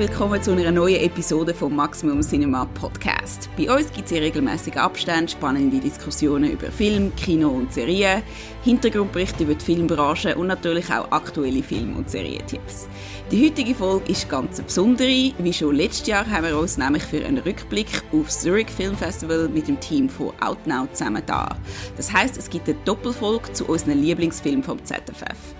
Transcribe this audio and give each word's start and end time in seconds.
willkommen 0.00 0.42
zu 0.42 0.52
einer 0.52 0.70
neuen 0.70 1.02
Episode 1.02 1.52
vom 1.52 1.76
Maximum 1.76 2.22
Cinema 2.22 2.64
Podcast. 2.64 3.50
Bei 3.58 3.70
uns 3.70 3.92
gibt 3.92 4.06
es 4.06 4.12
in 4.12 4.22
regelmäßigen 4.22 4.80
Abständen 4.80 5.28
spannende 5.28 5.78
Diskussionen 5.78 6.52
über 6.52 6.70
Film, 6.72 7.14
Kino 7.16 7.50
und 7.50 7.70
Serien, 7.70 8.22
Hintergrundberichte 8.64 9.44
über 9.44 9.52
die 9.52 9.62
Filmbranche 9.62 10.36
und 10.36 10.46
natürlich 10.46 10.90
auch 10.90 11.12
aktuelle 11.12 11.62
Film- 11.62 11.96
und 11.96 12.08
Serientipps. 12.08 12.88
Die 13.30 13.44
heutige 13.44 13.74
Folge 13.74 14.10
ist 14.10 14.26
ganz 14.30 14.56
eine 14.56 14.64
besondere. 14.64 15.32
Wie 15.36 15.52
schon 15.52 15.76
letztes 15.76 16.06
Jahr 16.06 16.26
haben 16.30 16.46
wir 16.46 16.58
uns 16.58 16.78
nämlich 16.78 17.02
für 17.02 17.22
einen 17.22 17.36
Rückblick 17.36 18.02
auf 18.10 18.24
das 18.24 18.40
Zurich 18.40 18.70
Film 18.70 18.96
Festival 18.96 19.50
mit 19.50 19.68
dem 19.68 19.78
Team 19.80 20.08
von 20.08 20.32
Outnow 20.40 20.90
zusammen 20.94 21.22
da. 21.26 21.58
Das 21.98 22.10
heißt, 22.10 22.38
es 22.38 22.48
gibt 22.48 22.70
eine 22.70 22.78
Doppelfolge 22.86 23.52
zu 23.52 23.66
unseren 23.66 24.00
Lieblingsfilmen 24.00 24.62
vom 24.62 24.82
ZFF. 24.82 25.59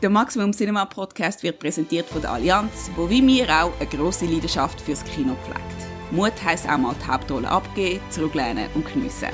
Der 0.00 0.10
Maximum 0.10 0.52
Cinema 0.52 0.84
Podcast 0.84 1.42
wird 1.42 1.58
präsentiert 1.58 2.06
von 2.06 2.22
der 2.22 2.30
Allianz, 2.30 2.88
wo 2.94 3.10
wie 3.10 3.20
mir 3.20 3.48
auch 3.48 3.72
eine 3.80 3.88
grosse 3.88 4.26
Leidenschaft 4.26 4.80
fürs 4.80 5.02
Kino 5.02 5.34
pflegt. 5.42 6.12
Mut 6.12 6.32
heisst 6.44 6.68
auch 6.68 6.78
mal 6.78 6.94
die 7.02 7.10
Hauptrolle 7.10 7.50
abgeben, 7.50 8.00
zurücklehnen 8.08 8.68
und 8.76 8.86
geniessen. 8.86 9.30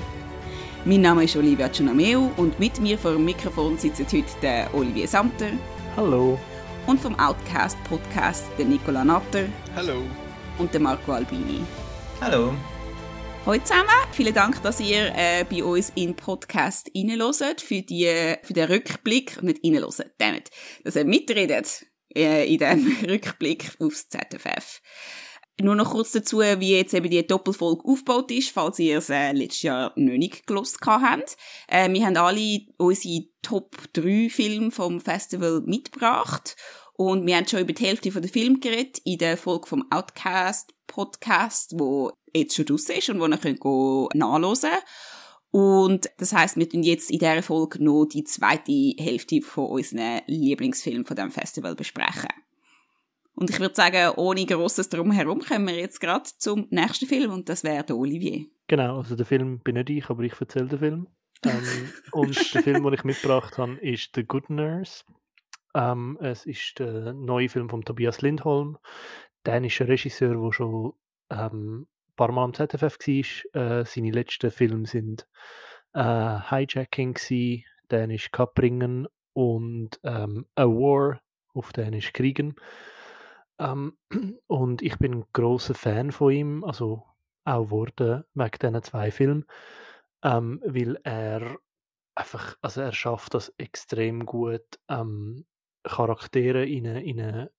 Mein 0.86 1.02
Name 1.02 1.24
ist 1.24 1.36
Olivia 1.36 1.68
Giunameu 1.68 2.30
und 2.38 2.58
mit 2.58 2.80
mir 2.80 2.96
vor 2.96 3.12
dem 3.12 3.26
Mikrofon 3.26 3.76
sitzt 3.76 4.00
heute 4.10 4.24
der 4.40 4.74
Olivier 4.74 5.06
Samter. 5.06 5.50
Hallo. 5.98 6.38
Und 6.86 6.98
vom 6.98 7.18
Outcast 7.18 7.76
Podcast 7.84 8.44
der 8.56 8.64
Nicola 8.64 9.04
Natter. 9.04 9.44
Hallo. 9.76 10.00
Und 10.56 10.72
der 10.72 10.80
Marco 10.80 11.12
Albini. 11.12 11.60
Hallo. 12.22 12.54
Hallo 13.46 13.60
zusammen, 13.62 13.90
vielen 14.12 14.32
Dank, 14.32 14.62
dass 14.62 14.80
ihr 14.80 15.12
äh, 15.14 15.44
bei 15.44 15.62
uns 15.62 15.92
in 15.96 16.16
Podcast 16.16 16.90
reinhört 16.96 17.60
für, 17.60 17.82
die, 17.82 18.36
für 18.42 18.54
den 18.54 18.70
Rückblick, 18.70 19.42
nicht 19.42 19.62
reinhört, 19.62 20.10
damit, 20.16 20.48
dass 20.82 20.96
ihr 20.96 21.04
mitredet 21.04 21.84
äh, 22.16 22.50
in 22.50 22.56
diesem 22.58 22.96
Rückblick 23.10 23.76
aufs 23.80 24.08
ZFF. 24.08 24.80
Nur 25.60 25.74
noch 25.74 25.90
kurz 25.90 26.12
dazu, 26.12 26.40
wie 26.40 26.74
jetzt 26.74 26.94
eben 26.94 27.10
die 27.10 27.26
Doppelfolge 27.26 27.84
aufgebaut 27.84 28.30
ist, 28.30 28.50
falls 28.50 28.78
ihr 28.78 28.96
es 28.96 29.10
äh, 29.10 29.32
letztes 29.32 29.60
Jahr 29.60 29.92
noch 29.94 30.16
nicht 30.16 30.46
gelost 30.46 30.78
habt. 30.86 31.36
Äh, 31.68 31.92
wir 31.92 32.06
haben 32.06 32.16
alle 32.16 32.60
unsere 32.78 33.26
Top 33.42 33.76
3 33.92 34.30
Filme 34.30 34.70
vom 34.70 35.02
Festival 35.02 35.60
mitgebracht 35.66 36.56
und 36.94 37.26
wir 37.26 37.36
haben 37.36 37.46
schon 37.46 37.60
über 37.60 37.74
die 37.74 37.84
Hälfte 37.84 38.10
der 38.10 38.30
Film 38.30 38.60
geredet 38.60 39.00
in 39.04 39.18
der 39.18 39.36
Folge 39.36 39.66
vom 39.68 39.84
Outcast 39.90 40.73
Podcast, 40.94 41.74
wo 41.76 42.12
jetzt 42.32 42.54
schon 42.54 42.66
draussen 42.66 42.96
ist 42.96 43.10
und 43.10 43.20
wo 43.20 43.26
ihr 43.26 43.36
könnt 43.36 43.64
nachhören 44.14 44.60
könnt. 44.60 44.82
Und 45.50 46.10
das 46.18 46.32
heißt, 46.32 46.56
wir 46.56 46.68
tun 46.68 46.82
jetzt 46.82 47.10
in 47.10 47.18
dieser 47.18 47.42
Folge 47.42 47.82
noch 47.82 48.06
die 48.06 48.24
zweite 48.24 48.94
Hälfte 48.98 49.40
von 49.40 49.66
unseren 49.66 50.22
Lieblingsfilmen 50.26 51.04
von 51.04 51.16
dem 51.16 51.30
Festival 51.30 51.76
besprechen. 51.76 52.30
Und 53.36 53.50
ich 53.50 53.60
würde 53.60 53.74
sagen, 53.74 54.14
ohne 54.16 54.46
grosses 54.46 54.88
Drumherum 54.88 55.40
kommen 55.40 55.66
wir 55.66 55.76
jetzt 55.76 56.00
gerade 56.00 56.28
zum 56.38 56.66
nächsten 56.70 57.06
Film 57.06 57.32
und 57.32 57.48
das 57.48 57.64
wäre 57.64 57.84
der 57.84 57.96
Olivier. 57.96 58.46
Genau, 58.68 58.98
also 58.98 59.16
der 59.16 59.26
Film 59.26 59.60
bin 59.60 59.74
nicht 59.74 59.90
ich, 59.90 60.08
aber 60.08 60.22
ich 60.22 60.40
erzähle 60.40 60.66
den 60.66 60.78
Film. 60.78 61.06
Ähm, 61.44 61.92
und 62.12 62.54
der 62.54 62.62
Film, 62.62 62.84
den 62.84 62.94
ich 62.94 63.04
mitgebracht 63.04 63.58
habe, 63.58 63.74
ist 63.80 64.10
The 64.14 64.24
Good 64.24 64.50
Nurse. 64.50 65.04
Ähm, 65.74 66.16
es 66.20 66.46
ist 66.46 66.78
der 66.78 67.12
neue 67.12 67.48
Film 67.48 67.68
von 67.68 67.82
Tobias 67.82 68.22
Lindholm, 68.22 68.78
dänischer 69.46 69.88
Regisseur, 69.88 70.34
der 70.40 70.52
schon 70.52 70.92
ähm, 71.30 71.86
ein 72.08 72.14
paar 72.16 72.32
Mal 72.32 72.44
am 72.44 72.54
ZFF 72.54 72.98
war. 72.98 73.80
Äh, 73.80 73.84
seine 73.84 74.10
letzten 74.10 74.50
Filme 74.50 74.86
sind 74.86 75.26
äh, 75.94 76.38
Hijacking, 76.50 77.14
gewesen, 77.14 77.64
Dänisch 77.90 78.30
Kapringen 78.30 79.06
und 79.34 80.00
ähm, 80.02 80.46
A 80.54 80.64
War 80.64 81.20
auf 81.54 81.72
Dänisch 81.72 82.12
Kriegen. 82.12 82.56
Ähm, 83.58 83.96
und 84.46 84.82
ich 84.82 84.98
bin 84.98 85.14
ein 85.14 85.24
großer 85.32 85.74
Fan 85.74 86.12
von 86.12 86.32
ihm, 86.32 86.64
also 86.64 87.04
auch 87.44 87.70
wurde 87.70 88.26
wegen 88.34 88.58
diesen 88.60 88.82
zwei 88.82 89.10
Filmen, 89.10 89.44
ähm, 90.22 90.60
weil 90.64 90.98
er 91.04 91.58
einfach, 92.14 92.56
also 92.62 92.80
er 92.80 92.92
schafft 92.92 93.34
das 93.34 93.52
extrem 93.58 94.24
gut, 94.24 94.78
ähm, 94.88 95.44
Charaktere 95.84 96.64
in 96.64 96.86
eine, 96.86 97.04
in 97.04 97.20
eine 97.20 97.50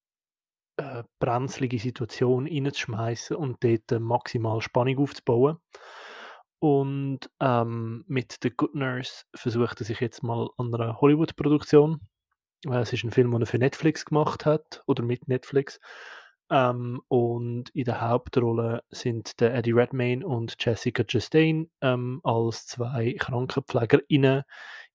äh, 0.78 1.03
brenzlige 1.19 1.80
Situation 1.80 2.47
reinzuschmeißen 2.47 3.36
und 3.36 3.63
dort 3.63 3.91
äh, 3.91 4.00
maximal 4.00 4.62
Spannung 4.62 5.00
aufzubauen. 5.00 5.58
Und 6.59 7.30
ähm, 7.40 8.03
mit 8.08 8.38
The 8.41 8.50
Good 8.50 8.75
Nurse 8.75 9.24
versucht 9.35 9.81
er 9.81 9.85
sich 9.85 10.00
jetzt 10.00 10.24
mal 10.24 10.50
an 10.58 10.74
einer 10.74 11.00
Hollywood-Produktion. 11.00 12.02
Äh, 12.66 12.80
es 12.80 12.94
ist 12.94 13.03
ein 13.03 13.12
Film, 13.12 13.31
den 13.31 13.41
er 13.41 13.47
für 13.47 13.59
Netflix 13.59 14.06
gemacht 14.06 14.46
hat 14.46 14.81
oder 14.88 15.03
mit 15.03 15.28
Netflix. 15.28 15.80
Ähm, 16.50 17.02
und 17.08 17.69
in 17.72 17.85
der 17.85 18.02
Hauptrolle 18.02 18.84
sind 18.90 19.40
der 19.40 19.56
Eddie 19.56 19.72
Redmayne 19.72 20.25
und 20.25 20.56
Jessica 20.59 21.03
Chastain 21.03 21.69
ähm, 21.81 22.22
als 22.24 22.68
zwei 22.68 23.16
KrankenpflegerInnen 23.18 24.44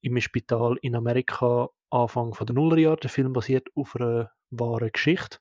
im 0.01 0.21
Spital 0.21 0.77
in 0.83 0.95
Amerika 0.95 1.69
Anfang 1.91 2.33
der 2.33 2.55
Nullerjahre. 2.55 2.97
Der 2.99 3.11
Film 3.11 3.33
basiert 3.33 3.69
auf 3.75 3.97
einer 3.97 4.31
wahren 4.51 4.91
Geschichte. 4.93 5.39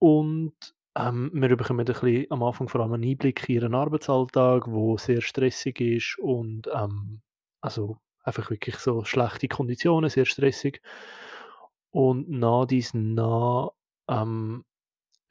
Und 0.00 0.54
ähm, 0.96 1.30
wir 1.32 1.56
bekommen 1.56 1.80
ein 1.80 1.84
bisschen 1.84 2.26
am 2.30 2.42
Anfang 2.42 2.68
vor 2.68 2.80
allem 2.80 2.94
einen 2.94 3.08
Einblick 3.08 3.48
in 3.48 3.56
ihren 3.56 3.74
Arbeitsalltag, 3.74 4.66
wo 4.66 4.96
sehr 4.96 5.20
stressig 5.20 5.80
ist 5.80 6.18
und 6.18 6.68
ähm, 6.74 7.20
also 7.60 7.98
einfach 8.24 8.50
wirklich 8.50 8.76
so 8.76 9.04
schlechte 9.04 9.46
Konditionen, 9.46 10.10
sehr 10.10 10.24
stressig. 10.24 10.80
Und 11.90 12.28
nach 12.30 12.66
diesen 12.66 13.14
nach 13.14 13.70
ähm, 14.08 14.64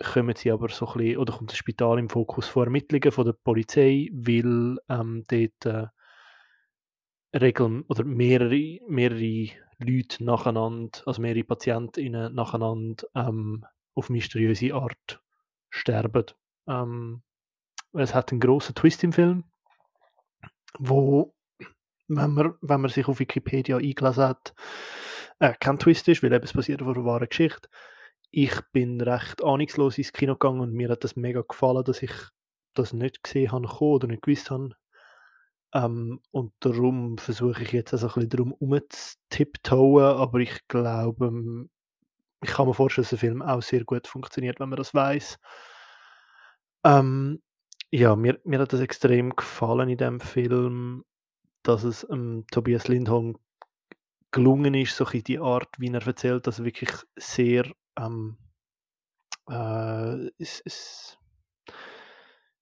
kommen 0.01 0.35
sie 0.35 0.51
aber 0.51 0.69
so 0.69 0.87
ein 0.87 0.97
bisschen, 0.97 1.17
oder 1.17 1.33
kommt 1.33 1.51
das 1.51 1.57
Spital 1.57 1.99
im 1.99 2.09
Fokus 2.09 2.47
von 2.47 2.65
Ermittlungen 2.65 3.11
von 3.11 3.25
der 3.25 3.33
Polizei, 3.33 4.09
weil 4.13 4.77
ähm, 4.87 5.23
dort 5.27 5.65
äh, 5.65 5.87
Regeln 7.37 7.83
oder 7.87 8.03
mehrere, 8.03 8.79
mehrere 8.87 9.49
Leute 9.79 10.23
nacheinander, 10.23 11.01
also 11.05 11.21
mehrere 11.21 11.43
PatientInnen 11.43 12.33
nacheinander 12.33 13.05
ähm, 13.15 13.65
auf 13.99 14.09
mysteriöse 14.09 14.73
Art 14.73 15.21
sterben. 15.69 16.25
Ähm, 16.67 17.21
es 17.93 18.15
hat 18.15 18.31
einen 18.31 18.39
großen 18.39 18.75
Twist 18.75 19.03
im 19.03 19.13
Film, 19.13 19.43
wo, 20.77 21.35
wenn 22.07 22.31
man, 22.31 22.53
wenn 22.61 22.81
man 22.81 22.91
sich 22.91 23.07
auf 23.07 23.19
Wikipedia 23.19 23.77
eingelassen 23.77 24.23
hat, 24.23 24.53
äh, 25.39 25.53
kein 25.59 25.79
Twist 25.79 26.07
ist, 26.07 26.23
weil 26.23 26.33
es 26.33 26.53
basiert 26.53 26.81
auf 26.81 26.87
einer 26.87 27.05
wahren 27.05 27.29
Geschichte. 27.29 27.69
Ich 28.31 28.53
bin 28.71 29.01
recht 29.01 29.43
ahnungslos 29.43 29.97
ins 29.97 30.13
Kino 30.13 30.33
gegangen 30.33 30.61
und 30.61 30.73
mir 30.73 30.89
hat 30.89 31.03
das 31.03 31.15
mega 31.15 31.41
gefallen, 31.41 31.83
dass 31.83 32.01
ich 32.01 32.13
das 32.73 32.93
nicht 32.93 33.23
gesehen 33.23 33.51
habe 33.51 33.67
oder 33.81 34.07
nicht 34.07 34.21
gewusst 34.21 34.51
habe, 34.51 34.75
ähm, 35.73 36.19
und 36.31 36.53
darum 36.61 37.17
versuche 37.17 37.61
ich 37.63 37.71
jetzt 37.71 37.93
also 37.93 38.07
ein 38.07 38.13
bisschen 38.13 38.29
darum 38.29 38.53
umzutiptoen, 38.53 40.03
aber 40.03 40.39
ich 40.39 40.67
glaube, 40.67 41.67
ich 42.41 42.51
kann 42.51 42.67
mir 42.67 42.73
vorstellen, 42.73 43.03
dass 43.03 43.09
der 43.09 43.19
Film 43.19 43.41
auch 43.41 43.61
sehr 43.61 43.83
gut 43.83 44.07
funktioniert, 44.07 44.59
wenn 44.59 44.69
man 44.69 44.77
das 44.77 44.93
weiß. 44.93 45.39
Ähm, 46.85 47.41
ja, 47.91 48.15
mir, 48.15 48.39
mir 48.43 48.59
hat 48.59 48.71
das 48.73 48.79
extrem 48.79 49.35
gefallen 49.35 49.89
in 49.89 49.97
dem 49.97 50.19
Film, 50.19 51.03
dass 51.63 51.83
es 51.83 52.07
ähm, 52.09 52.45
Tobias 52.51 52.87
Lindholm 52.87 53.37
gelungen 54.31 54.73
ist, 54.75 54.95
so 54.95 55.05
die 55.05 55.39
Art, 55.39 55.69
wie 55.79 55.91
er 55.91 56.05
erzählt, 56.05 56.47
dass 56.47 56.59
er 56.59 56.65
wirklich 56.65 56.91
sehr 57.17 57.65
ähm, 57.97 58.37
äh, 59.49 60.27
es, 60.37 60.61
es, 60.65 61.17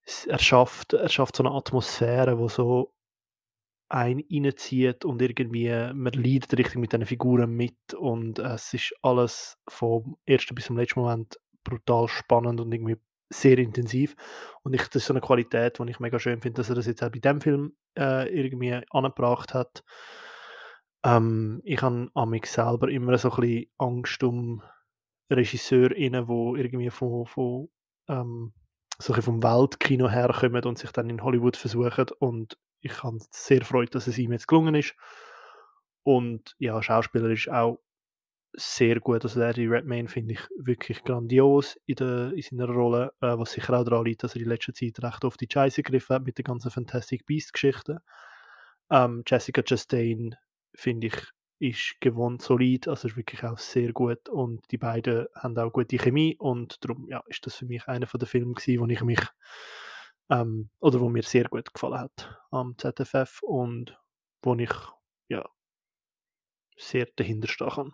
es, 0.05 0.25
er, 0.25 0.39
schafft, 0.39 0.93
er 0.93 1.09
schafft 1.09 1.35
so 1.35 1.43
eine 1.43 1.53
Atmosphäre, 1.53 2.39
wo 2.39 2.47
so 2.47 2.93
ein 3.89 4.23
reinzieht 4.31 5.05
und 5.05 5.21
irgendwie 5.21 5.69
man 5.93 6.13
leidet 6.13 6.57
richtig 6.57 6.75
mit 6.75 6.91
diesen 6.91 7.05
Figuren 7.05 7.51
mit 7.51 7.93
und 7.93 8.39
es 8.39 8.73
ist 8.73 8.93
alles 9.01 9.57
vom 9.67 10.17
ersten 10.25 10.55
bis 10.55 10.65
zum 10.65 10.77
letzten 10.77 10.99
Moment 10.99 11.39
brutal 11.63 12.07
spannend 12.07 12.59
und 12.59 12.71
irgendwie 12.73 12.97
sehr 13.29 13.57
intensiv 13.57 14.15
und 14.63 14.73
ich, 14.73 14.83
das 14.83 14.95
ist 14.97 15.05
so 15.05 15.13
eine 15.13 15.21
Qualität, 15.21 15.79
die 15.79 15.89
ich 15.89 15.99
mega 15.99 16.19
schön 16.19 16.41
finde, 16.41 16.61
dass 16.61 16.69
er 16.69 16.75
das 16.75 16.85
jetzt 16.85 17.03
auch 17.03 17.11
bei 17.11 17.19
dem 17.19 17.41
Film 17.41 17.75
äh, 17.97 18.29
irgendwie 18.29 18.79
angebracht 18.89 19.53
hat. 19.53 19.83
Ähm, 21.03 21.61
ich 21.63 21.81
habe 21.81 22.09
amix 22.13 22.53
selber 22.53 22.89
immer 22.89 23.17
so 23.17 23.31
ein 23.31 23.41
bisschen 23.41 23.65
Angst 23.77 24.23
um 24.23 24.63
RegisseurInnen, 25.31 26.27
die 26.27 26.59
irgendwie 26.61 26.89
von, 26.89 27.25
von 27.25 27.69
ähm, 28.07 28.53
so 28.99 29.13
vom 29.13 29.43
Weltkino 29.43 30.09
herkommen 30.09 30.63
und 30.63 30.77
sich 30.77 30.91
dann 30.91 31.09
in 31.09 31.21
Hollywood 31.21 31.57
versuchen 31.57 32.07
und 32.19 32.57
ich 32.81 33.03
habe 33.03 33.17
sehr 33.31 33.63
freut, 33.63 33.95
dass 33.95 34.07
es 34.07 34.17
ihm 34.17 34.31
jetzt 34.31 34.47
gelungen 34.47 34.75
ist. 34.75 34.95
Und 36.03 36.55
ja, 36.57 36.81
Schauspieler 36.81 37.29
ist 37.29 37.49
auch 37.49 37.79
sehr 38.53 38.99
gut. 38.99 39.23
Also 39.23 39.41
Eddie 39.41 39.67
Redmayne 39.67 40.07
finde 40.07 40.33
ich 40.33 40.41
wirklich 40.57 41.03
grandios 41.03 41.77
in, 41.85 41.95
der, 41.95 42.31
in 42.33 42.41
seiner 42.41 42.69
Rolle, 42.69 43.13
äh, 43.21 43.37
was 43.37 43.51
sicher 43.51 43.79
auch 43.79 43.83
daran 43.83 44.05
liegt, 44.05 44.23
dass 44.23 44.35
er 44.35 44.41
in 44.41 44.49
letzter 44.49 44.73
Zeit 44.73 45.01
recht 45.01 45.25
oft 45.25 45.39
die 45.39 45.47
Scheiße 45.51 45.83
gegriffen 45.83 46.15
hat 46.15 46.23
mit 46.23 46.37
der 46.37 46.43
ganzen 46.43 46.71
Fantastic 46.71 47.25
Beast-Geschichte. 47.25 48.01
Ähm, 48.89 49.23
Jessica 49.27 49.61
Chastain 49.61 50.35
finde 50.73 51.07
ich 51.07 51.15
ist 51.59 51.95
gewohnt 51.99 52.41
solid, 52.41 52.87
also 52.87 53.07
ist 53.07 53.17
wirklich 53.17 53.43
auch 53.43 53.57
sehr 53.57 53.91
gut 53.91 54.29
und 54.29 54.61
die 54.71 54.77
beiden 54.77 55.25
haben 55.33 55.57
auch 55.57 55.71
gute 55.71 55.97
Chemie 55.97 56.35
und 56.37 56.83
darum 56.83 57.07
ja, 57.09 57.23
ist 57.27 57.45
das 57.47 57.55
für 57.55 57.65
mich 57.65 57.87
einer 57.87 58.05
von 58.05 58.19
den 58.19 58.27
Filmen 58.27 58.53
gewesen, 58.53 58.79
wo 58.79 58.85
ich 58.85 59.01
mich 59.01 59.19
ähm, 60.29 60.69
oder 60.79 60.99
wo 60.99 61.09
mir 61.09 61.23
sehr 61.23 61.45
gut 61.45 61.73
gefallen 61.73 61.99
hat 61.99 62.41
am 62.51 62.75
ZFF 62.77 63.41
und 63.41 63.97
wo 64.41 64.55
ich 64.55 64.73
ja 65.27 65.47
sehr 66.77 67.07
dahinter 67.15 67.47
stehen 67.47 67.69
kann. 67.69 67.93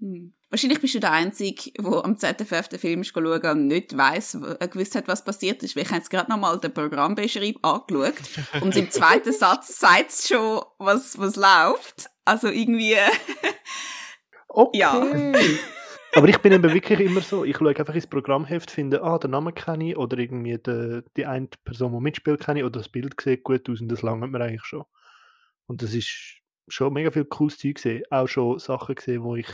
Hm. 0.00 0.34
Wahrscheinlich 0.50 0.80
bist 0.80 0.94
du 0.94 1.00
der 1.00 1.12
Einzige, 1.12 1.72
der 1.72 2.04
am 2.04 2.18
ZFF 2.18 2.68
den 2.68 2.78
Film 2.78 3.02
schauen 3.02 3.42
und 3.42 3.66
nicht 3.66 3.96
weiss, 3.96 4.34
äh, 4.34 4.68
gewusst 4.68 4.94
hat, 4.94 5.08
was 5.08 5.24
passiert 5.24 5.62
ist. 5.62 5.74
Weil 5.74 5.82
ich 5.82 5.88
habe 5.88 5.98
jetzt 5.98 6.10
gerade 6.10 6.30
nochmal 6.30 6.58
den 6.60 6.72
Programmbeschreib 6.72 7.56
angeschaut 7.62 8.14
und 8.60 8.76
im 8.76 8.90
zweiten 8.90 9.32
Satz 9.32 9.78
sagt 9.78 10.10
es 10.10 10.28
schon, 10.28 10.62
was, 10.78 11.18
was 11.18 11.36
läuft. 11.36 12.10
Also 12.24 12.48
irgendwie... 12.48 12.96
okay. 14.48 14.78
Ja. 14.78 14.92
Aber 16.14 16.28
ich 16.28 16.38
bin 16.38 16.52
eben 16.52 16.72
wirklich 16.72 17.00
immer 17.00 17.20
so, 17.20 17.44
ich 17.44 17.56
schaue 17.56 17.76
einfach 17.76 17.94
ins 17.94 18.06
Programmheft, 18.06 18.70
finde, 18.70 19.02
ah, 19.02 19.18
den 19.18 19.32
Namen 19.32 19.54
kenne 19.54 19.90
ich 19.90 19.96
oder 19.96 20.16
irgendwie 20.16 20.58
die, 20.58 21.02
die 21.16 21.26
eine 21.26 21.48
Person, 21.64 21.92
die 21.92 22.00
mitspielt, 22.00 22.40
kenne 22.40 22.60
ich 22.60 22.64
oder 22.64 22.80
das 22.80 22.88
Bild 22.88 23.20
sieht 23.20 23.44
gut 23.44 23.68
aus 23.68 23.80
und 23.80 23.88
das 23.88 24.02
langt 24.02 24.30
mir 24.30 24.40
eigentlich 24.40 24.64
schon. 24.64 24.84
Und 25.66 25.82
das 25.82 25.92
ist 25.92 26.40
schon 26.68 26.92
mega 26.92 27.10
viel 27.10 27.24
cooles 27.24 27.58
Zeug 27.58 27.74
gesehen. 27.74 28.04
Auch 28.10 28.26
schon 28.26 28.58
Sachen 28.58 28.94
gesehen, 28.94 29.22
wo 29.22 29.36
ich 29.36 29.48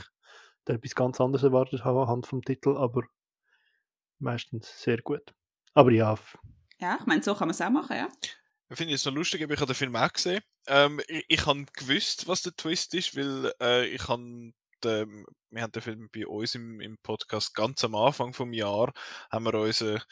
da 0.65 0.75
etwas 0.75 0.95
ganz 0.95 1.21
anderes 1.21 1.43
erwartet 1.43 1.85
habe 1.85 2.03
anhand 2.03 2.27
vom 2.27 2.43
Titel, 2.43 2.77
aber 2.77 3.03
meistens 4.19 4.81
sehr 4.81 4.99
gut. 4.99 5.35
Aber 5.75 5.91
ja. 5.91 6.17
Ja, 6.79 6.97
ich 7.01 7.07
meine, 7.07 7.23
so 7.23 7.35
kann 7.35 7.49
man 7.49 7.55
es 7.55 7.61
auch 7.61 7.71
machen, 7.71 7.97
ja. 7.97 8.09
Ich 8.69 8.77
finde 8.77 8.95
es 8.95 9.03
so 9.03 9.11
lustig, 9.11 9.41
ich 9.43 9.49
habe 9.49 9.67
den 9.67 9.75
Film 9.75 9.97
auch 9.97 10.13
gesehen. 10.13 10.43
Ähm, 10.67 11.01
ich, 11.07 11.25
ich 11.29 11.47
habe 11.47 11.67
gewusst, 11.75 12.29
was 12.29 12.43
der 12.43 12.57
Twist 12.57 12.95
ist, 12.95 13.17
weil 13.17 13.53
äh, 13.61 13.87
ich 13.87 14.09
habe 14.09 14.53
wir 14.85 15.63
haben 15.63 15.73
den 15.73 15.83
Film 15.83 16.09
bei 16.15 16.27
uns 16.27 16.55
im, 16.55 16.81
im 16.81 16.99
Podcast 16.99 17.55
ganz 17.55 17.85
am 17.85 17.95
Anfang 17.95 18.33
vom 18.33 18.53
Jahr 18.53 18.93
haben 19.31 19.45
wir 19.45 19.55
unsere 19.55 20.03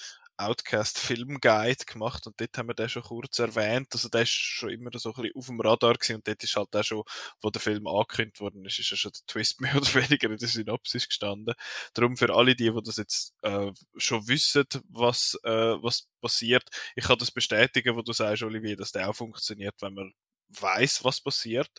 Outcast 0.40 0.98
Film 0.98 1.38
Guide 1.38 1.84
gemacht 1.84 2.26
und 2.26 2.40
dort 2.40 2.56
haben 2.56 2.68
wir 2.68 2.74
den 2.74 2.88
schon 2.88 3.02
kurz 3.02 3.38
erwähnt. 3.38 3.88
Also 3.92 4.08
der 4.08 4.22
ist 4.22 4.30
schon 4.30 4.70
immer 4.70 4.90
so 4.94 5.10
ein 5.10 5.22
bisschen 5.22 5.36
auf 5.36 5.46
dem 5.46 5.60
Radar 5.60 5.94
gewesen 5.94 6.16
und 6.16 6.26
dort 6.26 6.42
ist 6.42 6.56
halt 6.56 6.74
auch 6.74 6.82
schon, 6.82 7.02
wo 7.42 7.50
der 7.50 7.60
Film 7.60 7.86
angekündigt 7.86 8.40
worden 8.40 8.64
ist, 8.64 8.78
ist 8.78 8.90
ja 8.90 8.96
schon 8.96 9.12
der 9.12 9.26
Twist 9.26 9.60
mehr 9.60 9.76
oder 9.76 9.94
weniger 9.94 10.30
in 10.30 10.38
der 10.38 10.48
Synopsis 10.48 11.08
gestanden. 11.08 11.54
Darum 11.92 12.16
für 12.16 12.34
alle 12.34 12.56
die, 12.56 12.72
die 12.72 12.82
das 12.82 12.96
jetzt 12.96 13.34
äh, 13.42 13.70
schon 13.96 14.26
wissen, 14.28 14.64
was, 14.88 15.38
äh, 15.44 15.50
was 15.82 16.08
passiert, 16.22 16.64
ich 16.96 17.04
kann 17.04 17.18
das 17.18 17.30
bestätigen, 17.30 17.96
wo 17.96 18.02
du 18.02 18.12
sagst, 18.12 18.42
Olivier, 18.42 18.76
dass 18.76 18.92
der 18.92 19.10
auch 19.10 19.14
funktioniert, 19.14 19.74
wenn 19.80 19.94
man 19.94 20.14
weiß, 20.50 21.04
was 21.04 21.20
passiert. 21.20 21.70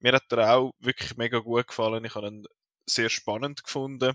Mir 0.00 0.12
hat 0.12 0.30
er 0.32 0.54
auch 0.54 0.72
wirklich 0.78 1.16
mega 1.16 1.38
gut 1.38 1.68
gefallen. 1.68 2.04
Ich 2.04 2.14
habe 2.14 2.28
ihn 2.28 2.46
sehr 2.86 3.10
spannend 3.10 3.64
gefunden. 3.64 4.14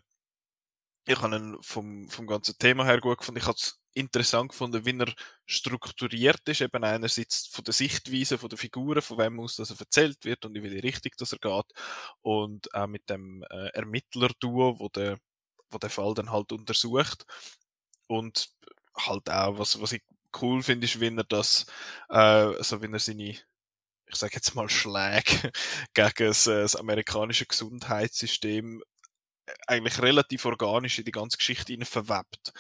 Ich 1.06 1.22
habe 1.22 1.36
ihn 1.38 1.58
vom, 1.62 2.10
vom 2.10 2.28
ganzen 2.28 2.58
Thema 2.58 2.86
her 2.86 3.00
gut 3.00 3.20
gefunden. 3.20 3.40
Ich 3.40 3.48
habe 3.48 3.58
es 3.58 3.80
interessant 3.98 4.50
gefunden, 4.52 4.86
wie 4.86 4.98
er 5.00 5.14
strukturiert 5.46 6.48
ist, 6.48 6.62
eben 6.62 6.84
einerseits 6.84 7.48
von 7.48 7.64
der 7.64 7.74
Sichtweise, 7.74 8.38
von 8.38 8.50
der 8.50 8.58
Figuren, 8.58 9.02
von 9.02 9.18
wem 9.18 9.40
aus 9.40 9.56
das 9.56 9.72
er 9.72 9.80
erzählt 9.80 10.24
wird 10.24 10.46
und 10.46 10.56
in 10.56 10.64
welche 10.64 10.84
Richtung 10.84 11.12
das 11.18 11.32
er 11.34 11.40
geht 11.40 11.74
und 12.22 12.74
auch 12.76 12.88
mit 12.88 13.10
dem 13.10 13.44
äh, 13.50 13.70
Ermittler-Duo, 13.70 14.80
wo 14.80 14.90
der, 14.90 15.18
wo 15.72 15.78
der 15.80 15.90
Fall 15.90 16.14
dann 16.14 16.32
halt 16.32 16.52
untersucht 16.52 17.26
und 18.08 18.50
halt 18.96 19.30
auch, 19.30 19.58
was, 19.60 19.82
was 19.82 19.94
ich 19.94 20.04
cool 20.42 20.62
finde, 20.64 20.86
ist, 20.86 21.00
wenn 21.00 21.18
er 21.18 21.24
das, 21.24 21.66
äh, 22.10 22.16
also 22.18 22.82
wenn 22.82 22.94
er 22.94 23.00
seine 23.00 23.36
ich 24.08 24.16
sage 24.16 24.36
jetzt 24.36 24.56
mal 24.56 24.70
Schläge 24.70 25.52
gegen 25.94 26.28
das, 26.30 26.48
äh, 26.48 26.62
das 26.62 26.76
amerikanische 26.76 27.46
Gesundheitssystem 27.46 28.82
eigentlich 29.68 30.02
relativ 30.02 30.46
organisch 30.46 31.00
in 31.00 31.06
die 31.06 31.12
ganze 31.12 31.38
Geschichte 31.38 31.72
hinein 31.74 31.86
verwebt. 31.86 32.52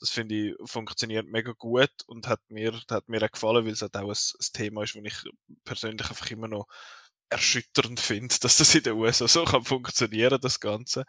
Das 0.00 0.10
finde 0.10 0.34
ich 0.34 0.54
funktioniert 0.70 1.26
mega 1.26 1.52
gut 1.52 1.90
und 2.06 2.28
hat 2.28 2.40
mir, 2.48 2.72
hat 2.90 3.08
mir 3.08 3.22
auch 3.22 3.30
gefallen, 3.30 3.64
weil 3.64 3.72
es 3.72 3.82
halt 3.82 3.96
auch 3.96 4.08
ein, 4.08 4.10
ein 4.10 4.52
Thema 4.52 4.82
ist, 4.82 4.94
das 4.94 5.02
ich 5.04 5.30
persönlich 5.64 6.08
einfach 6.08 6.30
immer 6.30 6.48
noch 6.48 6.66
erschütternd 7.30 8.00
finde, 8.00 8.34
dass 8.40 8.58
das 8.58 8.74
in 8.74 8.82
den 8.82 8.94
USA 8.94 9.28
so 9.28 9.44
kann 9.44 9.64
funktionieren, 9.64 10.40
das 10.40 10.60
Ganze. 10.60 11.04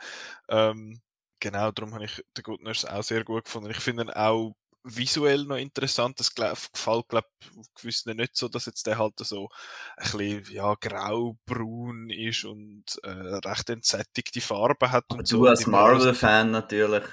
Ähm, 0.49 1.01
genau, 1.39 1.71
darum 1.71 1.93
habe 1.93 2.05
ich 2.05 2.23
den 2.37 2.43
Good 2.43 2.61
Nurse 2.61 2.91
auch 2.91 3.03
sehr 3.03 3.23
gut 3.23 3.45
gefunden. 3.45 3.71
Ich 3.71 3.79
finde 3.79 4.03
ihn 4.03 4.09
auch 4.11 4.55
visuell 4.85 5.45
noch 5.45 5.57
interessant. 5.57 6.19
Das 6.19 6.33
gefällt, 6.33 7.09
glaube 7.09 7.27
ich, 7.41 7.81
gewissen 7.81 8.15
nicht 8.15 8.37
so, 8.37 8.47
dass 8.47 8.67
jetzt 8.67 8.85
der 8.87 8.97
halt 8.97 9.13
so 9.19 9.49
ein 9.97 10.03
bisschen, 10.03 10.53
ja, 10.53 10.75
grau-braun 10.75 12.09
ist 12.09 12.45
und 12.45 12.83
äh, 13.03 13.09
recht 13.09 13.69
entsättigte 13.69 14.41
Farben 14.41 14.91
hat. 14.91 15.05
Aber 15.09 15.19
und 15.19 15.31
du 15.31 15.37
so. 15.37 15.47
als 15.47 15.67
Marvel-Fan 15.67 16.51
natürlich. 16.51 17.03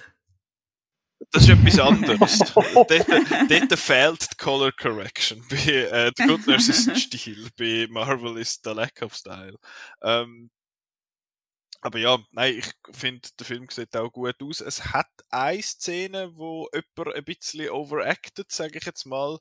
Das 1.31 1.45
ist 1.45 1.51
etwas 1.51 1.79
anderes. 1.79 2.39
dort, 2.55 2.91
dort 2.91 3.79
fehlt 3.79 4.33
die 4.33 4.37
Color 4.37 4.73
Correction. 4.73 5.43
Bei 5.49 5.57
äh, 5.57 6.13
The 6.17 6.27
Good 6.27 6.47
Nurse 6.47 6.73
ist 6.73 6.89
ein 6.89 6.97
Stil, 6.97 7.49
bei 7.57 7.87
Marvel 7.89 8.39
ist 8.39 8.67
der 8.67 8.75
Lack 8.75 9.01
of 9.03 9.15
Style. 9.15 9.57
Ähm, 10.03 10.51
aber 11.82 11.99
ja, 11.99 12.19
nein, 12.31 12.58
ich 12.58 12.96
finde, 12.96 13.29
der 13.38 13.46
Film 13.46 13.67
sieht 13.69 13.96
auch 13.96 14.11
gut 14.11 14.40
aus. 14.40 14.61
Es 14.61 14.93
hat 14.93 15.11
eine 15.31 15.61
Szene, 15.62 16.37
wo 16.37 16.69
jemand 16.73 17.17
ein 17.17 17.25
bisschen 17.25 17.70
overacted, 17.70 18.50
sage 18.50 18.79
ich 18.79 18.84
jetzt 18.84 19.05
mal, 19.05 19.38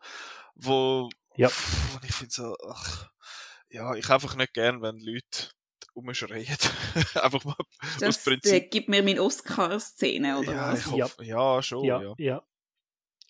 wo, 0.56 1.10
ja. 1.36 1.50
Pff, 1.50 2.00
ich 2.04 2.14
finde 2.14 2.34
so, 2.34 2.56
ach, 2.68 3.10
ja, 3.70 3.94
ich 3.94 4.10
einfach 4.10 4.36
nicht 4.36 4.54
gern, 4.54 4.82
wenn 4.82 4.98
Leute 5.00 5.52
umschreien. 5.94 6.48
einfach 7.14 7.44
mal 7.46 7.56
das 8.00 8.18
aus 8.18 8.24
Prinzip. 8.24 8.62
Das 8.62 8.70
gibt 8.72 8.90
mir 8.90 9.04
meine 9.04 9.22
Oscar-Szene, 9.22 10.40
oder 10.40 10.52
ja, 10.52 10.74
was? 10.74 10.86
Hoffe, 10.88 11.24
ja. 11.24 11.56
ja, 11.56 11.62
schon, 11.62 11.86
ja. 11.86 12.02
ja. 12.02 12.14
ja. 12.18 12.44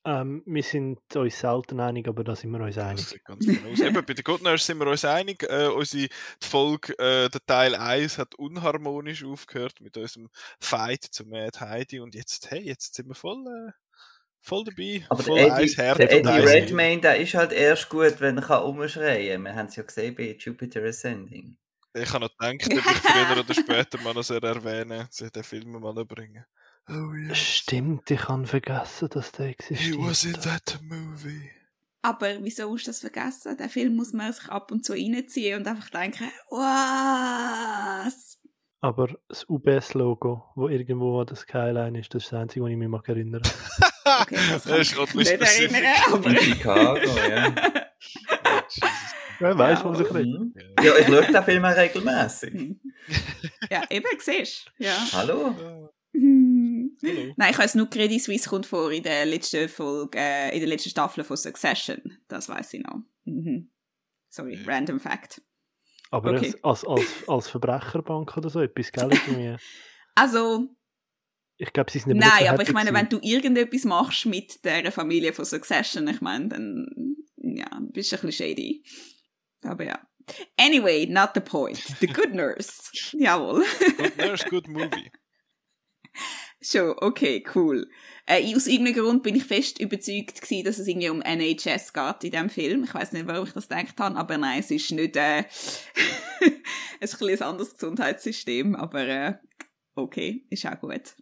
Ähm, 0.04 0.42
wir 0.48 0.64
sind 0.64 1.00
uns 1.16 1.40
selten 1.40 1.80
einig, 1.80 2.08
aber 2.08 2.24
da 2.24 2.36
sind 2.36 2.52
wir 2.52 2.60
uns 2.60 2.78
einig. 2.78 3.24
Ganz 3.24 3.46
genau. 3.46 3.70
Eben, 3.70 4.06
bei 4.06 4.14
den 4.14 4.24
Good 4.24 4.42
Nurse 4.42 4.66
sind 4.66 4.80
wir 4.80 4.88
uns 4.88 5.06
einig. 5.06 5.44
Äh, 5.44 5.68
unsere 5.68 6.08
die 6.08 6.48
Folge, 6.48 6.98
äh, 6.98 7.30
der 7.30 7.46
Teil 7.46 7.76
1 7.76 8.18
hat 8.18 8.34
unharmonisch 8.36 9.24
aufgehört 9.24 9.80
mit 9.80 9.98
unserem 9.98 10.30
Fight 10.60 11.04
zu 11.04 11.26
Mad 11.26 11.60
Heidi 11.60 12.00
und 12.00 12.16
jetzt, 12.16 12.50
hey, 12.50 12.62
jetzt 12.62 12.96
sind 12.96 13.10
wir 13.10 13.16
voll, 13.16 13.46
äh, 13.46 13.72
voll 14.40 14.64
dabei. 14.64 15.06
Aber 15.10 15.22
voll 15.22 15.38
der 15.38 15.58
Eddie, 15.60 15.76
der 15.76 16.12
Eddie 16.12 16.30
Redmayne, 16.30 17.02
der 17.02 17.18
ist 17.18 17.36
halt 17.36 17.52
erst 17.52 17.88
gut, 17.90 18.20
wenn 18.20 18.40
er 18.40 18.66
umschreien 18.66 19.44
kann. 19.44 19.54
Wir 19.54 19.56
haben 19.56 19.68
es 19.68 19.76
ja 19.76 19.84
gesehen 19.84 20.16
bei 20.16 20.36
Jupiter 20.40 20.84
Ascending. 20.84 21.58
Ich 21.94 22.14
habe 22.14 22.26
noch 22.26 22.38
gedacht, 22.38 22.66
ob 22.66 22.92
ich 22.92 23.02
früher 23.02 23.40
oder 23.40 23.54
später 23.54 23.98
mal 24.00 24.14
noch 24.14 24.30
erwähnen 24.30 25.08
soll, 25.12 25.30
den 25.30 25.44
Film 25.44 25.72
mal 25.74 26.06
bringen. 26.06 26.46
Oh, 26.92 27.14
yes. 27.14 27.38
Stimmt, 27.38 28.12
ich 28.12 28.28
habe 28.28 28.46
vergessen, 28.46 29.08
dass 29.10 29.32
der 29.32 29.48
existiert. 29.48 29.96
He 29.96 29.98
was 29.98 30.26
in 30.26 30.34
that 30.34 30.78
movie. 30.82 31.50
Aber 32.02 32.28
wieso 32.42 32.74
hast 32.74 32.88
du 32.88 32.90
das 32.90 33.00
vergessen? 33.00 33.56
Den 33.56 33.70
Film 33.70 33.96
muss 33.96 34.12
man 34.12 34.34
sich 34.34 34.50
ab 34.50 34.72
und 34.72 34.84
zu 34.84 34.92
reinziehen 34.94 35.60
und 35.60 35.68
einfach 35.68 35.90
denken, 35.90 36.30
was? 36.50 38.40
Aber 38.82 39.08
das 39.30 39.48
UBS-Logo, 39.48 40.44
wo 40.56 40.68
irgendwo 40.68 41.22
an 41.22 41.28
der 41.28 41.38
Skyline 41.38 42.00
ist, 42.00 42.14
das 42.14 42.24
ist 42.24 42.32
das 42.34 42.40
Einzige, 42.40 42.66
was 42.66 42.72
ich 42.72 42.78
mich 42.78 42.88
mag 42.90 43.08
erinnern 43.08 43.44
Okay, 44.22 44.38
das 44.52 44.64
kann 44.66 44.82
ich 44.82 45.14
mich 45.14 45.40
nicht 45.40 45.42
erinnern, 45.42 45.84
aber... 46.12 46.36
Chicago, 46.36 47.00
ja. 47.30 47.54
Wer 49.40 49.58
weiß, 49.58 49.80
ja. 49.80 49.86
was 49.86 50.00
ich 50.00 50.12
nicht. 50.12 50.40
Ja, 50.84 50.98
ich 50.98 51.06
schaue 51.06 51.32
den 51.32 51.44
Film 51.44 51.66
auch 51.66 51.78
regelmäßig. 51.78 52.76
ja, 53.70 53.84
eben, 53.90 54.08
siehst 54.20 54.72
Ja. 54.80 54.98
Hallo? 55.14 55.56
Nein, 57.02 57.52
ich 57.52 57.58
weiß 57.58 57.76
nur 57.76 57.90
Credit 57.90 58.22
Suisse 58.22 58.50
kommt 58.50 58.66
vor 58.66 58.92
in 58.92 59.04
der 59.04 59.26
letzten 59.26 59.68
Folge, 59.70 60.18
äh, 60.18 60.54
in 60.54 60.60
der 60.60 60.70
letzten 60.70 60.90
Staffel 60.90 61.24
von 61.24 61.38
Succession. 61.38 62.18
Das 62.28 62.50
weiß 62.50 62.74
ich 62.74 62.84
noch. 62.84 63.02
Mhm. 63.26 63.72
Sorry, 64.30 64.56
ja. 64.56 64.62
random 64.66 65.00
fact. 65.00 65.42
Aber 66.12 66.32
okay. 66.32 66.54
als, 66.62 66.86
als, 66.86 67.06
als 67.28 67.48
Verbrecherbank 67.48 68.36
oder 68.36 68.50
so 68.50 68.62
etwas, 68.62 68.92
gell? 68.92 69.10
Irgendwie. 69.28 69.56
Also. 70.16 70.68
Ich 71.58 71.72
glaube, 71.74 71.92
sie 71.92 72.00
sind 72.00 72.18
nicht 72.18 72.26
Nein, 72.26 72.48
aber 72.48 72.64
ich 72.64 72.74
meine, 72.74 72.92
wenn 72.94 73.08
du 73.08 73.20
irgendetwas 73.22 73.84
machst 73.86 74.26
mit 74.26 74.66
der 74.66 74.92
Familie 74.92 75.32
von 75.32 75.46
Succession, 75.46 76.08
ich 76.08 76.20
meine, 76.20 76.48
dann 76.48 76.88
ja, 77.38 77.68
bist 77.92 78.12
du 78.12 78.16
ein 78.16 78.22
bisschen 78.22 78.32
shady. 78.32 78.84
Aber 79.64 79.84
ja. 79.84 80.00
Anyway, 80.58 81.06
not 81.06 81.32
the 81.36 81.40
point. 81.40 81.78
The 82.00 82.08
Good 82.08 82.34
Nurse. 82.34 82.74
Jawohl. 83.14 83.64
Good 83.98 84.18
Nurse, 84.18 84.46
good 84.50 84.68
movie. 84.68 85.12
Schon, 86.64 86.96
okay, 86.98 87.44
cool. 87.56 87.90
Äh, 88.28 88.56
aus 88.56 88.68
irgendeinem 88.68 89.04
Grund 89.04 89.24
bin 89.24 89.36
ich 89.36 89.46
fest 89.46 89.80
überzeugt 89.80 90.42
gewesen, 90.42 90.64
dass 90.64 90.78
es 90.78 90.88
irgendwie 90.88 91.10
um 91.10 91.22
NHS 91.22 91.92
geht 91.92 92.24
in 92.24 92.32
diesem 92.32 92.50
Film. 92.52 92.84
Ich 92.84 92.94
weiß 92.94 93.14
nicht, 93.14 93.26
warum 93.26 93.48
ich 93.48 93.54
das 93.54 93.68
gedacht 93.68 94.00
habe, 94.00 94.16
aber 94.16 94.38
nein, 94.38 94.60
es 94.60 94.70
ist 94.70 94.92
nicht, 94.92 95.16
äh, 95.16 95.40
es 97.00 97.14
ist 97.14 97.22
ein, 97.22 97.30
ein 97.30 97.42
anderes 97.42 97.74
Gesundheitssystem, 97.74 98.76
aber 98.76 99.08
äh, 99.08 99.34
okay, 99.96 100.46
ist 100.52 100.68
auch 100.68 100.80
gut. 100.80 101.16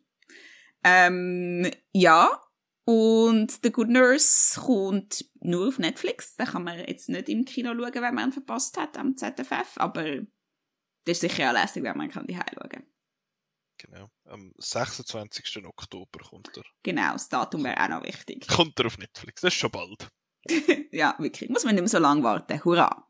Ähm, 0.84 1.72
ja, 1.94 2.42
und 2.84 3.60
The 3.64 3.72
Good 3.72 3.90
Nurse 3.90 4.60
kommt 4.60 5.26
nur 5.40 5.70
auf 5.70 5.80
Netflix. 5.80 6.36
Da 6.36 6.46
kann 6.46 6.66
man 6.66 6.80
jetzt 6.80 7.08
nicht 7.08 7.30
im 7.30 7.46
Kino 7.46 7.74
schauen, 7.74 7.94
wenn 7.94 8.16
man 8.16 8.30
ihn 8.30 8.34
verpasst 8.34 8.78
hat 8.78 8.98
am 8.98 9.16
ZFF, 9.16 9.78
aber 9.78 10.04
das 11.06 11.18
ist 11.18 11.22
sicher 11.22 11.50
auch 11.50 11.54
lässig, 11.54 11.84
wenn 11.84 11.98
man 11.98 12.10
kann 12.10 12.28
die 12.28 12.36
schauen 12.36 12.70
kann. 12.70 12.84
Genau. 13.80 14.10
Am 14.26 14.54
26. 14.58 15.66
Oktober 15.66 16.20
kommt 16.30 16.56
er. 16.58 16.64
Genau, 16.84 17.14
das 17.14 17.30
Datum 17.30 17.64
wäre 17.64 17.82
auch 17.82 17.88
noch 17.88 18.04
wichtig. 18.04 18.46
Kommt 18.56 18.78
er 18.80 18.88
auf 18.88 18.98
Netflix, 18.98 19.42
das 19.42 19.54
ist 19.54 19.60
schon 19.60 19.72
bald. 19.72 20.10
ja, 20.92 21.16
wirklich. 21.18 21.50
Muss 21.50 21.64
man 21.64 21.76
nicht 21.76 21.82
mehr 21.82 21.90
so 21.90 21.98
lange 21.98 22.24
warten. 22.24 22.64
Hurra! 22.64 23.06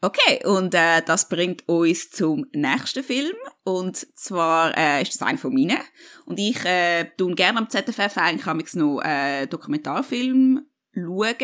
Okay, 0.00 0.44
und 0.44 0.74
äh, 0.74 1.02
das 1.02 1.28
bringt 1.28 1.66
uns 1.68 2.10
zum 2.10 2.46
nächsten 2.52 3.04
Film. 3.04 3.36
Und 3.64 3.96
zwar 4.18 4.76
äh, 4.76 5.02
ist 5.02 5.14
das 5.14 5.22
einer 5.22 5.38
von 5.38 5.54
meinen. 5.54 5.78
Und 6.26 6.38
ich 6.38 6.62
äh, 6.64 7.04
tue 7.16 7.34
gerne 7.34 7.58
am 7.58 7.70
ZFF 7.70 8.16
eigentlich 8.16 8.74
noch 8.74 9.00
äh, 9.00 9.46
Dokumentarfilm 9.46 10.66
schauen. 10.94 11.36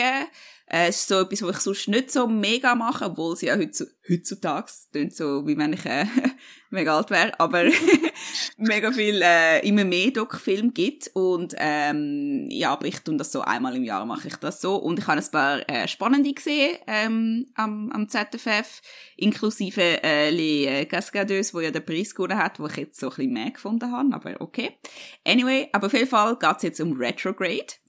Äh, 0.67 0.89
es 0.89 1.01
ist 1.01 1.09
so 1.09 1.21
etwas, 1.21 1.43
was 1.43 1.57
ich 1.57 1.63
sonst 1.63 1.89
nicht 1.89 2.11
so 2.13 2.27
mega 2.27 2.75
mache, 2.75 3.07
obwohl 3.07 3.37
sie 3.37 3.47
ja 3.47 3.57
heutzutage, 3.59 4.71
klingt 4.93 5.17
so, 5.17 5.47
wie 5.47 5.59
wenn 5.59 5.73
ich 5.73 5.85
äh, 5.85 6.07
mega 6.71 6.97
alt 6.97 7.11
wäre, 7.11 7.39
aber 7.41 7.65
mega 8.61 8.93
viel, 8.93 9.21
äh, 9.23 9.67
immer 9.67 9.85
mehr 9.85 10.11
Doc-Film 10.11 10.73
gibt. 10.73 11.11
Und 11.15 11.55
ähm, 11.59 12.47
ja, 12.51 12.73
aber 12.73 12.87
ich 12.87 13.01
tue 13.01 13.17
das 13.17 13.33
so, 13.33 13.41
einmal 13.41 13.75
im 13.77 13.85
Jahr 13.85 14.05
mache 14.07 14.29
ich 14.29 14.37
das 14.37 14.61
so. 14.61 14.77
Und 14.77 14.99
ich 14.99 15.07
habe 15.07 15.21
ein 15.21 15.31
paar 15.31 15.69
äh, 15.69 15.89
spannende 15.89 16.33
gesehen 16.33 16.79
ähm, 16.87 17.47
am, 17.55 17.91
am 17.93 18.09
ZFF, 18.09 18.83
inklusive 19.17 20.03
äh, 20.03 20.31
Les 20.31 20.67
äh, 20.67 20.85
Cascadeuses, 20.87 21.55
wo 21.55 21.61
ja 21.61 21.71
der 21.71 21.81
Preis 21.81 22.15
gewonnen 22.15 22.39
hat, 22.39 22.61
wo 22.61 22.67
ich 22.67 22.77
jetzt 22.77 23.01
so 23.01 23.09
ein 23.09 23.17
bisschen 23.17 23.33
mehr 23.33 23.51
gefunden 23.51 23.91
habe, 23.91 24.15
aber 24.15 24.41
okay. 24.41 24.77
Anyway, 25.27 25.69
aber 25.73 25.87
auf 25.87 25.93
jeden 25.93 26.09
Fall 26.09 26.37
geht 26.37 26.57
es 26.57 26.63
jetzt 26.63 26.81
um 26.81 26.93
Retrograde. 26.93 27.80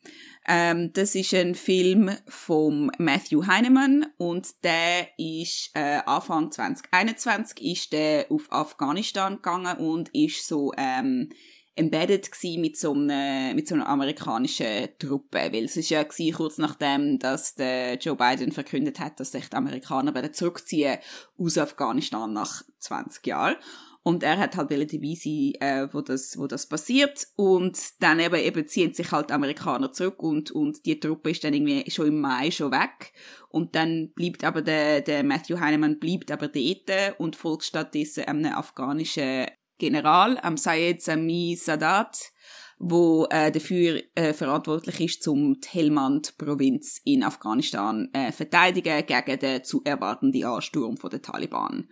Ähm, 0.48 0.92
das 0.94 1.14
ist 1.14 1.34
ein 1.34 1.54
Film 1.54 2.12
von 2.28 2.92
Matthew 2.98 3.46
Heinemann 3.46 4.08
und 4.18 4.64
der 4.64 5.08
ist 5.18 5.70
äh, 5.76 6.00
Anfang 6.06 6.52
2021 6.52 7.62
ist 7.62 7.94
der 7.94 8.26
auf 8.30 8.52
Afghanistan 8.52 9.36
gegangen 9.36 9.78
und 9.78 10.10
ist 10.16 10.48
so 10.48 10.72
ähm, 10.78 11.30
embedded 11.76 12.30
mit 12.58 12.78
so 12.78 12.94
einer 12.94 13.54
mit 13.54 13.68
so 13.68 13.76
einer 13.76 13.88
amerikanischen 13.88 14.90
Truppe, 15.00 15.50
weil 15.52 15.66
es 15.66 15.78
ist 15.78 15.90
ja 15.90 16.04
gewesen, 16.04 16.36
kurz 16.36 16.58
nachdem, 16.58 17.20
dass 17.20 17.56
der 17.56 17.96
Joe 17.98 18.16
Biden 18.16 18.52
verkündet 18.52 19.00
hat, 19.00 19.20
dass 19.20 19.32
sich 19.32 19.50
die 19.50 19.56
Amerikaner 19.56 20.14
werden 20.14 20.34
zurückziehen 20.34 20.98
aus 21.38 21.58
Afghanistan 21.58 22.34
nach 22.34 22.64
20 22.80 23.26
Jahren. 23.28 23.56
Und 24.04 24.24
er 24.24 24.40
hat 24.40 24.58
halt 24.58 24.72
dabei 24.72 24.86
sein, 24.88 25.54
äh, 25.60 25.88
wo, 25.92 26.02
das, 26.02 26.36
wo 26.38 26.48
das 26.48 26.68
passiert. 26.68 27.28
Und 27.36 27.78
dann 28.00 28.20
eben, 28.20 28.36
eben 28.36 28.68
ziehen 28.68 28.94
sich 28.94 29.12
halt 29.12 29.30
die 29.30 29.34
Amerikaner 29.34 29.92
zurück 29.92 30.24
und, 30.24 30.50
und 30.50 30.86
die 30.86 31.00
Truppe 31.00 31.30
ist 31.30 31.44
dann 31.44 31.54
irgendwie 31.54 31.90
schon 31.92 32.08
im 32.08 32.20
Mai 32.20 32.50
schon 32.50 32.72
weg. 32.72 33.14
Und 33.50 33.76
dann 33.76 34.12
bleibt 34.16 34.44
aber 34.44 34.64
der, 34.64 35.02
der 35.02 35.24
Matthew 35.24 35.60
Heinemann 35.60 36.00
bleibt 36.00 36.32
aber 36.32 36.48
dort 36.48 37.20
und 37.20 37.36
folgt 37.36 37.64
stattdessen 37.64 38.24
einem 38.24 38.54
afghanischen 38.54 39.46
General, 39.78 40.38
am 40.42 40.58
Sayed 40.58 41.02
Sami 41.02 41.58
Sadat, 41.60 42.32
wo 42.78 43.28
äh, 43.30 43.52
dafür 43.52 44.02
äh, 44.16 44.34
verantwortlich 44.34 45.00
ist, 45.00 45.24
zum 45.24 45.60
Helmand-Provinz 45.68 47.02
in 47.04 47.24
Afghanistan 47.24 48.10
äh, 48.14 48.32
verteidigen 48.32 49.06
gegen 49.06 49.40
den 49.40 49.64
zu 49.64 49.82
erwartenden 49.84 50.46
Ansturm 50.46 50.96
der 50.96 51.22
Taliban. 51.22 51.88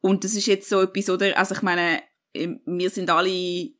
Und 0.00 0.24
das 0.24 0.34
ist 0.34 0.46
jetzt 0.46 0.68
so 0.68 0.80
etwas, 0.80 1.10
oder? 1.10 1.36
Also 1.36 1.54
ich 1.54 1.62
meine, 1.62 2.02
wir 2.34 2.90
sind 2.90 3.10
alle, 3.10 3.70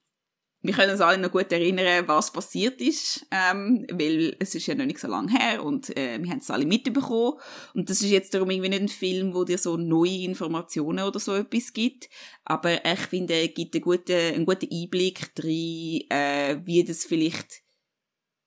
wir 0.60 0.74
können 0.74 0.90
uns 0.90 1.00
alle 1.00 1.18
noch 1.18 1.30
gut 1.30 1.52
erinnern, 1.52 2.08
was 2.08 2.32
passiert 2.32 2.80
ist, 2.80 3.26
ähm, 3.30 3.86
weil 3.92 4.34
es 4.40 4.54
ist 4.54 4.66
ja 4.66 4.74
noch 4.74 4.86
nicht 4.86 4.98
so 4.98 5.06
lange 5.06 5.30
her 5.30 5.64
und 5.64 5.96
äh, 5.96 6.18
wir 6.20 6.30
haben 6.30 6.38
es 6.38 6.50
alle 6.50 6.66
mitbekommen. 6.66 7.38
Und 7.74 7.88
das 7.88 8.02
ist 8.02 8.10
jetzt 8.10 8.34
darum 8.34 8.50
irgendwie 8.50 8.70
nicht 8.70 8.82
ein 8.82 8.88
Film, 8.88 9.34
wo 9.34 9.44
dir 9.44 9.58
so 9.58 9.76
neue 9.76 10.22
Informationen 10.22 11.04
oder 11.04 11.20
so 11.20 11.34
etwas 11.34 11.72
gibt. 11.72 12.08
Aber 12.44 12.84
ich 12.84 13.00
finde, 13.00 13.34
er 13.34 13.48
gibt 13.48 13.74
einen 13.74 13.84
guten, 13.84 14.12
einen 14.12 14.46
guten 14.46 14.68
Einblick 14.72 15.34
drin, 15.34 16.02
äh, 16.10 16.60
wie 16.64 16.82
das 16.82 17.04
vielleicht 17.04 17.62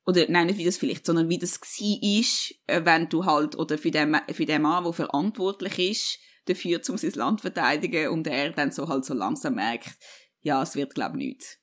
oder 0.06 0.26
nein, 0.30 0.48
nicht 0.48 0.58
wie 0.58 0.66
das 0.66 0.78
vielleicht, 0.78 1.06
sondern 1.06 1.30
wie 1.30 1.38
das 1.38 1.62
war, 1.62 2.20
ist, 2.20 2.56
äh, 2.68 2.82
wenn 2.84 3.08
du 3.08 3.26
halt, 3.26 3.56
oder 3.56 3.78
für 3.78 3.92
den, 3.92 4.18
für 4.34 4.46
den 4.46 4.64
Mann, 4.64 4.84
der 4.84 4.94
verantwortlich 4.94 5.92
ist, 5.92 6.20
dafür, 6.54 6.82
um 6.90 6.98
sein 6.98 7.12
Land 7.12 7.40
zu 7.40 7.52
verteidigen. 7.52 8.10
Und 8.10 8.28
er 8.28 8.52
dann 8.52 8.72
so 8.72 8.88
halt 8.88 9.06
so 9.06 9.14
langsam 9.14 9.56
merkt, 9.56 9.98
ja, 10.42 10.62
es 10.62 10.76
wird, 10.76 10.96
glaube 10.96 11.18
ich, 11.18 11.28
nichts. 11.28 11.58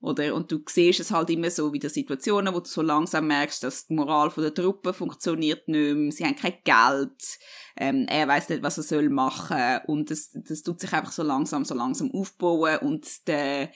Oder? 0.00 0.34
Und 0.34 0.52
du 0.52 0.60
siehst 0.66 1.00
es 1.00 1.10
halt 1.10 1.28
immer 1.30 1.50
so 1.50 1.72
wie 1.72 1.80
der 1.80 1.90
Situationen, 1.90 2.54
wo 2.54 2.60
du 2.60 2.68
so 2.68 2.82
langsam 2.82 3.26
merkst, 3.26 3.64
dass 3.64 3.86
die 3.86 3.94
Moral 3.94 4.30
der 4.36 4.54
Truppe 4.54 4.92
funktioniert 4.92 5.66
nicht 5.66 5.94
mehr, 5.96 6.12
sie 6.12 6.24
haben 6.24 6.36
kein 6.36 6.54
Geld, 6.62 7.38
ähm, 7.76 8.06
er 8.08 8.28
weiß 8.28 8.48
nicht, 8.48 8.62
was 8.62 8.78
er 8.78 8.84
soll 8.84 9.08
machen. 9.08 9.80
Und 9.86 10.10
das, 10.10 10.30
das 10.32 10.62
tut 10.62 10.80
sich 10.80 10.92
einfach 10.92 11.10
so 11.10 11.24
langsam, 11.24 11.64
so 11.64 11.74
langsam 11.74 12.12
aufbauen. 12.12 12.78
Und 12.78 13.26
der, 13.26 13.72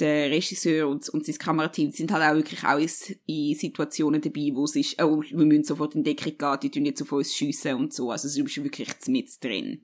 der 0.00 0.30
Regisseur 0.30 0.88
und, 0.88 1.08
und 1.08 1.24
sein 1.24 1.38
Kamerateam 1.38 1.92
sind 1.92 2.12
halt 2.12 2.24
auch 2.24 2.34
wirklich 2.34 2.64
auch 2.64 2.78
in, 3.26 3.54
Situationen 3.54 4.20
dabei, 4.20 4.50
wo 4.52 4.64
es 4.64 4.76
ist, 4.76 5.00
oh, 5.02 5.22
wir 5.22 5.46
müssen 5.46 5.64
sofort 5.64 5.94
in 5.94 6.02
Deckung 6.02 6.36
gehen, 6.36 6.58
die 6.62 6.70
tun 6.70 6.84
jetzt 6.84 7.02
auf 7.02 7.12
uns 7.12 7.34
schiessen 7.34 7.74
und 7.74 7.92
so. 7.92 8.10
Also 8.10 8.26
es 8.26 8.36
ist 8.36 8.62
wirklich 8.62 8.88
mit 9.06 9.44
drin. 9.44 9.82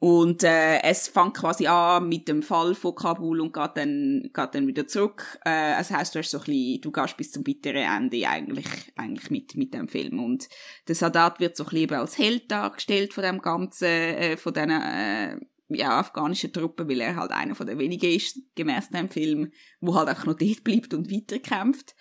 Und 0.00 0.44
äh, 0.44 0.80
es 0.80 1.08
fängt 1.08 1.36
quasi 1.36 1.66
an 1.66 2.08
mit 2.08 2.26
dem 2.26 2.42
Fall 2.42 2.74
von 2.74 2.94
Kabul 2.94 3.38
und 3.38 3.52
geht 3.52 3.72
dann, 3.74 4.30
geht 4.32 4.54
dann 4.54 4.66
wieder 4.66 4.86
zurück. 4.86 5.38
Äh, 5.44 5.76
das 5.76 5.90
heisst, 5.90 6.14
du 6.14 6.20
hast 6.20 6.30
so 6.30 6.38
ein 6.38 6.44
bisschen, 6.44 6.80
du 6.80 6.90
gehst 6.90 7.16
bis 7.18 7.32
zum 7.32 7.44
bitteren 7.44 7.84
Ende 7.84 8.26
eigentlich, 8.26 8.66
eigentlich 8.96 9.30
mit, 9.30 9.56
mit 9.56 9.74
dem 9.74 9.88
Film. 9.88 10.24
Und 10.24 10.48
der 10.88 10.94
Sadat 10.94 11.38
wird 11.38 11.54
so 11.54 11.64
ein 11.64 11.70
bisschen 11.70 11.92
als 11.92 12.16
Held 12.16 12.50
dargestellt 12.50 13.12
von 13.12 13.24
dem 13.24 13.42
Ganzen, 13.42 13.84
äh, 13.84 14.38
von 14.38 14.54
diesen 14.54 14.70
äh, 14.70 15.36
ja, 15.70 15.98
afghanische 15.98 16.52
Truppe, 16.52 16.88
weil 16.88 17.00
er 17.00 17.16
halt 17.16 17.30
einer 17.32 17.54
von 17.54 17.66
der 17.66 17.78
wenigen 17.78 18.10
ist, 18.10 18.38
gemäß 18.54 18.90
dem 18.90 19.08
Film, 19.08 19.52
wo 19.80 19.94
halt 19.94 20.08
einfach 20.08 20.26
noch 20.26 20.36
dort 20.36 20.64
bleibt 20.64 20.94
und 20.94 21.10
weiterkämpft. 21.10 21.94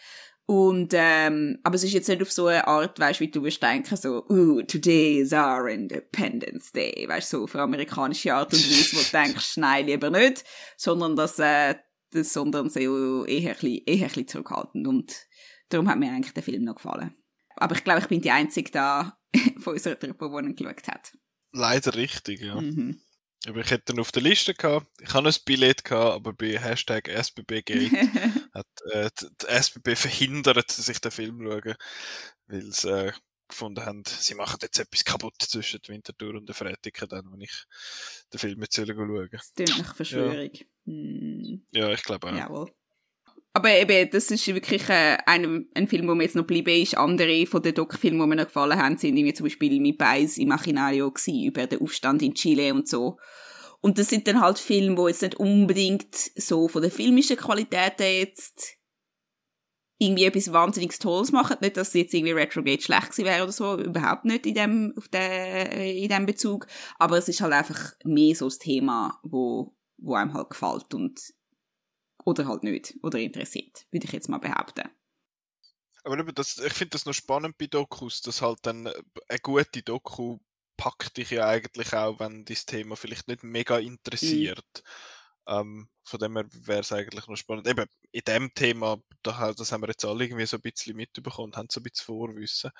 Und, 0.45 0.93
ähm, 0.95 1.59
aber 1.63 1.75
es 1.75 1.83
ist 1.83 1.93
jetzt 1.93 2.09
nicht 2.09 2.23
auf 2.23 2.31
so 2.31 2.47
eine 2.47 2.65
Art, 2.67 2.99
weißt, 2.99 3.19
wie 3.19 3.29
du 3.29 3.43
wirst 3.43 3.61
denken, 3.61 3.95
so, 3.95 4.25
uh, 4.29 4.63
today 4.63 5.19
is 5.19 5.31
our 5.31 5.69
Independence 5.69 6.71
Day, 6.71 7.05
weißt, 7.07 7.29
so 7.29 7.43
auf 7.43 7.53
eine 7.53 7.65
amerikanische 7.65 8.33
Art 8.33 8.51
und 8.51 8.59
Weise, 8.59 8.97
wo 8.97 8.99
du 8.99 9.25
denkst, 9.25 9.57
nein, 9.57 9.85
lieber 9.85 10.09
nicht, 10.09 10.43
sondern 10.75 11.15
das, 11.15 11.37
äh, 11.37 11.75
das, 12.09 12.33
sondern 12.33 12.71
so 12.71 13.25
eher 13.25 13.51
ein 13.51 13.53
bisschen, 13.53 13.81
eher 13.85 13.95
ein 13.97 14.07
bisschen 14.07 14.27
zurückhaltend. 14.27 14.87
Und 14.87 15.15
darum 15.69 15.87
hat 15.87 15.99
mir 15.99 16.11
eigentlich 16.11 16.33
der 16.33 16.41
Film 16.41 16.63
noch 16.63 16.77
gefallen. 16.77 17.15
Aber 17.55 17.75
ich 17.75 17.83
glaube, 17.83 17.99
ich 17.99 18.07
bin 18.07 18.21
die 18.21 18.31
Einzige 18.31 18.71
da 18.71 19.19
von 19.59 19.73
unserer 19.73 19.99
Truppe, 19.99 20.31
die 20.31 20.47
ihn 20.47 20.55
geschaut 20.55 20.87
hat. 20.87 21.13
Leider 21.51 21.93
richtig, 21.93 22.41
ja. 22.41 22.59
Mhm. 22.59 22.99
Aber 23.47 23.61
ich 23.61 23.71
hätte 23.71 23.93
ihn 23.93 23.99
auf 23.99 24.11
der 24.11 24.21
Liste 24.21 24.53
gehabt. 24.53 24.87
Ich 24.99 25.13
habe 25.13 25.29
ein 25.29 25.35
Billett 25.45 25.83
gehabt, 25.85 26.15
aber 26.15 26.33
bei 26.33 26.59
Hashtag 26.59 27.07
SBBgate 27.07 27.91
hat 28.53 28.67
äh, 28.91 29.09
die, 29.19 29.47
SBB 29.47 29.95
verhindert, 29.95 30.77
dass 30.77 30.89
ich 30.89 30.99
den 30.99 31.11
Film 31.11 31.41
schaue, 31.41 31.75
weil 32.47 32.71
sie 32.71 32.91
äh, 32.91 33.11
gefunden 33.47 33.85
haben, 33.85 34.03
sie 34.05 34.35
machen 34.35 34.59
jetzt 34.61 34.79
etwas 34.79 35.03
kaputt 35.03 35.35
zwischen 35.39 35.81
der 35.81 35.95
Wintertour 35.95 36.35
und 36.35 36.47
der 36.47 36.55
Freitag, 36.55 37.09
dann, 37.09 37.31
wenn 37.31 37.41
ich 37.41 37.65
den 38.31 38.39
Film 38.39 38.61
jetzt 38.61 38.75
schaue. 38.75 39.29
Das 39.29 39.53
klingt 39.53 39.77
nach 39.79 39.95
Verschwörung. 39.95 40.51
Ja, 40.53 40.65
hm. 40.85 41.65
ja 41.71 41.91
ich 41.91 42.03
glaube 42.03 42.27
auch. 42.31 42.35
Jawohl. 42.35 42.71
Aber 43.53 43.71
eben, 43.71 44.09
das 44.11 44.29
ist 44.29 44.47
wirklich 44.47 44.87
äh, 44.89 45.17
ein, 45.25 45.67
ein 45.73 45.87
Film, 45.87 46.07
wo 46.07 46.13
mir 46.13 46.23
jetzt 46.23 46.35
noch 46.35 46.45
geblieben 46.45 46.81
ist. 46.81 46.97
Andere 46.97 47.45
von 47.47 47.61
den 47.63 47.73
Doc-Filmen, 47.73 48.21
die 48.21 48.27
mir 48.27 48.35
noch 48.35 48.45
gefallen 48.45 48.77
haben, 48.77 48.97
sind 48.97 49.15
wie 49.15 49.33
zum 49.33 49.45
Beispiel 49.45 49.79
«Mi 49.79 49.93
Pais 49.93 50.37
Imaginario» 50.37 51.11
gewesen, 51.11 51.43
über 51.43 51.65
den 51.65 51.81
Aufstand 51.81 52.21
in 52.21 52.35
Chile 52.35 52.73
und 52.73 52.87
so. 52.87 53.17
Und 53.81 53.97
das 53.97 54.09
sind 54.09 54.27
dann 54.27 54.41
halt 54.41 54.59
Filme, 54.59 54.95
die 54.95 55.07
jetzt 55.09 55.21
nicht 55.21 55.35
unbedingt 55.35 56.13
so 56.13 56.67
von 56.67 56.81
der 56.81 56.91
filmischen 56.91 57.37
Qualität 57.37 57.99
jetzt 57.99 58.75
irgendwie 59.97 60.25
etwas 60.25 60.53
wahnsinnig 60.53 60.97
Tolles 60.99 61.31
machen. 61.31 61.57
Nicht, 61.61 61.77
dass 61.77 61.93
jetzt 61.93 62.13
irgendwie 62.13 62.33
Retrograde 62.33 62.81
schlecht 62.81 63.11
gewesen 63.11 63.25
wäre 63.25 63.43
oder 63.43 63.51
so, 63.51 63.77
überhaupt 63.77 64.25
nicht 64.25 64.45
in 64.45 64.53
dem, 64.53 64.93
auf 64.97 65.07
der, 65.07 65.71
in 65.71 66.09
dem 66.09 66.25
Bezug. 66.25 66.67
Aber 66.97 67.17
es 67.17 67.27
ist 67.27 67.41
halt 67.41 67.53
einfach 67.53 67.93
mehr 68.03 68.35
so 68.35 68.45
das 68.45 68.59
Thema, 68.59 69.19
wo, 69.23 69.75
wo 69.97 70.13
einem 70.13 70.33
halt 70.33 70.49
gefällt 70.49 70.93
und 70.93 71.19
oder 72.25 72.47
halt 72.47 72.63
nicht. 72.63 72.95
Oder 73.03 73.19
interessiert, 73.19 73.85
würde 73.91 74.05
ich 74.05 74.11
jetzt 74.11 74.29
mal 74.29 74.37
behaupten. 74.37 74.89
Aber 76.03 76.23
das, 76.23 76.57
ich 76.57 76.73
finde 76.73 76.91
das 76.91 77.05
noch 77.05 77.13
spannend 77.13 77.57
bei 77.57 77.67
Dokus, 77.67 78.21
dass 78.21 78.41
halt 78.41 78.59
dann 78.63 78.85
äh, 78.85 78.93
eine 79.27 79.39
gute 79.39 79.83
Doku 79.83 80.39
packt 80.77 81.17
dich 81.17 81.31
ja 81.31 81.45
eigentlich 81.47 81.93
auch, 81.93 82.19
wenn 82.19 82.45
das 82.45 82.65
Thema 82.65 82.95
vielleicht 82.95 83.27
nicht 83.27 83.43
mega 83.43 83.77
interessiert. 83.79 84.83
Mhm. 85.45 85.53
Ähm, 85.53 85.89
von 86.03 86.19
dem 86.19 86.37
her 86.37 86.45
wäre 86.51 86.79
es 86.79 86.91
eigentlich 86.93 87.27
noch 87.27 87.35
spannend. 87.35 87.67
Eben, 87.67 87.85
in 88.11 88.21
dem 88.25 88.53
Thema, 88.53 89.01
da, 89.23 89.51
das 89.53 89.71
haben 89.71 89.81
wir 89.81 89.89
jetzt 89.89 90.05
alle 90.05 90.23
irgendwie 90.23 90.45
so 90.45 90.57
ein 90.57 90.61
bisschen 90.61 90.95
mitbekommen, 90.95 91.55
haben 91.55 91.67
so 91.69 91.79
ein 91.79 91.83
bisschen 91.83 92.05
Vorwissen. 92.05 92.71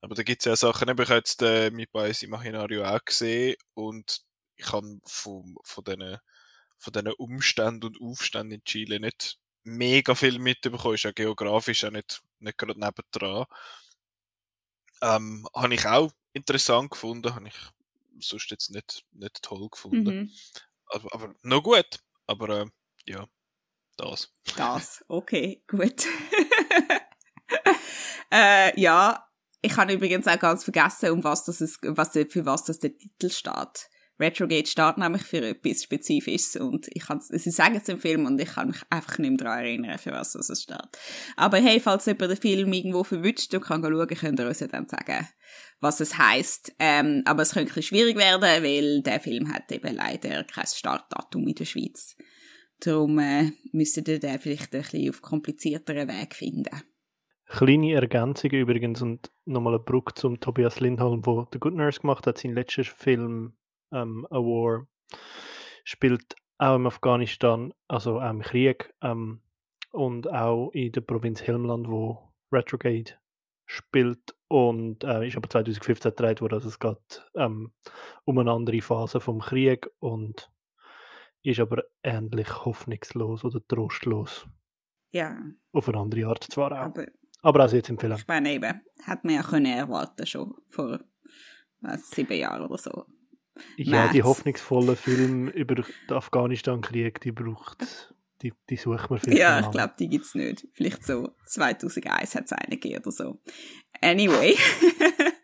Aber 0.00 0.14
da 0.14 0.22
gibt 0.22 0.42
es 0.42 0.46
ja 0.46 0.56
Sachen, 0.56 0.88
eben, 0.88 1.00
ich 1.00 1.08
habe 1.08 1.18
jetzt 1.18 1.40
äh, 1.42 1.70
mit 1.70 1.90
bei 1.90 2.12
Imaginario 2.20 2.84
auch 2.84 3.04
gesehen 3.04 3.56
und 3.74 4.20
ich 4.56 4.70
habe 4.72 4.98
von, 5.06 5.56
von 5.64 5.84
diesen 5.84 6.18
von 6.78 6.92
diesen 6.92 7.12
Umständen 7.12 7.84
und 7.84 8.00
Aufständen 8.00 8.58
in 8.58 8.64
Chile 8.64 9.00
nicht 9.00 9.38
mega 9.64 10.14
viel 10.14 10.38
mitbekommen, 10.38 10.94
ist 10.94 11.04
ja 11.04 11.12
geografisch 11.12 11.84
auch 11.84 11.90
nicht, 11.90 12.22
nicht 12.38 12.58
gerade 12.58 12.78
nebendran. 12.78 13.46
Ähm, 15.02 15.46
habe 15.54 15.74
ich 15.74 15.86
auch 15.86 16.12
interessant 16.32 16.90
gefunden, 16.90 17.34
habe 17.34 17.48
ich 17.48 17.54
sonst 18.20 18.50
jetzt 18.50 18.70
nicht, 18.70 19.04
nicht 19.12 19.42
toll 19.42 19.68
gefunden. 19.68 20.20
Mhm. 20.20 20.32
aber, 20.86 21.14
aber 21.14 21.34
noch 21.42 21.62
gut. 21.62 22.00
Aber 22.26 22.62
äh, 22.62 22.66
ja, 23.06 23.26
das. 23.96 24.32
Das, 24.56 25.04
okay, 25.08 25.62
gut. 25.66 26.06
äh, 28.30 28.80
ja, 28.80 29.28
ich 29.60 29.76
habe 29.76 29.92
übrigens 29.92 30.26
auch 30.26 30.38
ganz 30.38 30.64
vergessen, 30.64 31.10
um 31.10 31.24
was 31.24 31.44
das 31.44 31.60
ist, 31.60 31.78
was, 31.82 32.12
für 32.12 32.46
was 32.46 32.64
das 32.64 32.78
der 32.78 32.96
Titel 32.96 33.30
steht. 33.30 33.90
Retrogate 34.20 34.66
steht 34.68 34.98
nämlich 34.98 35.22
für 35.22 35.44
etwas 35.46 35.84
Spezifisches 35.84 36.56
und 36.56 36.88
ich 36.92 37.06
kann, 37.06 37.20
sie 37.20 37.50
sagen 37.50 37.76
es 37.76 37.88
im 37.88 37.98
Film 37.98 38.26
und 38.26 38.40
ich 38.40 38.48
kann 38.48 38.68
mich 38.68 38.82
einfach 38.90 39.18
nicht 39.18 39.30
mehr 39.30 39.38
daran 39.38 39.64
erinnern, 39.64 39.98
für 39.98 40.12
was 40.12 40.32
das 40.32 40.62
steht. 40.62 40.88
Aber 41.36 41.58
hey, 41.58 41.78
falls 41.80 42.06
jemand 42.06 42.30
den 42.32 42.36
Film 42.36 42.72
irgendwo 42.72 43.04
verwünscht 43.04 43.54
und 43.54 43.60
kann 43.60 43.82
schauen, 43.82 44.08
könnt 44.08 44.40
ihr 44.40 44.46
uns 44.48 44.60
ja 44.60 44.66
dann 44.66 44.88
sagen, 44.88 45.28
was 45.80 46.00
es 46.00 46.18
heisst. 46.18 46.74
Ähm, 46.78 47.22
aber 47.26 47.42
es 47.42 47.52
könnte 47.52 47.74
ein 47.76 47.82
schwierig 47.82 48.16
werden, 48.16 48.64
weil 48.64 49.02
der 49.02 49.20
Film 49.20 49.52
hat 49.52 49.70
eben 49.70 49.94
leider 49.94 50.44
kein 50.44 50.66
Startdatum 50.66 51.46
in 51.46 51.54
der 51.54 51.64
Schweiz. 51.64 52.16
Darum 52.80 53.18
äh, 53.18 53.50
müsstet 53.72 54.08
ihr 54.08 54.20
den 54.20 54.38
vielleicht 54.38 54.74
ein 54.74 54.82
bisschen 54.82 55.10
auf 55.10 55.22
komplizierteren 55.22 56.08
Weg 56.08 56.34
finden. 56.34 56.82
Kleine 57.46 57.94
Ergänzung 57.94 58.50
übrigens 58.50 59.00
und 59.00 59.30
nochmal 59.46 59.74
eine 59.74 59.82
Brücke 59.82 60.14
zum 60.14 60.38
Tobias 60.38 60.80
Lindholm, 60.80 61.24
wo 61.24 61.48
The 61.50 61.58
Good 61.58 61.74
Nurse 61.74 62.00
gemacht 62.00 62.26
hat, 62.26 62.38
sein 62.38 62.52
letzter 62.52 62.84
Film 62.84 63.54
ähm, 63.92 64.26
A 64.30 64.36
War, 64.36 64.86
spielt 65.84 66.36
auch 66.58 66.76
im 66.76 66.86
Afghanistan, 66.86 67.72
also 67.86 68.20
auch 68.20 68.30
im 68.30 68.42
Krieg 68.42 68.92
ähm, 69.02 69.40
und 69.92 70.30
auch 70.30 70.70
in 70.70 70.92
der 70.92 71.00
Provinz 71.00 71.42
Helmland, 71.42 71.88
wo 71.88 72.32
Retrograde 72.52 73.12
spielt 73.66 74.34
und 74.48 75.04
äh, 75.04 75.28
ist 75.28 75.36
aber 75.36 75.48
2015 75.48 76.10
gedreht 76.10 76.40
worden, 76.40 76.54
also 76.54 76.68
es 76.68 76.78
geht 76.78 77.30
ähm, 77.34 77.72
um 78.24 78.38
eine 78.38 78.50
andere 78.50 78.80
Phase 78.80 79.20
vom 79.20 79.40
Krieg 79.40 79.88
und 80.00 80.50
ist 81.42 81.60
aber 81.60 81.84
ähnlich 82.02 82.64
hoffnungslos 82.64 83.44
oder 83.44 83.66
trostlos. 83.66 84.46
Ja. 85.10 85.38
Auf 85.72 85.88
eine 85.88 85.98
andere 85.98 86.26
Art 86.26 86.44
zwar 86.44 86.72
auch. 86.72 86.76
Aber, 86.76 87.06
aber 87.42 87.64
auch 87.64 87.72
jetzt 87.72 87.88
empfehlen. 87.88 88.16
Ich 88.16 88.26
meine 88.26 88.52
eben, 88.52 88.80
hätte 89.04 89.26
man 89.26 89.34
ja 89.34 89.42
können 89.42 89.66
erwarten 89.66 90.26
schon 90.26 90.54
vor 90.70 91.00
was, 91.80 92.10
sieben 92.10 92.36
Jahren 92.36 92.62
oder 92.62 92.78
so. 92.78 93.06
Ja, 93.76 94.02
März. 94.02 94.12
die 94.12 94.22
hoffnungsvollen 94.22 94.96
Filme 94.96 95.50
über 95.50 95.74
den 95.76 95.84
Afghanistan-Krieg, 96.08 97.20
die 97.20 97.32
braucht, 97.32 98.14
die, 98.42 98.52
die 98.70 98.76
sucht 98.76 99.10
man 99.10 99.18
vielleicht 99.18 99.38
Ja, 99.38 99.60
ich 99.60 99.70
glaube, 99.70 99.94
die 99.98 100.08
gibt's 100.08 100.34
nicht. 100.34 100.66
Vielleicht 100.72 101.04
so 101.04 101.30
2001 101.46 102.34
hat 102.34 102.44
es 102.44 102.52
eine 102.52 102.76
gegeben 102.76 103.02
oder 103.02 103.12
so. 103.12 103.40
Anyway. 104.00 104.56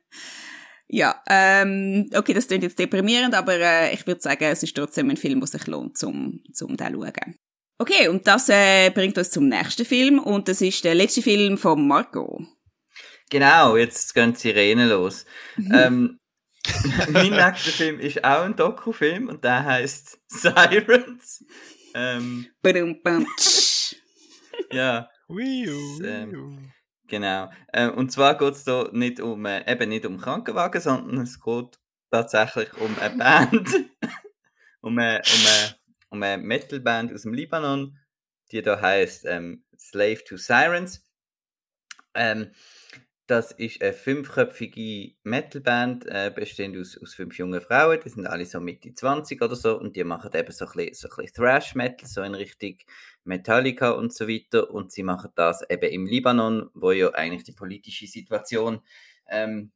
ja, 0.88 1.23
ähm, 1.28 2.09
okay, 2.14 2.35
das 2.35 2.47
klingt 2.47 2.62
jetzt 2.62 2.78
deprimierend, 2.78 3.35
aber 3.35 3.59
äh, 3.59 3.94
ich 3.94 4.06
würde 4.06 4.21
sagen, 4.21 4.44
es 4.44 4.62
ist 4.62 4.76
trotzdem 4.76 5.11
ein 5.11 5.16
Film, 5.16 5.40
der 5.40 5.47
sich 5.47 5.66
lohnt, 5.66 5.99
zum, 5.99 6.42
zum 6.52 6.76
den 6.76 6.94
zu 6.94 7.00
schauen. 7.00 7.37
Okay, 7.78 8.09
und 8.09 8.26
das 8.26 8.49
äh, 8.49 8.90
bringt 8.90 9.18
uns 9.18 9.30
zum 9.30 9.49
nächsten 9.49 9.85
Film 9.85 10.21
und 10.21 10.49
das 10.49 10.61
ist 10.61 10.85
der 10.85 10.94
letzte 10.94 11.23
Film 11.23 11.59
von 11.59 11.87
Marco. 11.87 12.47
Genau, 13.30 13.76
jetzt 13.76 14.14
gehen 14.14 14.33
die 14.33 14.38
Sirenen 14.38 14.88
los. 14.88 15.25
ähm, 15.73 16.18
mein 17.11 17.30
nächster 17.30 17.71
Film 17.71 18.00
ist 18.00 18.25
auch 18.25 18.42
ein 18.42 18.56
Dokufilm 18.56 19.28
und 19.28 19.44
der 19.44 19.64
heißt 19.64 20.18
Sirens. 20.28 21.44
Ähm, 21.94 22.47
ja, 24.73 25.09
Wii 25.28 26.04
ähm, 26.04 26.73
genau. 27.06 27.50
Äh, 27.73 27.88
und 27.88 28.11
zwar 28.11 28.37
geht 28.37 28.54
es 28.54 28.64
da 28.64 28.88
nicht 28.92 29.21
um, 29.21 29.44
äh, 29.47 29.71
eben 29.71 29.88
nicht 29.88 30.06
um 30.06 30.18
Krankenwagen, 30.18 30.80
sondern 30.80 31.18
es 31.23 31.40
geht 31.40 31.78
tatsächlich 32.11 32.73
um 32.75 32.97
eine 32.99 33.16
Band, 33.16 33.69
um 34.80 34.99
eine, 34.99 35.21
um 35.21 35.47
eine, 35.47 35.76
um 36.10 36.23
eine 36.23 36.43
Metalband 36.43 37.12
aus 37.12 37.23
dem 37.23 37.34
Libanon, 37.34 37.99
die 38.50 38.62
da 38.62 38.80
heißt 38.80 39.26
ähm, 39.26 39.65
Slave 39.78 40.25
to 40.25 40.36
Sirens. 40.36 41.04
Ähm, 42.15 42.52
das 43.26 43.52
ist 43.52 43.80
eine 43.80 43.95
fünfköpfige 43.95 45.15
Metalband, 45.23 46.04
äh, 46.06 46.30
bestehend 46.34 46.76
aus, 46.76 46.99
aus 47.00 47.15
fünf 47.15 47.39
jungen 47.39 47.60
Frauen. 47.60 47.99
Die 48.04 48.10
sind 48.10 48.26
alle 48.26 48.45
so 48.45 48.60
Mitte 48.60 48.95
20 48.95 49.41
oder 49.41 49.56
so 49.56 49.78
und 49.78 49.97
die 49.97 50.04
machen 50.04 50.30
eben 50.34 50.52
so 50.52 50.67
ein 50.67 50.73
bisschen, 50.73 50.95
so 50.95 51.08
bisschen 51.08 51.34
Thrash-Metal, 51.34 52.06
so 52.06 52.23
in 52.23 52.34
Richtung 52.34 52.76
Metallica 53.25 53.91
und 53.91 54.13
so 54.13 54.28
weiter. 54.28 54.71
Und 54.71 54.93
sie 54.93 55.02
machen 55.02 55.30
das 55.37 55.63
eben 55.71 55.91
im 55.91 56.06
Libanon, 56.06 56.69
wo 56.75 56.93
ja 56.93 57.10
eigentlich 57.15 57.45
die 57.45 57.52
politische 57.52 58.06
Situation 58.06 58.82
ähm, 59.30 59.73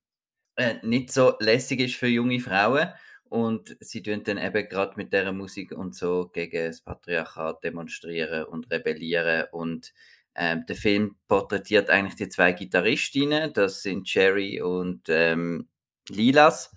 äh, 0.56 0.74
nicht 0.82 1.10
so 1.12 1.34
lässig 1.40 1.80
ist 1.80 1.94
für 1.96 2.08
junge 2.08 2.40
Frauen. 2.40 2.88
Und 3.30 3.76
sie 3.80 4.02
tun 4.02 4.24
dann 4.24 4.38
eben 4.38 4.68
gerade 4.68 4.94
mit 4.96 5.12
dieser 5.12 5.32
Musik 5.32 5.72
und 5.72 5.94
so 5.94 6.28
gegen 6.28 6.66
das 6.66 6.82
Patriarchat 6.82 7.62
demonstrieren 7.64 8.44
und 8.44 8.70
rebellieren 8.70 9.46
und 9.52 9.92
ähm, 10.38 10.64
der 10.66 10.76
Film 10.76 11.16
porträtiert 11.26 11.90
eigentlich 11.90 12.14
die 12.14 12.28
zwei 12.28 12.52
Gitarristinnen, 12.52 13.52
das 13.52 13.82
sind 13.82 14.04
Cherry 14.06 14.62
und 14.62 15.08
ähm, 15.08 15.68
Lilas. 16.08 16.76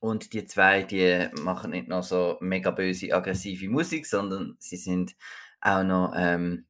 Und 0.00 0.32
die 0.32 0.46
zwei, 0.46 0.82
die 0.82 1.28
machen 1.42 1.70
nicht 1.70 1.88
nur 1.88 2.02
so 2.02 2.36
mega 2.40 2.72
böse, 2.72 3.14
aggressive 3.14 3.68
Musik, 3.68 4.06
sondern 4.06 4.56
sie 4.58 4.76
sind 4.76 5.14
auch 5.60 5.84
noch 5.84 6.12
ähm, 6.16 6.66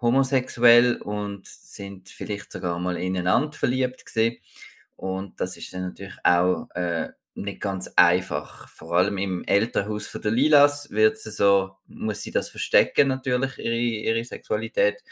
homosexuell 0.00 0.96
und 0.96 1.46
sind 1.46 2.10
vielleicht 2.10 2.52
sogar 2.52 2.78
mal 2.78 2.98
ineinander 2.98 3.56
verliebt 3.56 4.04
gewesen. 4.04 4.36
Und 4.96 5.40
das 5.40 5.56
ist 5.56 5.72
dann 5.72 5.82
natürlich 5.82 6.18
auch 6.24 6.68
äh, 6.74 7.10
nicht 7.34 7.60
ganz 7.60 7.88
einfach. 7.96 8.68
Vor 8.68 8.96
allem 8.96 9.16
im 9.16 9.44
Elternhaus 9.44 10.06
von 10.06 10.20
der 10.20 10.32
Lilas 10.32 10.90
wird 10.90 11.18
sie 11.18 11.30
so, 11.30 11.76
muss 11.86 12.22
sie 12.22 12.32
das 12.32 12.50
verstecken 12.50 13.08
natürlich, 13.08 13.58
ihre, 13.58 13.76
ihre 13.76 14.24
Sexualität. 14.24 15.02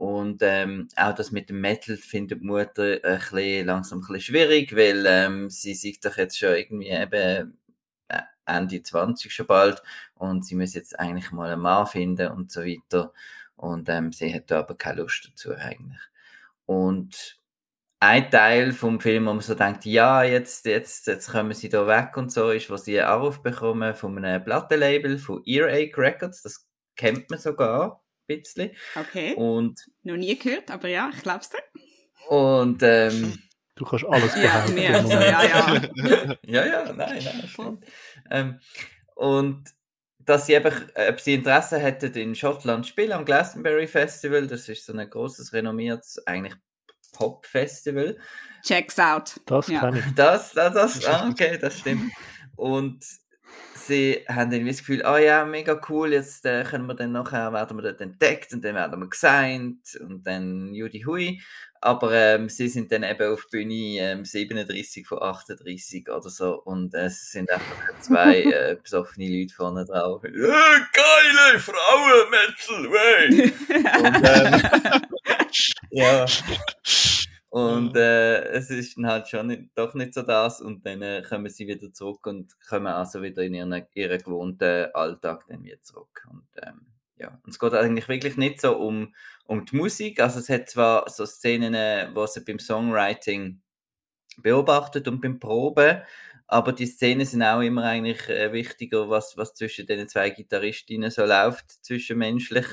Und 0.00 0.40
ähm, 0.40 0.88
auch 0.96 1.14
das 1.14 1.30
mit 1.30 1.50
dem 1.50 1.60
Metal 1.60 1.94
findet 1.98 2.40
die 2.40 2.46
Mutter 2.46 3.00
ein 3.04 3.18
bisschen, 3.18 3.66
langsam 3.66 3.98
ein 3.98 4.00
bisschen 4.00 4.20
schwierig, 4.22 4.74
weil 4.74 5.04
ähm, 5.06 5.50
sie 5.50 5.74
sieht 5.74 6.02
doch 6.06 6.16
jetzt 6.16 6.38
schon 6.38 6.54
irgendwie 6.54 6.88
eben 6.88 7.60
äh, 8.08 8.22
Ende 8.46 8.82
20 8.82 9.30
schon 9.30 9.46
bald 9.46 9.82
und 10.14 10.46
sie 10.46 10.54
muss 10.54 10.72
jetzt 10.72 10.98
eigentlich 10.98 11.32
mal 11.32 11.52
einen 11.52 11.60
Mann 11.60 11.86
finden 11.86 12.32
und 12.32 12.50
so 12.50 12.62
weiter. 12.62 13.12
Und 13.56 13.90
ähm, 13.90 14.10
sie 14.10 14.32
hat 14.34 14.50
da 14.50 14.60
aber 14.60 14.74
keine 14.74 15.02
Lust 15.02 15.28
dazu 15.30 15.54
eigentlich. 15.54 16.00
Und 16.64 17.38
ein 18.00 18.30
Teil 18.30 18.72
vom 18.72 19.00
Film, 19.00 19.26
wo 19.26 19.34
man 19.34 19.42
so 19.42 19.54
denkt, 19.54 19.84
ja, 19.84 20.22
jetzt, 20.22 20.64
jetzt, 20.64 21.08
jetzt 21.08 21.30
kommen 21.30 21.52
sie 21.52 21.68
da 21.68 21.86
weg 21.86 22.16
und 22.16 22.32
so, 22.32 22.52
ist, 22.52 22.70
wo 22.70 22.78
sie 22.78 22.98
einen 22.98 23.10
Anruf 23.10 23.42
bekommen 23.42 23.94
von 23.94 24.16
einem 24.16 24.42
Plattenlabel, 24.42 25.18
von 25.18 25.42
Earache 25.44 25.92
Records, 25.98 26.40
das 26.40 26.66
kennt 26.96 27.28
man 27.28 27.38
sogar 27.38 28.02
bisschen. 28.38 28.70
Okay, 28.94 29.34
Und, 29.34 29.80
noch 30.02 30.16
nie 30.16 30.38
gehört, 30.38 30.70
aber 30.70 30.88
ja, 30.88 31.10
ich 31.14 31.22
glaub's 31.22 31.50
dir. 31.50 31.58
und 32.28 32.82
ähm, 32.82 33.38
Du 33.76 33.84
kannst 33.86 34.04
alles 34.04 34.34
Ja, 34.36 34.42
behaupten. 34.42 34.74
mir, 34.74 34.94
also, 34.94 35.08
ja, 35.12 35.42
ja. 35.42 36.36
ja, 36.46 36.66
ja, 36.66 36.92
nein, 36.92 37.22
nein, 37.24 37.48
stimmt. 37.48 37.84
Ähm, 38.30 38.60
und 39.14 39.64
dass 40.18 40.46
sie 40.46 40.52
eben, 40.52 40.74
ob 41.08 41.18
sie 41.20 41.34
Interesse 41.34 41.78
hätten 41.78 42.12
in 42.14 42.34
Schottland 42.34 42.84
zu 42.84 42.90
spielen 42.90 43.12
am 43.12 43.24
Glastonbury 43.24 43.86
Festival, 43.86 44.46
das 44.46 44.68
ist 44.68 44.84
so 44.84 44.92
ein 44.92 45.08
großes, 45.08 45.52
renommiertes, 45.54 46.26
eigentlich 46.26 46.54
Pop-Festival. 47.12 48.18
Checks 48.64 48.98
out. 48.98 49.40
Das 49.46 49.68
Ja. 49.68 49.80
kann 49.80 49.96
ich. 49.96 50.04
Das, 50.14 50.52
das, 50.52 50.74
das, 50.74 51.04
ah, 51.06 51.28
okay, 51.30 51.56
das 51.58 51.78
stimmt. 51.78 52.12
Und 52.56 53.02
sie 53.74 54.24
haben 54.28 54.52
irgendwie 54.52 54.72
das 54.72 54.80
Gefühl, 54.80 55.04
ah 55.04 55.18
ja, 55.18 55.44
mega 55.44 55.80
cool, 55.88 56.12
jetzt 56.12 56.46
äh, 56.46 56.64
können 56.64 56.86
wir 56.86 56.94
dann 56.94 57.12
nachher, 57.12 57.52
werden 57.52 57.76
wir 57.76 57.82
dort 57.82 58.00
entdeckt 58.00 58.52
und 58.52 58.64
dann 58.64 58.74
werden 58.74 59.00
wir 59.00 59.08
gesigned 59.08 59.98
und 60.00 60.26
dann 60.26 60.72
Judy 60.74 61.02
Hui. 61.02 61.40
Aber 61.82 62.12
ähm, 62.12 62.50
sie 62.50 62.68
sind 62.68 62.92
dann 62.92 63.04
eben 63.04 63.32
auf 63.32 63.48
Bühne 63.50 63.98
ähm, 63.98 64.24
37 64.26 65.06
von 65.06 65.22
38 65.22 66.10
oder 66.10 66.28
so 66.28 66.60
und 66.62 66.92
äh, 66.94 67.06
es 67.06 67.30
sind 67.30 67.50
einfach 67.50 68.00
zwei 68.00 68.42
äh, 68.42 68.76
besoffene 68.82 69.28
Leute 69.28 69.54
vorne 69.54 69.84
drauf. 69.84 70.22
Äh, 70.24 70.80
geile 70.92 71.58
Frauen, 71.58 72.30
Metal, 72.30 72.92
wey! 72.92 73.52
Und, 74.00 74.28
ähm, 74.28 75.02
ja. 75.90 76.26
Und 77.50 77.96
äh, 77.96 78.44
es 78.50 78.70
ist 78.70 78.96
dann 78.96 79.08
halt 79.08 79.28
schon 79.28 79.48
nicht, 79.48 79.70
doch 79.74 79.94
nicht 79.94 80.14
so 80.14 80.22
das 80.22 80.60
und 80.60 80.86
dann 80.86 81.02
äh, 81.02 81.22
kommen 81.28 81.50
sie 81.50 81.66
wieder 81.66 81.92
zurück 81.92 82.24
und 82.26 82.54
kommen 82.68 82.86
also 82.86 83.22
wieder 83.22 83.42
in 83.42 83.54
ihren, 83.54 83.86
ihren 83.92 84.18
gewohnten 84.18 84.86
Alltag 84.94 85.46
dann 85.48 85.64
wieder 85.64 85.82
zurück. 85.82 86.26
Und 86.30 86.46
ähm, 86.62 86.86
ja, 87.16 87.40
und 87.44 87.50
es 87.50 87.58
geht 87.58 87.74
eigentlich 87.74 88.08
wirklich 88.08 88.36
nicht 88.36 88.60
so 88.60 88.76
um, 88.76 89.14
um 89.46 89.64
die 89.66 89.76
Musik, 89.76 90.20
also 90.20 90.38
es 90.38 90.48
hat 90.48 90.70
zwar 90.70 91.10
so 91.10 91.26
Szenen, 91.26 91.74
äh, 91.74 92.08
wo 92.14 92.24
sie 92.26 92.44
beim 92.44 92.60
Songwriting 92.60 93.60
beobachtet 94.38 95.08
und 95.08 95.20
beim 95.20 95.40
Proben, 95.40 96.02
aber 96.46 96.72
die 96.72 96.86
Szenen 96.86 97.26
sind 97.26 97.42
auch 97.42 97.60
immer 97.60 97.84
eigentlich 97.84 98.28
äh, 98.28 98.52
wichtiger, 98.52 99.10
was, 99.10 99.36
was 99.36 99.54
zwischen 99.54 99.86
den 99.86 100.08
zwei 100.08 100.30
Gitarristinnen 100.30 101.10
so 101.10 101.24
läuft, 101.24 101.84
zwischenmenschlich. 101.84 102.66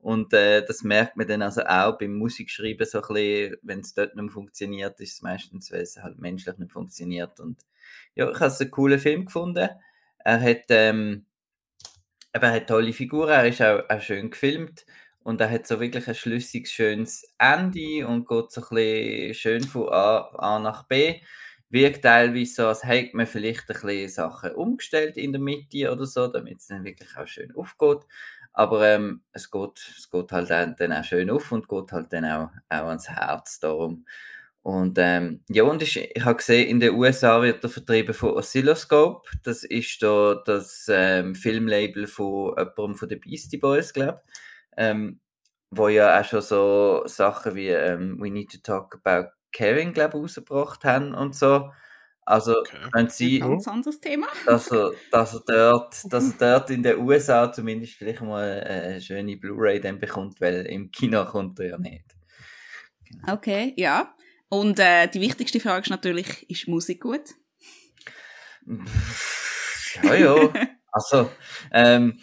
Und 0.00 0.32
äh, 0.32 0.64
das 0.64 0.82
merkt 0.82 1.16
man 1.16 1.26
dann 1.26 1.42
also 1.42 1.62
auch 1.62 1.98
beim 1.98 2.16
Musikschreiben 2.16 2.86
so 2.86 3.02
ein 3.02 3.14
bisschen, 3.14 3.56
wenn 3.62 3.80
es 3.80 3.94
dort 3.94 4.16
nicht 4.16 4.32
funktioniert, 4.32 4.98
ist 5.00 5.14
es 5.14 5.22
meistens, 5.22 5.70
weil 5.70 5.82
es 5.82 5.98
halt 5.98 6.18
menschlich 6.18 6.56
nicht 6.58 6.72
funktioniert. 6.72 7.38
Und 7.38 7.58
ja, 8.14 8.30
ich 8.30 8.40
habe 8.40 8.46
es 8.46 8.60
einen 8.60 8.70
coolen 8.70 8.98
Film 8.98 9.26
gefunden. 9.26 9.68
Er 10.24 10.40
hat 10.40 10.64
ähm, 10.70 11.26
er 12.32 12.52
hat 12.52 12.68
tolle 12.68 12.92
Figuren, 12.92 13.30
er 13.30 13.48
ist 13.48 13.62
auch, 13.62 13.82
auch 13.88 14.00
schön 14.00 14.30
gefilmt 14.30 14.86
und 15.22 15.40
er 15.40 15.50
hat 15.50 15.66
so 15.66 15.80
wirklich 15.80 16.06
ein 16.08 16.14
schlüssiges, 16.14 16.70
schönes 16.70 17.24
Ende 17.38 18.06
und 18.06 18.28
geht 18.28 18.52
so 18.52 18.62
ein 18.62 18.68
bisschen 18.70 19.34
schön 19.34 19.64
von 19.64 19.88
A, 19.90 20.30
A 20.38 20.58
nach 20.58 20.86
B. 20.86 21.20
Wirkt 21.68 22.02
teilweise 22.02 22.52
so, 22.54 22.66
als 22.66 22.84
hätte 22.84 23.16
man 23.16 23.26
vielleicht 23.26 23.70
ein 23.70 23.80
bisschen 23.80 24.08
Sachen 24.08 24.52
umgestellt 24.52 25.16
in 25.16 25.32
der 25.32 25.40
Mitte 25.40 25.92
oder 25.92 26.04
so, 26.04 26.26
damit 26.26 26.58
es 26.58 26.66
dann 26.66 26.84
wirklich 26.84 27.16
auch 27.16 27.28
schön 27.28 27.54
aufgeht. 27.54 27.98
Aber 28.52 28.86
ähm, 28.86 29.22
es, 29.32 29.50
geht, 29.50 29.94
es 29.96 30.10
geht 30.10 30.32
halt 30.32 30.50
dann, 30.50 30.92
auch 30.92 31.04
schön 31.04 31.30
auf 31.30 31.52
und 31.52 31.68
geht 31.68 31.92
halt 31.92 32.12
dann 32.12 32.24
auch, 32.24 32.50
auch 32.68 32.88
ans 32.88 33.08
Herz 33.08 33.60
darum. 33.60 34.04
Und 34.62 34.98
ähm, 34.98 35.42
ja, 35.48 35.62
und 35.64 35.82
ich, 35.82 35.96
ich 35.96 36.24
habe 36.24 36.36
gesehen, 36.36 36.68
in 36.68 36.80
den 36.80 36.94
USA 36.94 37.40
wird 37.40 37.64
er 37.64 37.70
vertrieben 37.70 38.12
von 38.12 38.32
Oscilloscope. 38.32 39.28
Das 39.42 39.64
ist 39.64 40.02
da 40.02 40.42
das 40.44 40.86
ähm, 40.90 41.34
Filmlabel 41.34 42.06
von 42.06 42.54
jemandem 42.58 42.94
von 42.94 43.08
den 43.08 43.20
Beastie 43.20 43.56
Boys, 43.56 43.92
glaube 43.92 44.22
ich. 44.26 44.32
Ähm, 44.76 45.20
wo 45.70 45.88
ja 45.88 46.20
auch 46.20 46.24
schon 46.24 46.42
so 46.42 47.02
Sachen 47.06 47.54
wie 47.54 47.68
ähm, 47.68 48.20
We 48.20 48.30
Need 48.30 48.52
to 48.52 48.58
Talk 48.62 49.00
About 49.02 49.30
Kevin, 49.52 49.92
glaube 49.92 50.18
ich, 50.18 50.22
rausgebracht 50.22 50.84
haben 50.84 51.14
und 51.14 51.34
so. 51.34 51.70
Also, 52.26 52.58
Okay. 52.60 52.76
wenn 52.92 53.08
sie, 53.08 53.40
Ganz 53.40 53.66
anderes 53.66 54.00
Thema. 54.00 54.26
dass 54.46 54.70
er, 54.70 54.92
dass 55.10 55.34
er 55.34 55.42
dort, 55.46 55.94
dass 56.12 56.32
er 56.38 56.58
dort 56.58 56.70
in 56.70 56.82
den 56.82 56.98
USA 56.98 57.50
zumindest 57.52 57.94
vielleicht 57.94 58.20
mal 58.20 58.60
eine 58.62 59.00
schöne 59.00 59.36
Blu-ray 59.36 59.80
dann 59.80 59.98
bekommt, 59.98 60.40
weil 60.40 60.66
im 60.66 60.90
Kino 60.90 61.24
kommt 61.24 61.58
er 61.60 61.66
ja 61.70 61.78
nicht. 61.78 62.04
Okay, 63.26 63.74
ja. 63.76 64.14
Und 64.48 64.78
äh, 64.78 65.08
die 65.08 65.20
wichtigste 65.20 65.60
Frage 65.60 65.82
ist 65.82 65.90
natürlich, 65.90 66.48
ist 66.48 66.68
Musik 66.68 67.02
gut? 67.02 67.22
Ja, 70.02 70.14
ja. 70.14 70.36
Also, 70.92 71.30
ähm, 71.70 72.18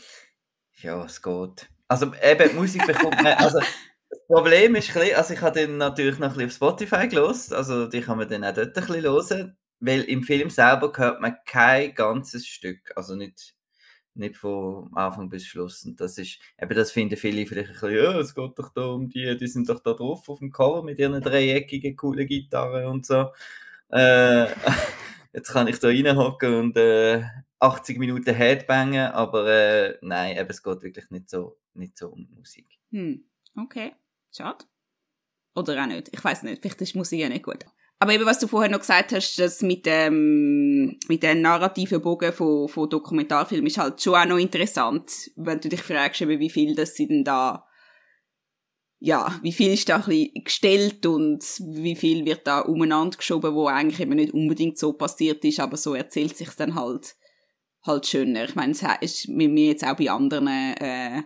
ja, 0.82 1.06
es 1.06 1.22
geht. 1.22 1.70
Also, 1.88 2.12
eben, 2.22 2.50
die 2.50 2.56
Musik 2.56 2.86
bekommt 2.86 3.16
man, 3.24 3.28
also, 3.28 3.60
das 3.60 4.20
Problem 4.28 4.76
ist 4.76 4.90
ein 4.90 4.94
bisschen, 5.02 5.16
also 5.16 5.34
ich 5.34 5.40
habe 5.42 5.58
den 5.58 5.78
natürlich 5.78 6.20
noch 6.20 6.32
ein 6.32 6.34
bisschen 6.34 6.66
auf 6.68 6.76
Spotify 6.76 7.08
gelost, 7.08 7.54
also 7.54 7.88
die 7.88 8.02
kann 8.02 8.18
man 8.18 8.28
dann 8.28 8.44
auch 8.44 8.54
dort 8.54 8.78
ein 8.78 8.86
bisschen 8.86 9.04
hören, 9.04 9.58
weil 9.80 10.02
im 10.04 10.24
Film 10.24 10.50
selber 10.50 10.92
hört 10.96 11.22
man 11.22 11.38
kein 11.46 11.94
ganzes 11.94 12.48
Stück, 12.48 12.92
also 12.96 13.16
nicht, 13.16 13.56
nicht 14.16 14.38
von 14.38 14.90
Anfang 14.96 15.30
bis 15.30 15.46
Schluss. 15.46 15.86
Und 15.86 16.00
das 16.02 16.18
ist, 16.18 16.40
eben 16.60 16.76
das 16.76 16.92
finden 16.92 17.18
viele 17.18 17.46
vielleicht 17.46 17.70
ein 17.70 17.74
bisschen, 17.74 17.96
ja, 17.96 18.20
es 18.20 18.34
geht 18.34 18.60
doch 18.60 18.70
da 18.74 18.86
um 18.86 19.10
die, 19.10 19.38
die 19.38 19.48
sind 19.48 19.70
doch 19.70 19.80
da 19.82 19.94
drauf 19.94 20.28
auf 20.30 20.40
dem 20.40 20.52
Cover 20.52 20.84
mit 20.84 21.00
ihren 21.00 21.22
dreieckigen, 21.22 21.96
coolen 21.96 22.28
Gitarren 22.28 22.86
und 22.88 23.06
so. 23.06 23.32
Äh, 23.90 24.48
jetzt 25.34 25.52
kann 25.52 25.68
ich 25.68 25.80
da 25.80 25.88
reinhocken 25.88 26.56
und 26.56 26.78
äh, 26.78 27.24
80 27.60 27.98
Minuten 27.98 28.36
Headbangen, 28.36 29.12
aber 29.12 29.48
äh, 29.48 29.98
nein, 30.02 30.38
eben, 30.38 30.50
es 30.50 30.62
geht 30.62 30.82
wirklich 30.84 31.10
nicht 31.10 31.30
so, 31.30 31.58
nicht 31.74 31.98
so 31.98 32.10
um 32.10 32.28
Musik. 32.36 32.68
Hm, 32.92 33.24
okay. 33.56 33.94
Schade. 34.36 34.66
Oder 35.56 35.82
auch 35.82 35.88
nicht. 35.88 36.10
Ich 36.14 36.24
weiß 36.24 36.44
nicht. 36.44 36.62
Vielleicht 36.62 36.82
ist 36.82 36.96
Musik 36.96 37.20
ja 37.20 37.30
nicht 37.30 37.44
gut. 37.44 37.66
Aber 38.00 38.14
eben, 38.14 38.26
was 38.26 38.40
du 38.40 38.48
vorher 38.48 38.70
noch 38.70 38.80
gesagt 38.80 39.12
hast, 39.12 39.40
das 39.40 39.62
mit 39.64 39.86
dem, 39.88 41.00
mit 41.08 41.24
dem 41.24 41.42
narrativen 41.42 42.02
Bogen 42.02 42.32
von, 42.32 42.68
von 42.68 42.90
Dokumentarfilmen 42.90 43.68
ist 43.68 43.80
halt 43.80 44.02
schon 44.02 44.16
auch 44.16 44.26
noch 44.26 44.38
interessant, 44.38 45.12
wenn 45.36 45.60
du 45.60 45.70
dich 45.70 45.82
fragst, 45.82 46.22
eben, 46.22 46.40
wie 46.40 46.52
viel 46.52 46.76
das 46.76 46.94
sie 46.94 47.08
denn 47.08 47.24
da, 47.24 47.66
ja, 49.00 49.40
wie 49.42 49.52
viel 49.52 49.74
ist 49.74 49.90
da 49.90 49.96
ein 49.96 50.04
bisschen 50.04 50.44
gestellt 50.44 51.06
und 51.08 51.44
wie 51.60 51.96
viel 51.96 52.24
wird 52.26 52.46
da 52.46 52.62
umeinander 52.62 53.18
geschoben, 53.18 53.56
wo 53.56 53.66
eigentlich 53.66 54.00
eben 54.00 54.16
nicht 54.16 54.34
unbedingt 54.34 54.78
so 54.78 54.94
passiert 54.94 55.44
ist, 55.44 55.60
aber 55.60 55.78
so 55.78 55.96
erzählt 55.96 56.38
sich's 56.38 56.56
dann 56.56 56.76
halt, 56.76 57.16
halt 57.84 58.06
schöner. 58.06 58.44
Ich 58.44 58.54
meine, 58.54 58.74
es 58.74 58.84
ist 59.02 59.28
mit 59.28 59.52
mir 59.52 59.70
jetzt 59.70 59.84
auch 59.84 59.96
bei 59.96 60.12
anderen, 60.12 60.48
äh, 60.48 61.24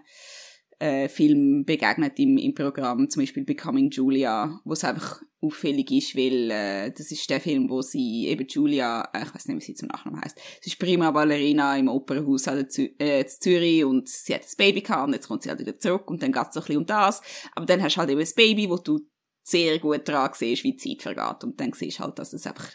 äh, 0.81 1.09
Film 1.09 1.63
begegnet 1.63 2.17
im, 2.17 2.37
im 2.37 2.55
Programm, 2.55 3.07
zum 3.07 3.21
Beispiel 3.21 3.43
Becoming 3.43 3.91
Julia, 3.91 4.59
wo 4.65 4.73
es 4.73 4.83
einfach 4.83 5.21
auffällig 5.39 5.91
ist, 5.91 6.15
weil 6.15 6.49
äh, 6.49 6.91
das 6.91 7.11
ist 7.11 7.29
der 7.29 7.39
Film, 7.39 7.69
wo 7.69 7.83
sie 7.83 8.27
eben 8.27 8.47
Julia, 8.47 9.07
äh, 9.13 9.23
ich 9.23 9.33
weiß 9.33 9.47
nicht, 9.47 9.57
wie 9.57 9.63
sie 9.63 9.73
zum 9.75 9.89
Nachnamen 9.89 10.21
heißt, 10.21 10.39
sie 10.61 10.69
ist 10.71 10.79
prima 10.79 11.11
Ballerina 11.11 11.77
im 11.77 11.87
Opernhaus 11.87 12.49
Zü 12.69 12.89
äh, 12.99 13.21
in 13.21 13.27
Zürich 13.27 13.85
und 13.85 14.09
sie 14.09 14.33
hat 14.33 14.43
das 14.43 14.55
Baby 14.55 14.81
gehabt 14.81 15.07
und 15.07 15.13
jetzt 15.13 15.27
kommt 15.27 15.43
sie 15.43 15.49
halt 15.49 15.59
wieder 15.59 15.77
zurück 15.77 16.09
und 16.09 16.23
dann 16.23 16.31
geht's 16.31 16.55
so 16.55 16.61
ein 16.61 16.65
bisschen 16.65 16.77
um 16.77 16.85
das, 16.87 17.21
aber 17.53 17.67
dann 17.67 17.81
hast 17.83 17.95
du 17.95 17.99
halt 17.99 18.09
eben 18.09 18.19
das 18.19 18.33
Baby, 18.33 18.67
wo 18.67 18.77
du 18.77 19.01
sehr 19.43 19.77
gut 19.77 20.07
dran 20.07 20.31
siehst, 20.33 20.63
wie 20.63 20.75
die 20.75 20.97
Zeit 20.97 21.03
vergeht 21.03 21.43
und 21.43 21.59
dann 21.59 21.73
siehst 21.73 21.99
du 21.99 22.03
halt, 22.03 22.17
dass 22.17 22.33
es 22.33 22.47
einfach 22.47 22.71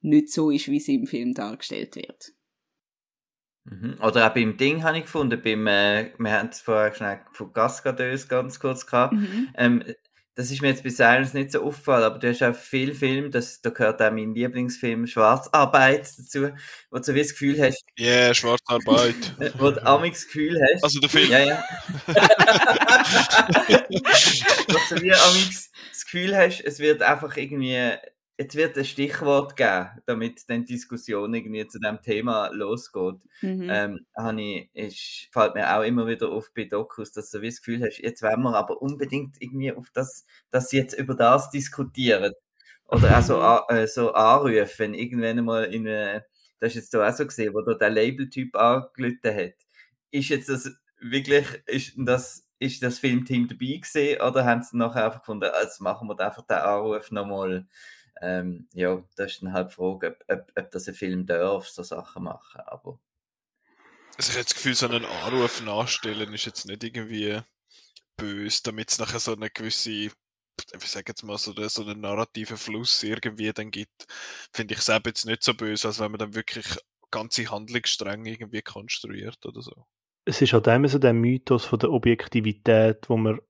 nicht 0.00 0.32
so 0.32 0.50
ist, 0.50 0.68
wie 0.68 0.80
sie 0.80 0.96
im 0.96 1.06
Film 1.06 1.32
dargestellt 1.32 1.94
wird. 1.94 2.32
Mhm. 3.68 3.96
Oder 4.00 4.28
auch 4.28 4.34
beim 4.34 4.56
Ding 4.56 4.84
habe 4.84 4.98
ich 4.98 5.04
gefunden, 5.04 5.40
beim, 5.42 5.66
äh, 5.66 6.12
wir 6.18 6.32
haben 6.32 6.48
es 6.50 6.60
vorher 6.60 6.94
schnell 6.94 7.20
von 7.32 7.52
Cascadeuse 7.52 8.28
ganz 8.28 8.60
kurz 8.60 8.86
gehabt. 8.86 9.14
Mhm. 9.14 9.48
Ähm, 9.56 9.84
das 10.36 10.50
ist 10.50 10.60
mir 10.60 10.68
jetzt 10.68 10.82
bis 10.82 11.00
eines 11.00 11.32
nicht 11.32 11.50
so 11.50 11.62
aufgefallen, 11.62 12.04
aber 12.04 12.18
du 12.18 12.28
hast 12.28 12.42
auch 12.42 12.54
viel 12.54 12.94
Film, 12.94 13.30
das, 13.30 13.62
da 13.62 13.70
gehört 13.70 14.02
auch 14.02 14.10
mein 14.10 14.34
Lieblingsfilm 14.34 15.06
Schwarzarbeit 15.06 16.06
dazu, 16.18 16.50
wo 16.90 16.98
du 16.98 17.02
so 17.02 17.14
wie 17.14 17.22
das 17.22 17.30
Gefühl 17.30 17.58
hast, 17.60 17.82
Ja, 17.96 18.06
yeah, 18.06 18.34
Schwarzarbeit. 18.34 19.14
äh, 19.40 19.50
wo 19.56 19.70
du 19.70 19.84
amix 19.84 20.20
das 20.20 20.26
Gefühl 20.26 20.60
hast, 20.62 20.84
Also 20.84 21.00
der 21.00 21.08
Film. 21.08 21.30
ja, 21.30 21.38
ja. 21.38 21.64
wo 24.68 24.94
du 24.94 25.02
wie 25.02 25.12
amix 25.14 25.70
das 25.90 26.04
Gefühl 26.04 26.36
hast, 26.36 26.60
es 26.60 26.80
wird 26.80 27.00
einfach 27.00 27.34
irgendwie, 27.38 27.94
jetzt 28.38 28.54
wird 28.54 28.76
ein 28.76 28.84
Stichwort 28.84 29.56
geben, 29.56 29.88
damit 30.04 30.48
dann 30.48 30.64
die 30.64 30.74
Diskussion 30.74 31.32
irgendwie 31.32 31.66
zu 31.66 31.78
dem 31.78 32.02
Thema 32.02 32.48
losgeht. 32.52 33.16
Mhm. 33.40 33.68
Ähm, 33.70 34.06
ich, 34.38 34.70
ist, 34.74 35.32
fällt 35.32 35.54
mir 35.54 35.74
auch 35.76 35.82
immer 35.82 36.06
wieder 36.06 36.30
auf 36.30 36.52
bei 36.54 36.64
Dokus, 36.64 37.12
dass 37.12 37.30
du 37.30 37.40
das 37.40 37.58
Gefühl 37.58 37.82
hast, 37.84 37.98
jetzt 37.98 38.22
wollen 38.22 38.42
wir 38.42 38.54
aber 38.54 38.80
unbedingt 38.82 39.36
irgendwie 39.40 39.72
auf 39.72 39.90
das, 39.92 40.26
dass 40.50 40.68
sie 40.68 40.78
jetzt 40.78 40.98
über 40.98 41.14
das 41.14 41.50
diskutieren. 41.50 42.32
Oder 42.88 43.18
auch 43.18 43.22
so, 43.22 43.38
Mhm. 43.38 43.76
äh, 43.76 43.86
so 43.86 44.12
anrufen, 44.12 44.78
wenn 44.78 44.94
irgendwann 44.94 45.44
mal 45.44 45.64
in 45.64 45.88
eine, 45.88 46.24
das 46.60 46.70
ist 46.70 46.76
jetzt 46.76 46.94
da 46.94 47.08
auch 47.08 47.12
so 47.14 47.26
gesehen, 47.26 47.54
wo 47.54 47.62
da 47.62 47.74
der 47.74 47.90
Labeltyp 47.90 48.54
angelitten 48.56 49.34
hat. 49.34 49.54
Ist 50.10 50.28
jetzt 50.28 50.48
das 50.48 50.70
wirklich, 51.00 51.46
ist 51.66 51.94
das, 51.96 52.46
ist 52.58 52.82
das 52.82 52.98
Filmteam 52.98 53.48
dabei 53.48 53.80
gewesen, 53.82 54.20
oder 54.22 54.44
haben 54.44 54.62
sie 54.62 54.76
nachher 54.76 55.06
einfach 55.06 55.20
gefunden, 55.20 55.50
ah, 55.52 55.62
jetzt 55.62 55.80
machen 55.80 56.08
wir 56.08 56.18
einfach 56.20 56.46
den 56.46 56.56
Anruf 56.58 57.10
nochmal, 57.10 57.66
ähm, 58.20 58.68
ja, 58.74 59.02
das 59.16 59.32
ist 59.32 59.42
dann 59.42 59.52
halt 59.52 59.70
die 59.70 59.74
Frage, 59.74 60.08
ob, 60.08 60.24
ob, 60.38 60.52
ob 60.56 60.70
das 60.70 60.88
ein 60.88 60.94
Film 60.94 61.26
darf, 61.26 61.68
so 61.68 61.82
Sachen 61.82 62.24
machen, 62.24 62.60
aber 62.62 62.98
Also 64.16 64.30
ich 64.30 64.36
habe 64.36 64.44
das 64.44 64.54
Gefühl, 64.54 64.74
so 64.74 64.86
einen 64.88 65.04
Anruf 65.04 65.62
nachstellen 65.62 66.32
ist 66.32 66.46
jetzt 66.46 66.66
nicht 66.66 66.82
irgendwie 66.82 67.40
böse, 68.16 68.62
damit 68.64 68.90
es 68.90 68.98
nachher 68.98 69.20
so 69.20 69.32
eine 69.34 69.50
gewisse, 69.50 69.90
ich 69.90 70.12
sage 70.84 71.06
jetzt 71.08 71.22
mal, 71.22 71.36
so, 71.38 71.54
eine- 71.54 71.68
so 71.68 71.82
einen 71.82 72.00
narrativen 72.00 72.56
Fluss 72.56 73.02
irgendwie 73.02 73.52
dann 73.52 73.70
gibt, 73.70 74.06
finde 74.52 74.74
ich 74.74 74.80
selber 74.80 75.10
jetzt 75.10 75.26
nicht 75.26 75.42
so 75.42 75.54
böse, 75.54 75.88
als 75.88 76.00
wenn 76.00 76.12
man 76.12 76.18
dann 76.18 76.34
wirklich 76.34 76.66
ganze 77.10 77.50
Handlungsstränge 77.50 78.30
irgendwie 78.30 78.62
konstruiert 78.62 79.44
oder 79.44 79.62
so. 79.62 79.86
Es 80.24 80.40
ist 80.42 80.52
halt 80.52 80.66
immer 80.66 80.88
so 80.88 80.98
der 80.98 81.12
Mythos 81.12 81.64
von 81.66 81.78
der 81.78 81.92
Objektivität, 81.92 83.08
wo 83.08 83.16
man 83.16 83.40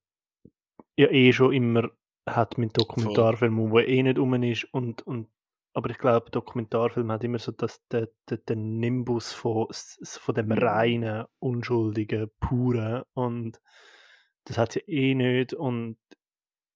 ja 0.97 1.09
eh 1.11 1.33
schon 1.33 1.53
immer 1.53 1.91
hat 2.27 2.59
mit 2.59 2.77
Dokumentarfilmen, 2.77 3.71
wo 3.71 3.79
eh 3.79 4.03
nicht 4.03 4.19
um 4.19 4.35
ist 4.43 4.65
und, 4.73 5.03
und 5.07 5.29
aber 5.73 5.91
ich 5.91 5.99
glaube, 5.99 6.31
Dokumentarfilm 6.31 7.13
hat 7.13 7.23
immer 7.23 7.39
so 7.39 7.53
das, 7.53 7.87
den, 7.89 8.09
den, 8.31 8.39
den 8.49 8.79
Nimbus 8.79 9.33
von, 9.33 9.69
von 9.71 10.35
dem 10.35 10.51
reinen, 10.51 11.27
unschuldigen, 11.39 12.31
puren 12.41 13.03
und 13.13 13.61
das 14.45 14.59
hat 14.59 14.73
sie 14.73 14.81
eh 14.81 15.15
nicht 15.15 15.53
und 15.53 15.99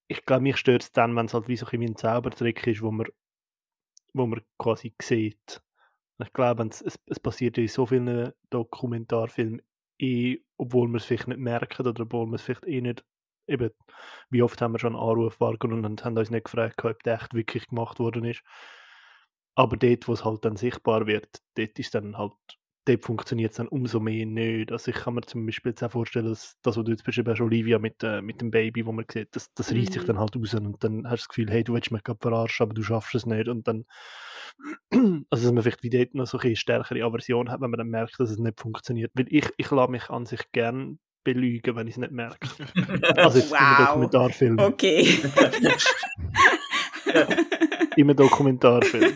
ich 0.08 0.24
glaube, 0.26 0.42
mich 0.42 0.56
stört 0.56 0.82
es 0.82 0.92
dann, 0.92 1.14
wenn 1.16 1.26
es 1.26 1.34
halt 1.34 1.48
wie 1.48 1.56
so 1.56 1.66
ein, 1.66 1.96
Zaubertrick 1.96 2.66
ist, 2.66 2.82
wo 2.82 2.90
man, 2.90 3.06
wo 4.12 4.26
man 4.26 4.42
quasi 4.58 4.92
sieht. 5.00 5.62
Und 6.18 6.26
ich 6.26 6.32
glaube, 6.32 6.66
es, 6.68 6.82
es, 6.82 6.98
es 7.06 7.20
passiert 7.20 7.56
in 7.58 7.68
so 7.68 7.86
vielen 7.86 8.32
Dokumentarfilmen 8.50 9.62
eh, 10.00 10.38
obwohl 10.56 10.88
wir 10.88 10.96
es 10.96 11.04
vielleicht 11.04 11.28
nicht 11.28 11.38
merken 11.38 11.86
oder 11.86 12.02
obwohl 12.02 12.26
wir 12.26 12.36
es 12.36 12.42
vielleicht 12.42 12.66
eh 12.66 12.80
nicht, 12.80 13.04
eben, 13.50 13.70
wie 14.30 14.42
oft 14.42 14.60
haben 14.62 14.72
wir 14.72 14.78
schon 14.78 14.96
einen 14.96 15.02
Anruf 15.04 15.40
wahrgenommen 15.40 15.84
und 15.86 16.04
haben 16.04 16.16
uns 16.16 16.30
nicht 16.30 16.44
gefragt, 16.44 16.84
ob 16.84 17.02
der 17.02 17.14
echt 17.16 17.34
wirklich 17.34 17.68
gemacht 17.68 17.98
worden 17.98 18.24
ist. 18.24 18.42
Aber 19.54 19.76
dort, 19.76 20.08
wo 20.08 20.12
es 20.12 20.24
halt 20.24 20.44
dann 20.44 20.56
sichtbar 20.56 21.06
wird, 21.06 21.28
dort 21.56 21.78
ist 21.78 21.94
dann 21.94 22.16
halt, 22.16 22.32
dort 22.86 23.04
funktioniert 23.04 23.50
es 23.50 23.56
dann 23.58 23.68
umso 23.68 24.00
mehr 24.00 24.24
nicht. 24.24 24.72
Also 24.72 24.90
ich 24.90 24.96
kann 24.96 25.14
mir 25.14 25.22
zum 25.22 25.44
Beispiel 25.44 25.70
jetzt 25.72 25.82
auch 25.82 25.90
vorstellen, 25.92 26.26
dass 26.26 26.56
das, 26.62 26.76
was 26.76 26.84
du 26.84 26.90
jetzt 26.92 27.04
beschrieben 27.04 27.30
hast, 27.32 27.40
Olivia 27.40 27.78
mit, 27.78 28.02
äh, 28.02 28.22
mit 28.22 28.40
dem 28.40 28.50
Baby, 28.50 28.86
wo 28.86 28.92
man 28.92 29.04
sieht, 29.10 29.34
das, 29.36 29.52
das 29.54 29.72
reißt 29.74 29.92
sich 29.92 30.04
Mhm. 30.04 30.04
dann 30.04 30.18
halt 30.18 30.36
raus 30.36 30.54
und 30.54 30.82
dann 30.82 31.04
hast 31.04 31.10
du 31.12 31.16
das 31.24 31.28
Gefühl, 31.28 31.50
hey, 31.50 31.64
du 31.64 31.74
willst 31.74 31.90
mich 31.90 32.04
gerade 32.04 32.20
verarschen, 32.20 32.64
aber 32.64 32.74
du 32.74 32.82
schaffst 32.82 33.14
es 33.14 33.26
nicht 33.26 33.48
und 33.48 33.66
dann, 33.68 33.84
also 35.30 35.44
dass 35.44 35.52
man 35.52 35.62
vielleicht 35.62 35.82
wie 35.82 35.90
dort 35.90 36.14
noch 36.14 36.26
so 36.26 36.38
eine 36.38 36.56
stärkere 36.56 37.04
Aversion 37.04 37.50
hat, 37.50 37.60
wenn 37.60 37.70
man 37.70 37.78
dann 37.78 37.88
merkt, 37.88 38.18
dass 38.20 38.30
es 38.30 38.38
nicht 38.38 38.60
funktioniert. 38.60 39.12
Weil 39.14 39.26
ich, 39.28 39.48
ich 39.56 39.70
lasse 39.70 39.90
mich 39.90 40.10
an 40.10 40.26
sich 40.26 40.50
gern 40.52 40.98
belügen, 41.24 41.76
wenn 41.76 41.86
ich 41.86 41.94
es 41.94 41.98
nicht 41.98 42.12
merke. 42.12 42.48
Also 43.16 43.38
jetzt 43.38 43.50
Wow. 43.50 43.60
im 43.60 43.86
Dokumentarfilm. 43.86 44.58
Okay. 44.58 45.18
Im 47.96 48.16
Dokumentarfilm. 48.16 49.12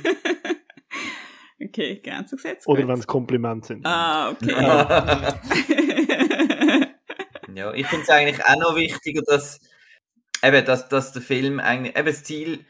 Okay, 1.62 2.00
Grenzen 2.02 2.36
gesetzt. 2.36 2.66
Oder 2.68 2.86
wenn 2.88 2.98
es 2.98 3.06
Komplimente 3.06 3.68
sind. 3.68 3.86
Ah, 3.86 4.30
okay. 4.30 4.52
Ja, 7.54 7.72
ich 7.74 7.86
finde 7.86 8.02
es 8.02 8.10
eigentlich 8.10 8.44
auch 8.44 8.56
noch 8.58 8.76
wichtiger, 8.76 9.22
dass, 9.22 9.60
eben, 10.42 10.64
dass, 10.64 10.88
dass 10.88 11.12
der 11.12 11.22
Film 11.22 11.60
eigentlich, 11.60 11.96
eben 11.96 12.06
das 12.06 12.24
Ziel, 12.24 12.64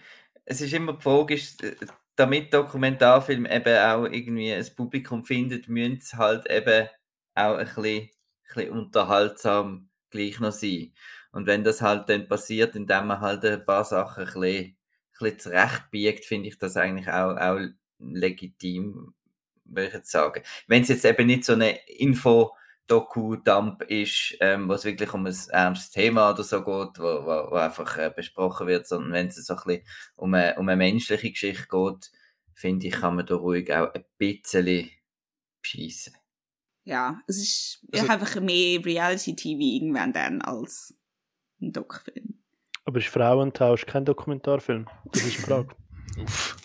es 0.45 0.61
ist 0.61 0.73
immer 0.75 0.95
die 0.95 1.03
Frage, 1.03 1.35
ist, 1.35 1.65
damit 2.17 2.53
Dokumentarfilm 2.53 3.47
eben 3.47 3.79
auch 3.79 4.05
irgendwie 4.05 4.53
ein 4.53 4.67
Publikum 4.77 5.25
findet, 5.25 5.69
müssen 5.69 6.01
sie 6.01 6.17
halt 6.17 6.49
eben 6.51 6.89
auch 7.35 7.57
ein 7.57 7.65
bisschen, 7.67 8.11
bisschen 8.45 8.71
unterhaltsam 8.73 9.89
gleich 10.11 10.41
noch 10.41 10.53
sein. 10.53 10.93
Und 11.33 11.47
wenn 11.47 11.65
das 11.65 11.83
halt 11.83 12.09
dann 12.09 12.29
passiert, 12.29 12.77
indem 12.77 13.09
man 13.09 13.21
halt 13.21 13.45
ein 13.45 13.65
paar 13.65 13.85
Sachen 13.85 14.25
ein 14.27 14.33
bisschen, 14.33 14.67
ein 14.67 14.77
bisschen 15.19 15.39
zurechtbiegt, 15.41 16.25
finde 16.25 16.49
ich 16.49 16.59
das 16.59 16.77
eigentlich 16.77 17.09
auch, 17.09 17.37
auch 17.37 17.61
legitim, 17.99 19.15
würde 19.65 19.89
ich 19.89 19.95
jetzt 19.95 20.11
sagen. 20.11 20.43
Wenn 20.67 20.83
es 20.83 20.89
jetzt 20.89 21.05
eben 21.05 21.27
nicht 21.27 21.45
so 21.45 21.55
eine 21.55 21.79
Info- 21.89 22.53
Doku-Dump 22.87 23.83
ist, 23.85 24.37
ähm, 24.41 24.69
wo 24.69 24.75
es 24.75 24.85
wirklich 24.85 25.13
um 25.15 25.25
ein 25.27 25.35
ernstes 25.51 25.91
Thema 25.91 26.31
oder 26.31 26.43
so 26.43 26.59
geht, 26.59 26.99
wo, 26.99 27.25
wo, 27.25 27.51
wo 27.51 27.55
einfach 27.57 27.97
äh, 27.97 28.13
besprochen 28.15 28.67
wird, 28.67 28.87
sondern 28.87 29.13
wenn 29.13 29.29
es 29.29 29.37
so 29.37 29.55
ein 29.55 29.61
bisschen 29.65 29.87
um 30.17 30.35
eine, 30.35 30.57
um 30.59 30.69
eine 30.69 30.77
menschliche 30.77 31.31
Geschichte 31.31 31.67
geht, 31.71 32.11
finde 32.53 32.87
ich, 32.89 32.93
kann 32.93 33.17
man 33.17 33.27
da 33.27 33.37
ruhig 33.37 33.73
auch 33.73 33.93
ein 33.95 34.05
bisschen 34.19 34.91
schießen. 35.63 36.15
Ja, 36.85 37.21
es 37.27 37.37
ist 37.39 37.81
Also- 37.93 38.09
einfach 38.09 38.41
mehr 38.41 38.85
Reality-TV 38.85 39.61
irgendwann 39.61 40.13
dann 40.13 40.43
als 40.43 40.95
ein 41.61 41.73
Doc-Film. 41.73 42.39
Aber 42.85 42.99
ist 42.99 43.09
Frauentausch 43.09 43.87
kein 43.87 44.05
Dokumentarfilm? 44.05 44.87
Das 45.13 45.23
ist 45.23 45.39
die 45.39 45.43
Frage. 45.43 45.75
Uff. 46.23 46.57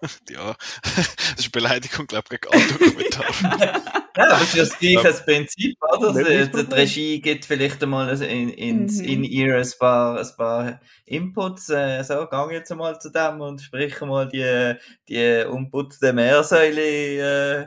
ja, 0.30 0.56
das 0.82 1.08
ist 1.38 1.44
eine 1.44 1.50
Beleidigung, 1.52 2.06
glaube 2.06 2.24
ich, 2.32 2.40
gegen 2.40 2.52
alle 2.54 2.72
Dokumentarfilme. 2.72 3.82
Ja, 4.16 4.26
aber 4.30 4.42
es 4.44 4.54
ist 4.54 4.70
das 4.70 4.78
gleiche 4.78 5.12
Prinzip, 5.24 5.76
oder? 5.82 6.12
Mein 6.12 6.24
Die. 6.52 6.72
Regie 6.72 7.20
gibt 7.20 7.44
vielleicht 7.46 7.82
einmal 7.82 8.08
in, 8.22 8.48
ins 8.48 8.98
Mhm. 9.00 9.04
in 9.08 9.24
ihr 9.24 9.56
ein 9.56 9.68
paar, 9.80 10.20
ein 10.20 10.28
paar 10.36 10.80
Inputs, 11.04 11.68
äh, 11.70 12.00
so, 12.04 12.24
gang 12.28 12.52
jetzt 12.52 12.70
einmal 12.70 12.96
zu 13.00 13.10
dem 13.10 13.40
und 13.40 13.60
sprich 13.60 14.00
mal 14.02 14.28
die, 14.28 14.74
die 15.08 15.44
unputzte 15.50 16.12
Meersäule, 16.12 17.62
äh, 17.62 17.66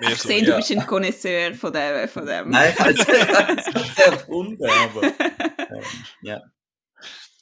Mehr 0.00 0.10
Ich 0.10 0.18
so, 0.18 0.28
sehe, 0.28 0.42
du 0.42 0.50
ja. 0.50 0.56
bist 0.56 0.70
ein 0.70 0.86
Connoisseur 0.86 1.54
von 1.54 1.72
dem. 1.72 2.08
Von 2.08 2.26
dem. 2.26 2.50
Nein, 2.50 2.72
ich 2.72 2.80
weiß 2.80 3.74
nicht, 3.74 3.96
sehr 3.96 4.06
erfunden, 4.06 4.68
aber. 4.68 5.02
Ähm, 5.02 5.82
ja. 6.22 6.40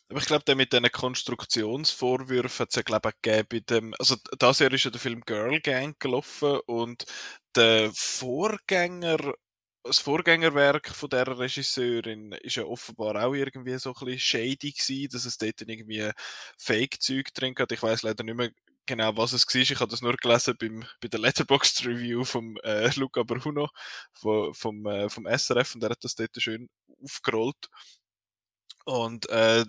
Aber 0.09 0.21
ich 0.21 0.27
glaube, 0.27 0.55
mit 0.55 0.73
diesen 0.73 0.91
Konstruktionsvorwürfen 0.91 2.61
hat 2.61 2.69
es 2.71 2.77
ja, 2.77 2.83
glaube 2.83 3.09
ich, 3.09 3.23
gegeben 3.23 3.49
bei 3.51 3.61
dem, 3.61 3.95
also 3.99 4.15
das 4.39 4.61
Jahr 4.61 4.73
ist 4.73 4.85
ja 4.85 4.91
der 4.91 5.01
Film 5.01 5.23
Girl 5.23 5.61
Gang 5.61 5.99
gelaufen 5.99 6.61
und 6.67 7.05
der 7.57 7.91
Vorgänger, 7.93 9.35
das 9.83 9.99
Vorgängerwerk 9.99 10.91
von 10.91 11.11
der 11.11 11.27
Regisseurin 11.39 12.33
ist 12.33 12.57
ja 12.57 12.65
offenbar 12.65 13.25
auch 13.25 13.35
irgendwie 13.35 13.79
so 13.79 13.91
ein 13.91 14.07
bisschen 14.07 14.19
shady 14.21 14.73
gewesen, 14.73 15.09
dass 15.11 15.25
es 15.25 15.39
dort 15.39 15.61
irgendwie 15.63 16.11
Fake-Zeug 16.59 17.35
drin 17.35 17.55
hat. 17.59 17.73
Ich 17.73 17.83
weiß 17.83 18.03
leider 18.03 18.23
nicht 18.23 18.37
mehr 18.37 18.51
genau, 18.87 19.17
was 19.17 19.33
es 19.33 19.47
war. 19.47 19.61
Ich 19.61 19.81
habe 19.81 19.91
das 19.91 20.03
nur 20.03 20.17
gelesen 20.17 20.57
beim, 20.59 20.85
bei 21.01 21.09
der 21.09 21.21
Letterboxd 21.21 21.87
Review 21.87 22.25
vom 22.25 22.57
äh, 22.63 22.91
Luca 22.97 23.23
Bruno 23.23 23.69
vom, 24.13 24.55
vom, 24.55 24.87
äh, 24.87 25.09
vom 25.11 25.27
SRF 25.27 25.75
und 25.75 25.83
der 25.83 25.91
hat 25.91 26.05
das 26.05 26.15
dort 26.15 26.41
schön 26.41 26.69
aufgerollt. 27.03 27.69
Und 28.85 29.29
äh, 29.31 29.65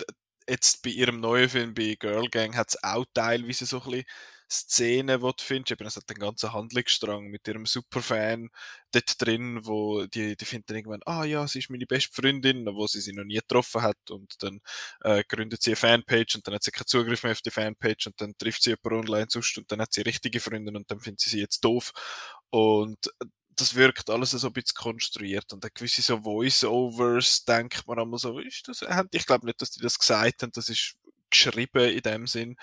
jetzt 0.47 0.83
bei 0.83 0.91
ihrem 0.91 1.19
neuen 1.19 1.49
Film, 1.49 1.73
bei 1.73 1.95
Girl 1.99 2.29
Gang, 2.29 2.55
hat 2.55 2.69
es 2.69 2.83
auch 2.83 3.05
teilweise 3.13 3.65
so 3.65 3.81
ein 3.81 3.91
bisschen 3.91 4.05
Szenen, 4.49 5.19
die 5.21 5.25
du 5.27 5.33
findest. 5.43 5.71
Eben, 5.71 5.87
es 5.87 5.95
hat 5.97 6.09
den 6.09 6.17
ganzen 6.19 6.53
Handlungsstrang 6.53 7.27
mit 7.27 7.47
ihrem 7.47 7.65
Superfan 7.65 8.49
dort 8.91 9.21
drin, 9.21 9.59
wo 9.65 10.05
die, 10.05 10.35
die 10.37 10.45
finden 10.45 10.75
irgendwann, 10.75 11.01
ah 11.05 11.23
ja, 11.25 11.47
sie 11.47 11.59
ist 11.59 11.69
meine 11.69 11.85
beste 11.85 12.13
Freundin, 12.13 12.65
wo 12.65 12.87
sie 12.87 13.01
sie 13.01 13.13
noch 13.13 13.25
nie 13.25 13.35
getroffen 13.35 13.81
hat. 13.81 14.09
Und 14.09 14.41
dann 14.43 14.61
äh, 15.01 15.23
gründet 15.27 15.61
sie 15.61 15.71
eine 15.71 15.75
Fanpage 15.77 16.35
und 16.35 16.47
dann 16.47 16.55
hat 16.55 16.63
sie 16.63 16.71
keinen 16.71 16.87
Zugriff 16.87 17.23
mehr 17.23 17.33
auf 17.33 17.41
die 17.41 17.51
Fanpage 17.51 18.07
und 18.07 18.19
dann 18.21 18.37
trifft 18.37 18.63
sie 18.63 18.71
jemanden 18.71 19.07
online 19.09 19.27
sonst 19.29 19.57
und 19.57 19.71
dann 19.71 19.81
hat 19.81 19.93
sie 19.93 20.01
richtige 20.01 20.39
Freundin 20.39 20.75
und 20.75 20.89
dann 20.91 20.99
findet 20.99 21.21
sie 21.21 21.29
sie 21.29 21.39
jetzt 21.39 21.63
doof. 21.63 21.91
Und 22.49 22.97
das 23.55 23.75
wirkt 23.75 24.09
alles 24.09 24.31
so 24.31 24.47
ein 24.47 24.53
bisschen 24.53 24.75
konstruiert 24.75 25.51
und 25.51 25.63
dann 25.63 25.71
gewisse 25.73 26.01
so 26.01 26.21
Voice-Overs 26.21 27.43
denkt 27.45 27.87
man 27.87 27.99
einmal 27.99 28.19
so, 28.19 28.39
ist 28.39 28.67
das, 28.67 28.83
ich 29.11 29.25
glaube 29.25 29.45
nicht, 29.47 29.61
dass 29.61 29.71
die 29.71 29.81
das 29.81 29.97
gesagt 29.99 30.43
haben, 30.43 30.51
das 30.53 30.69
ist 30.69 30.95
geschrieben 31.29 31.89
in 31.89 32.01
dem 32.01 32.27
Sinn. 32.27 32.55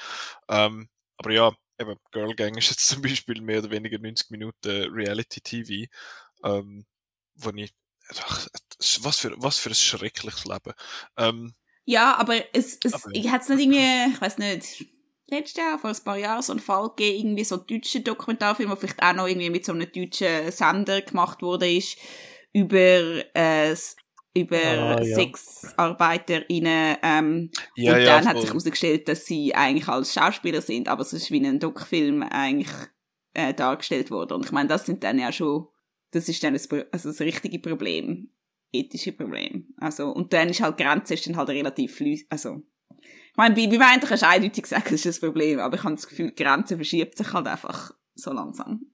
Ähm, 0.49 0.88
aber 1.16 1.33
ja, 1.33 1.53
eben, 1.79 1.97
Girl 2.13 2.35
Gang 2.35 2.57
ist 2.59 2.71
jetzt 2.71 2.87
zum 2.89 3.03
Beispiel 3.03 3.41
mehr 3.41 3.59
oder 3.61 3.71
weniger 3.71 3.99
90 3.99 4.31
Minuten 4.31 4.93
Reality-TV, 4.93 5.91
ähm, 6.45 6.85
wo 7.37 7.51
ich, 7.51 7.73
ach, 8.19 8.47
was 9.03 9.19
für, 9.19 9.35
was 9.37 9.59
für 9.59 9.71
ein 9.71 9.75
schreckliches 9.75 10.45
Leben. 10.45 10.73
Ähm, 11.17 11.55
Ja, 11.85 12.17
aber 12.17 12.55
es, 12.55 12.79
es 12.85 12.95
Aber- 12.95 13.13
ich 13.13 13.29
hat's 13.31 13.49
nicht 13.49 13.61
irgendwie, 13.63 14.13
ich 14.15 14.21
weiß 14.21 14.39
nicht, 14.39 14.87
letztes 15.27 15.57
Jahr, 15.57 15.79
vor 15.79 15.91
ein 15.91 16.05
paar 16.05 16.19
Jahren, 16.19 16.43
so 16.43 16.53
einen 16.53 16.61
Fall 16.61 16.89
gegeben, 16.91 17.19
irgendwie 17.29 17.45
so 17.45 17.57
deutsche 17.57 18.01
Dokumentarfilm, 18.01 18.69
der 18.69 18.77
vielleicht 18.77 19.03
auch 19.03 19.15
noch 19.15 19.27
irgendwie 19.27 19.51
mit 19.51 19.65
so 19.65 19.73
einem 19.73 19.91
deutschen 19.91 20.53
Sender 20.53 21.01
gemacht 21.03 21.41
wurde, 21.43 21.71
ist, 21.73 21.97
über, 22.53 22.77
äh, 23.35 23.75
über 24.37 24.57
Ah, 24.57 25.03
ja. 25.03 25.14
SexarbeiterInnen, 25.14 26.97
ähm, 27.03 27.51
ja, 27.77 27.94
und 27.94 28.01
ja, 28.01 28.05
dann 28.05 28.27
hat 28.27 28.40
sich 28.40 28.49
herausgestellt, 28.51 29.09
dass 29.09 29.27
sie 29.27 29.55
eigentlich 29.55 29.88
als 29.88 30.12
Schauspieler 30.12 30.61
sind, 30.61 30.88
aber 30.88 31.03
es 31.03 31.12
ist 31.12 31.31
wie 31.31 31.44
ein 31.44 31.61
Doc-Film 31.61 32.23
eigentlich 32.25 32.73
äh, 33.35 33.55
dargestellt 33.55 34.11
worden. 34.11 34.35
Und 34.35 34.44
ich 34.47 34.53
meine, 34.53 34.68
das 34.68 34.87
sind 34.87 35.05
dann 35.05 35.18
ja 35.18 35.31
schon, 35.31 35.68
das 36.11 36.29
ist 36.29 36.42
dann 36.42 36.55
das, 36.55 36.68
also 36.70 37.11
das 37.11 37.20
richtige 37.20 37.61
Problem, 37.61 38.31
ethische 38.73 39.12
Problem. 39.12 39.73
Also, 39.77 40.09
und 40.09 40.33
dann 40.33 40.49
ist 40.49 40.61
halt 40.61 40.79
die 40.79 40.83
Grenze 40.83 41.14
ist 41.14 41.27
dann 41.27 41.37
halt 41.37 41.51
relativ 41.51 41.94
flüssig, 41.94 42.27
also, 42.31 42.62
ich 43.01 43.37
meine, 43.37 43.57
wie, 43.57 43.70
wie 43.70 43.79
man 43.79 43.88
eigentlich 43.88 44.09
kannst 44.09 44.23
du 44.23 44.29
eindeutig 44.29 44.66
sagen, 44.66 44.85
das 44.85 44.92
ist 44.92 45.07
das 45.07 45.20
Problem, 45.20 45.59
aber 45.59 45.77
ich 45.77 45.83
habe 45.83 45.94
das 45.94 46.07
Gefühl, 46.07 46.31
die 46.31 46.42
Grenze 46.42 46.77
verschiebt 46.77 47.18
sich 47.18 47.33
halt 47.33 47.47
einfach 47.49 47.92
so 48.14 48.33
langsam. 48.33 48.87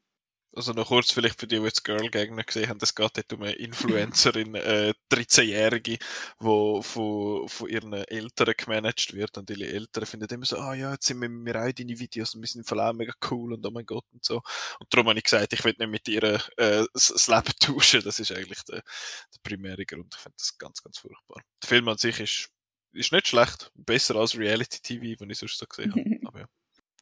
Also 0.52 0.72
noch 0.72 0.88
kurz 0.88 1.12
vielleicht 1.12 1.38
für 1.38 1.46
die, 1.46 1.58
die 1.58 1.64
jetzt 1.64 1.84
Girl 1.84 2.10
Gang 2.10 2.34
noch 2.36 2.44
gesehen 2.44 2.68
haben, 2.68 2.80
es 2.82 2.94
geht 2.94 3.16
dort 3.16 3.32
um 3.32 3.42
eine 3.42 3.52
Influencerin, 3.52 4.54
äh, 4.56 4.94
13-Jährige, 5.12 5.98
die 5.98 6.82
von, 6.82 7.48
von 7.48 7.68
ihren 7.68 7.92
Eltern 7.92 8.54
gemanagt 8.56 9.12
wird 9.12 9.38
und 9.38 9.48
ihre 9.48 9.70
Eltern 9.70 10.06
finden 10.06 10.28
immer 10.28 10.46
so, 10.46 10.56
ah 10.58 10.74
ja, 10.74 10.92
jetzt 10.92 11.06
sind 11.06 11.20
wir, 11.20 11.28
wir 11.28 11.62
auch 11.62 11.68
in 11.68 11.74
deine 11.76 11.98
Videos 11.98 12.34
und 12.34 12.40
wir 12.40 12.48
sind 12.48 12.66
voll 12.66 12.80
auch 12.80 12.92
mega 12.92 13.12
cool 13.30 13.52
und 13.52 13.64
oh 13.64 13.70
mein 13.70 13.86
Gott 13.86 14.04
und 14.12 14.24
so. 14.24 14.42
Und 14.80 14.92
darum 14.92 15.08
habe 15.08 15.18
ich 15.18 15.24
gesagt, 15.24 15.52
ich 15.52 15.64
will 15.64 15.74
nicht 15.78 15.90
mit 15.90 16.08
ihr 16.08 16.22
äh, 16.56 16.84
das 16.92 17.28
Leben 17.28 17.52
tauschen, 17.60 18.02
das 18.02 18.18
ist 18.18 18.32
eigentlich 18.32 18.62
der, 18.64 18.82
der 18.82 19.40
primäre 19.44 19.86
Grund. 19.86 20.14
Ich 20.16 20.20
finde 20.20 20.36
das 20.36 20.58
ganz, 20.58 20.82
ganz 20.82 20.98
furchtbar. 20.98 21.42
Der 21.62 21.68
Film 21.68 21.86
an 21.88 21.98
sich 21.98 22.18
ist, 22.18 22.50
ist 22.92 23.12
nicht 23.12 23.28
schlecht, 23.28 23.70
besser 23.76 24.16
als 24.16 24.36
Reality-TV, 24.36 25.14
den 25.14 25.30
ich 25.30 25.38
sonst 25.38 25.58
so 25.58 25.66
gesehen 25.66 25.92
habe. 25.92 26.20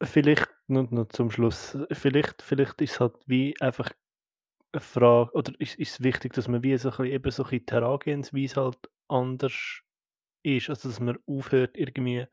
Vielleicht 0.03 0.49
noch, 0.69 0.91
noch 0.91 1.09
zum 1.09 1.31
Schluss. 1.31 1.77
Vielleicht, 1.91 2.43
vielleicht 2.43 2.81
ist 2.81 2.93
es 2.93 3.01
halt 3.01 3.15
wie 3.27 3.55
einfach 3.61 3.91
eine 4.73 4.81
Frage, 4.81 5.33
oder 5.33 5.53
ist, 5.59 5.77
ist 5.77 5.93
es 5.93 6.05
wichtig, 6.05 6.35
dass 6.35 6.49
man 6.49 6.63
wie 6.63 6.77
so 6.77 6.91
ein 6.91 6.97
bisschen, 6.97 7.13
eben 7.13 7.31
so 7.31 7.43
ein 7.45 7.51
bisschen 7.51 7.67
die 7.67 7.73
Herangehensweise 7.75 8.61
halt 8.63 8.79
anders 9.09 9.83
ist. 10.43 10.71
Also, 10.71 10.89
dass 10.89 11.01
man 11.01 11.19
aufhört, 11.27 11.77
irgendwie 11.77 12.27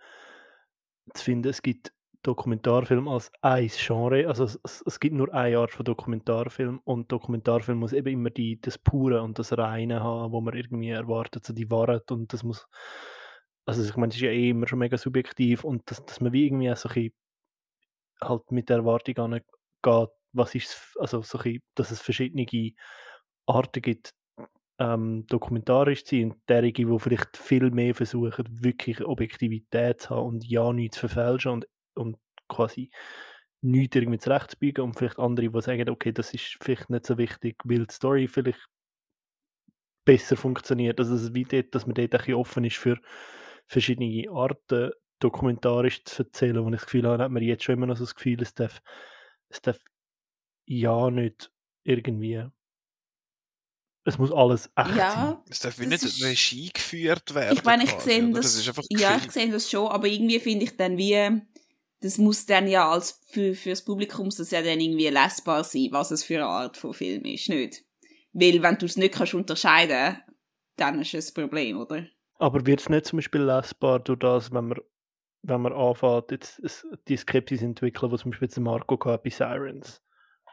zu 1.14 1.24
finden, 1.24 1.50
es 1.50 1.62
gibt 1.62 1.92
Dokumentarfilm 2.24 3.08
als 3.08 3.32
ein 3.42 3.68
Genre. 3.70 4.28
Also, 4.28 4.46
es, 4.46 4.60
es, 4.64 4.84
es 4.86 5.00
gibt 5.00 5.16
nur 5.16 5.34
eine 5.34 5.58
Art 5.58 5.72
von 5.72 5.86
Dokumentarfilm 5.86 6.82
und 6.84 7.12
Dokumentarfilm 7.12 7.80
muss 7.80 7.94
eben 7.94 8.10
immer 8.10 8.30
die, 8.30 8.60
das 8.62 8.78
Pure 8.78 9.22
und 9.22 9.40
das 9.40 9.58
Reine 9.58 10.02
haben, 10.02 10.32
wo 10.32 10.42
man 10.42 10.56
irgendwie 10.56 10.90
erwartet, 10.90 11.46
so 11.46 11.54
die 11.54 11.70
Wahrheit 11.72 12.12
und 12.12 12.34
das 12.34 12.44
muss. 12.44 12.68
Also, 13.66 13.84
ich 13.84 13.96
meine, 13.96 14.10
das 14.10 14.18
ist 14.18 14.22
ja 14.22 14.30
eh 14.32 14.50
immer 14.52 14.68
schon 14.68 14.80
mega 14.80 14.98
subjektiv 14.98 15.64
und 15.64 15.90
dass, 15.90 16.06
dass 16.06 16.22
man 16.22 16.34
wie 16.34 16.46
irgendwie 16.46 16.72
auch 16.72 16.78
so 16.78 16.90
ein 16.90 16.94
bisschen 16.94 17.14
halt 18.22 18.52
mit 18.52 18.70
der 18.70 18.78
Erwartung 18.78 19.18
angeht, 19.18 19.46
was 20.34 20.56
ist, 20.56 20.96
also 21.00 21.22
so 21.22 21.40
ein 21.40 21.60
dass 21.76 21.92
es 21.92 22.02
verschiedene 22.02 22.46
Arten 23.48 23.82
gibt, 23.82 24.14
ähm, 24.80 25.26
dokumentarisch 25.28 26.06
zu 26.06 26.16
sein 26.18 26.32
und 26.32 26.42
derige, 26.50 26.86
die 26.86 27.00
vielleicht 27.00 27.38
viel 27.38 27.72
mehr 27.72 27.96
versuchen, 27.96 28.46
wirklich 28.64 29.04
Objektivität 29.06 30.02
zu 30.02 30.10
haben 30.12 30.28
und 30.28 30.46
ja 30.46 30.74
nichts 30.74 30.98
zu 30.98 31.08
verfälschen 31.08 31.52
und, 31.54 31.68
und 31.96 32.18
quasi 32.50 32.90
nichts 33.62 33.96
irgendwie 33.96 34.20
zurechtzubiegen 34.20 34.84
und 34.84 34.98
vielleicht 34.98 35.20
andere, 35.20 35.50
die 35.50 35.62
sagen, 35.62 35.90
okay, 35.90 36.12
das 36.12 36.34
ist 36.34 36.58
vielleicht 36.62 36.90
nicht 36.90 37.06
so 37.06 37.18
wichtig, 37.18 37.58
weil 37.66 37.86
die 37.88 37.94
Story 37.94 38.28
vielleicht 38.28 38.68
besser 40.06 40.38
funktioniert. 40.38 41.00
Also, 41.00 41.16
es 41.16 41.34
wie 41.34 41.44
dort, 41.46 41.74
dass 41.74 41.86
man 41.86 41.96
dort 41.96 42.14
ein 42.14 42.18
bisschen 42.18 42.36
offen 42.36 42.64
ist 42.66 42.78
für 42.78 43.00
verschiedene 43.68 44.30
Arten, 44.32 44.92
dokumentarisch 45.20 46.04
zu 46.04 46.24
erzählen. 46.24 46.58
Und 46.60 46.74
ich 46.74 46.80
das 46.80 46.86
Gefühl 46.86 47.08
habe, 47.08 47.24
hat 47.24 47.32
man 47.32 47.42
jetzt 47.44 47.64
schon 47.64 47.74
immer 47.76 47.88
noch 47.88 47.98
so 47.98 48.04
das 48.04 48.16
Gefühl, 48.16 48.42
es 48.42 48.54
darf, 48.54 48.82
es 49.50 49.62
darf 49.62 49.78
ja 50.66 51.10
nicht 51.12 51.52
irgendwie. 51.84 52.46
Es 54.08 54.18
muss 54.20 54.32
alles 54.32 54.68
echt 54.76 54.88
sein. 54.88 54.98
Ja, 54.98 55.44
Es 55.50 55.60
darf 55.60 55.80
wie 55.80 55.84
Das 55.88 56.04
nicht 56.04 56.04
ist- 56.04 56.24
Regie 56.24 56.70
geführt 56.72 57.34
werden. 57.34 57.58
ich 57.58 57.64
meine, 57.64 57.84
ich 57.86 57.90
quasi, 57.92 58.10
sehe 58.12 58.32
das, 58.32 58.56
ist 58.56 58.68
einfach 58.68 58.84
ja, 58.90 59.18
ich 59.18 59.32
sehe 59.32 59.50
das 59.52 59.70
schon, 59.70 59.88
aber 59.88 60.08
irgendwie 60.08 60.40
finde 60.40 60.66
ich 60.66 60.78
dann 60.78 60.98
wie, 60.98 61.42
das 62.02 62.20
muss 62.20 62.46
dann 62.46 62.68
ja 62.68 62.88
als, 62.92 63.24
für, 63.28 63.56
für 63.56 63.72
das 63.72 63.84
Publikum 63.84 64.30
das 64.30 64.52
ja 64.52 64.62
dann 64.62 64.80
irgendwie 64.80 65.08
lesbar 65.08 65.64
sein, 65.64 65.88
was 65.90 66.12
es 66.12 66.24
für 66.24 66.36
eine 66.36 66.46
Art 66.46 66.78
von 66.78 66.94
Film 66.94 67.26
ist, 67.26 67.50
nicht? 67.50 67.84
Weil, 68.34 68.62
wenn 68.62 68.78
du 68.78 68.86
es 68.86 68.96
nicht 68.98 69.16
kannst 69.16 69.34
unterscheiden, 69.34 70.20
dann 70.76 71.02
ist 71.02 71.14
es 71.16 71.30
ein 71.36 71.42
Problem, 71.42 71.80
oder? 71.80 72.06
Aber 72.38 72.64
wird 72.66 72.82
es 72.82 72.90
nicht 72.90 73.06
zum 73.06 73.18
Beispiel 73.18 73.42
lesbar 73.42 74.00
durch 74.02 74.20
das, 74.20 74.52
wenn 74.52 74.68
man, 74.68 74.80
wenn 75.48 75.62
man 75.62 75.74
anfängt, 75.74 76.32
jetzt 76.32 76.62
die 77.08 77.18
Skepsis 77.18 77.62
entwickeln, 77.62 78.12
was 78.12 78.22
zum 78.22 78.32
Beispiel 78.32 78.48
jetzt 78.48 78.60
Marco 78.60 78.98
gehabt 78.98 79.24
bei 79.24 79.30
Sirens? 79.30 80.02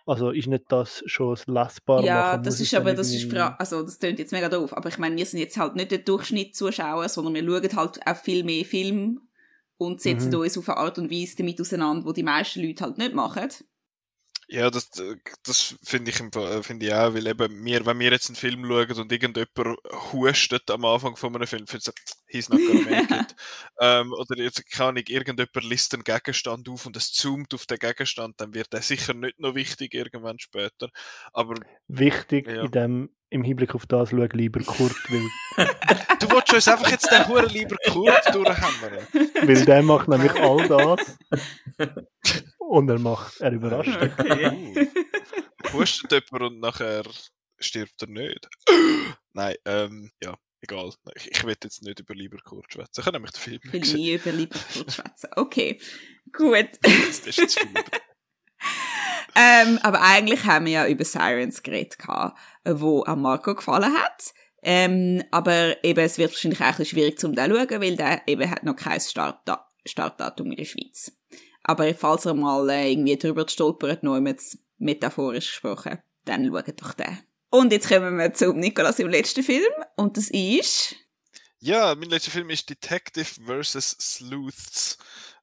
Also 0.05 0.31
ist 0.31 0.48
nicht 0.48 0.64
das 0.68 1.02
schon 1.07 1.31
das 1.31 1.46
lesbar 1.46 2.02
Ja, 2.02 2.37
das 2.37 2.61
ist 2.61 2.74
aber, 2.74 2.92
das 2.92 3.12
ist, 3.12 3.33
also 3.33 3.83
das 3.83 3.98
klingt 3.98 4.18
jetzt 4.18 4.33
mega 4.33 4.48
doof, 4.48 4.76
aber 4.76 4.88
ich 4.88 4.98
meine, 4.98 5.16
wir 5.16 5.24
sind 5.24 5.38
jetzt 5.38 5.57
halt 5.57 5.76
nicht 5.76 5.92
der 5.92 5.98
Durchschnittszuschauer, 5.98 7.09
sondern 7.09 7.35
wir 7.35 7.44
schauen 7.44 7.76
halt 7.76 8.07
auch 8.07 8.16
viel 8.16 8.42
mehr 8.42 8.64
Film 8.64 9.20
und 9.76 10.00
setzen 10.00 10.31
mhm. 10.31 10.40
uns 10.40 10.59
auf 10.59 10.68
eine 10.68 10.78
Art 10.78 10.98
und 10.98 11.11
Weise 11.11 11.37
damit 11.37 11.61
auseinander, 11.61 12.05
wo 12.05 12.12
die 12.12 12.24
meisten 12.24 12.62
Leute 12.62 12.85
halt 12.85 12.98
nicht 12.98 13.14
machen. 13.14 13.48
Ja, 14.52 14.70
das, 14.70 14.90
das 15.44 15.76
finde 15.82 16.10
ich, 16.10 16.16
find 16.16 16.82
ich 16.82 16.92
auch, 16.92 17.14
weil 17.14 17.26
eben 17.26 17.64
wir, 17.64 17.86
wenn 17.86 17.98
wir 17.98 18.10
jetzt 18.10 18.28
einen 18.28 18.36
Film 18.36 18.66
schauen 18.66 19.00
und 19.00 19.10
irgendjemand 19.10 19.78
hustet 20.12 20.70
am 20.70 20.84
Anfang 20.84 21.16
von 21.16 21.34
einem 21.34 21.46
Film, 21.46 21.66
findet 21.66 21.94
he's 22.26 22.50
not 22.50 22.60
gonna 22.60 22.82
make 22.82 23.14
it. 23.14 23.34
ähm, 23.80 24.12
oder 24.12 24.36
jetzt 24.36 24.70
kann 24.70 24.98
ich, 24.98 25.08
irgendjemand 25.08 25.64
liest 25.64 25.94
einen 25.94 26.04
Gegenstand 26.04 26.68
auf 26.68 26.84
und 26.84 26.98
es 26.98 27.12
zoomt 27.12 27.54
auf 27.54 27.64
den 27.64 27.78
Gegenstand, 27.78 28.34
dann 28.42 28.52
wird 28.52 28.70
der 28.74 28.82
sicher 28.82 29.14
nicht 29.14 29.40
noch 29.40 29.54
wichtig 29.54 29.94
irgendwann 29.94 30.38
später. 30.38 30.90
Aber, 31.32 31.54
wichtig 31.88 32.46
ja. 32.46 32.64
in 32.64 32.70
dem, 32.70 33.16
im 33.32 33.42
Hinblick 33.42 33.74
auf 33.74 33.86
das, 33.86 34.10
schau 34.10 34.16
lieber 34.16 34.60
Kurt, 34.60 34.94
weil... 35.08 35.66
du 36.20 36.30
willst 36.30 36.52
uns 36.52 36.68
einfach 36.68 36.90
jetzt 36.90 37.10
den 37.10 37.26
Huren 37.26 37.48
lieber 37.48 37.76
Kurt 37.88 38.34
durchhämmern. 38.34 39.06
weil 39.42 39.64
der 39.64 39.82
macht 39.82 40.08
nämlich 40.08 40.32
all 40.32 40.68
das. 40.68 41.18
Und 42.58 42.88
er 42.88 42.98
macht, 42.98 43.40
er 43.40 43.52
überrascht. 43.52 43.96
Okay. 43.96 44.88
Hustet 45.72 46.12
jemand 46.30 46.52
und 46.52 46.60
nachher 46.60 47.04
stirbt 47.58 48.02
er 48.02 48.08
nicht. 48.08 48.48
Nein, 49.32 49.54
ähm, 49.64 50.10
ja, 50.22 50.36
egal. 50.60 50.92
Ich, 51.14 51.30
ich 51.30 51.44
will 51.44 51.56
jetzt 51.62 51.82
nicht 51.82 52.00
über 52.00 52.14
Lieberkurt 52.14 52.70
schwätzen. 52.70 53.00
Ich 53.00 53.06
habe 53.06 53.16
nämlich 53.16 53.32
den 53.32 53.40
Film 53.40 53.60
Ich 53.64 53.72
will 53.72 53.94
nie 53.94 54.12
über 54.12 54.32
Lieberkurt 54.32 54.92
schwätzen. 54.92 55.30
Okay, 55.36 55.80
gut. 56.32 56.68
das 56.82 57.20
ist 57.20 57.38
jetzt 57.38 57.66
ähm, 59.34 59.78
aber 59.82 60.02
eigentlich 60.02 60.44
haben 60.44 60.66
wir 60.66 60.72
ja 60.72 60.86
über 60.86 61.04
Sirens 61.04 61.62
geredet, 61.62 61.98
wo 62.64 63.02
an 63.02 63.20
Marco 63.20 63.54
gefallen 63.54 63.94
hat. 63.94 64.34
Ähm, 64.62 65.24
aber 65.30 65.82
eben, 65.84 66.00
es 66.00 66.18
wird 66.18 66.32
wahrscheinlich 66.32 66.60
auch 66.60 66.66
ein 66.66 66.70
bisschen 66.72 66.86
schwierig 66.86 67.18
zum 67.18 67.34
da 67.34 67.46
schauen, 67.46 67.80
weil 67.80 67.96
der 67.96 68.22
eben 68.28 68.48
hat 68.48 68.62
noch 68.62 68.76
kein 68.76 69.00
Startda 69.00 69.68
Startdatum 69.84 70.52
in 70.52 70.58
der 70.58 70.64
Schweiz. 70.64 71.12
Aber 71.64 71.92
falls 71.94 72.26
ihr 72.26 72.34
mal 72.34 72.68
äh, 72.70 72.92
irgendwie 72.92 73.16
drüber 73.16 73.48
stolpert, 73.48 74.02
noch 74.04 74.20
metaphorisch 74.78 75.50
gesprochen, 75.50 75.98
dann 76.24 76.46
schaut 76.46 76.80
doch 76.80 76.94
den. 76.94 77.18
Und 77.50 77.72
jetzt 77.72 77.88
kommen 77.88 78.16
wir 78.16 78.32
zum 78.32 78.58
Nikolas 78.58 78.98
im 78.98 79.08
letzten 79.08 79.42
Film. 79.42 79.72
Und 79.96 80.16
das 80.16 80.30
ist... 80.30 80.96
Ja, 81.58 81.94
mein 81.94 82.08
letzter 82.08 82.30
Film 82.30 82.50
ist 82.50 82.70
Detective 82.70 83.26
vs. 83.46 83.96
Sleuths. 84.00 84.98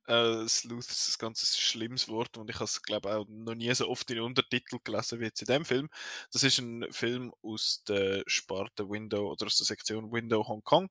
Äh, 0.09 0.47
Sleuths 0.47 1.07
ist 1.07 1.17
ein 1.17 1.27
ganz 1.27 1.57
schlimmes 1.57 2.07
Wort 2.09 2.37
und 2.37 2.49
ich 2.49 2.55
habe 2.55 2.65
es, 2.65 2.81
glaube 2.81 3.15
auch 3.15 3.25
noch 3.29 3.53
nie 3.53 3.73
so 3.75 3.87
oft 3.87 4.09
in 4.09 4.21
Untertitel 4.21 4.79
gelesen 4.83 5.19
wie 5.19 5.25
jetzt 5.25 5.41
in 5.41 5.47
dem 5.47 5.65
Film. 5.65 5.89
Das 6.31 6.43
ist 6.43 6.57
ein 6.57 6.85
Film 6.91 7.31
aus 7.43 7.83
der 7.87 8.23
Sparte 8.25 8.89
Window 8.89 9.31
oder 9.31 9.45
aus 9.45 9.57
der 9.57 9.67
Sektion 9.67 10.11
Window 10.11 10.47
Hong 10.47 10.63
Kong 10.63 10.89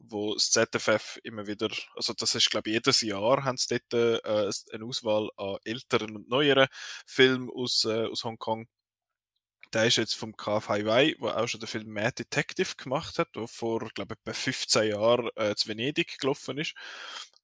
wo 0.00 0.34
das 0.34 0.50
ZFF 0.50 1.18
immer 1.24 1.46
wieder, 1.46 1.68
also 1.94 2.14
das 2.14 2.34
ist 2.34 2.50
glaube 2.50 2.70
ich 2.70 2.74
jedes 2.74 3.02
Jahr 3.02 3.44
haben 3.44 3.58
sie 3.58 3.78
dort 3.90 4.24
äh, 4.24 4.50
eine 4.72 4.84
Auswahl 4.84 5.28
an 5.36 5.58
älteren 5.64 6.16
und 6.16 6.28
neueren 6.28 6.68
Filmen 7.06 7.50
aus, 7.50 7.84
äh, 7.84 8.06
aus 8.06 8.24
Hongkong. 8.24 8.66
Der 9.72 9.86
ist 9.86 9.96
jetzt 9.96 10.14
vom 10.14 10.36
KFHY, 10.36 11.16
wo 11.20 11.28
auch 11.28 11.46
schon 11.46 11.60
den 11.60 11.66
Film 11.68 11.92
Mad 11.92 12.12
Detective 12.18 12.74
gemacht 12.76 13.18
hat, 13.18 13.28
der 13.36 13.46
vor, 13.46 13.88
glaube 13.94 14.14
ich, 14.14 14.20
etwa 14.20 14.32
15 14.32 14.88
Jahren 14.90 15.28
äh, 15.36 15.54
zu 15.54 15.68
Venedig 15.68 16.18
gelaufen 16.18 16.58
ist. 16.58 16.74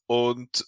Und 0.06 0.66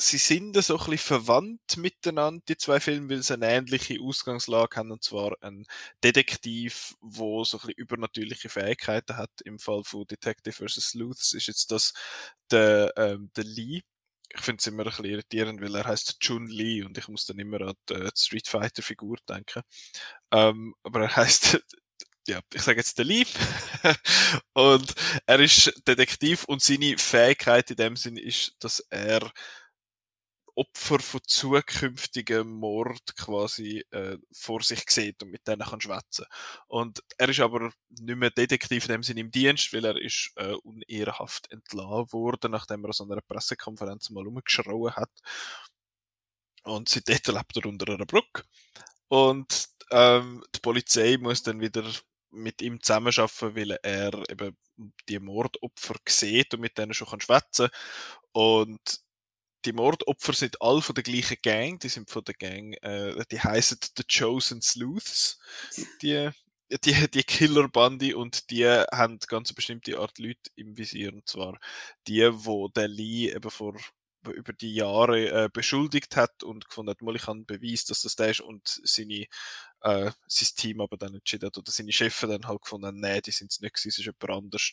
sie 0.00 0.18
sind 0.18 0.56
so 0.62 0.74
ein 0.74 0.78
bisschen 0.78 0.98
verwandt 0.98 1.76
miteinander, 1.76 2.42
die 2.48 2.56
zwei 2.56 2.80
Filme, 2.80 3.10
weil 3.10 3.22
sie 3.22 3.34
eine 3.34 3.50
ähnliche 3.50 4.00
Ausgangslage 4.00 4.76
haben, 4.76 4.92
und 4.92 5.04
zwar 5.04 5.36
ein 5.42 5.66
Detektiv, 6.02 6.94
wo 7.00 7.44
so 7.44 7.58
ein 7.58 7.60
bisschen 7.60 7.74
übernatürliche 7.78 8.48
Fähigkeiten 8.48 9.16
hat. 9.16 9.30
Im 9.44 9.58
Fall 9.58 9.84
von 9.84 10.06
Detective 10.06 10.52
vs. 10.52 10.90
Sleuths 10.90 11.32
ist 11.34 11.46
jetzt 11.46 11.70
das 11.70 11.92
der, 12.50 12.92
ähm, 12.96 13.30
der 13.36 13.44
Lee. 13.44 13.82
Ich 14.32 14.40
finde 14.42 14.60
es 14.60 14.66
immer 14.68 14.84
ein 14.84 14.90
bisschen 14.90 15.04
irritierend, 15.06 15.60
weil 15.60 15.74
er 15.74 15.84
heißt 15.84 16.20
Chun 16.20 16.46
Lee 16.46 16.82
und 16.84 16.96
ich 16.96 17.08
muss 17.08 17.26
dann 17.26 17.38
immer 17.38 17.60
an 17.62 17.74
die, 17.88 17.94
die 17.94 18.10
Street 18.16 18.48
Fighter 18.48 18.82
Figur 18.82 19.18
denken. 19.28 19.62
Ähm, 20.32 20.74
aber 20.82 21.02
er 21.02 21.16
heißt 21.16 21.60
ja, 22.28 22.40
ich 22.54 22.62
sage 22.62 22.78
jetzt 22.78 22.98
der 22.98 23.04
Lieb. 23.04 23.28
und 24.52 24.94
er 25.26 25.40
ist 25.40 25.72
Detektiv 25.86 26.44
und 26.44 26.62
seine 26.62 26.96
Fähigkeit 26.98 27.70
in 27.70 27.76
dem 27.76 27.96
Sinn 27.96 28.16
ist, 28.16 28.54
dass 28.60 28.80
er 28.90 29.30
Opfer 30.60 30.98
von 30.98 31.20
zukünftigen 31.26 32.46
Mord 32.46 33.16
quasi 33.16 33.82
äh, 33.92 34.18
vor 34.30 34.62
sich 34.62 34.84
sieht 34.90 35.22
und 35.22 35.30
mit 35.30 35.48
denen 35.48 35.66
kann 35.66 35.80
schwätzen. 35.80 36.26
Und 36.66 37.02
er 37.16 37.30
ist 37.30 37.40
aber 37.40 37.72
nicht 37.88 38.18
mehr 38.18 38.30
Detektiv 38.30 38.84
in 38.84 38.92
dem 38.92 39.02
Sinne 39.02 39.20
im 39.20 39.30
Dienst, 39.30 39.72
weil 39.72 39.86
er 39.86 39.96
ist 39.96 40.32
äh, 40.36 40.52
unehrenhaft 40.52 41.50
entlassen 41.50 42.12
worden, 42.12 42.50
nachdem 42.50 42.84
er 42.84 42.88
an 42.88 42.92
so 42.92 43.04
einer 43.04 43.22
Pressekonferenz 43.22 44.10
mal 44.10 44.26
umgeschrauen 44.26 44.94
hat. 44.96 45.10
Und 46.64 46.90
seitdem 46.90 47.34
lebt 47.34 47.56
er 47.56 47.66
unter 47.66 47.94
einer 47.94 48.04
Brücke. 48.04 48.42
Und 49.08 49.66
ähm, 49.90 50.44
die 50.54 50.60
Polizei 50.60 51.16
muss 51.18 51.42
dann 51.42 51.60
wieder 51.60 51.84
mit 52.30 52.60
ihm 52.60 52.82
zusammenarbeiten, 52.82 53.56
weil 53.56 53.78
er 53.82 54.12
eben 54.30 54.56
die 55.08 55.18
Mordopfer 55.18 55.94
sieht 56.06 56.52
und 56.52 56.60
mit 56.60 56.76
denen 56.76 56.92
schon 56.92 57.08
kann 57.08 57.22
schwätzen. 57.22 57.70
Und 58.32 59.00
die 59.64 59.72
Mordopfer 59.72 60.32
sind 60.32 60.60
alle 60.62 60.82
von 60.82 60.94
der 60.94 61.04
gleichen 61.04 61.36
Gang, 61.42 61.78
die 61.80 61.88
sind 61.88 62.10
von 62.10 62.24
der 62.24 62.34
Gang, 62.34 62.74
äh, 62.82 63.24
die 63.30 63.40
heißen 63.40 63.78
The 63.96 64.04
Chosen 64.04 64.62
Sleuths, 64.62 65.38
die, 66.02 66.30
die, 66.84 67.10
die 67.10 67.22
Killerbande 67.24 68.16
und 68.16 68.50
die 68.50 68.66
haben 68.66 69.18
ganz 69.26 69.52
bestimmte 69.52 69.98
Art 69.98 70.18
Leute 70.18 70.50
im 70.56 70.76
Visier, 70.76 71.12
und 71.12 71.28
zwar 71.28 71.58
die, 72.06 72.28
wo 72.32 72.68
der 72.68 72.88
Lee 72.88 73.30
eben 73.30 73.50
vor 73.50 73.76
über 74.28 74.52
die 74.52 74.74
Jahre 74.74 75.44
äh, 75.44 75.48
beschuldigt 75.52 76.16
hat 76.16 76.42
und 76.42 76.66
gefunden 76.68 76.90
hat, 76.90 77.00
mal 77.02 77.16
ich 77.16 77.22
kann 77.22 77.46
beweisen, 77.46 77.86
dass 77.88 78.02
das 78.02 78.16
der 78.16 78.30
ist. 78.30 78.40
Und 78.40 78.80
seine, 78.84 79.26
äh, 79.80 80.10
sein 80.26 80.48
Team 80.56 80.80
aber 80.80 80.96
dann 80.96 81.14
entschieden 81.14 81.46
hat 81.46 81.58
oder 81.58 81.72
seine 81.72 81.92
Chefs 81.92 82.20
dann 82.20 82.46
halt 82.46 82.62
gefunden 82.62 82.86
haben, 82.86 83.00
nein, 83.00 83.22
die 83.24 83.30
sind 83.30 83.50
es 83.50 83.60
nicht 83.60 83.74
gewesen, 83.74 83.88
es 83.88 83.98
ist 83.98 84.04
jemand 84.04 84.30
anders 84.30 84.72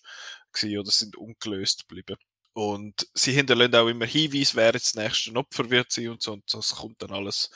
gewesen 0.52 0.80
oder 0.80 0.91
sind 0.91 1.15
ungelöst 1.15 1.88
geblieben. 1.88 2.17
Und 2.57 3.07
sie 3.13 3.33
hinterlassen 3.33 3.75
auch 3.75 3.87
immer 3.87 4.07
Hinweise, 4.07 4.55
wer 4.55 4.73
jetzt 4.73 4.95
das 4.95 5.03
nächste 5.03 5.35
Opfer 5.35 5.69
wird 5.69 5.91
sein 5.91 6.09
und 6.09 6.23
so. 6.23 6.33
Und 6.33 6.51
das 6.51 6.75
kommt 6.75 6.99
dann 7.03 7.11
alles 7.11 7.51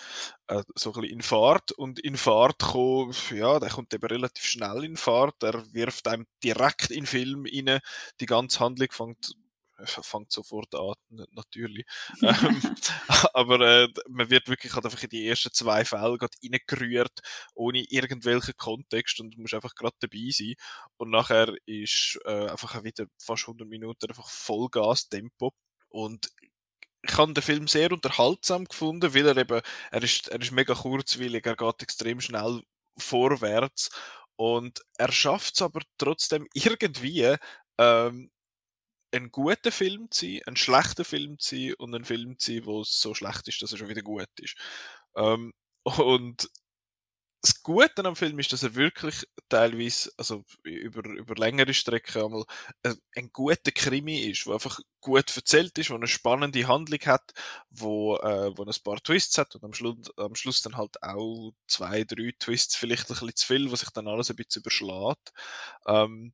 äh, 0.45 0.61
so 0.75 0.93
ein 0.93 1.01
bisschen 1.01 1.17
in 1.17 1.21
Fahrt. 1.23 1.71
Und 1.71 1.99
in 1.99 2.17
Fahrt 2.17 2.59
kommt, 2.59 3.31
ja, 3.31 3.59
der 3.59 3.71
kommt 3.71 3.91
eben 3.95 4.05
relativ 4.05 4.43
schnell 4.45 4.83
in 4.83 4.97
Fahrt. 4.97 5.41
Er 5.41 5.73
wirft 5.73 6.07
einem 6.07 6.27
direkt 6.43 6.91
in 6.91 6.97
den 6.99 7.05
Film 7.07 7.45
rein. 7.47 7.79
Die 8.19 8.27
ganze 8.27 8.59
Handlung 8.59 8.89
fängt 8.91 9.33
fängt 9.85 10.31
sofort 10.31 10.73
an, 10.75 10.93
natürlich. 11.31 11.85
ähm, 12.21 12.61
aber 13.33 13.61
äh, 13.61 13.87
man 14.09 14.29
wird 14.29 14.47
wirklich 14.47 14.73
halt 14.73 14.85
einfach 14.85 15.03
in 15.03 15.09
die 15.09 15.27
ersten 15.27 15.53
zwei 15.53 15.85
Fälle 15.85 16.17
gerade 16.17 16.37
reingerührt, 16.43 17.19
ohne 17.53 17.83
irgendwelchen 17.89 18.55
Kontext 18.57 19.19
und 19.19 19.35
du 19.35 19.41
musst 19.41 19.53
einfach 19.53 19.75
gerade 19.75 19.95
dabei 19.99 20.29
sein. 20.31 20.55
Und 20.97 21.09
nachher 21.11 21.53
ist 21.65 22.19
äh, 22.25 22.47
einfach 22.49 22.83
wieder 22.83 23.05
fast 23.17 23.43
100 23.43 23.67
Minuten 23.67 24.09
einfach 24.09 24.29
Vollgas-Tempo. 24.29 25.53
Und 25.89 26.29
ich 27.03 27.17
habe 27.17 27.33
den 27.33 27.41
Film 27.41 27.67
sehr 27.67 27.91
unterhaltsam 27.91 28.65
gefunden, 28.65 29.13
weil 29.13 29.27
er 29.27 29.37
eben, 29.37 29.61
er 29.91 30.03
ist, 30.03 30.27
er 30.27 30.39
ist 30.39 30.51
mega 30.51 30.75
kurzwillig, 30.75 31.45
er 31.45 31.55
geht 31.55 31.81
extrem 31.81 32.21
schnell 32.21 32.61
vorwärts 32.97 33.89
und 34.35 34.81
er 34.97 35.11
schafft 35.11 35.55
es 35.55 35.61
aber 35.61 35.81
trotzdem 35.97 36.47
irgendwie, 36.53 37.35
ähm, 37.77 38.31
ein 39.11 39.31
guter 39.31 39.71
Film 39.71 40.09
zu 40.11 40.25
sein, 40.25 40.41
ein 40.47 40.55
schlechter 40.55 41.05
Film 41.05 41.39
zu 41.39 41.55
sein 41.55 41.73
und 41.75 41.95
ein 41.95 42.05
Film 42.05 42.37
zu 42.39 42.53
sein, 42.53 42.65
wo 42.65 42.81
es 42.81 42.99
so 42.99 43.13
schlecht 43.13 43.47
ist, 43.47 43.61
dass 43.61 43.71
er 43.71 43.77
schon 43.77 43.89
wieder 43.89 44.01
gut 44.01 44.29
ist. 44.39 44.55
Ähm, 45.15 45.53
und 45.83 46.49
das 47.43 47.63
Gute 47.63 48.05
am 48.05 48.15
Film 48.15 48.37
ist, 48.37 48.53
dass 48.53 48.61
er 48.61 48.75
wirklich 48.75 49.25
teilweise, 49.49 50.11
also 50.17 50.43
über, 50.63 51.03
über 51.09 51.35
längere 51.35 51.73
Strecken 51.73 52.23
einmal 52.23 52.45
ein, 52.83 52.95
ein 53.15 53.31
guter 53.33 53.71
Krimi 53.71 54.19
ist, 54.29 54.45
wo 54.45 54.53
einfach 54.53 54.79
gut 54.99 55.35
erzählt 55.35 55.75
ist, 55.79 55.89
wo 55.89 55.95
eine 55.95 56.07
spannende 56.07 56.67
Handlung 56.67 56.99
hat, 57.01 57.33
wo, 57.71 58.17
äh, 58.17 58.55
wo 58.55 58.63
ein 58.63 58.71
paar 58.83 59.01
Twists 59.01 59.39
hat 59.39 59.55
und 59.55 59.63
am 59.63 59.73
Schluss, 59.73 59.97
am 60.17 60.35
Schluss 60.35 60.61
dann 60.61 60.77
halt 60.77 61.01
auch 61.01 61.53
zwei, 61.67 62.03
drei 62.03 62.31
Twists, 62.37 62.75
vielleicht 62.75 63.09
ein 63.09 63.13
bisschen 63.15 63.35
zu 63.35 63.47
viel, 63.47 63.71
wo 63.71 63.75
sich 63.75 63.89
dann 63.89 64.07
alles 64.07 64.29
ein 64.29 64.35
bisschen 64.35 64.61
überschlägt. 64.61 65.33
Ähm, 65.87 66.33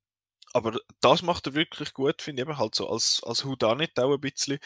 aber 0.57 0.77
das 1.01 1.21
macht 1.21 1.47
er 1.47 1.53
wirklich 1.55 1.93
gut, 1.93 2.21
finde 2.21 2.41
ich, 2.43 2.49
eben 2.49 2.57
halt 2.57 2.75
so 2.75 2.89
als, 2.89 3.21
als 3.23 3.45
Whodunit 3.45 3.99
auch 3.99 4.13
ein 4.13 4.21
bisschen. 4.21 4.59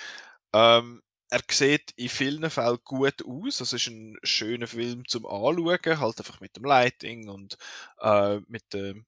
Ähm, 0.54 1.02
er 1.32 1.42
sieht 1.52 1.92
in 1.98 2.10
vielen 2.10 2.50
Fällen 2.52 2.80
gut 2.86 3.26
aus. 3.26 3.62
Es 3.62 3.74
ist 3.74 3.88
ein 3.88 4.18
schöner 4.24 4.68
Film 4.68 5.08
zum 5.08 5.26
Anschauen, 5.26 6.00
halt 6.00 6.20
einfach 6.20 6.42
mit 6.42 6.58
dem 6.58 6.66
Lighting 6.66 7.30
und 7.30 7.58
äh, 8.02 8.40
mit 8.48 8.74
dem 8.74 9.06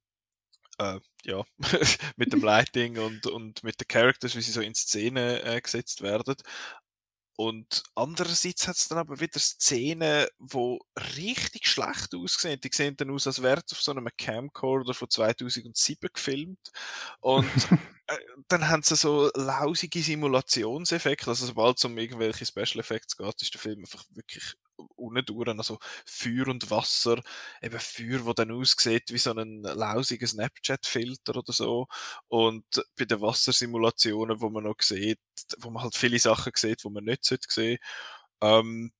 äh, 0.79 0.99
ja, 1.25 1.43
mit 2.17 2.33
dem 2.33 2.41
Lighting 2.41 2.97
und, 2.97 3.27
und 3.27 3.63
mit 3.63 3.79
den 3.79 3.87
Characters, 3.87 4.35
wie 4.35 4.41
sie 4.41 4.51
so 4.51 4.61
in 4.61 4.75
Szene 4.75 5.41
äh, 5.43 5.61
gesetzt 5.61 6.01
werden. 6.01 6.35
Und 7.35 7.83
andererseits 7.95 8.67
hat 8.67 8.75
es 8.75 8.87
dann 8.87 8.99
aber 8.99 9.19
wieder 9.19 9.39
Szenen, 9.39 10.27
die 10.39 10.79
richtig 11.17 11.67
schlecht 11.67 12.13
aussehen. 12.15 12.61
Die 12.61 12.69
sehen 12.71 12.95
dann 12.97 13.09
aus, 13.11 13.25
als 13.25 13.41
wäre 13.41 13.61
es 13.65 13.73
auf 13.73 13.81
so 13.81 13.91
einem 13.91 14.07
Camcorder 14.17 14.93
von 14.93 15.09
2007 15.09 16.09
gefilmt. 16.13 16.71
Und 17.21 17.45
äh, 18.07 18.17
dann 18.47 18.69
haben 18.69 18.83
sie 18.83 18.95
so 18.95 19.31
lausige 19.35 20.01
Simulationseffekte. 20.01 21.29
Also 21.29 21.47
sobald 21.47 21.77
es 21.77 21.85
um 21.85 21.97
irgendwelche 21.97 22.45
Special 22.45 22.79
Effects 22.79 23.17
geht, 23.17 23.41
ist 23.41 23.53
der 23.53 23.61
Film 23.61 23.79
einfach 23.79 24.03
wirklich 24.11 24.55
unten 24.95 25.59
also 25.59 25.79
Feuer 26.05 26.47
und 26.47 26.69
Wasser, 26.69 27.21
eben 27.61 27.79
Feuer, 27.79 28.25
wo 28.25 28.33
dann 28.33 28.51
aussieht 28.51 29.11
wie 29.11 29.17
so 29.17 29.33
ein 29.33 29.61
lausiger 29.63 30.27
Snapchat-Filter 30.27 31.35
oder 31.37 31.53
so 31.53 31.87
und 32.27 32.65
bei 32.97 33.05
den 33.05 33.21
Wassersimulationen, 33.21 34.41
wo 34.41 34.49
man 34.49 34.63
noch 34.63 34.81
sieht, 34.81 35.19
wo 35.59 35.69
man 35.69 35.83
halt 35.83 35.95
viele 35.95 36.19
Sachen 36.19 36.53
sieht, 36.55 36.83
wo 36.85 36.89
man 36.89 37.03
nicht 37.05 37.25
sehen 37.25 37.77
ähm, 38.41 38.91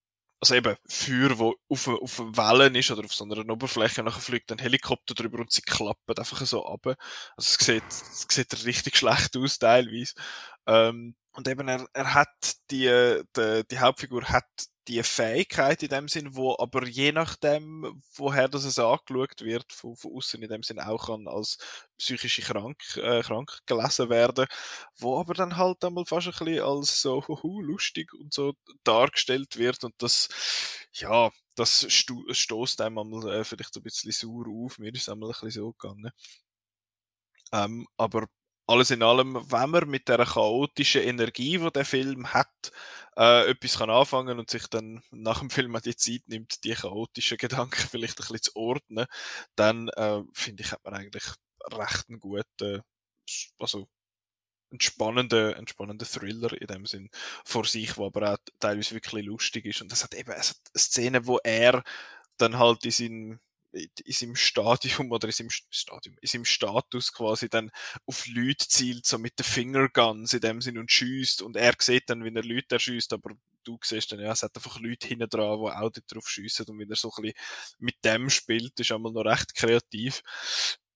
also 0.43 0.55
eben 0.55 0.75
Feuer, 0.89 1.39
wo 1.39 1.55
auf, 1.69 1.87
auf 1.87 2.19
Wellen 2.19 2.75
ist 2.75 2.91
oder 2.91 3.05
auf 3.05 3.13
so 3.13 3.23
einer 3.23 3.49
Oberfläche, 3.49 4.03
nachher 4.03 4.19
fliegt 4.21 4.51
ein 4.51 4.59
Helikopter 4.59 5.13
drüber 5.13 5.39
und 5.39 5.51
sie 5.53 5.61
klappen 5.61 6.17
einfach 6.17 6.45
so 6.45 6.65
ab. 6.65 6.85
Also 6.85 6.97
es 7.37 7.53
sieht, 7.53 7.83
es 7.89 8.27
sieht 8.29 8.65
richtig 8.65 8.97
schlecht 8.97 9.37
aus 9.37 9.57
teilweise. 9.57 10.13
Ähm, 10.67 11.15
und 11.31 11.47
eben 11.47 11.67
er, 11.69 11.87
er 11.93 12.13
hat 12.13 12.57
die, 12.71 13.23
die, 13.37 13.63
die 13.71 13.79
Hauptfigur 13.79 14.25
hat 14.25 14.45
die 14.87 15.01
Fähigkeit 15.03 15.81
in 15.83 15.89
dem 15.89 16.07
Sinn, 16.07 16.35
wo 16.35 16.55
aber 16.59 16.85
je 16.87 17.11
nachdem, 17.11 18.01
woher 18.15 18.47
das 18.49 18.65
es 18.65 18.79
angeschaut 18.79 19.41
wird, 19.41 19.71
von, 19.73 19.95
von 19.95 20.13
außen 20.15 20.41
in 20.41 20.49
dem 20.49 20.63
Sinn 20.63 20.79
auch 20.79 21.07
kann 21.07 21.27
als 21.27 21.57
psychische 21.97 22.41
krank, 22.41 22.77
äh, 22.97 23.21
krank 23.21 23.59
gelesen 23.65 24.09
werden, 24.09 24.45
wo 24.97 25.19
aber 25.19 25.33
dann 25.33 25.57
halt 25.57 25.83
einmal 25.85 26.05
fast 26.05 26.27
ein 26.27 26.33
bisschen 26.33 26.63
als 26.63 27.01
so 27.01 27.25
huhu, 27.27 27.61
lustig 27.61 28.13
und 28.13 28.33
so 28.33 28.53
dargestellt 28.83 29.57
wird 29.57 29.83
und 29.83 29.93
das, 29.99 30.27
ja, 30.93 31.31
das 31.55 31.85
stoßt 31.89 32.81
einem 32.81 32.97
einmal 32.99 33.31
äh, 33.41 33.43
vielleicht 33.43 33.73
so 33.73 33.79
ein 33.79 33.83
bisschen 33.83 34.11
sauer 34.11 34.45
auf, 34.49 34.79
mir 34.79 34.93
ist 34.93 35.03
es 35.03 35.09
einmal 35.09 35.29
ein 35.29 35.33
bisschen 35.33 35.51
so 35.51 35.71
gegangen. 35.73 36.11
Ähm, 37.51 37.87
aber 37.97 38.27
alles 38.67 38.91
in 38.91 39.03
allem, 39.03 39.35
wenn 39.51 39.69
man 39.69 39.89
mit 39.89 40.07
der 40.07 40.25
chaotischen 40.25 41.01
Energie, 41.03 41.57
die 41.57 41.71
der 41.71 41.85
Film 41.85 42.33
hat, 42.33 42.71
äh, 43.17 43.49
etwas 43.49 43.77
kann 43.77 43.89
anfangen 43.89 44.39
und 44.39 44.49
sich 44.49 44.67
dann 44.67 45.03
nach 45.11 45.39
dem 45.39 45.49
Film 45.49 45.77
die 45.83 45.95
Zeit 45.95 46.21
nimmt, 46.27 46.63
die 46.63 46.73
chaotischen 46.73 47.37
Gedanken 47.37 47.75
vielleicht 47.91 48.19
ein 48.19 48.27
bisschen 48.27 48.41
zu 48.41 48.55
ordnen, 48.55 49.05
dann 49.55 49.89
äh, 49.89 50.21
finde 50.33 50.63
ich, 50.63 50.71
hat 50.71 50.83
man 50.83 50.93
eigentlich 50.93 51.25
recht 51.71 52.09
einen 52.09 52.19
guten, 52.19 52.81
also 53.59 53.87
einen 54.71 54.81
spannenden, 54.81 55.53
einen 55.53 55.67
spannenden 55.67 56.07
Thriller 56.07 56.53
in 56.59 56.67
dem 56.67 56.85
Sinn 56.85 57.09
vor 57.45 57.65
sich, 57.65 57.97
wo 57.97 58.07
aber 58.07 58.33
auch 58.33 58.37
teilweise 58.59 58.95
wirklich 58.95 59.25
lustig 59.25 59.65
ist. 59.65 59.81
Und 59.81 59.91
das 59.91 60.03
hat 60.03 60.13
eben 60.15 60.31
es 60.31 60.49
hat 60.51 60.57
Szenen, 60.77 61.27
wo 61.27 61.39
er 61.43 61.83
dann 62.37 62.57
halt 62.57 62.83
in 62.85 62.91
seinem 62.91 63.39
in 63.73 64.13
seinem 64.13 64.35
Stadium 64.35 65.11
oder 65.11 65.27
in 65.27 65.33
seinem 65.33 65.49
Stadium, 65.49 66.15
in 66.21 66.27
seinem 66.27 66.45
Status 66.45 67.11
quasi 67.11 67.49
dann 67.49 67.71
auf 68.05 68.27
Leute 68.27 68.67
zielt, 68.67 69.05
so 69.05 69.17
mit 69.17 69.37
den 69.39 69.45
Fingerguns 69.45 70.33
in 70.33 70.41
dem 70.41 70.61
Sinn 70.61 70.77
und 70.77 70.91
schießt 70.91 71.41
und 71.41 71.55
er 71.55 71.73
sieht 71.79 72.09
dann, 72.09 72.23
wie 72.23 72.33
er 72.33 72.43
Leute 72.43 72.75
erschießt, 72.75 73.13
aber 73.13 73.31
du 73.63 73.79
siehst 73.81 74.11
dann, 74.11 74.19
ja, 74.19 74.31
es 74.31 74.43
hat 74.43 74.55
einfach 74.55 74.79
Leute 74.79 75.07
hinten 75.07 75.29
dran, 75.29 75.59
die 75.59 75.71
auch 75.71 75.89
drauf 76.07 76.29
schiessen 76.29 76.65
und 76.67 76.79
wie 76.79 76.89
er 76.89 76.95
so 76.95 77.11
ein 77.15 77.21
bisschen 77.23 77.37
mit 77.79 77.95
dem 78.03 78.29
spielt, 78.29 78.79
ist 78.79 78.91
einmal 78.91 79.11
noch 79.11 79.25
recht 79.25 79.55
kreativ. 79.55 80.21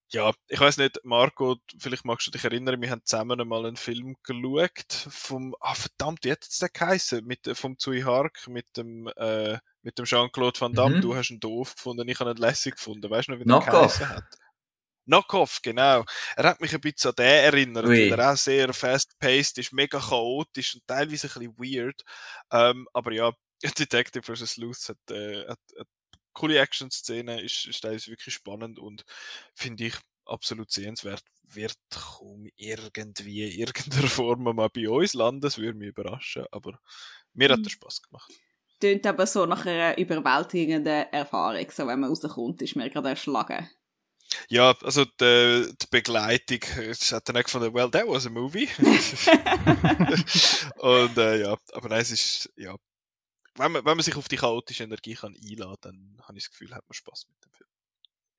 Ja, 0.10 0.32
ich 0.48 0.60
weiß 0.60 0.78
nicht, 0.78 1.02
Marco, 1.04 1.58
vielleicht 1.80 2.06
magst 2.06 2.28
du 2.28 2.32
dich 2.32 2.46
erinnern, 2.46 2.82
wir 2.82 2.90
haben 2.92 3.02
zusammen 3.04 3.42
einmal 3.42 3.66
einen 3.66 3.76
Film 3.76 4.16
geschaut 4.24 4.94
vom, 5.10 5.54
ah 5.60 5.76
verdammt, 5.76 6.24
wie 6.24 6.32
hat 6.32 6.44
es 6.44 6.60
denn 6.60 6.70
geheißen? 6.72 7.26
Mit, 7.26 7.50
vom 7.58 7.78
Zui 7.78 8.04
Hark, 8.04 8.48
mit 8.48 8.66
dem, 8.78 9.08
äh, 9.18 9.58
mit 9.88 9.98
dem 9.98 10.04
Jean-Claude 10.04 10.60
Van 10.60 10.74
Damme, 10.74 10.98
mhm. 10.98 11.02
du 11.02 11.16
hast 11.16 11.30
ihn 11.30 11.40
doof 11.40 11.74
gefunden, 11.76 12.10
ich 12.10 12.20
habe 12.20 12.32
ihn 12.32 12.36
lässig 12.36 12.76
gefunden. 12.76 13.10
Weißt 13.10 13.30
du 13.30 13.32
noch, 13.32 13.40
wie 13.40 13.46
der 13.46 13.60
geheißen 13.60 14.10
hat? 14.10 14.26
Knockoff, 15.06 15.62
genau. 15.62 16.04
Er 16.36 16.44
hat 16.44 16.60
mich 16.60 16.74
ein 16.74 16.82
bisschen 16.82 17.12
an 17.12 17.16
den 17.16 17.26
erinnert, 17.26 17.86
Ui. 17.86 18.12
weil 18.12 18.20
er 18.20 18.34
auch 18.34 18.36
sehr 18.36 18.74
fast-paced 18.74 19.58
ist, 19.60 19.72
mega 19.72 19.98
chaotisch 19.98 20.76
und 20.76 20.86
teilweise 20.86 21.28
ein 21.28 21.40
bisschen 21.40 21.58
weird. 21.58 22.04
Ähm, 22.52 22.86
aber 22.92 23.14
ja, 23.14 23.32
Detective 23.80 24.24
vs. 24.24 24.56
Sleuth 24.56 24.90
hat, 24.90 24.98
äh, 25.10 25.48
hat, 25.48 25.60
hat 25.80 25.88
coole 26.34 26.60
Action-Szene, 26.60 27.42
ist, 27.42 27.66
ist 27.66 27.80
teilweise 27.80 28.12
wirklich 28.12 28.36
spannend 28.36 28.80
und 28.80 29.06
finde 29.56 29.86
ich 29.86 29.96
absolut 30.26 30.70
sehenswert. 30.70 31.24
Wird 31.44 31.78
kaum 31.90 32.50
irgendwie 32.58 33.44
in 33.44 33.62
irgendeiner 33.62 34.08
Form 34.10 34.44
mal 34.44 34.68
bei 34.68 34.90
uns 34.90 35.14
landen, 35.14 35.40
das 35.40 35.58
würde 35.58 35.78
mich 35.78 35.88
überraschen, 35.88 36.44
aber 36.52 36.78
mir 37.34 37.48
hat 37.48 37.60
er 37.60 37.64
mhm. 37.64 37.70
Spaß 37.70 38.02
gemacht 38.02 38.34
tönt 38.80 39.06
aber 39.06 39.26
so 39.26 39.46
nach 39.46 39.66
einer 39.66 39.98
überwältigenden 39.98 41.12
Erfahrung. 41.12 41.66
So, 41.72 41.88
wenn 41.88 42.00
man 42.00 42.10
rauskommt, 42.10 42.62
ist 42.62 42.76
mir 42.76 42.90
gerade 42.90 43.10
erschlagen. 43.10 43.70
Ja, 44.50 44.76
also 44.84 45.06
die, 45.06 45.74
die 45.82 45.88
Begleitung, 45.90 46.60
ich 46.92 47.12
hat 47.12 47.30
dann 47.30 47.38
auch 47.38 47.44
gefunden, 47.44 47.74
well, 47.74 47.90
that 47.90 48.08
was 48.08 48.28
a 48.28 48.30
movie. 48.30 48.68
und 50.78 51.18
äh, 51.18 51.42
ja, 51.42 51.58
aber 51.74 51.90
nein, 51.90 52.02
es 52.02 52.12
ist, 52.12 52.54
ja, 52.58 52.76
wenn 53.56 53.72
man, 53.72 53.86
wenn 53.86 53.98
man 53.98 54.04
sich 54.04 54.16
auf 54.16 54.28
die 54.28 54.36
chaotische 54.36 54.84
Energie 54.84 55.16
kann 55.16 55.34
einladen 55.34 55.78
dann 55.82 56.18
habe 56.28 56.38
ich 56.38 56.46
das 56.46 56.52
Gefühl, 56.52 56.76
hat 56.76 56.84
man 56.88 56.94
Spaß 56.94 57.26
mit 57.30 57.44
dem 57.44 57.52
Film. 57.52 57.70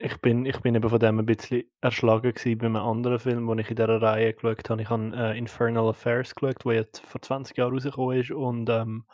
Ich 0.01 0.16
bin, 0.18 0.47
ich 0.47 0.61
bin 0.61 0.76
eben 0.76 0.89
von 0.89 1.01
dem 1.01 1.18
ein 1.18 1.26
bisschen 1.26 1.64
erschlagen 1.80 2.32
gewesen 2.32 2.59
bei 2.59 2.66
einem 2.66 2.76
anderen 2.76 3.18
Film, 3.18 3.49
den 3.49 3.59
ich 3.59 3.70
in 3.70 3.76
dieser 3.76 4.01
Reihe 4.01 4.32
geschaut 4.32 4.70
habe. 4.70 4.82
Ich 4.82 4.89
habe 4.89 5.12
äh, 5.16 5.36
Infernal 5.36 5.89
Affairs 5.89 6.32
geschaut, 6.34 6.64
der 6.64 6.74
jetzt 6.74 7.05
vor 7.05 7.20
20 7.20 7.57
Jahren 7.57 7.72
rausgekommen 7.72 8.20
ist 8.20 8.30
und 8.30 8.68
ähm, 8.68 9.07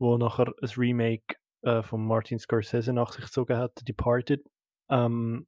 wo 0.00 0.16
nachher 0.16 0.52
ein 0.60 0.68
Remake 0.76 1.36
äh, 1.62 1.82
von 1.82 2.04
Martin 2.04 2.38
Scorsese 2.38 2.92
nach 2.92 3.12
sich 3.12 3.26
gezogen 3.26 3.56
hat, 3.56 3.86
Departed. 3.86 4.44
Ähm, 4.88 5.46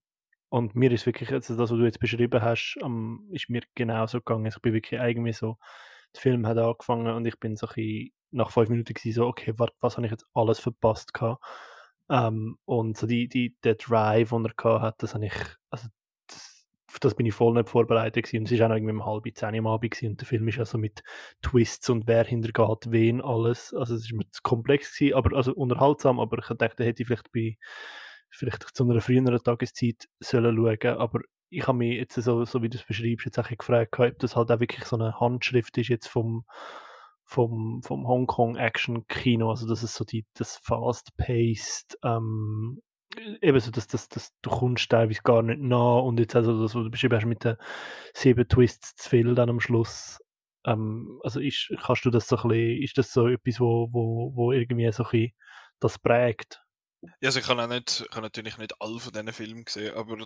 und 0.50 0.74
mir 0.76 0.92
ist 0.92 1.06
wirklich, 1.06 1.32
also 1.32 1.56
das, 1.56 1.70
was 1.70 1.78
du 1.78 1.84
jetzt 1.84 1.98
beschrieben 1.98 2.42
hast, 2.42 2.76
ähm, 2.82 3.26
ist 3.32 3.48
mir 3.48 3.62
genauso 3.74 4.18
gegangen. 4.18 4.44
Also 4.44 4.58
ich 4.58 4.62
bin 4.62 4.74
wirklich 4.74 5.00
irgendwie 5.00 5.32
so, 5.32 5.56
der 6.14 6.20
Film 6.20 6.46
hat 6.46 6.58
angefangen 6.58 7.14
und 7.14 7.26
ich 7.26 7.40
bin 7.40 7.56
so 7.56 7.66
ein 7.66 7.74
bisschen, 7.74 8.12
nach 8.30 8.50
fünf 8.50 8.68
Minuten 8.68 8.94
gewesen, 8.94 9.14
so, 9.14 9.26
okay, 9.26 9.54
warte, 9.56 9.74
was 9.80 9.96
habe 9.96 10.06
ich 10.06 10.10
jetzt 10.10 10.26
alles 10.34 10.58
verpasst 10.58 11.14
gehabt? 11.14 11.42
Ähm, 12.10 12.58
und 12.66 12.96
so 12.98 13.06
die, 13.06 13.28
die, 13.28 13.56
der 13.64 13.76
Drive, 13.76 14.30
den 14.30 14.44
er 14.44 14.52
gehabt 14.54 14.82
hat, 14.82 15.02
das 15.02 15.14
habe 15.14 15.26
ich, 15.26 15.34
also 15.70 15.88
auf 16.92 17.00
das 17.00 17.14
bin 17.14 17.26
ich 17.26 17.34
voll 17.34 17.54
nicht 17.54 17.70
vorbereitet 17.70 18.24
gewesen. 18.24 18.42
Und 18.42 18.52
es 18.52 18.58
war 18.58 18.66
auch 18.66 18.68
noch 18.70 18.76
irgendwie 18.76 18.94
um 18.94 19.06
halb 19.06 19.24
zehn 19.34 19.56
am 19.56 19.66
Abend 19.66 19.90
gewesen. 19.90 20.10
und 20.10 20.20
der 20.20 20.28
Film 20.28 20.46
ist 20.48 20.58
also 20.58 20.78
mit 20.78 21.02
Twists 21.40 21.88
und 21.88 22.06
wer 22.06 22.24
hintergeht 22.24 22.90
wen 22.90 23.22
alles. 23.22 23.72
Also 23.74 23.94
es 23.94 24.02
ist 24.02 24.12
mir 24.12 24.28
zu 24.30 24.42
komplex 24.42 24.96
gewesen, 24.96 25.14
aber 25.16 25.36
also 25.36 25.54
unterhaltsam, 25.54 26.20
aber 26.20 26.38
ich 26.38 26.56
dachte, 26.56 26.84
hätte 26.84 27.02
ich 27.02 27.06
vielleicht 27.06 27.32
bei 27.32 27.56
vielleicht 28.30 28.62
zu 28.74 28.84
einer 28.84 29.00
früheren 29.00 29.42
Tageszeit 29.42 30.08
sollen 30.20 30.56
schauen, 30.56 30.98
aber 30.98 31.20
ich 31.50 31.66
habe 31.66 31.78
mich 31.78 31.96
jetzt 31.96 32.14
so, 32.14 32.44
so 32.44 32.62
wie 32.62 32.68
du 32.70 32.78
es 32.78 32.84
beschreibst, 32.84 33.26
jetzt 33.26 33.38
auch 33.38 33.48
gefragt, 33.48 33.98
ob 33.98 34.18
das 34.18 34.36
halt 34.36 34.50
auch 34.50 34.60
wirklich 34.60 34.84
so 34.84 34.96
eine 34.96 35.18
Handschrift 35.20 35.76
ist 35.78 35.88
jetzt 35.88 36.08
vom 36.08 36.44
vom, 37.24 37.82
vom 37.82 38.06
Hongkong 38.06 38.56
Action 38.56 39.06
Kino, 39.06 39.50
also 39.50 39.66
das 39.66 39.82
ist 39.82 39.94
so 39.94 40.04
die, 40.04 40.26
das 40.34 40.58
fast-paced, 40.58 41.98
ähm, 42.04 42.82
eben 43.40 43.60
so, 43.60 43.70
dass, 43.70 43.86
dass, 43.86 44.08
dass 44.08 44.32
du 44.42 44.50
kommst 44.50 44.90
teilweise 44.90 45.22
gar 45.22 45.42
nicht 45.42 45.60
nah 45.60 45.98
und 45.98 46.18
jetzt 46.18 46.36
also 46.36 46.62
das, 46.62 46.74
was 46.74 46.84
du 46.84 46.90
beschrieben 46.90 47.16
hast 47.16 47.26
mit 47.26 47.44
den 47.44 47.56
sieben 48.14 48.48
Twists 48.48 48.94
zu 48.96 49.08
viel 49.08 49.34
dann 49.34 49.50
am 49.50 49.60
Schluss, 49.60 50.18
ähm, 50.64 51.20
also 51.22 51.40
ist, 51.40 51.72
kannst 51.82 52.04
du 52.04 52.10
das 52.10 52.28
so 52.28 52.36
ein 52.36 52.48
bisschen, 52.48 52.82
ist 52.82 52.98
das 52.98 53.12
so 53.12 53.28
etwas, 53.28 53.60
wo, 53.60 53.88
wo, 53.92 54.32
wo 54.34 54.52
irgendwie 54.52 54.90
so 54.92 55.04
ein 55.04 55.10
bisschen 55.10 55.32
das 55.80 55.98
prägt? 55.98 56.62
Ja, 57.20 57.30
also 57.30 57.40
ich 57.40 57.48
habe, 57.48 57.60
auch 57.60 57.66
nicht, 57.66 58.04
ich 58.08 58.10
habe 58.12 58.22
natürlich 58.22 58.58
nicht 58.58 58.80
alle 58.80 59.00
von 59.00 59.12
diesen 59.12 59.32
Filmen 59.32 59.64
gesehen, 59.64 59.92
aber 59.96 60.24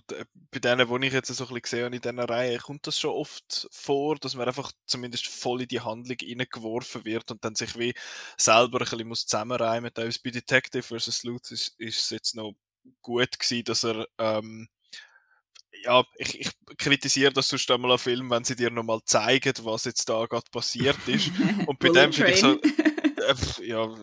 bei 0.51 0.59
denen, 0.59 0.87
die 0.87 1.07
ich 1.07 1.13
jetzt 1.15 1.29
so 1.29 1.33
ein 1.33 1.49
bisschen 1.49 1.63
gesehen 1.63 1.85
habe 1.87 1.97
in 1.97 2.03
dieser 2.03 2.29
Reihe, 2.29 2.59
kommt 2.59 2.87
das 2.87 2.99
schon 2.99 3.13
oft 3.13 3.67
vor, 3.71 4.17
dass 4.17 4.35
man 4.35 4.47
einfach 4.47 4.73
zumindest 4.85 5.27
voll 5.27 5.63
in 5.63 5.69
die 5.69 5.81
Handlung 5.81 6.19
reingeworfen 6.21 7.07
wird 7.07 7.31
und 7.31 7.43
dann 7.43 7.55
sich 7.55 7.79
wie 7.79 7.95
selber 8.37 8.81
ein 8.81 8.85
bisschen 8.85 9.15
zusammenreimen 9.15 9.91
muss. 9.97 10.19
Bei 10.19 10.31
Detective 10.31 10.83
vs. 10.83 11.21
Sleuth 11.21 11.51
ist 11.51 11.77
es 11.79 12.11
jetzt 12.11 12.35
noch 12.37 12.55
gut 13.03 13.39
gewesen, 13.39 13.65
dass 13.65 13.85
er 13.85 14.07
ähm, 14.19 14.69
ja, 15.83 16.05
ich, 16.17 16.41
ich 16.41 16.51
kritisiere 16.79 17.33
das 17.33 17.49
sonst 17.49 17.71
einmal 17.71 17.93
an 17.93 17.99
Film, 17.99 18.31
wenn 18.31 18.45
sie 18.45 18.57
dir 18.57 18.71
nochmal 18.71 19.01
zeigen, 19.05 19.53
was 19.63 19.85
jetzt 19.85 20.09
da 20.09 20.27
gerade 20.27 20.51
passiert 20.51 20.97
ist. 21.07 21.31
Und 21.67 21.79
bei 21.79 21.91
dem 21.91 22.13
finde 22.13 22.33
ich 22.33 22.41
so, 22.41 22.61
äh, 22.61 23.67
ja, 23.67 23.95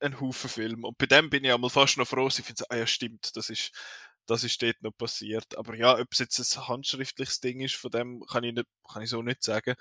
ein 0.00 0.20
Haufen 0.20 0.50
Film. 0.50 0.84
Und 0.84 0.98
bei 0.98 1.06
dem 1.06 1.30
bin 1.30 1.44
ich 1.44 1.52
einmal 1.52 1.70
fast 1.70 1.96
noch 1.98 2.08
froh, 2.08 2.28
ich 2.28 2.34
finde, 2.34 2.64
ah 2.68 2.76
ja, 2.76 2.86
stimmt, 2.86 3.36
das 3.36 3.50
ist, 3.50 3.72
das 4.26 4.44
ist 4.44 4.60
dort 4.62 4.82
noch 4.82 4.96
passiert. 4.96 5.56
Aber 5.56 5.74
ja, 5.76 5.98
ob 5.98 6.08
es 6.12 6.18
jetzt 6.18 6.38
ein 6.38 6.68
handschriftliches 6.68 7.40
Ding 7.40 7.60
ist, 7.60 7.76
von 7.76 7.90
dem 7.90 8.24
kann 8.26 8.44
ich, 8.44 8.54
nicht, 8.54 8.66
kann 8.90 9.02
ich 9.02 9.10
so 9.10 9.22
nicht 9.22 9.42
sagen. 9.42 9.74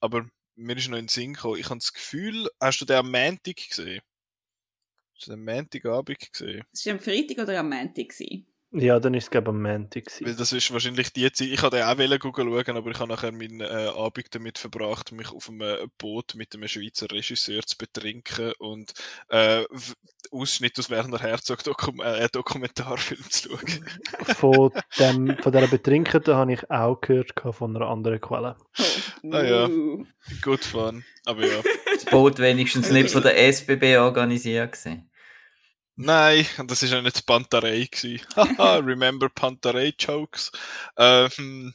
Aber 0.00 0.26
mir 0.56 0.76
ist 0.76 0.88
noch 0.88 0.98
in 0.98 1.04
den 1.04 1.08
Sinn 1.08 1.34
gekommen, 1.34 1.58
ich 1.58 1.66
habe 1.66 1.78
das 1.78 1.92
Gefühl, 1.92 2.48
hast 2.60 2.80
du 2.80 2.84
den 2.84 2.96
am 2.96 3.10
Montag 3.10 3.56
gesehen? 3.56 4.00
Du 5.20 5.30
den 5.30 5.40
am 5.40 5.44
Montagabend 5.44 6.32
gesehen? 6.32 6.64
Es 6.72 6.86
war 6.86 6.92
am 6.94 7.00
Freitag 7.00 7.38
oder 7.38 7.58
am 7.58 7.68
Montag? 7.68 8.08
gewesen? 8.08 8.46
Ja, 8.70 9.00
dann 9.00 9.14
ist 9.14 9.24
es, 9.24 9.30
glaube 9.30 9.48
am 9.48 9.62
Montag. 9.62 10.04
gewesen. 10.04 10.26
Weil 10.26 10.36
das 10.36 10.52
ist 10.52 10.70
wahrscheinlich 10.70 11.10
die 11.14 11.30
Zeit, 11.32 11.48
ich 11.48 11.62
wollte 11.62 11.86
auch 11.88 11.96
wollen 11.96 12.20
schauen, 12.20 12.76
aber 12.76 12.90
ich 12.90 12.98
habe 12.98 13.10
nachher 13.10 13.32
meinen 13.32 13.62
äh, 13.62 13.64
Abend 13.64 14.26
damit 14.34 14.58
verbracht, 14.58 15.10
mich 15.12 15.30
auf 15.30 15.48
einem 15.48 15.90
Boot 15.96 16.34
mit 16.34 16.54
einem 16.54 16.68
Schweizer 16.68 17.10
Regisseur 17.10 17.62
zu 17.62 17.78
betrinken 17.78 18.52
und 18.58 18.92
äh, 19.28 19.64
Ausschnitt 20.30 20.78
aus 20.78 20.90
Werner 20.90 21.18
Herzog 21.18 21.64
Dokum 21.64 22.02
äh, 22.02 22.28
Dokumentarfilm 22.30 23.30
zu 23.30 23.48
schauen. 23.48 23.86
Von, 24.36 24.72
dem, 24.98 25.38
von 25.38 25.52
dieser 25.52 25.68
Betrinkenden 25.68 26.34
habe 26.34 26.52
ich 26.52 26.70
auch 26.70 27.00
gehört 27.00 27.32
von 27.52 27.74
einer 27.74 27.88
anderen 27.88 28.20
Quelle. 28.20 28.56
Oh. 29.22 29.32
Ah, 29.32 29.42
ja. 29.42 29.68
Gut 30.42 30.64
fun, 30.64 31.04
aber 31.24 31.46
ja. 31.46 31.62
Das 31.94 32.04
Boot 32.04 32.38
wenigstens 32.38 32.90
nicht 32.90 33.10
von 33.10 33.22
der 33.22 33.38
SBB 33.50 33.96
organisiert 33.96 34.72
gewesen. 34.72 35.07
Nein, 36.00 36.46
und 36.58 36.70
das 36.70 36.84
ist 36.84 36.92
ja 36.92 37.02
nicht 37.02 37.26
Pantarei 37.26 37.88
gewesen. 37.90 38.20
Haha, 38.36 38.76
remember 38.76 39.28
Pantarei 39.28 39.92
Jokes. 39.98 40.52
Ähm, 40.96 41.74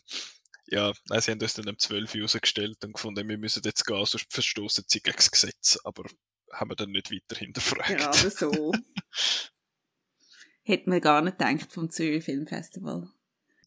ja, 0.67 0.93
nein, 1.09 1.19
sie 1.19 1.31
haben 1.31 1.41
uns 1.41 1.53
dann 1.55 1.67
um 1.67 1.77
12 1.77 2.15
Uhr 2.15 2.21
rausgestellt 2.21 2.85
und 2.85 2.93
gefunden, 2.93 3.27
wir 3.27 3.37
müssen 3.37 3.61
jetzt 3.65 3.85
gehen, 3.85 4.05
sonst 4.05 4.31
verstoßen 4.31 4.85
sie 4.87 5.01
gegen 5.01 5.17
das 5.17 5.29
Gesetz. 5.29 5.77
Aber 5.83 6.05
haben 6.53 6.71
wir 6.71 6.77
dann 6.77 6.91
nicht 6.91 7.11
weiter 7.11 7.37
hinterfragt. 7.37 7.97
Gerade 7.97 8.29
so. 8.29 8.71
Hätte 10.63 10.89
man 10.89 11.01
gar 11.01 11.21
nicht 11.21 11.37
gedacht 11.37 11.73
vom 11.73 11.89
Zürich 11.89 12.23
Filmfestival. 12.23 13.09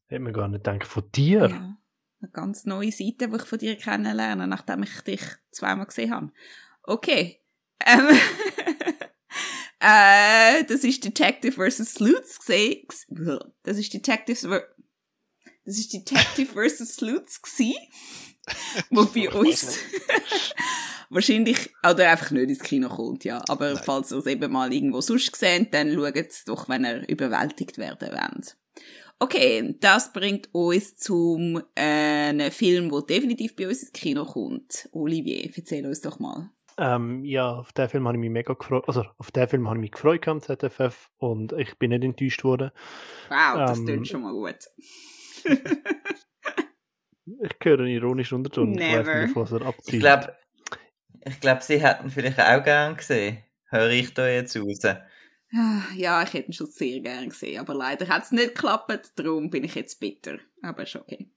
Hätte 0.06 0.22
man 0.22 0.32
gar 0.32 0.48
nicht 0.48 0.64
gedacht. 0.64 0.86
Von 0.86 1.12
dir? 1.12 1.50
Ja. 1.50 1.76
Eine 2.22 2.30
ganz 2.32 2.64
neue 2.64 2.92
Seite, 2.92 3.28
die 3.28 3.36
ich 3.36 3.42
von 3.42 3.58
dir 3.58 3.76
kennenlerne, 3.76 4.46
nachdem 4.46 4.84
ich 4.84 5.02
dich 5.02 5.20
zweimal 5.50 5.84
gesehen 5.84 6.14
habe. 6.14 6.32
Okay. 6.82 7.42
Ähm, 7.84 8.08
äh, 9.80 10.64
das 10.64 10.84
ist 10.84 11.04
Detective 11.04 11.52
vs. 11.52 11.94
Sleuths 11.94 12.38
gesehen. 12.38 12.86
Das 13.62 13.78
ist 13.78 13.92
Detective 13.92 14.64
das 15.66 15.78
ist 15.78 15.92
Detective 15.92 16.52
vs. 16.52 16.94
Sleuths 16.94 17.42
gsi, 17.42 17.74
wo 18.90 19.04
bei 19.14 19.28
uns 19.30 19.78
wahrscheinlich 21.10 21.70
oder 21.82 22.08
einfach 22.08 22.30
nicht 22.30 22.50
ins 22.50 22.60
Kino 22.60 22.88
kommt, 22.88 23.24
ja. 23.24 23.42
Aber 23.48 23.74
Nein. 23.74 23.82
falls 23.84 24.12
ihr 24.12 24.18
es 24.18 24.26
eben 24.26 24.52
mal 24.52 24.72
irgendwo 24.72 25.00
sonst 25.00 25.34
seht, 25.34 25.74
dann 25.74 25.92
schaut 25.92 26.14
es 26.16 26.44
doch, 26.44 26.68
wenn 26.68 26.84
ihr 26.84 27.08
überwältigt 27.08 27.78
werden 27.78 28.12
wollt. 28.12 28.56
Okay, 29.18 29.74
das 29.80 30.12
bringt 30.12 30.54
uns 30.54 30.94
zum 30.96 31.56
äh, 31.74 31.80
einem 31.80 32.52
Film, 32.52 32.90
der 32.90 33.02
definitiv 33.02 33.56
bei 33.56 33.66
uns 33.66 33.82
ins 33.82 33.92
Kino 33.92 34.24
kommt. 34.24 34.88
Olivier, 34.92 35.50
erzähl 35.56 35.84
uns 35.86 36.00
doch 36.02 36.20
mal. 36.20 36.50
Ähm, 36.78 37.24
ja, 37.24 37.50
auf 37.54 37.72
den 37.72 37.88
Film 37.88 38.06
habe 38.06 38.16
ich 38.16 38.20
mich 38.20 38.30
mega 38.30 38.52
gefreut. 38.52 38.84
Also, 38.86 39.04
auf 39.18 39.30
den 39.30 39.48
Film 39.48 39.66
habe 39.68 39.78
ich 39.78 39.80
mich 39.82 39.90
gefreut 39.92 40.28
am 40.28 40.40
ZFF 40.40 41.10
und 41.18 41.52
ich 41.54 41.78
bin 41.78 41.90
nicht 41.90 42.04
enttäuscht 42.04 42.44
worden. 42.44 42.70
Wow, 43.28 43.56
das 43.66 43.78
Ähm, 43.78 43.86
klingt 43.86 44.08
schon 44.08 44.22
mal 44.22 44.32
gut. 44.32 44.56
Ich 47.42 47.56
höre 47.64 47.80
einen 47.80 47.88
ironischen 47.88 48.36
Unterton. 48.36 48.74
Ich 48.78 48.80
weiß 48.80 49.06
Never. 49.06 49.22
nicht, 49.26 49.34
was 49.36 49.50
er 49.52 49.62
abzieht. 49.62 49.94
Ich 49.94 50.00
glaube, 50.00 50.36
ich 51.24 51.40
glaub, 51.40 51.60
sie 51.62 51.80
hätten 51.82 52.08
vielleicht 52.08 52.38
auch 52.38 52.62
gern 52.62 52.96
gesehen. 52.96 53.38
Höre 53.68 53.90
ich 53.90 54.14
da 54.14 54.28
jetzt 54.28 54.56
raus. 54.56 54.84
Ah, 54.84 55.82
Ja, 55.96 56.22
ich 56.22 56.32
hätte 56.34 56.46
ihn 56.48 56.52
schon 56.52 56.68
sehr 56.68 57.00
gern 57.00 57.28
gesehen, 57.30 57.58
aber 57.58 57.74
leider 57.74 58.06
hat 58.08 58.22
es 58.22 58.30
nicht 58.32 58.54
geklappt, 58.54 59.12
darum 59.16 59.50
bin 59.50 59.64
ich 59.64 59.74
jetzt 59.74 59.98
bitter. 59.98 60.38
Aber 60.62 60.84
ist 60.84 60.94
okay. 60.94 61.28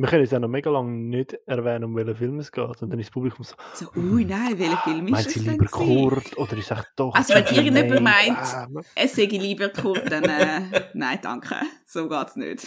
Wir 0.00 0.08
können 0.08 0.22
jetzt 0.22 0.32
auch 0.34 0.38
noch 0.38 0.48
mega 0.48 0.70
lange 0.70 0.92
nicht 0.92 1.34
erwähnen, 1.44 1.84
um 1.84 1.94
welchen 1.94 2.16
Film 2.16 2.38
es 2.38 2.50
geht. 2.50 2.80
Und 2.80 2.90
dann 2.90 2.98
ist 2.98 3.08
das 3.08 3.12
Publikum 3.12 3.44
so, 3.44 3.54
So, 3.74 3.86
ui, 4.00 4.24
nein, 4.24 4.58
welcher 4.58 4.78
Film 4.84 5.04
ist 5.06 5.10
meint 5.10 5.26
es 5.26 5.34
sie 5.34 5.40
lieber? 5.40 5.66
Kurt 5.66 6.38
oder 6.38 6.56
ist 6.56 6.70
es 6.70 6.78
doch... 6.96 7.14
Also, 7.14 7.34
wenn 7.34 7.44
irgendjemand 7.44 8.00
meint- 8.00 8.56
Ähm, 8.76 8.82
Es 8.94 9.14
sage 9.14 9.36
ich 9.36 9.42
lieber 9.42 9.68
Kurt, 9.68 10.10
dann 10.10 10.24
äh, 10.24 10.62
nein, 10.94 11.18
danke. 11.20 11.54
So 11.84 12.08
geht's 12.08 12.34
nicht. 12.36 12.66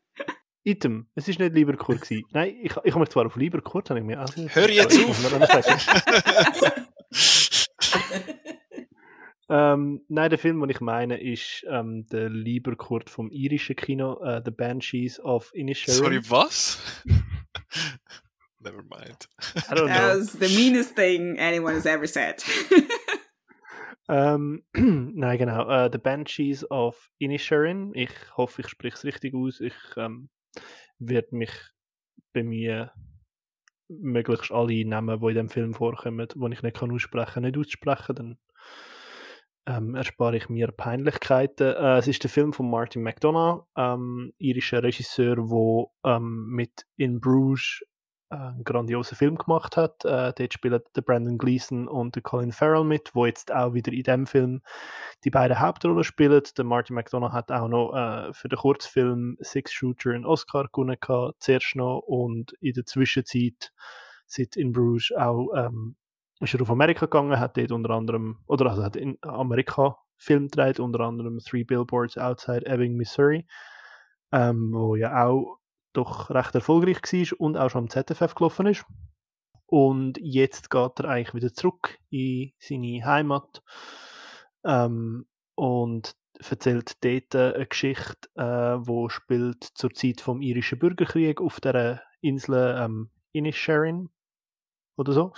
Item, 0.64 1.06
es 1.14 1.28
ist 1.28 1.38
nicht 1.38 1.54
lieber 1.54 1.74
Kurt 1.76 2.00
gewesen. 2.00 2.24
Nein, 2.32 2.56
ich, 2.60 2.72
ich 2.82 2.90
habe 2.92 2.98
mich 3.00 3.10
zwar 3.10 3.26
auf 3.26 3.36
lieber 3.36 3.60
Kurt, 3.60 3.90
ich 3.90 4.02
mir... 4.02 4.18
Also, 4.18 4.42
Hör 4.48 4.68
jetzt 4.68 4.98
auf! 5.04 5.30
ähm, 9.54 10.00
nein, 10.08 10.30
der 10.30 10.38
Film, 10.38 10.60
den 10.60 10.70
ich 10.70 10.80
meine, 10.80 11.20
ist 11.20 11.64
ähm, 11.70 12.04
der 12.08 12.28
lieber 12.28 12.74
Kurt 12.74 13.08
vom 13.08 13.30
irischen 13.30 13.76
Kino, 13.76 14.20
äh, 14.24 14.42
The 14.44 14.50
Banshees 14.50 15.20
of 15.20 15.52
Inisherin. 15.54 15.94
Sorry, 15.94 16.20
was? 16.28 16.80
Never 18.58 18.82
mind. 18.82 19.28
I 19.54 19.74
don't 19.74 19.86
know. 19.86 20.18
That's 20.18 20.32
the 20.32 20.48
meanest 20.56 20.96
thing 20.96 21.38
anyone 21.38 21.74
has 21.74 21.86
ever 21.86 22.06
said. 22.06 22.42
Ähm, 24.08 24.64
nein, 24.74 25.38
genau. 25.38 25.68
Äh, 25.68 25.88
The 25.90 25.98
Banshees 25.98 26.70
of 26.70 27.10
Inisherin. 27.18 27.92
Ich 27.94 28.10
hoffe, 28.36 28.60
ich 28.60 28.68
spreche 28.68 28.96
es 28.96 29.04
richtig 29.04 29.34
aus. 29.34 29.60
Ich 29.60 29.74
ähm, 29.96 30.28
werde 30.98 31.34
mich 31.34 31.52
bemühen, 32.34 32.90
möglichst 33.88 34.52
alle 34.52 34.84
Namen, 34.84 35.20
die 35.20 35.28
in 35.28 35.34
dem 35.34 35.48
Film 35.48 35.72
vorkommen, 35.72 36.28
die 36.28 36.52
ich 36.52 36.62
nicht 36.62 36.76
kann 36.76 36.92
aussprechen 36.92 37.44
nicht 37.44 37.56
auszusprechen. 37.56 38.14
Dann 38.14 38.38
ähm, 39.66 39.94
erspare 39.94 40.36
ich 40.36 40.48
mir 40.48 40.68
Peinlichkeiten. 40.72 41.74
Äh, 41.74 41.98
es 41.98 42.08
ist 42.08 42.22
der 42.22 42.30
Film 42.30 42.52
von 42.52 42.70
Martin 42.70 43.02
McDonough, 43.02 43.66
ähm, 43.76 44.32
irischer 44.38 44.82
Regisseur, 44.82 45.36
der 45.36 46.16
ähm, 46.16 46.46
mit 46.48 46.86
In 46.96 47.20
Bruges 47.20 47.82
äh, 48.30 48.36
einen 48.36 48.64
grandiosen 48.64 49.16
Film 49.16 49.36
gemacht 49.36 49.76
hat. 49.76 50.04
Äh, 50.04 50.32
dort 50.36 50.52
spielen 50.52 50.80
der 50.94 51.02
Brandon 51.02 51.38
Gleeson 51.38 51.88
und 51.88 52.14
der 52.14 52.22
Colin 52.22 52.52
Farrell 52.52 52.84
mit, 52.84 53.14
wo 53.14 53.26
jetzt 53.26 53.52
auch 53.52 53.74
wieder 53.74 53.92
in 53.92 54.02
dem 54.02 54.26
Film 54.26 54.62
die 55.24 55.30
beiden 55.30 55.58
Hauptrollen 55.58 56.04
spielen. 56.04 56.42
Der 56.56 56.64
Martin 56.64 56.96
McDonough 56.96 57.32
hat 57.32 57.50
auch 57.50 57.68
noch 57.68 57.94
äh, 57.94 58.32
für 58.32 58.48
den 58.48 58.58
Kurzfilm 58.58 59.36
Six 59.40 59.72
Shooter 59.72 60.10
einen 60.10 60.26
Oscar 60.26 60.68
gewonnen 60.72 60.96
gehabt, 61.00 61.42
zuerst 61.42 61.76
noch 61.76 62.00
und 62.00 62.52
in 62.60 62.74
der 62.74 62.84
Zwischenzeit 62.84 63.72
seit 64.26 64.56
in 64.56 64.72
Bruges 64.72 65.12
auch 65.16 65.50
ähm, 65.56 65.96
ist 66.40 66.54
er 66.54 66.62
auf 66.62 66.70
Amerika 66.70 67.06
gegangen, 67.06 67.38
hat 67.38 67.56
dort 67.56 67.72
unter 67.72 67.90
anderem, 67.90 68.38
oder 68.46 68.70
also 68.70 68.82
hat 68.82 68.96
in 68.96 69.18
Amerika 69.22 69.98
Film 70.16 70.48
gedreht, 70.48 70.80
unter 70.80 71.00
anderem 71.00 71.38
Three 71.38 71.64
Billboards 71.64 72.18
Outside 72.18 72.66
Ebbing, 72.66 72.96
Missouri, 72.96 73.46
ähm, 74.32 74.72
wo 74.72 74.96
ja 74.96 75.26
auch 75.26 75.58
doch 75.92 76.30
recht 76.30 76.54
erfolgreich 76.54 77.02
war 77.02 77.40
und 77.40 77.56
auch 77.56 77.70
schon 77.70 77.84
am 77.84 77.90
ZFF 77.90 78.34
gelaufen 78.34 78.66
ist. 78.66 78.84
Und 79.66 80.18
jetzt 80.20 80.70
geht 80.70 81.00
er 81.00 81.08
eigentlich 81.08 81.34
wieder 81.34 81.52
zurück 81.52 81.98
in 82.10 82.52
seine 82.58 83.04
Heimat 83.04 83.62
ähm, 84.64 85.26
und 85.54 86.14
erzählt 86.50 87.04
dort 87.04 87.34
eine 87.34 87.66
Geschichte, 87.66 88.28
äh, 88.34 88.86
wo 88.86 89.08
spielt 89.08 89.64
zur 89.64 89.90
Zeit 89.92 90.20
vom 90.20 90.42
irischen 90.42 90.78
Bürgerkrieg 90.78 91.40
auf 91.40 91.60
der 91.60 92.02
Insel 92.20 92.76
ähm, 92.78 93.10
Inisherin 93.32 94.10
oder 94.96 95.12
so. 95.12 95.32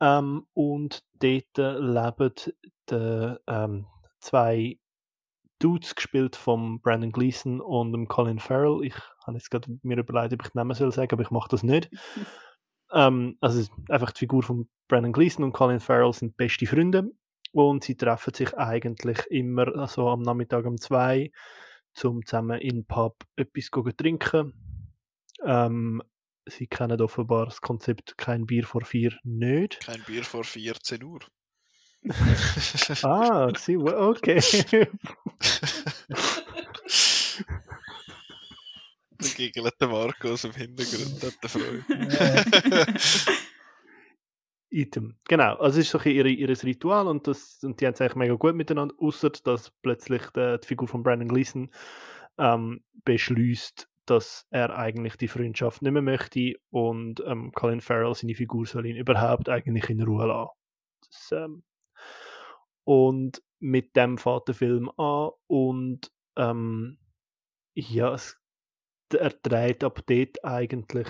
Ähm, 0.00 0.46
und 0.54 1.02
dort 1.20 1.56
leben 1.56 2.32
die, 2.90 3.36
ähm, 3.46 3.86
zwei 4.20 4.78
Dudes 5.58 5.94
gespielt 5.94 6.36
von 6.36 6.80
Brandon 6.80 7.12
Gleeson 7.12 7.60
und 7.60 7.92
dem 7.92 8.08
Colin 8.08 8.38
Farrell. 8.38 8.80
Ich 8.82 8.94
habe 9.26 9.36
jetzt 9.36 9.50
gerade 9.50 9.78
mir 9.82 9.98
überlegt, 9.98 10.34
ob 10.34 10.42
ich 10.42 10.50
den 10.50 10.58
Namen 10.58 10.74
soll 10.74 10.92
sagen, 10.92 11.12
aber 11.12 11.22
ich 11.22 11.30
mache 11.30 11.48
das 11.48 11.62
nicht. 11.62 11.90
ähm, 12.92 13.36
also 13.40 13.70
einfach 13.88 14.12
die 14.12 14.20
Figur 14.20 14.42
von 14.42 14.68
Brandon 14.88 15.12
Gleeson 15.12 15.44
und 15.44 15.52
Colin 15.52 15.80
Farrell 15.80 16.12
sind 16.12 16.36
beste 16.36 16.66
Freunde 16.66 17.10
und 17.52 17.84
sie 17.84 17.96
treffen 17.96 18.34
sich 18.34 18.56
eigentlich 18.58 19.18
immer 19.30 19.74
also 19.76 20.08
am 20.08 20.22
Nachmittag 20.22 20.66
um 20.66 20.76
zwei, 20.78 21.30
zum 21.94 22.26
zusammen 22.26 22.60
in 22.60 22.76
den 22.76 22.86
Pub 22.86 23.16
etwas 23.36 23.66
zu 23.66 23.82
trinken. 23.96 24.52
Ähm, 25.44 26.02
sie 26.46 26.66
kennen 26.66 27.00
offenbar 27.00 27.46
das 27.46 27.60
Konzept 27.60 28.18
kein 28.18 28.46
Bier 28.46 28.64
vor 28.64 28.84
vier 28.84 29.16
nicht. 29.22 29.80
Kein 29.80 30.02
Bier 30.02 30.24
vor 30.24 30.44
14 30.44 31.02
Uhr. 31.02 31.20
Ah, 33.02 33.50
sie, 33.56 33.78
okay. 33.78 34.40
Der 39.20 39.30
giggelt 39.30 39.74
der 39.80 39.88
Markus 39.88 40.44
im 40.44 40.52
Hintergrund, 40.52 41.22
hat 41.22 41.34
er 41.40 41.48
Freude. 41.48 41.84
Item. 44.70 45.16
Genau, 45.28 45.54
also 45.56 45.78
es 45.78 45.86
ist 45.86 45.92
so 45.92 45.98
ein 45.98 46.10
ihr, 46.10 46.26
ihr 46.26 46.48
Ritual 46.48 47.06
und, 47.06 47.26
das, 47.26 47.60
und 47.62 47.80
die 47.80 47.86
haben 47.86 47.94
es 47.94 48.00
eigentlich 48.00 48.16
mega 48.16 48.34
gut 48.34 48.54
miteinander, 48.54 48.94
außer 48.98 49.30
dass 49.30 49.70
plötzlich 49.82 50.22
die, 50.36 50.58
die 50.60 50.66
Figur 50.66 50.88
von 50.88 51.02
Brandon 51.02 51.28
Gleeson 51.28 51.70
ähm, 52.38 52.82
beschließt, 53.04 53.88
dass 54.06 54.46
er 54.50 54.76
eigentlich 54.76 55.16
die 55.16 55.28
Freundschaft 55.28 55.82
nicht 55.82 55.92
mehr 55.92 56.02
möchte 56.02 56.54
und 56.70 57.22
ähm, 57.26 57.52
Colin 57.52 57.80
Farrell, 57.80 58.14
seine 58.14 58.34
Figur, 58.34 58.66
soll 58.66 58.86
ihn 58.86 58.96
überhaupt 58.96 59.48
eigentlich 59.48 59.88
in 59.90 60.02
Ruhe 60.02 60.26
lassen. 60.26 60.50
Das, 61.00 61.32
ähm, 61.32 61.64
und 62.84 63.42
mit 63.60 63.96
dem 63.96 64.18
fährt 64.18 64.48
der 64.48 64.54
Film 64.54 64.90
an 64.98 65.30
und 65.46 66.12
ähm, 66.36 66.98
ja, 67.74 68.12
es, 68.14 68.38
er 69.12 69.30
dreht 69.30 69.82
ab 69.84 70.00
dort 70.06 70.44
eigentlich 70.44 71.08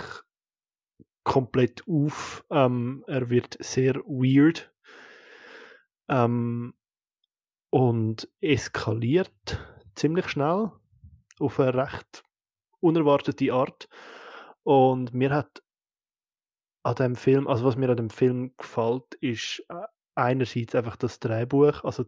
komplett 1.25 1.83
auf. 1.89 2.45
Ähm, 2.51 3.05
er 3.07 3.29
wird 3.31 3.57
sehr 3.61 3.95
weird 4.07 4.73
ähm, 6.09 6.75
und 7.71 8.29
eskaliert 8.41 9.59
ziemlich 9.95 10.29
schnell 10.29 10.71
auf 11.41 11.59
eine 11.59 11.75
recht 11.75 12.25
unerwartete 12.85 13.53
Art. 13.53 13.89
Und 14.63 15.13
mir 15.15 15.31
hat 15.31 15.63
an 16.85 16.95
dem 16.97 17.17
Film, 17.17 17.49
also 17.49 17.65
was 17.65 17.77
mir 17.77 17.89
an 17.89 17.97
dem 17.97 18.11
Film 18.11 18.55
gefällt, 18.57 19.15
ist 19.21 19.65
äh, 19.69 19.87
einerseits 20.15 20.75
einfach 20.75 20.97
das 20.97 21.19
Drehbuch, 21.19 21.83
also 21.83 22.05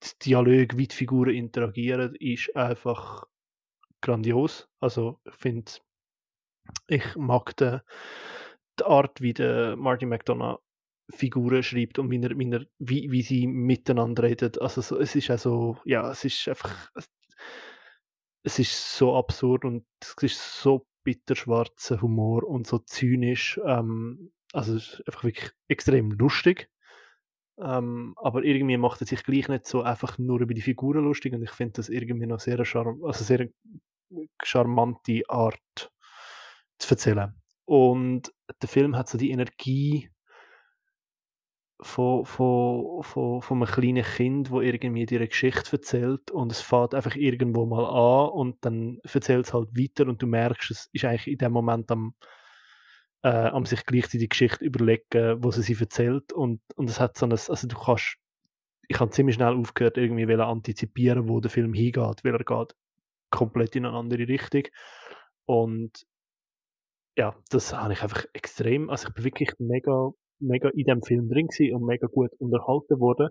das 0.00 0.18
Dialog, 0.18 0.76
wie 0.76 0.88
die 0.88 0.94
Figuren 0.94 1.34
interagieren, 1.34 2.14
ist 2.16 2.54
einfach 2.56 3.24
grandios. 4.02 4.68
Also 4.80 5.20
ich 5.24 5.34
finde, 5.34 5.72
ich 6.88 7.16
mag 7.16 7.56
die, 7.56 7.78
die 8.78 8.84
Art, 8.84 9.20
wie 9.20 9.32
der 9.32 9.76
Martin 9.76 10.08
McDonough 10.08 10.60
Figuren 11.10 11.62
schreibt 11.62 11.98
und 11.98 12.10
wie, 12.10 12.20
wie, 12.78 13.10
wie, 13.10 13.22
sie 13.22 13.46
miteinander 13.46 14.22
reden. 14.22 14.52
Also 14.60 14.80
so, 14.80 14.98
es 14.98 15.14
ist 15.14 15.30
also, 15.30 15.76
ja, 15.84 16.10
es 16.10 16.24
ist 16.24 16.48
einfach, 16.48 16.90
es 18.44 18.58
ist 18.58 18.96
so 18.96 19.16
absurd 19.16 19.64
und 19.64 19.84
es 20.00 20.14
ist 20.22 20.60
so 20.60 20.86
bitterschwarzer 21.02 22.00
Humor 22.00 22.44
und 22.44 22.66
so 22.66 22.78
zynisch. 22.78 23.58
Ähm, 23.64 24.32
also 24.52 24.76
es 24.76 24.94
ist 24.94 25.08
einfach 25.08 25.24
wirklich 25.24 25.50
extrem 25.68 26.12
lustig. 26.12 26.70
Ähm, 27.58 28.14
aber 28.16 28.44
irgendwie 28.44 28.76
macht 28.76 29.00
er 29.00 29.06
sich 29.06 29.24
gleich 29.24 29.48
nicht 29.48 29.66
so 29.66 29.82
einfach 29.82 30.18
nur 30.18 30.40
über 30.40 30.54
die 30.54 30.62
Figuren 30.62 31.04
lustig 31.04 31.32
und 31.34 31.42
ich 31.42 31.52
finde 31.52 31.74
das 31.74 31.88
irgendwie 31.88 32.26
noch 32.26 32.40
sehr, 32.40 32.64
charm 32.64 33.02
also 33.04 33.24
sehr 33.24 33.48
charmante 34.42 35.22
Art 35.28 35.92
zu 36.78 36.90
erzählen. 36.90 37.34
Und 37.64 38.32
der 38.60 38.68
Film 38.68 38.96
hat 38.96 39.08
so 39.08 39.16
die 39.16 39.30
Energie 39.30 40.10
von, 41.80 42.24
von, 42.24 43.02
von, 43.02 43.42
von 43.42 43.62
einem 43.62 43.72
kleinen 43.72 44.04
Kind, 44.04 44.50
wo 44.50 44.60
irgendwie 44.60 45.06
eine 45.16 45.28
Geschichte 45.28 45.72
erzählt 45.72 46.30
und 46.30 46.52
es 46.52 46.60
fährt 46.60 46.94
einfach 46.94 47.16
irgendwo 47.16 47.66
mal 47.66 47.84
an 47.84 48.30
und 48.30 48.64
dann 48.64 48.98
erzählt 49.02 49.46
es 49.46 49.54
halt 49.54 49.76
weiter 49.76 50.08
und 50.08 50.22
du 50.22 50.26
merkst, 50.26 50.70
es 50.70 50.88
ist 50.92 51.04
eigentlich 51.04 51.28
in 51.28 51.38
dem 51.38 51.52
Moment 51.52 51.90
am, 51.90 52.14
äh, 53.22 53.28
am 53.28 53.66
sich 53.66 53.84
gleichzeitig 53.86 54.20
die 54.20 54.28
Geschichte 54.28 54.64
überlegen, 54.64 55.42
wo 55.42 55.50
sie 55.50 55.62
sie 55.62 55.76
erzählt 55.78 56.32
und, 56.32 56.60
und 56.76 56.88
es 56.88 57.00
hat 57.00 57.18
so 57.18 57.26
ein, 57.26 57.32
also 57.32 57.66
du 57.66 57.76
kannst, 57.76 58.18
ich 58.88 59.00
habe 59.00 59.10
ziemlich 59.10 59.36
schnell 59.36 59.54
aufgehört, 59.54 59.98
irgendwie 59.98 60.32
antizipieren, 60.34 61.28
wo 61.28 61.40
der 61.40 61.50
Film 61.50 61.74
hingeht, 61.74 62.24
weil 62.24 62.34
er 62.34 62.44
geht 62.44 62.74
komplett 63.30 63.74
in 63.76 63.86
eine 63.86 63.96
andere 63.96 64.28
Richtung 64.28 64.62
und 65.46 66.06
ja, 67.16 67.36
das 67.50 67.72
habe 67.72 67.92
ich 67.92 68.02
einfach 68.02 68.24
extrem, 68.32 68.90
also 68.90 69.08
ich 69.08 69.14
bin 69.14 69.24
wirklich 69.24 69.50
mega 69.58 70.10
mega 70.40 70.68
in 70.70 70.84
dem 70.84 71.02
Film 71.02 71.28
drin 71.28 71.46
gewesen 71.46 71.74
und 71.74 71.86
mega 71.86 72.06
gut 72.06 72.30
unterhalten 72.38 73.00
worden. 73.00 73.28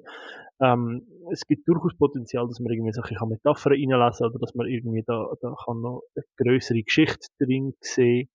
Ähm, 0.61 1.07
es 1.31 1.45
gibt 1.45 1.67
durchaus 1.67 1.95
Potenzial, 1.97 2.47
dass 2.47 2.59
man 2.59 2.71
irgendwie 2.71 2.93
solche 2.93 3.15
Metaphern 3.25 3.73
reinlesen 3.73 4.27
oder 4.27 4.39
dass 4.39 4.53
man 4.55 4.67
irgendwie 4.67 5.03
da, 5.05 5.27
da 5.41 5.55
kann 5.65 5.81
noch 5.81 6.01
eine 6.15 6.25
größere 6.37 6.81
Geschichte 6.83 7.27
drin 7.39 7.73
sehen. 7.81 8.29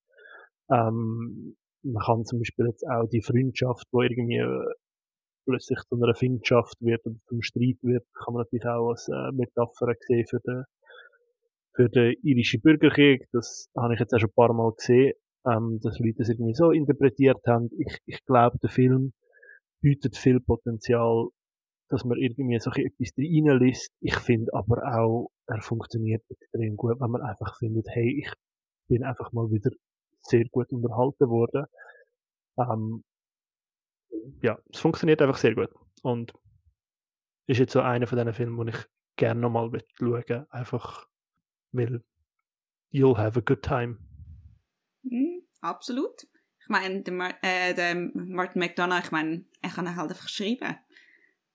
Ähm, 0.71 1.55
man 1.83 2.03
kann 2.03 2.25
zum 2.25 2.39
Beispiel 2.39 2.67
jetzt 2.67 2.85
auch 2.87 3.07
die 3.09 3.21
Freundschaft, 3.21 3.85
wo 3.91 4.01
irgendwie 4.01 4.37
äh, 4.37 4.73
plötzlich 5.45 5.79
zu 5.87 5.95
einer 5.95 6.13
Findschaft 6.13 6.75
wird 6.79 7.05
oder 7.05 7.15
zum 7.27 7.41
Streit 7.41 7.77
wird, 7.81 8.05
kann 8.13 8.33
man 8.33 8.41
natürlich 8.43 8.65
auch 8.65 8.89
als 8.89 9.07
äh, 9.07 9.31
Metapher 9.31 9.93
sehen 10.01 10.25
für 10.27 10.39
den, 10.45 10.63
für 11.75 11.89
den 11.89 12.15
irischen 12.23 12.61
Bürgerkrieg. 12.61 13.27
Das 13.31 13.69
habe 13.75 13.93
ich 13.93 13.99
jetzt 13.99 14.13
auch 14.13 14.19
schon 14.19 14.29
ein 14.29 14.35
paar 14.35 14.53
Mal 14.53 14.71
gesehen 14.73 15.13
ähm, 15.45 15.79
dass 15.81 15.99
Leute 15.99 16.21
es 16.21 16.29
irgendwie 16.29 16.53
so 16.53 16.71
interpretiert 16.71 17.39
haben. 17.47 17.69
Ich, 17.77 17.97
ich 18.05 18.25
glaube, 18.25 18.57
der 18.59 18.69
Film 18.69 19.13
bietet 19.81 20.17
viel 20.17 20.39
Potenzial, 20.39 21.29
dass 21.89 22.03
man 22.03 22.17
irgendwie 22.17 22.59
so 22.59 22.71
etwas 22.71 23.13
reinliest. 23.17 23.91
Ich 24.01 24.15
finde 24.15 24.53
aber 24.53 24.83
auch, 24.95 25.31
er 25.47 25.61
funktioniert 25.61 26.23
extrem 26.29 26.75
gut, 26.75 26.99
wenn 26.99 27.11
man 27.11 27.21
einfach 27.21 27.57
findet, 27.57 27.87
hey, 27.89 28.23
ich 28.23 28.31
bin 28.87 29.03
einfach 29.03 29.31
mal 29.31 29.49
wieder 29.51 29.71
sehr 30.21 30.45
gut 30.51 30.71
unterhalten 30.71 31.29
worden. 31.29 31.65
Ähm, 32.57 33.03
ja, 34.41 34.57
es 34.71 34.79
funktioniert 34.79 35.21
einfach 35.21 35.37
sehr 35.37 35.55
gut. 35.55 35.69
Und 36.03 36.33
ist 37.47 37.59
jetzt 37.59 37.73
so 37.73 37.81
einer 37.81 38.05
von 38.05 38.17
diesen 38.17 38.33
Filmen, 38.33 38.57
wo 38.57 38.63
ich 38.65 38.85
gerne 39.15 39.41
nochmal 39.41 39.71
schauen 39.97 40.45
einfach 40.49 41.07
weil 41.71 42.01
you'll 42.91 43.17
have 43.17 43.37
a 43.37 43.41
good 43.41 43.61
time. 43.61 43.97
Absolut. 45.61 46.27
Ich 46.61 46.69
meine, 46.69 47.01
der, 47.01 47.13
Mar 47.13 47.33
äh, 47.41 47.73
der 47.73 47.95
Martin 47.95 48.59
McDonough, 48.59 49.05
ich 49.05 49.11
meine, 49.11 49.45
er 49.61 49.69
kann 49.69 49.95
halt 49.95 50.11
einfach 50.11 50.29
schreiben. 50.29 50.77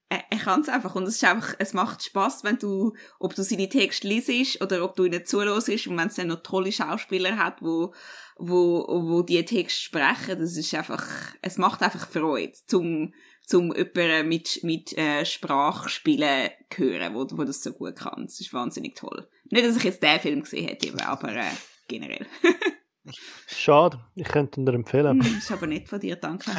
Er, 0.09 0.25
er 0.31 0.39
kann 0.39 0.61
es 0.61 0.69
einfach 0.69 0.95
und 0.95 1.05
es 1.05 1.17
ist 1.17 1.25
einfach, 1.25 1.55
es 1.59 1.73
macht 1.73 2.03
Spaß, 2.03 2.45
wenn 2.45 2.59
du, 2.59 2.95
ob 3.19 3.35
du 3.35 3.43
seine 3.43 3.69
Texte 3.69 4.07
liest 4.07 4.61
oder 4.61 4.85
ob 4.85 4.97
du 4.97 5.05
ihnen 5.05 5.25
zuhörst 5.25 5.87
und 5.87 5.97
wenn 5.97 6.09
es 6.09 6.17
dann 6.17 6.29
noch 6.29 6.43
tolle 6.43 6.73
Schauspieler 6.73 7.39
hat, 7.39 7.63
wo, 7.63 7.95
wo, 8.37 8.87
wo 8.89 9.23
die 9.23 9.45
Texte 9.45 9.81
sprechen, 9.81 10.39
das 10.39 10.57
ist 10.57 10.75
einfach, 10.75 11.07
es 11.41 11.57
macht 11.57 11.83
einfach 11.83 12.09
Freude, 12.09 12.53
zum, 12.67 13.15
zum 13.47 13.75
jemanden 13.75 14.29
mit, 14.29 14.63
mit 14.63 14.97
äh, 14.99 15.25
Sprachspielen 15.25 16.51
hören, 16.75 17.15
wo, 17.15 17.27
wo 17.31 17.45
das 17.45 17.63
so 17.63 17.73
gut 17.73 17.97
kann. 17.97 18.27
Das 18.27 18.41
ist 18.41 18.53
wahnsinnig 18.53 18.97
toll. 18.97 19.29
Nicht, 19.51 19.67
dass 19.67 19.77
ich 19.77 19.85
jetzt 19.85 20.03
den 20.03 20.21
Film 20.21 20.43
gesehen 20.43 20.69
hätte, 20.69 21.07
aber 21.07 21.35
äh, 21.35 21.51
generell. 21.89 22.27
Schade, 23.47 24.03
ich 24.15 24.25
könnte 24.25 24.61
ihn 24.61 24.67
dir 24.67 24.73
empfehlen. 24.73 25.19
Das 25.19 25.29
hm, 25.29 25.39
ist 25.39 25.53
aber 25.53 25.67
nicht 25.67 25.89
von 25.89 26.01
dir, 26.01 26.17
danke. 26.17 26.51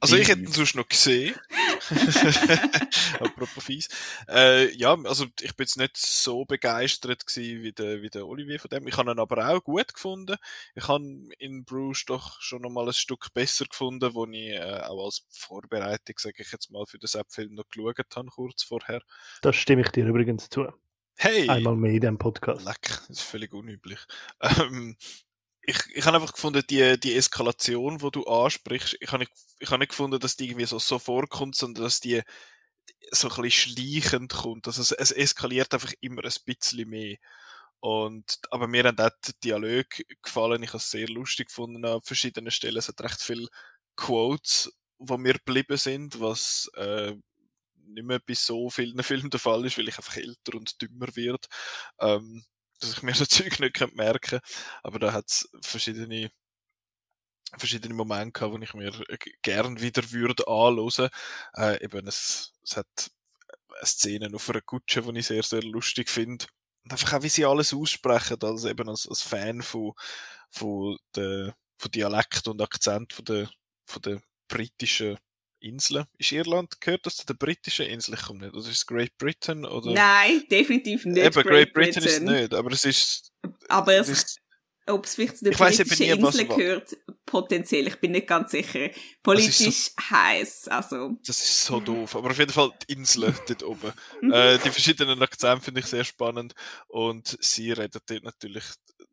also 0.00 0.16
ich 0.16 0.28
hätte 0.28 0.40
ihn 0.42 0.52
sonst 0.52 0.74
noch 0.74 0.86
gesehen. 0.86 1.34
Apropos 3.20 3.64
fies. 3.64 3.88
Äh, 4.28 4.70
ja, 4.76 4.98
also 5.04 5.24
ich 5.40 5.56
bin 5.56 5.64
jetzt 5.64 5.78
nicht 5.78 5.96
so 5.96 6.44
begeistert 6.44 7.24
wie 7.36 7.72
der, 7.72 8.02
wie 8.02 8.10
der 8.10 8.26
Olivier 8.26 8.60
von 8.60 8.68
dem. 8.68 8.86
Ich 8.86 8.98
habe 8.98 9.10
ihn 9.10 9.18
aber 9.18 9.48
auch 9.48 9.64
gut 9.64 9.94
gefunden. 9.94 10.36
Ich 10.74 10.88
habe 10.88 11.04
in 11.38 11.64
Bruce 11.64 12.04
doch 12.04 12.40
schon 12.42 12.62
noch 12.62 12.70
mal 12.70 12.86
ein 12.86 12.92
Stück 12.92 13.32
besser 13.32 13.64
gefunden, 13.64 14.12
wo 14.12 14.26
ich 14.26 14.50
äh, 14.50 14.82
auch 14.82 15.06
als 15.06 15.24
Vorbereitung, 15.30 16.16
sage 16.18 16.42
ich 16.42 16.52
jetzt 16.52 16.70
mal, 16.70 16.84
für 16.84 16.98
den 16.98 17.06
Sepp-Film 17.06 17.54
noch 17.54 17.68
geschaut 17.70 18.14
habe, 18.14 18.28
kurz 18.28 18.62
vorher. 18.62 19.00
Das 19.40 19.56
stimme 19.56 19.80
ich 19.82 19.88
dir 19.88 20.06
übrigens 20.06 20.50
zu. 20.50 20.66
Hey! 21.18 21.48
Einmal 21.48 21.76
mehr 21.76 21.92
in 21.92 22.00
diesem 22.00 22.18
Podcast. 22.18 22.64
Leck, 22.64 22.82
das 22.82 23.10
ist 23.10 23.22
völlig 23.22 23.52
unüblich. 23.52 23.98
Ähm, 24.40 24.96
ich, 25.62 25.78
ich 25.94 26.04
habe 26.04 26.18
einfach 26.18 26.32
gefunden, 26.32 26.62
die, 26.68 26.98
die 27.00 27.14
Eskalation, 27.14 27.98
die 27.98 28.10
du 28.10 28.24
ansprichst, 28.24 28.96
ich 29.00 29.08
habe 29.08 29.20
nicht, 29.20 29.32
ich 29.58 29.68
habe 29.70 29.78
nicht 29.78 29.90
gefunden, 29.90 30.20
dass 30.20 30.36
die 30.36 30.46
irgendwie 30.46 30.66
so, 30.66 30.78
so 30.78 30.98
vorkommt, 30.98 31.56
sondern 31.56 31.84
dass 31.84 32.00
die 32.00 32.22
so 33.10 33.28
ein 33.28 33.42
bisschen 33.42 33.76
schleichend 33.76 34.32
kommt. 34.32 34.66
Also 34.66 34.82
es, 34.82 34.92
es 34.92 35.10
eskaliert 35.10 35.72
einfach 35.74 35.92
immer 36.00 36.22
ein 36.22 36.32
bisschen 36.44 36.88
mehr. 36.88 37.16
Und, 37.80 38.38
aber 38.50 38.68
mir 38.68 38.84
hat 38.84 39.00
auch 39.00 39.10
der 39.26 39.34
Dialog 39.42 39.86
gefallen. 40.22 40.62
Ich 40.62 40.70
habe 40.70 40.78
es 40.78 40.90
sehr 40.90 41.08
lustig 41.08 41.48
gefunden 41.48 41.84
an 41.84 42.00
verschiedenen 42.02 42.50
Stellen. 42.50 42.76
Es 42.76 42.88
hat 42.88 43.00
recht 43.00 43.20
viele 43.20 43.48
Quotes, 43.96 44.72
die 44.98 45.18
mir 45.18 45.34
geblieben 45.34 45.76
sind, 45.76 46.20
was 46.20 46.70
äh, 46.74 47.14
nicht 47.86 48.04
mehr 48.04 48.20
bei 48.20 48.34
so 48.34 48.70
vielen 48.70 49.02
Filmen 49.02 49.30
der 49.30 49.40
Fall 49.40 49.64
ist, 49.66 49.78
weil 49.78 49.88
ich 49.88 49.98
einfach 49.98 50.16
älter 50.16 50.54
und 50.56 50.80
dümmer 50.82 51.14
wird, 51.16 51.46
ähm, 52.00 52.44
dass 52.80 52.92
ich 52.92 53.02
mir 53.02 53.14
so 53.14 53.26
Zeug 53.26 53.60
nicht 53.60 53.94
merken 53.94 54.40
Aber 54.82 54.98
da 54.98 55.12
hat 55.12 55.28
es 55.28 55.48
verschiedene 55.62 56.30
verschiedene 57.58 57.94
Momente 57.94 58.32
gehabt, 58.32 58.52
wo 58.54 58.58
ich 58.58 58.74
mir 58.74 58.92
gern 59.42 59.80
wieder 59.80 60.10
würde 60.10 60.46
anhören. 60.48 61.10
Äh, 61.54 61.84
eben 61.84 62.06
es, 62.06 62.52
es 62.62 62.76
hat 62.76 63.10
Szenen 63.84 64.34
auf 64.34 64.48
einer 64.50 64.60
Kutsche, 64.60 65.02
die 65.02 65.18
ich 65.20 65.26
sehr, 65.26 65.42
sehr 65.42 65.62
lustig 65.62 66.08
finde. 66.08 66.46
Und 66.84 66.92
einfach 66.92 67.14
auch, 67.14 67.22
wie 67.22 67.28
sie 67.28 67.44
alles 67.44 67.74
aussprechen, 67.74 68.36
also 68.42 68.68
eben 68.68 68.88
als, 68.88 69.08
als 69.08 69.22
Fan 69.22 69.62
von, 69.62 69.92
von, 70.50 70.96
der, 71.14 71.54
von 71.78 71.90
Dialekt 71.90 72.46
und 72.48 72.62
Akzent 72.62 73.12
von 73.12 73.24
der, 73.24 73.50
von 73.86 74.02
der 74.02 74.22
britischen 74.48 75.18
Inseln. 75.66 76.06
Ist 76.18 76.32
Irland, 76.32 76.80
gehört 76.80 77.06
das 77.06 77.16
zu 77.16 77.26
den 77.26 77.36
britischen 77.36 77.86
Inseln? 77.86 78.16
Ich 78.18 78.24
komme 78.24 78.40
nicht. 78.40 78.54
Oder 78.54 78.68
ist 78.68 78.76
es 78.76 78.86
Great 78.86 79.16
Britain? 79.18 79.64
Oder? 79.64 79.92
Nein, 79.92 80.44
definitiv 80.50 81.04
nicht. 81.04 81.18
Eben, 81.18 81.32
Great, 81.32 81.46
Great 81.46 81.72
Britain, 81.72 82.02
Britain, 82.02 82.28
ist 82.28 82.40
nicht, 82.40 82.54
aber 82.54 82.72
es 82.72 82.84
ist. 82.84 83.32
Aber 83.68 83.94
es, 83.94 84.08
ist, 84.08 84.40
ob 84.86 85.04
es 85.04 85.14
vielleicht 85.14 85.38
zu 85.38 85.44
den 85.44 85.54
britischen 85.54 86.06
Inseln 86.06 86.48
gehört, 86.48 86.96
potenziell, 87.24 87.88
ich 87.88 87.96
bin 87.96 88.12
nicht 88.12 88.26
ganz 88.26 88.52
sicher. 88.52 88.88
Politisch 89.22 89.90
so, 89.90 90.10
heiß, 90.10 90.68
also. 90.68 91.18
Das 91.26 91.38
ist 91.38 91.64
so 91.64 91.80
doof. 91.80 92.14
Aber 92.16 92.30
auf 92.30 92.38
jeden 92.38 92.52
Fall 92.52 92.70
die 92.86 92.92
Inseln 92.92 93.34
dort 93.48 93.62
oben. 93.64 93.92
äh, 94.32 94.58
die 94.58 94.70
verschiedenen 94.70 95.20
Akzente 95.20 95.64
finde 95.64 95.80
ich 95.80 95.86
sehr 95.86 96.04
spannend 96.04 96.54
und 96.86 97.36
sie 97.40 97.72
redet 97.72 98.02
dort 98.06 98.22
natürlich 98.22 98.64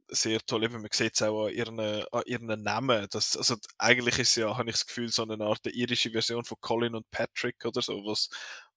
sehr 0.08 0.40
toll. 0.46 0.64
Eben, 0.64 0.82
man 0.82 0.90
sieht 0.92 1.16
es 1.16 1.22
auch 1.22 1.48
an 1.48 1.54
ihren, 1.54 1.80
an 1.80 2.24
ihren 2.26 2.64
Namen. 2.64 3.08
Das, 3.12 3.38
also 3.38 3.56
eigentlich 3.78 4.20
ist 4.20 4.36
ja, 4.36 4.58
habe 4.58 4.70
ich 4.70 4.76
das 4.76 4.86
Gefühl, 4.88 5.10
so 5.10 5.24
eine 5.24 5.44
Art 5.44 5.66
irische 5.68 6.12
Version 6.12 6.46
von 6.46 6.58
Colin 6.62 6.96
und 6.96 7.10
Patrick 7.12 7.66
oder 7.66 7.82
so, 7.82 7.94
was, 8.06 8.30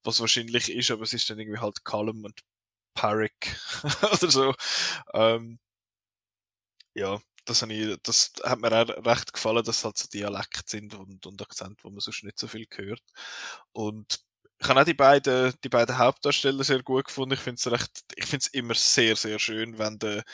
was 0.04 0.20
wahrscheinlich 0.20 0.70
ist, 0.72 0.90
aber 0.90 1.02
es 1.02 1.12
ist 1.12 1.28
dann 1.30 1.38
irgendwie 1.38 1.60
halt 1.60 1.84
Callum 1.84 2.24
und 2.24 2.40
Patrick 2.94 3.56
oder 4.12 4.30
so. 4.30 4.54
Ähm, 5.14 5.58
ja, 6.94 7.20
das, 7.44 7.62
ich, 7.62 7.96
das 8.02 8.32
hat 8.44 8.60
mir 8.60 8.72
auch 8.72 8.88
recht 9.06 9.32
gefallen, 9.32 9.64
dass 9.64 9.84
halt 9.84 9.98
so 9.98 10.08
Dialekte 10.08 10.62
sind 10.66 10.94
und, 10.94 11.26
und 11.26 11.42
Akzente, 11.42 11.84
wo 11.84 11.90
man 11.90 12.00
sonst 12.00 12.24
nicht 12.24 12.38
so 12.38 12.48
viel 12.48 12.66
hört. 12.74 13.02
Und 13.72 14.20
ich 14.58 14.68
habe 14.68 14.80
auch 14.80 14.84
die 14.84 14.94
beiden, 14.94 15.52
die 15.62 15.68
beiden 15.68 15.98
Hauptdarsteller 15.98 16.64
sehr 16.64 16.82
gut 16.82 17.06
gefunden. 17.06 17.34
Ich 17.34 17.40
finde 17.40 17.60
es 17.60 17.88
ich 18.16 18.24
finde 18.26 18.42
es 18.42 18.46
immer 18.48 18.74
sehr, 18.74 19.16
sehr 19.16 19.38
schön, 19.38 19.78
wenn 19.78 19.98
der 19.98 20.24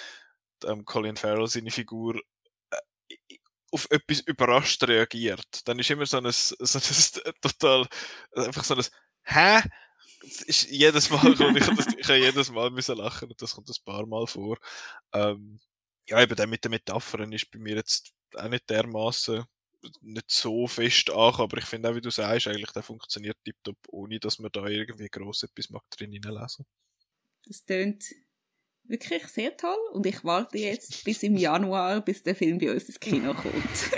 ähm, 0.65 0.85
Colin 0.85 1.17
Farrell 1.17 1.47
seine 1.49 1.71
Figur 1.71 2.21
äh, 2.71 3.17
auf 3.71 3.87
etwas 3.91 4.21
überrascht 4.21 4.83
reagiert. 4.85 5.67
Dann 5.67 5.79
ist 5.79 5.91
immer 5.91 6.07
so 6.07 6.19
ein, 6.19 6.31
so 6.31 6.57
ein 6.61 7.35
total, 7.41 7.87
einfach 8.35 8.65
so 8.65 8.75
ein, 8.75 8.85
hä? 9.25 9.63
Das 10.23 10.43
ist 10.43 10.71
jedes 10.71 11.11
Mal, 11.11 11.33
ich, 11.57 11.67
das, 11.67 11.87
ich 11.99 12.09
habe 12.09 12.19
jedes 12.19 12.51
Mal 12.51 12.71
müssen 12.71 12.97
lachen 12.97 13.29
und 13.29 13.43
das 13.43 13.55
kommt 13.55 13.69
ein 13.69 13.85
paar 13.85 14.07
Mal 14.07 14.27
vor. 14.27 14.57
Ähm, 15.13 15.61
ja, 16.09 16.23
eben 16.23 16.37
der 16.37 16.47
mit 16.47 16.65
den 16.65 16.71
Metaphern 16.71 17.33
ist 17.33 17.51
bei 17.51 17.59
mir 17.59 17.77
jetzt 17.77 18.13
auch 18.35 18.49
nicht 18.49 18.69
dermaßen 18.71 19.45
nicht 20.01 20.31
so 20.31 20.67
fest 20.67 21.11
an, 21.11 21.35
aber 21.35 21.59
ich 21.59 21.65
finde 21.65 21.91
auch, 21.91 21.95
wie 21.95 22.01
du 22.01 22.11
sagst, 22.11 22.47
eigentlich 22.47 22.71
der 22.71 22.83
funktioniert 22.83 23.37
tiptop, 23.45 23.77
ohne 23.89 24.19
dass 24.21 24.39
man 24.39 24.53
da 24.53 24.67
irgendwie 24.67 25.09
gross 25.09 25.43
etwas 25.43 25.71
mag 25.71 25.83
drin 25.91 26.13
lesen. 26.13 26.67
Das 27.45 27.65
tönt 27.65 28.05
wirklich 28.85 29.27
sehr 29.29 29.57
toll 29.57 29.79
und 29.93 30.07
ich 30.07 30.25
warte 30.25 30.59
jetzt 30.59 31.05
bis 31.05 31.23
im 31.23 31.37
Januar, 31.37 32.01
bis 32.01 32.23
der 32.23 32.35
Film 32.35 32.59
bei 32.59 32.73
uns 32.73 32.85
ins 32.85 33.01
Kino 33.01 33.35
kommt. 33.35 33.91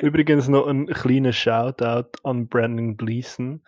Übrigens 0.02 0.48
noch 0.48 0.66
ein 0.66 0.86
kleiner 0.86 1.32
Shoutout 1.32 2.10
an 2.24 2.48
Brandon 2.48 2.96
Gleason, 2.96 3.62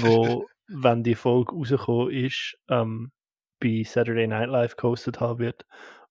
wo, 0.00 0.46
wenn 0.68 1.02
die 1.02 1.14
Folge 1.14 1.54
rausgekommen 1.54 2.10
ist, 2.12 2.58
ähm, 2.68 3.12
bei 3.60 3.82
Saturday 3.84 4.26
Night 4.26 4.48
Live 4.48 4.76
gehostet 4.76 5.20
haben 5.20 5.38
wird 5.38 5.66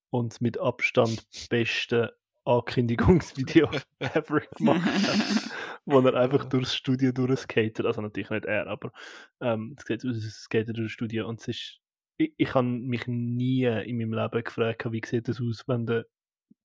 und 0.09 0.41
mit 0.41 0.59
Abstand 0.59 1.25
beste 1.49 2.15
Ankündigungsvideo 2.45 3.69
ever 3.99 4.41
gemacht 4.55 4.85
hat, 4.85 5.51
wo 5.85 5.99
er 5.99 6.13
einfach 6.13 6.45
durchs 6.45 6.75
Studio 6.75 7.11
durchskatet. 7.11 7.85
Also 7.85 8.01
natürlich 8.01 8.29
nicht 8.29 8.45
er, 8.45 8.67
aber 8.67 8.91
ähm, 9.41 9.75
es 9.77 9.85
sieht 9.85 10.05
aus, 10.05 10.15
es 10.15 10.43
skatet 10.43 10.77
durchs 10.77 10.93
Studio 10.93 11.27
und 11.27 11.41
es 11.41 11.47
ist 11.47 11.81
ich, 12.17 12.33
ich 12.37 12.53
habe 12.53 12.67
mich 12.67 13.07
nie 13.07 13.63
in 13.63 13.97
meinem 13.97 14.13
Leben 14.13 14.43
gefragt, 14.43 14.91
wie 14.91 15.01
sieht 15.05 15.29
es 15.29 15.41
aus, 15.41 15.63
wenn 15.67 15.85
der 15.85 16.05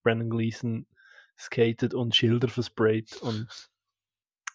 Brandon 0.03 0.31
Gleason 0.31 0.87
skatet 1.39 1.95
und 1.95 2.15
Schilder 2.15 2.49
versprayt 2.49 3.17
und 3.23 3.71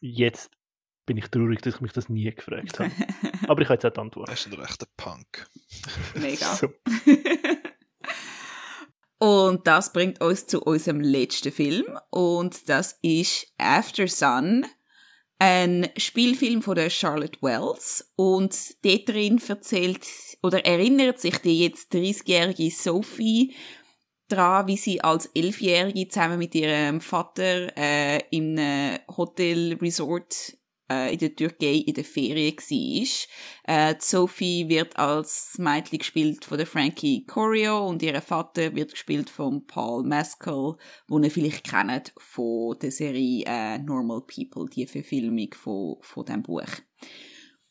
jetzt 0.01 0.51
bin 1.05 1.17
ich 1.17 1.27
traurig, 1.29 1.61
dass 1.61 1.75
ich 1.75 1.81
mich 1.81 1.93
das 1.93 2.09
nie 2.09 2.31
gefragt 2.33 2.79
habe. 2.79 2.91
Aber 3.47 3.61
ich 3.61 3.67
habe 3.69 3.75
jetzt 3.75 3.85
auch 3.85 3.93
die 3.93 3.99
Antwort. 3.99 4.29
Das 4.29 4.45
ist 4.45 4.51
ein 4.51 4.59
rechter 4.59 4.87
Punk. 4.97 5.47
Mega. 6.15 6.55
So. 6.55 6.69
Und 9.17 9.65
das 9.65 9.93
bringt 9.93 10.21
uns 10.21 10.45
zu 10.45 10.61
unserem 10.61 10.99
letzten 10.99 11.51
Film. 11.51 11.85
Und 12.09 12.67
das 12.69 12.99
ist 13.01 13.47
After 13.57 14.07
Sun, 14.07 14.65
ein 15.39 15.89
Spielfilm 15.97 16.61
von 16.61 16.75
der 16.75 16.89
Charlotte 16.89 17.39
Wells. 17.41 18.11
Und 18.15 18.83
dort 18.83 19.09
drin 19.09 19.41
erzählt 19.47 20.07
oder 20.41 20.65
erinnert 20.65 21.19
sich 21.19 21.38
die 21.39 21.61
jetzt 21.61 21.93
30-jährige 21.93 22.71
Sophie 22.71 23.55
daran, 24.27 24.67
wie 24.67 24.77
sie 24.77 25.01
als 25.01 25.27
Elfjährige 25.27 26.07
zusammen 26.07 26.39
mit 26.39 26.55
ihrem 26.55 27.01
Vater 27.01 27.75
äh, 27.77 28.23
einem 28.33 28.99
Hotel 29.15 29.73
Resort 29.81 30.57
äh, 30.91 31.13
in 31.13 31.19
der 31.19 31.36
Türkei 31.36 31.83
in 31.86 31.93
der 31.93 32.03
Ferien 32.03 32.55
war. 32.55 33.91
Äh, 33.91 33.95
Sophie 33.99 34.67
wird 34.69 34.97
als 34.97 35.57
Mädchen 35.57 35.99
gespielt 35.99 36.45
von 36.45 36.57
der 36.57 36.67
Frankie 36.67 37.25
Corio 37.25 37.88
und 37.88 38.03
ihr 38.03 38.21
Vater 38.21 38.75
wird 38.75 38.91
gespielt 38.91 39.29
von 39.29 39.65
Paul 39.65 40.03
Mescal, 40.03 40.75
wo 41.07 41.19
ihr 41.19 41.31
vielleicht 41.31 41.69
kennt 41.69 42.13
von 42.17 42.77
der 42.79 42.91
Serie 42.91 43.43
äh, 43.45 43.77
Normal 43.79 44.21
People, 44.21 44.69
die 44.69 44.86
Verfilmung 44.86 45.53
von, 45.53 45.97
von 46.01 46.25
diesem 46.25 46.43
Buch. 46.43 46.69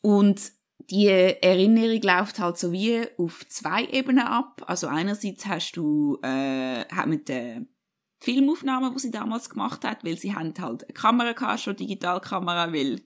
Und 0.01 0.51
die 0.89 1.07
Erinnerung 1.07 2.01
läuft 2.01 2.39
halt 2.39 2.57
so 2.57 2.71
wie 2.71 3.01
auf 3.17 3.47
zwei 3.47 3.85
Ebenen 3.85 4.27
ab. 4.27 4.63
Also 4.67 4.87
einerseits 4.87 5.45
hast 5.47 5.73
du 5.73 6.19
äh, 6.23 7.05
mit 7.07 7.27
der 7.29 7.65
Filmaufnahmen, 8.19 8.93
die 8.93 8.99
sie 8.99 9.11
damals 9.11 9.49
gemacht 9.49 9.83
hat, 9.83 10.03
weil 10.03 10.17
sie 10.17 10.35
haben 10.35 10.53
halt 10.59 10.83
eine 10.83 10.93
Kamera 10.93 11.33
gehabt, 11.33 11.59
schon 11.59 11.75
Digitalkamera, 11.75 12.71
weil 12.73 13.01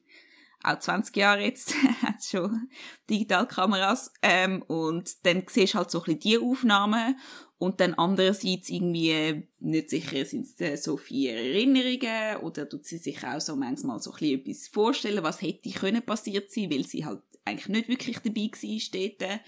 auch 0.64 0.80
20 0.80 1.16
Jahre 1.16 1.44
jetzt 1.44 1.74
hat 2.02 2.24
schon 2.24 2.70
Digitalkameras 3.10 4.14
ähm, 4.22 4.62
und 4.64 5.26
dann 5.26 5.44
siehst 5.48 5.74
du 5.74 5.78
halt 5.78 5.92
so 5.92 6.00
ein 6.00 6.06
bisschen 6.06 6.20
die 6.20 6.38
Aufnahmen 6.38 7.16
und 7.58 7.80
dann 7.82 7.94
andererseits 7.94 8.70
irgendwie 8.70 9.48
nicht 9.60 9.90
sicher 9.90 10.24
sind 10.26 10.48
es 10.60 10.84
so 10.84 10.98
viele 10.98 11.34
Erinnerungen 11.34 12.38
oder 12.44 12.68
tut 12.68 12.86
sie 12.86 12.98
sich 12.98 13.26
auch 13.26 13.42
so 13.42 13.56
manchmal 13.56 14.00
so 14.00 14.12
ein 14.12 14.18
bisschen 14.18 14.40
etwas 14.40 14.68
vorstellen, 14.68 15.24
was 15.24 15.42
hätte 15.42 15.70
können 15.72 16.02
passiert 16.02 16.52
sein, 16.52 16.72
weil 16.72 16.86
sie 16.86 17.06
halt 17.06 17.22
eigentlich 17.46 17.68
nicht 17.68 17.90
wirklich 17.90 18.20
dabei 18.20 18.50
war 18.52 19.18
dort. 19.20 19.42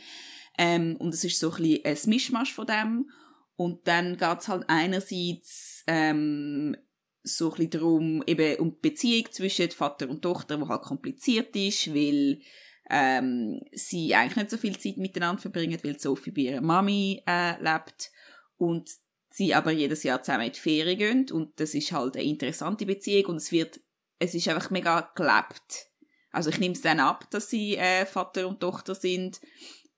Ähm, 0.57 0.97
und 0.97 1.14
es 1.14 1.24
ist 1.24 1.39
so 1.39 1.51
ein 1.51 1.64
bisschen 1.64 1.86
ein 1.86 2.09
Mischmasch 2.09 2.53
von 2.53 2.68
dem 2.68 3.09
und 3.56 3.88
dann 3.88 4.18
geht's 4.18 4.47
halt 4.47 4.64
einerseits 4.68 5.84
ähm, 5.88 6.76
so 7.24 7.52
ein 7.52 7.56
bisschen 7.56 7.70
darum, 7.70 8.24
eben 8.26 8.58
um 8.60 8.72
die 8.72 8.89
Beziehung 8.89 9.32
zwischen 9.32 9.72
Vater 9.72 10.10
und 10.10 10.22
Tochter, 10.22 10.58
die 10.58 10.68
halt 10.68 10.82
kompliziert 10.82 11.56
ist, 11.56 11.93
weil 11.93 12.41
ähm, 12.89 13.62
sie 13.72 14.16
eigentlich 14.16 14.36
nicht 14.38 14.49
so 14.49 14.58
viel 14.58 14.78
Zeit 14.78 14.97
miteinander 14.97 15.41
verbringen, 15.41 15.80
weil 15.84 15.99
Sophie 15.99 16.32
bei 16.32 16.41
ihrer 16.41 16.62
Mami 16.62 17.24
äh, 17.28 17.62
lebt 17.62 18.12
und 18.58 18.89
sie 19.30 19.54
aber 19.54 19.72
jedes 19.72 20.04
Jahr 20.04 20.22
zusammen 20.22 20.47
in 20.47 20.52
die 20.52 20.60
Ferien 20.60 20.97
gehen 20.97 21.32
und 21.32 21.60
das 21.60 21.74
ist 21.74 21.91
halt 21.91 22.16
eine 22.16 22.26
interessante 22.26 22.86
Beziehung 22.86 23.32
und 23.32 23.38
es 23.38 23.52
wird, 23.52 23.80
es 24.20 24.34
ist 24.34 24.47
einfach 24.49 24.72
mega 24.72 25.12
gelebt. 25.16 25.88
Also 26.32 26.49
ich 26.49 26.60
nehme 26.60 26.74
es 26.74 26.82
dann 26.82 26.99
ab, 26.99 27.30
dass 27.32 27.49
sie 27.49 27.78
äh, 27.78 28.06
Vater 28.06 28.47
und 28.47 28.60
Tochter 28.60 28.95
sind 28.95 29.39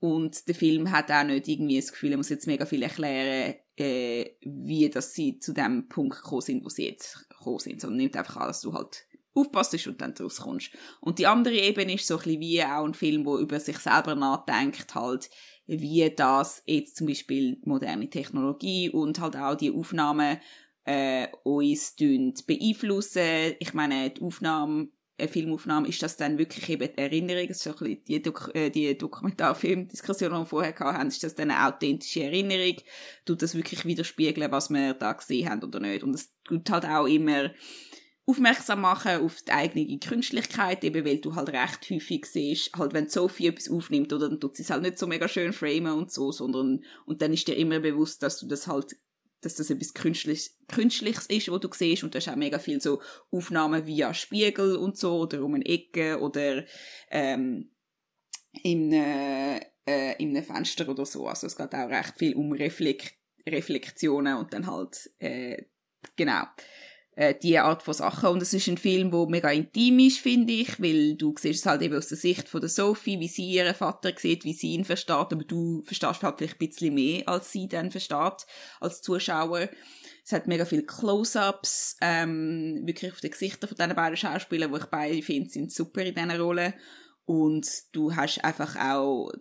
und 0.04 0.50
der 0.50 0.56
Film 0.56 0.92
hat 0.92 1.10
auch 1.10 1.24
nicht 1.24 1.48
irgendwie 1.48 1.78
das 1.78 1.94
Gefühl, 1.94 2.12
er 2.12 2.18
muss 2.18 2.28
jetzt 2.28 2.46
mega 2.46 2.66
viel 2.66 2.84
erklären, 2.84 3.56
äh, 3.78 4.32
wie 4.42 4.90
dass 4.90 5.14
sie 5.14 5.40
zu 5.40 5.54
dem 5.54 5.88
Punkt 5.88 6.18
gekommen 6.18 6.42
sind, 6.42 6.66
wo 6.66 6.68
sie 6.68 6.90
jetzt 6.90 7.30
gekommen 7.30 7.60
sind, 7.60 7.80
sondern 7.80 8.00
nimmt 8.00 8.18
einfach 8.18 8.36
alles, 8.36 8.60
du 8.60 8.74
halt 8.74 9.08
aufpasst 9.34 9.88
und 9.88 10.02
dann 10.02 10.14
daraus 10.14 10.42
kommst. 10.42 10.72
Und 11.00 11.20
die 11.20 11.28
andere 11.28 11.56
Ebene 11.56 11.94
ist 11.94 12.06
so 12.06 12.18
ein 12.18 12.24
bisschen 12.24 12.42
wie 12.42 12.62
auch 12.64 12.84
ein 12.84 12.94
Film, 12.94 13.26
wo 13.26 13.38
über 13.38 13.62
sich 13.62 13.78
selber 13.78 14.16
nachdenkt, 14.16 14.94
halt, 14.94 15.30
wie 15.68 16.14
das 16.14 16.64
jetzt 16.66 16.98
zum 16.98 17.08
Beispiel 17.08 17.62
moderne 17.64 18.10
Technologie 18.10 18.90
und 18.90 19.22
halt 19.22 19.38
auch 19.38 19.56
die 19.56 19.72
Aufnahmen 19.72 20.38
äh, 20.84 21.30
uns 21.44 21.96
beeinflussen. 21.96 23.56
Ich 23.58 23.74
meine, 23.74 24.10
die 24.10 24.22
Aufnahmen 24.22 24.92
eine 25.18 25.28
Filmaufnahme, 25.28 25.88
ist 25.88 26.02
das 26.02 26.18
dann 26.18 26.38
wirklich 26.38 26.68
eben 26.70 26.90
die 26.92 26.98
Erinnerung, 26.98 27.48
das 27.48 27.58
ist 27.58 27.64
so 27.64 27.70
ein 27.72 27.78
bisschen 27.78 28.04
die, 28.06 28.22
Dok 28.22 28.52
äh, 28.56 28.70
die 28.70 28.98
Dokumentarfilmdiskussion, 28.98 30.32
die 30.32 30.38
wir 30.38 30.46
vorher 30.46 30.76
hatten, 30.78 31.08
ist 31.08 31.24
das 31.24 31.36
dann 31.36 31.52
eine 31.52 31.68
authentische 31.68 32.24
Erinnerung, 32.24 32.78
tut 33.26 33.42
das 33.42 33.56
wirklich 33.56 33.86
widerspiegeln, 33.86 34.52
was 34.52 34.70
wir 34.70 34.94
da 34.96 35.14
gesehen 35.14 35.50
haben 35.50 35.64
oder 35.64 35.80
nicht. 35.80 36.04
Und 36.04 36.16
es 36.16 36.34
tut 36.44 36.70
halt 36.70 36.86
auch 36.86 37.06
immer 37.06 37.52
aufmerksam 38.26 38.82
machen 38.82 39.22
auf 39.22 39.42
die 39.42 39.52
eigene 39.52 40.00
Künstlichkeit, 40.00 40.84
eben 40.84 41.06
weil 41.06 41.18
du 41.20 41.36
halt 41.36 41.50
recht 41.50 41.90
häufig 41.90 42.26
siehst, 42.26 42.72
halt 42.78 42.94
wenn 42.94 43.10
Sophie 43.10 43.48
etwas 43.48 43.70
aufnimmt, 43.70 44.14
oder 44.14 44.30
dann 44.30 44.40
tut 44.40 44.56
sie 44.56 44.64
es 44.64 44.70
halt 44.70 44.82
nicht 44.82 44.98
so 44.98 45.08
mega 45.08 45.28
schön 45.28 45.54
framen 45.54 45.94
und 45.94 46.12
so, 46.12 46.32
sondern, 46.32 46.84
und 47.06 47.22
dann 47.22 47.34
ist 47.34 47.48
dir 47.48 47.56
immer 47.58 47.80
bewusst, 47.80 48.24
dass 48.24 48.40
du 48.40 48.48
das 48.48 48.68
halt 48.68 48.96
dass 49.46 49.56
das 49.56 49.70
etwas 49.70 49.94
Künstliches, 49.94 50.58
Künstliches 50.68 51.26
ist, 51.28 51.52
was 51.52 51.60
du 51.60 51.70
siehst. 51.72 52.04
Und 52.04 52.14
du 52.14 52.18
hast 52.18 52.30
auch 52.30 52.36
mega 52.36 52.60
viel 52.60 52.82
so 52.82 53.02
Aufnahmen 53.32 53.86
via 53.86 54.14
Spiegel 54.14 54.76
und 54.76 54.98
so, 54.98 55.20
oder 55.20 55.44
um 55.44 55.56
eine 55.56 55.66
Ecke, 55.66 56.20
oder 56.20 56.64
ähm, 57.10 57.72
in, 58.62 58.92
äh, 58.94 59.58
äh, 59.86 60.16
in 60.22 60.30
einem 60.30 60.44
Fenster 60.44 60.88
oder 60.88 61.06
so. 61.06 61.28
Also 61.28 61.48
es 61.48 61.56
geht 61.56 61.74
auch 61.74 61.90
recht 61.90 62.18
viel 62.18 62.36
um 62.36 62.52
Reflekt 62.52 63.16
Reflektionen 63.48 64.38
und 64.38 64.54
dann 64.54 64.68
halt, 64.68 65.12
äh, 65.20 65.64
genau 66.16 66.44
äh, 67.16 67.36
die 67.36 67.58
Art 67.60 67.84
von 67.84 67.94
Sachen. 67.94 68.30
Und 68.30 68.42
es 68.42 68.54
ist 68.54 68.68
ein 68.68 68.78
Film, 68.78 69.12
der 69.12 69.28
mega 69.28 69.52
intim 69.52 70.00
ist, 70.00 70.20
finde 70.20 70.54
ich, 70.54 70.82
weil 70.82 71.16
du 71.16 71.34
siehst 71.38 71.62
es 71.62 71.66
halt 71.66 71.82
eben 71.82 71.98
aus 71.98 72.08
der 72.08 72.18
Sicht 72.18 72.50
von 72.50 72.62
der 72.62 72.70
Sophie, 72.70 73.20
wie 73.20 73.28
sie 73.28 73.46
ihren 73.46 73.76
Vater 73.76 74.14
sieht, 74.18 74.44
wie 74.44 74.54
sie 74.54 74.74
ihn 74.74 74.86
versteht, 74.86 75.16
aber 75.16 75.44
du 75.44 75.82
verstehst 75.84 76.24
halt 76.24 76.38
vielleicht 76.38 76.62
ein 76.62 76.68
bisschen 76.68 76.94
mehr, 76.94 77.28
als 77.28 77.52
sie 77.52 77.68
dann 77.68 77.92
versteht, 77.92 78.46
als 78.80 79.02
Zuschauer. 79.02 79.70
Es 80.26 80.32
hat 80.32 80.48
mega 80.48 80.66
viele 80.66 80.84
Close-Ups, 80.84 81.98
ähm, 82.02 82.82
wirklich 82.86 83.12
auf 83.12 83.20
den 83.20 83.32
Gesichtern 83.32 83.68
von 83.68 83.78
diesen 83.78 83.96
beiden 83.96 84.18
Schauspielern, 84.18 84.72
wo 84.72 84.78
ich 84.78 84.86
beide 84.86 85.22
finde, 85.22 85.50
sind 85.50 85.72
super 85.72 86.02
in 86.02 86.16
dieser 86.16 86.40
Rolle. 86.40 86.74
Und 87.26 87.68
du 87.92 88.16
hast 88.16 88.44
einfach 88.44 88.76
auch 88.76 89.32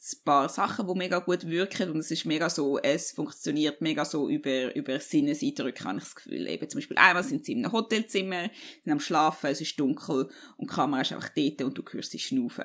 ein 0.00 0.24
paar 0.24 0.48
Sachen, 0.48 0.86
die 0.86 0.94
mega 0.94 1.18
gut 1.18 1.46
wirken 1.46 1.90
und 1.90 1.98
es 1.98 2.10
ist 2.10 2.24
mega 2.24 2.48
so, 2.48 2.78
es 2.78 3.12
funktioniert 3.12 3.82
mega 3.82 4.06
so 4.06 4.30
über, 4.30 4.74
über 4.74 4.98
Sinneseindrücke, 4.98 5.84
habe 5.84 5.98
ich 5.98 6.04
das 6.04 6.14
Gefühl. 6.14 6.48
Eben 6.48 6.68
zum 6.70 6.78
Beispiel 6.78 6.96
einmal 6.96 7.22
sind 7.22 7.44
sie 7.44 7.52
in 7.52 7.64
einem 7.64 7.72
Hotelzimmer, 7.72 8.48
sind 8.82 8.92
am 8.92 9.00
Schlafen, 9.00 9.50
es 9.50 9.60
ist 9.60 9.78
dunkel 9.78 10.30
und 10.56 10.70
die 10.70 10.74
Kamera 10.74 11.02
ist 11.02 11.12
einfach 11.12 11.28
dort 11.28 11.62
und 11.62 11.76
du 11.76 11.82
hörst 11.92 12.12
sie 12.12 12.18
schnaufen. 12.18 12.64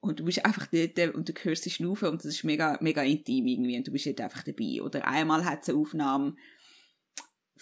und 0.00 0.18
du 0.18 0.24
bist 0.24 0.44
einfach 0.44 0.66
dort 0.66 1.14
und 1.14 1.28
du 1.28 1.32
hörst 1.42 1.64
sie 1.64 1.70
schnaufen 1.70 2.08
und 2.08 2.24
das 2.24 2.32
ist 2.32 2.44
mega, 2.44 2.78
mega 2.80 3.02
intim 3.02 3.46
irgendwie 3.46 3.76
und 3.76 3.86
du 3.86 3.92
bist 3.92 4.06
dort 4.06 4.22
einfach 4.22 4.42
dabei. 4.42 4.80
Oder 4.82 5.06
einmal 5.06 5.44
hat 5.44 5.62
es 5.62 5.68
eine 5.68 5.78
Aufnahme 5.78 6.36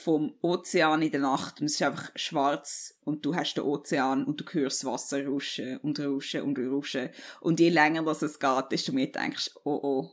vom 0.01 0.35
Ozean 0.41 1.03
in 1.03 1.11
der 1.11 1.21
Nacht 1.21 1.61
und 1.61 1.67
es 1.67 1.75
ist 1.75 1.83
einfach 1.83 2.11
schwarz 2.17 2.99
und 3.05 3.25
du 3.25 3.35
hast 3.35 3.55
den 3.55 3.65
Ozean 3.65 4.25
und 4.25 4.41
du 4.41 4.45
hörst 4.53 4.83
das 4.83 4.91
Wasser 4.91 5.27
rauschen 5.27 5.77
und 5.79 6.01
rauschen 6.01 6.43
und 6.43 6.59
rauschen 6.59 7.11
und 7.41 7.61
je 7.61 7.69
länger 7.69 8.03
das 8.03 8.23
es 8.23 8.39
geht, 8.39 8.65
desto 8.73 8.93
mehr 8.93 9.09
denkst 9.09 9.51
oh 9.65 9.81
oh, 9.83 10.11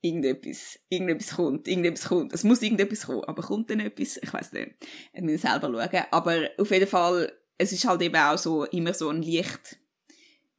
irgendetwas, 0.00 0.78
irgendetwas 0.88 1.36
kommt, 1.36 1.68
irgendetwas 1.68 2.08
kommt. 2.08 2.32
Es 2.32 2.44
muss 2.44 2.62
irgendetwas 2.62 3.06
kommen, 3.06 3.24
aber 3.24 3.42
kommt 3.42 3.70
denn 3.70 3.80
etwas? 3.80 4.18
Ich 4.22 4.32
weiß 4.32 4.52
nicht. 4.52 4.76
Ich 5.12 5.22
muss 5.22 5.42
selber 5.42 5.68
schauen. 5.72 6.04
Aber 6.10 6.48
auf 6.58 6.70
jeden 6.70 6.86
Fall, 6.86 7.32
es 7.56 7.72
ist 7.72 7.86
halt 7.86 8.02
eben 8.02 8.16
auch 8.16 8.38
so, 8.38 8.64
immer 8.64 8.94
so 8.94 9.08
ein 9.08 9.22
Licht, 9.22 9.78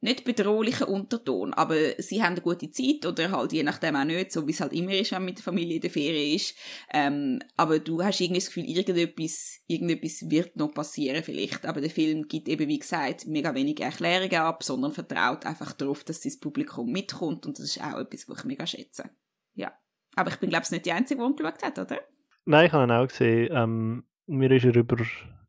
nicht 0.02 0.24
bedrohlicher 0.24 0.88
Unterton, 0.88 1.52
aber 1.52 1.76
sie 1.98 2.22
haben 2.22 2.32
eine 2.32 2.40
gute 2.40 2.70
Zeit 2.70 3.04
oder 3.04 3.30
halt 3.30 3.52
je 3.52 3.62
nachdem 3.62 3.96
auch 3.96 4.04
nicht, 4.04 4.32
so 4.32 4.46
wie 4.46 4.52
es 4.52 4.60
halt 4.60 4.72
immer 4.72 4.92
ist, 4.92 5.12
wenn 5.12 5.18
man 5.18 5.26
mit 5.26 5.38
der 5.38 5.44
Familie 5.44 5.76
in 5.76 5.80
der 5.82 5.90
Ferien 5.90 6.36
ist. 6.36 6.56
Ähm, 6.92 7.40
aber 7.56 7.78
du 7.78 8.02
hast 8.02 8.20
irgendwie 8.20 8.40
das 8.40 8.46
Gefühl, 8.46 8.64
irgendetwas, 8.64 9.60
irgendetwas 9.66 10.30
wird 10.30 10.56
noch 10.56 10.72
passieren 10.72 11.22
vielleicht. 11.22 11.66
Aber 11.66 11.82
der 11.82 11.90
Film 11.90 12.28
gibt 12.28 12.48
eben, 12.48 12.66
wie 12.66 12.78
gesagt, 12.78 13.26
mega 13.26 13.54
wenig 13.54 13.80
Erklärungen 13.80 14.36
ab, 14.36 14.62
sondern 14.62 14.92
vertraut 14.92 15.44
einfach 15.44 15.72
darauf, 15.74 16.02
dass 16.02 16.20
das 16.20 16.40
Publikum 16.40 16.90
mitkommt 16.90 17.44
und 17.44 17.58
das 17.58 17.66
ist 17.66 17.82
auch 17.82 17.98
etwas, 17.98 18.26
was 18.28 18.38
ich 18.38 18.44
mega 18.44 18.66
schätze. 18.66 19.10
Ja. 19.54 19.72
Aber 20.16 20.30
ich 20.30 20.36
bin, 20.38 20.48
glaube 20.48 20.64
ich, 20.64 20.70
nicht 20.70 20.86
die 20.86 20.92
Einzige, 20.92 21.20
die 21.20 21.26
ihn 21.26 21.36
geschaut 21.36 21.62
hat, 21.62 21.78
oder? 21.78 22.00
Nein, 22.46 22.66
ich 22.66 22.72
habe 22.72 22.84
ihn 22.84 22.90
auch 22.90 23.06
gesehen. 23.06 23.50
Ähm, 23.52 24.04
mir 24.26 24.50
ist 24.50 24.64
er 24.64 24.74
über, 24.74 24.96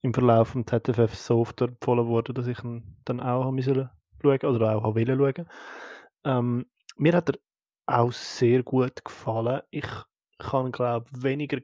im 0.02 0.14
Verlauf 0.14 0.54
des 0.54 0.66
ZFF 0.66 1.16
so 1.16 1.40
oft 1.40 1.62
empfohlen 1.62 2.08
worden, 2.08 2.36
dass 2.36 2.48
ich 2.48 2.62
ihn 2.64 2.98
dann 3.06 3.22
auch 3.22 3.46
haben 3.46 3.56
müssen 3.56 3.90
schauen 4.22 4.56
oder 4.56 4.76
auch 4.76 4.96
wollen 4.96 5.18
schauen. 5.18 5.50
Ähm, 6.24 6.66
mir 6.98 7.14
hat 7.14 7.30
er 7.30 7.40
auch 7.88 8.12
sehr 8.12 8.64
gut 8.64 9.04
gefallen. 9.04 9.62
Ich 9.72 9.88
kann, 10.38 10.72
glaube 10.72 11.08
weniger 11.12 11.60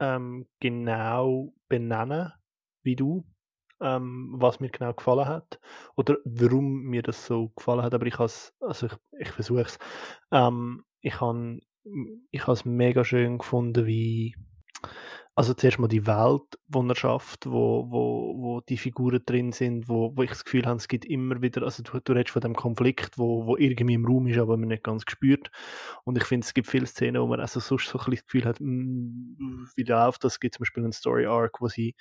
ähm, 0.00 0.46
genau 0.60 1.52
benennen 1.68 2.32
wie 2.82 2.96
du, 2.96 3.24
ähm, 3.80 4.34
was 4.38 4.60
mir 4.60 4.70
genau 4.70 4.92
gefallen 4.92 5.26
hat 5.26 5.60
oder 5.96 6.16
warum 6.24 6.82
mir 6.82 7.02
das 7.02 7.26
so 7.26 7.50
gefallen 7.50 7.82
hat. 7.82 7.94
Aber 7.94 8.06
ich 8.06 8.18
also 8.18 8.86
ich, 8.86 8.92
ich 9.18 9.30
versuche 9.30 9.62
es. 9.62 9.78
Ähm, 10.32 10.84
ich 11.00 11.20
habe 11.20 11.60
ich 12.30 12.64
mega 12.64 13.04
schön 13.04 13.38
gefunden, 13.38 13.86
wie 13.86 14.34
also 15.40 15.54
zuerst 15.54 15.78
mal 15.78 15.88
die 15.88 16.06
Welt, 16.06 16.58
die 16.68 16.86
er 16.86 16.94
schafft, 16.94 17.46
wo, 17.46 17.90
wo, 17.90 18.34
wo 18.36 18.60
die 18.60 18.76
Figuren 18.76 19.22
drin 19.24 19.52
sind, 19.52 19.88
wo, 19.88 20.14
wo 20.14 20.22
ich 20.22 20.28
das 20.28 20.44
Gefühl 20.44 20.66
habe, 20.66 20.76
es 20.76 20.86
gibt 20.86 21.06
immer 21.06 21.40
wieder, 21.40 21.62
also 21.62 21.82
du, 21.82 21.98
du 21.98 22.12
redest 22.12 22.32
von 22.32 22.42
dem 22.42 22.54
Konflikt, 22.54 23.16
wo, 23.16 23.46
wo 23.46 23.56
irgendwie 23.56 23.94
im 23.94 24.04
Raum 24.04 24.26
ist, 24.26 24.36
aber 24.36 24.58
man 24.58 24.68
nicht 24.68 24.84
ganz 24.84 25.06
gespürt. 25.06 25.50
Und 26.04 26.18
ich 26.18 26.24
finde, 26.24 26.44
es 26.44 26.52
gibt 26.52 26.66
viele 26.66 26.84
Szenen, 26.84 27.22
wo 27.22 27.26
man 27.26 27.40
also 27.40 27.58
sonst 27.58 27.88
so 27.88 27.98
ein 27.98 28.04
bisschen 28.04 28.16
das 28.16 28.24
Gefühl 28.26 28.44
hat, 28.44 28.60
mh, 28.60 28.66
mm, 28.66 29.68
wie 29.76 29.82
läuft 29.84 30.24
das? 30.24 30.34
Es 30.34 30.40
gibt 30.40 30.56
zum 30.56 30.60
Beispiel 30.60 30.82
einen 30.82 30.92
Story-Arc, 30.92 31.62
wo 31.62 31.68
sie 31.68 31.94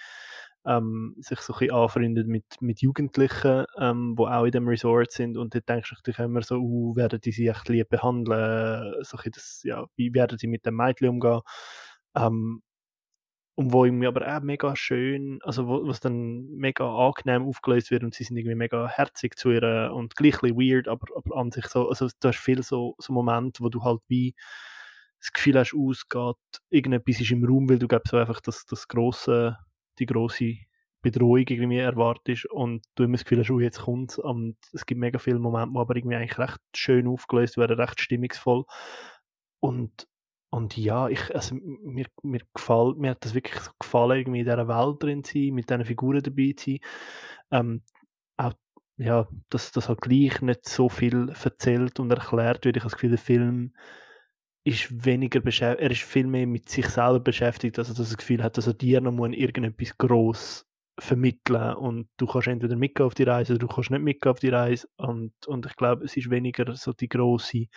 ähm, 0.66 1.16
sich 1.20 1.40
so 1.40 1.54
ein 1.54 1.60
bisschen 1.60 1.76
anfreundet 1.76 2.28
mit, 2.28 2.44
mit 2.60 2.82
Jugendlichen, 2.82 3.64
ähm, 3.80 4.16
wo 4.18 4.28
auch 4.28 4.44
in 4.44 4.52
dem 4.52 4.68
Resort 4.68 5.14
sind 5.14 5.38
und 5.38 5.56
dort 5.56 5.70
denkst 5.70 5.92
du 5.92 5.96
natürlich 5.96 6.20
immer 6.20 6.42
so, 6.42 6.58
uh, 6.58 6.94
werden 6.98 7.22
die 7.22 7.32
sie 7.32 7.48
echt 7.48 7.70
lieb 7.70 7.88
behandeln, 7.88 8.96
so 9.02 9.18
ein 9.18 9.32
das, 9.32 9.62
ja, 9.64 9.86
wie 9.96 10.14
werden 10.14 10.38
sie 10.38 10.48
mit 10.48 10.66
dem 10.66 10.76
Mädchen 10.76 11.08
umgehen, 11.08 11.40
ähm, 12.18 12.62
und 13.60 13.74
wo 13.74 13.84
irgendwie 13.84 14.08
aber 14.08 14.26
auch 14.26 14.42
mega 14.42 14.74
schön, 14.78 15.40
also 15.44 15.68
wo, 15.68 15.86
was 15.86 16.00
dann 16.00 16.48
mega 16.56 16.86
angenehm 16.96 17.44
aufgelöst 17.46 17.92
wird 17.92 18.06
und 18.06 18.14
sie 18.14 18.24
sind 18.24 18.38
irgendwie 18.38 18.56
mega 18.56 18.88
herzig 18.88 19.38
zu 19.38 19.52
ihr 19.52 19.92
und 19.94 20.16
gleich 20.16 20.42
ein 20.42 20.56
weird, 20.56 20.88
aber, 20.88 21.08
aber 21.14 21.36
an 21.36 21.52
sich 21.52 21.68
so, 21.68 21.90
also 21.90 22.08
du 22.08 22.28
hast 22.30 22.40
viel 22.40 22.64
so, 22.64 22.96
so 23.00 23.12
Momente, 23.12 23.62
wo 23.62 23.68
du 23.68 23.84
halt 23.84 24.00
wie 24.08 24.34
das 25.20 25.34
Gefühl 25.34 25.60
hast, 25.60 25.76
ausgeht, 25.76 26.38
irgendetwas 26.70 27.20
ist 27.20 27.32
im 27.32 27.44
Raum, 27.44 27.70
weil 27.70 27.80
du 27.80 27.90
glaubst 27.90 28.12
so 28.12 28.18
einfach 28.18 28.40
das, 28.40 28.66
das 28.66 28.88
grosse, 28.88 29.58
die 30.00 30.06
grosse 30.06 30.56
Bedrohung 31.02 31.44
irgendwie 31.46 31.80
erwartest 31.80 32.46
und 32.46 32.86
du 32.96 33.04
immer 33.04 33.18
das 33.18 33.26
Gefühl 33.26 33.40
hast, 33.40 33.52
oh, 33.52 33.60
jetzt 33.60 33.82
kommt 33.82 34.18
und 34.20 34.56
es 34.72 34.86
gibt 34.86 35.02
mega 35.02 35.20
viele 35.20 35.40
Momente, 35.40 35.74
die 35.74 35.80
aber 35.80 35.98
irgendwie 35.98 36.16
eigentlich 36.16 36.40
recht 36.40 36.62
schön 36.74 37.08
aufgelöst 37.08 37.58
werden, 37.58 37.78
recht 37.78 38.00
stimmungsvoll 38.00 38.64
und 39.60 40.08
und 40.52 40.78
ja, 40.78 41.08
ich, 41.10 41.34
also, 41.36 41.56
mir, 41.56 42.06
mir, 42.24 42.42
gefällt, 42.54 42.98
mir 42.98 43.12
hat 43.12 43.24
das 43.24 43.34
wirklich 43.36 43.60
so 43.60 43.72
gefallen, 43.80 44.20
irgendwie 44.20 44.40
in 44.40 44.46
dieser 44.46 44.68
Welt 44.68 45.04
drin 45.04 45.24
zu 45.24 45.34
sein, 45.34 45.54
mit 45.54 45.70
diesen 45.70 45.86
Figuren 45.86 46.24
dabei 46.24 46.54
zu 46.58 46.72
sein. 46.72 46.80
Ähm, 47.52 47.82
auch, 48.38 48.54
ja, 48.98 49.28
dass 49.50 49.72
das 49.72 49.90
halt 49.90 50.02
gleich 50.02 50.42
nicht 50.42 50.68
so 50.68 50.90
viel 50.90 51.30
erzählt 51.30 52.00
und 52.00 52.12
erklärt 52.12 52.66
wird. 52.66 52.78
Ich 52.78 52.84
habe 52.84 52.92
das 52.92 52.98
Gefühl, 52.98 53.12
der 53.12 53.20
Film 53.20 53.74
ist 54.64 55.06
weniger 55.06 55.40
beschäftigt, 55.40 55.82
er 55.84 55.92
ist 55.92 56.02
viel 56.02 56.28
mehr 56.28 56.48
mit 56.48 56.70
sich 56.70 56.88
selber 56.88 57.20
beschäftigt, 57.20 57.78
also 57.80 57.94
dass 57.94 58.00
er 58.00 58.04
das 58.04 58.18
Gefühl 58.18 58.44
hat, 58.44 58.58
dass 58.58 58.68
er 58.68 58.74
dir 58.74 59.02
noch 59.02 59.12
muss 59.12 59.32
irgendetwas 59.34 59.98
gross 59.98 60.66
vermitteln 61.00 61.76
und 61.76 62.10
du 62.18 62.28
kannst 62.28 62.48
entweder 62.48 62.76
mitgehen 62.76 63.08
auf 63.08 63.14
die 63.14 63.24
Reise 63.24 63.54
oder 63.54 63.60
du 63.60 63.68
kannst 63.68 63.90
nicht 63.90 64.02
mitgehen 64.02 64.32
auf 64.32 64.40
die 64.40 64.50
Reise 64.50 64.88
und, 64.98 65.32
und 65.48 65.66
ich 65.66 65.76
glaube, 65.76 66.04
es 66.04 66.18
ist 66.18 66.30
weniger 66.30 66.76
so 66.76 66.92
die 66.92 67.08
grosse 67.08 67.68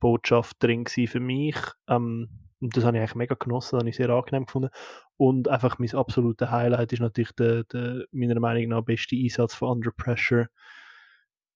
Botschaft 0.00 0.62
drin 0.62 0.86
für 0.86 1.20
mich. 1.20 1.56
Ähm, 1.88 2.28
und 2.60 2.76
das 2.76 2.84
habe 2.84 2.96
ich 2.96 3.02
eigentlich 3.02 3.14
mega 3.16 3.34
genossen, 3.34 3.72
das 3.72 3.80
habe 3.80 3.90
ich 3.90 3.96
sehr 3.96 4.10
angenehm 4.10 4.46
gefunden. 4.46 4.70
Und 5.16 5.48
einfach 5.48 5.78
mein 5.78 5.94
absolutes 5.94 6.50
Highlight 6.50 6.92
ist 6.92 7.00
natürlich 7.00 7.32
der, 7.32 7.64
der 7.64 8.06
meiner 8.12 8.40
Meinung 8.40 8.70
nach 8.70 8.82
beste 8.82 9.16
Einsatz 9.16 9.54
von 9.54 9.70
Under 9.70 9.90
Pressure 9.90 10.48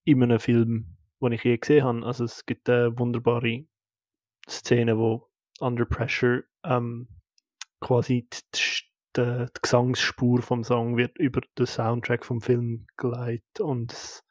in 0.05 0.23
einem 0.23 0.41
Film, 0.41 0.97
den 1.21 1.33
ich 1.33 1.45
je 1.45 1.57
gesehen 1.57 1.85
habe. 1.85 2.05
Also 2.05 2.25
es 2.25 2.45
gibt 2.45 2.69
eine 2.69 2.99
wunderbare 2.99 3.65
Szene, 4.49 4.99
wo 4.99 5.29
Under 5.61 5.85
Pressure 5.85 6.45
ähm, 6.65 7.09
quasi 7.81 8.29
die, 8.33 8.39
die, 8.55 8.83
die, 9.17 9.47
Gesangsspur 9.63 10.43
vom 10.43 10.65
Song 10.65 10.97
wird 10.97 11.19
über 11.19 11.41
den 11.59 11.67
Soundtrack 11.67 12.25
vom 12.25 12.41
Film 12.41 12.87
geleitet 12.97 13.61
und 13.61 13.93
es 13.93 14.25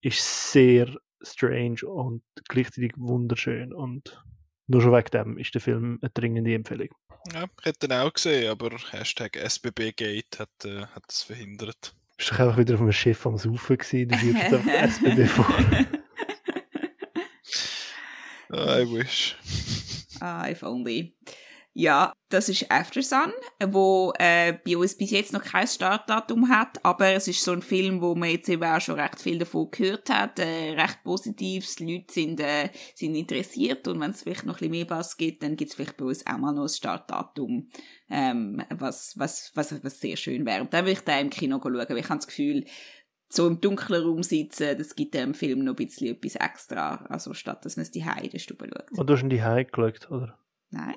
ist 0.00 0.52
sehr 0.52 0.94
strange 1.22 1.86
und 1.86 2.22
gleichzeitig 2.48 2.92
wunderschön. 2.96 3.72
Und 3.72 4.22
nur 4.66 4.82
schon 4.82 4.92
wegen 4.92 5.10
dem 5.10 5.38
ist 5.38 5.54
der 5.54 5.60
Film 5.60 5.98
eine 6.00 6.10
dringende 6.10 6.54
Empfehlung. 6.54 6.88
Ja, 7.32 7.44
ich 7.60 7.64
hätte 7.64 7.86
ihn 7.86 7.92
auch 7.92 8.12
gesehen, 8.12 8.50
aber 8.50 8.70
Hashtag 8.90 9.36
SBB-Gate 9.36 10.38
hat, 10.38 10.64
äh, 10.64 10.86
hat 10.86 11.04
es 11.08 11.22
verhindert. 11.22 11.94
Bist 12.16 12.30
du 12.30 12.34
einfach 12.34 12.58
wieder 12.58 12.74
auf 12.74 12.80
einem 12.80 12.92
Schiff 12.92 13.26
am 13.26 13.36
Saufen 13.36 13.78
gewesen, 13.78 14.08
du 14.08 14.16
wirst 14.34 14.54
auf 14.54 14.66
SBB 14.66 15.26
vor. 15.26 15.46
I 18.50 18.84
wish. 18.84 19.36
Ah, 20.20 20.48
if 20.48 20.62
only. 20.62 21.14
Ja, 21.78 22.12
das 22.28 22.48
ist 22.48 22.72
Aftersun, 22.72 23.32
wo 23.68 24.12
äh, 24.18 24.54
bei 24.66 24.76
uns 24.76 24.96
bis 24.96 25.12
jetzt 25.12 25.32
noch 25.32 25.44
kein 25.44 25.68
Startdatum 25.68 26.48
hat, 26.48 26.84
aber 26.84 27.12
es 27.12 27.28
ist 27.28 27.44
so 27.44 27.52
ein 27.52 27.62
Film, 27.62 28.00
wo 28.00 28.16
man 28.16 28.30
jetzt 28.30 28.48
eben 28.48 28.64
auch 28.64 28.80
schon 28.80 28.98
recht 28.98 29.22
viel 29.22 29.38
davon 29.38 29.70
gehört 29.70 30.10
hat, 30.10 30.40
äh, 30.40 30.72
recht 30.72 31.04
positiv, 31.04 31.72
die 31.76 31.94
Leute 31.94 32.12
sind, 32.12 32.40
äh, 32.40 32.70
sind 32.96 33.14
interessiert 33.14 33.86
und 33.86 34.00
wenn 34.00 34.10
es 34.10 34.24
vielleicht 34.24 34.44
noch 34.44 34.54
ein 34.54 34.58
bisschen 34.58 34.70
mehr 34.72 34.86
Bass 34.86 35.16
gibt, 35.16 35.44
dann 35.44 35.54
gibt 35.54 35.70
es 35.70 35.76
vielleicht 35.76 35.96
bei 35.96 36.06
uns 36.06 36.26
auch 36.26 36.38
mal 36.38 36.52
noch 36.52 36.64
ein 36.64 36.68
Startdatum, 36.68 37.68
ähm, 38.10 38.60
was, 38.70 39.14
was, 39.16 39.52
was, 39.54 39.84
was 39.84 40.00
sehr 40.00 40.16
schön 40.16 40.46
wäre. 40.46 40.62
Und 40.62 40.74
dann 40.74 40.84
würde 40.84 40.98
ich 40.98 41.04
da 41.04 41.16
im 41.20 41.30
Kino 41.30 41.60
schauen, 41.62 41.74
weil 41.74 41.98
ich 41.98 42.08
habe 42.08 42.18
das 42.18 42.26
Gefühl, 42.26 42.64
so 43.28 43.46
im 43.46 43.60
dunklen 43.60 44.02
Raum 44.02 44.24
sitzen, 44.24 44.76
das 44.76 44.96
gibt 44.96 45.14
dem 45.14 45.32
Film 45.32 45.62
noch 45.62 45.74
ein 45.74 45.86
bisschen 45.86 46.08
etwas 46.08 46.34
extra, 46.34 47.06
also 47.08 47.34
statt 47.34 47.64
dass 47.64 47.76
man 47.76 47.84
es 47.84 47.92
die 47.92 48.02
Stube 48.40 48.68
schaut. 48.68 48.98
Und 48.98 49.08
du 49.08 49.14
hast 49.14 49.22
in 49.22 49.30
die 49.30 49.36
geschaut, 49.36 50.10
oder? 50.10 50.36
Nein. 50.70 50.96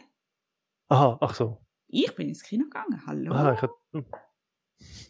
Aha, 0.92 1.18
ach 1.22 1.34
so. 1.34 1.58
Ich 1.88 2.14
bin 2.16 2.28
ins 2.28 2.44
Kino 2.44 2.66
gegangen, 2.66 3.02
hallo. 3.06 3.34
Aha, 3.34 3.54
ich 3.54 3.62
hab, 3.62 3.72
hm. 3.94 4.06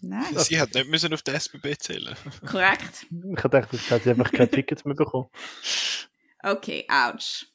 Nein. 0.01 0.37
Sie 0.37 0.59
hat 0.59 0.75
nicht 0.75 0.87
müssen 0.87 1.11
auf 1.11 1.23
die 1.23 1.31
SBB 1.31 1.75
zählen. 1.79 2.15
Korrekt. 2.45 3.07
Ich 3.09 3.43
habe 3.43 3.49
gedacht, 3.49 3.73
jetzt 3.73 3.89
hat 3.89 4.03
sie 4.03 4.11
einfach 4.11 4.31
keine 4.31 4.49
Tickets 4.51 4.85
mehr 4.85 4.93
bekommen. 4.93 5.29
Okay, 6.43 6.85
ouch. 6.87 7.47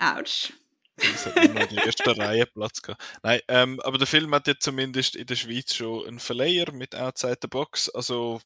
Ouch. 0.00 0.52
Das 0.96 1.26
hat 1.26 1.36
immer 1.36 1.60
in 1.60 1.76
der 1.76 1.86
ersten 1.86 2.10
Reihe 2.10 2.46
Platz 2.46 2.82
gehabt. 2.82 3.00
Nein, 3.22 3.40
ähm, 3.46 3.78
aber 3.84 3.98
der 3.98 4.08
Film 4.08 4.34
hat 4.34 4.48
jetzt 4.48 4.64
zumindest 4.64 5.14
in 5.14 5.26
der 5.26 5.36
Schweiz 5.36 5.74
schon 5.74 6.08
einen 6.08 6.18
Verleiher 6.18 6.72
mit 6.72 6.96
Outside 6.96 7.38
the 7.40 7.48
Box, 7.48 7.88
also 7.88 8.40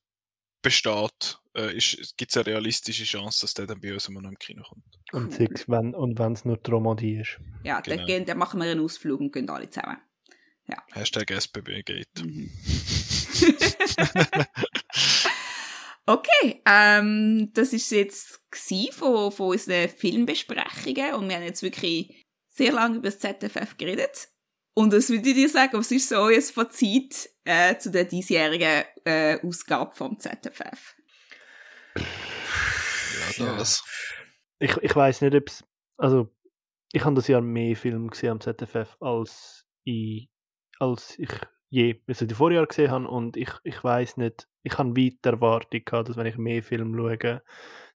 besteht, 0.62 1.38
äh, 1.54 1.78
gibt 2.16 2.30
es 2.30 2.36
eine 2.36 2.46
realistische 2.46 3.04
Chance, 3.04 3.42
dass 3.42 3.54
der 3.54 3.66
dann 3.66 3.80
bei 3.80 3.92
uns 3.92 4.08
immer 4.08 4.22
noch 4.22 4.30
im 4.30 4.38
Kino 4.38 4.62
kommt. 4.62 4.84
Und 5.12 5.38
cool. 5.38 5.48
wenn 5.66 5.94
und 5.94 6.18
wenn 6.18 6.32
es 6.32 6.44
nur 6.44 6.56
Dromodie 6.56 7.20
ist. 7.20 7.38
Ja, 7.64 7.80
genau. 7.80 7.96
dann, 7.96 8.06
gehen, 8.06 8.24
dann 8.24 8.38
machen 8.38 8.60
wir 8.60 8.70
einen 8.70 8.80
Ausflug 8.80 9.20
und 9.20 9.32
gehen 9.32 9.48
alle 9.50 9.68
zusammen. 9.68 9.98
Ja. 10.68 10.82
Hashtag 10.92 11.30
SBB 11.30 11.82
geht. 11.82 12.24
Mhm. 12.24 12.50
okay, 16.06 16.62
ähm, 16.66 17.50
das 17.52 17.72
ist 17.72 17.90
jetzt 17.90 18.40
von, 18.92 19.32
von 19.32 19.50
unseren 19.50 19.88
Filmbesprechungen 19.88 21.14
und 21.14 21.28
wir 21.28 21.36
haben 21.36 21.44
jetzt 21.44 21.62
wirklich 21.62 22.26
sehr 22.48 22.72
lange 22.72 22.96
über 22.96 23.10
das 23.10 23.18
ZFF 23.18 23.76
geredet. 23.76 24.28
Und 24.74 24.92
was 24.92 25.10
würde 25.10 25.28
ich 25.28 25.34
dir 25.34 25.48
sagen, 25.48 25.78
was 25.78 25.90
ist 25.90 26.08
so 26.08 26.16
euer 26.16 26.40
Fazit 26.40 27.28
äh, 27.44 27.76
zu 27.76 27.90
der 27.90 28.04
diesjährigen 28.04 28.84
äh, 29.04 29.38
Ausgabe 29.46 29.94
vom 29.94 30.18
ZFF? 30.18 30.96
Ja, 33.36 33.56
das. 33.56 33.84
Ich, 34.58 34.76
ich 34.78 34.96
weiß 34.96 35.20
nicht, 35.22 35.34
ob 35.34 35.48
es. 35.48 35.64
Also, 35.98 36.30
ich 36.92 37.04
habe 37.04 37.16
das 37.16 37.28
Jahr 37.28 37.42
mehr 37.42 37.76
Filme 37.76 38.08
gesehen 38.08 38.30
am 38.30 38.40
ZFF, 38.40 38.96
als 39.00 39.66
ich, 39.84 40.30
als 40.78 41.18
ich 41.18 41.30
je 41.68 42.00
also 42.06 42.26
die 42.26 42.34
Vorjahr 42.34 42.66
gesehen 42.66 42.90
habe. 42.90 43.08
Und 43.08 43.36
ich, 43.36 43.50
ich 43.64 43.82
weiß 43.82 44.18
nicht, 44.18 44.48
ich 44.62 44.78
habe 44.78 44.96
weit 44.96 45.24
Erwartung 45.24 45.84
gehabt, 45.84 46.08
dass 46.08 46.16
wenn 46.16 46.26
ich 46.26 46.36
mehr 46.36 46.62
Filme 46.62 46.96
schaue, 46.96 47.42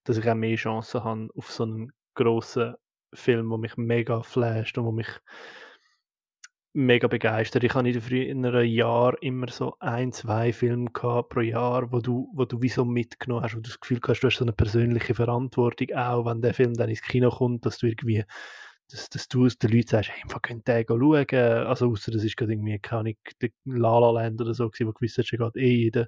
dass 0.03 0.17
ich 0.17 0.29
auch 0.29 0.35
mehr 0.35 0.57
Chancen 0.57 1.03
habe 1.03 1.29
auf 1.35 1.51
so 1.51 1.63
einen 1.63 1.91
grossen 2.15 2.75
Film, 3.13 3.49
der 3.49 3.57
mich 3.57 3.77
mega 3.77 4.21
flasht 4.21 4.77
und 4.77 4.85
wo 4.85 4.91
mich 4.91 5.09
mega 6.77 7.07
begeistert. 7.07 7.63
Ich 7.63 7.73
habe 7.73 7.87
in 7.87 7.93
den 7.93 8.01
früheren 8.01 8.65
Jahren 8.67 9.17
immer 9.21 9.49
so 9.49 9.75
ein, 9.79 10.11
zwei 10.11 10.53
Filme 10.53 10.91
gehabt 10.91 11.29
pro 11.29 11.39
Jahr, 11.41 11.91
wo 11.91 11.99
du, 11.99 12.29
wo 12.33 12.45
du 12.45 12.61
wie 12.61 12.69
so 12.69 12.85
mitgenommen 12.85 13.43
hast, 13.43 13.53
wo 13.55 13.59
du 13.59 13.63
das 13.69 13.79
Gefühl 13.79 13.99
hast, 14.07 14.19
du 14.21 14.27
hast 14.27 14.37
so 14.37 14.45
eine 14.45 14.53
persönliche 14.53 15.15
Verantwortung, 15.15 15.87
auch 15.95 16.25
wenn 16.25 16.41
der 16.41 16.53
Film 16.53 16.75
dann 16.75 16.89
ins 16.89 17.01
Kino 17.01 17.31
kommt, 17.31 17.65
dass 17.65 17.79
du 17.79 17.87
irgendwie, 17.87 18.23
dass, 18.91 19.09
dass 19.09 19.27
du 19.27 19.47
den 19.47 19.71
Leuten 19.71 19.87
sagst, 19.87 20.11
hey, 20.11 20.21
man 20.29 20.41
könnt 20.41 20.67
den 20.67 20.85
schauen. 20.87 21.65
Also, 21.67 21.89
außer 21.89 22.11
das 22.11 22.23
ist 22.23 22.37
gerade 22.37 22.53
irgendwie, 22.53 22.77
keine 22.79 22.99
Ahnung, 22.99 23.15
der 23.41 23.49
La 23.65 23.99
La 23.99 24.11
Land 24.11 24.39
oder 24.39 24.53
so 24.53 24.65
wo 24.65 24.91
gewiss 24.93 25.17
hast, 25.17 25.31
geht 25.31 25.55
eh 25.55 25.75
jeder 25.75 26.07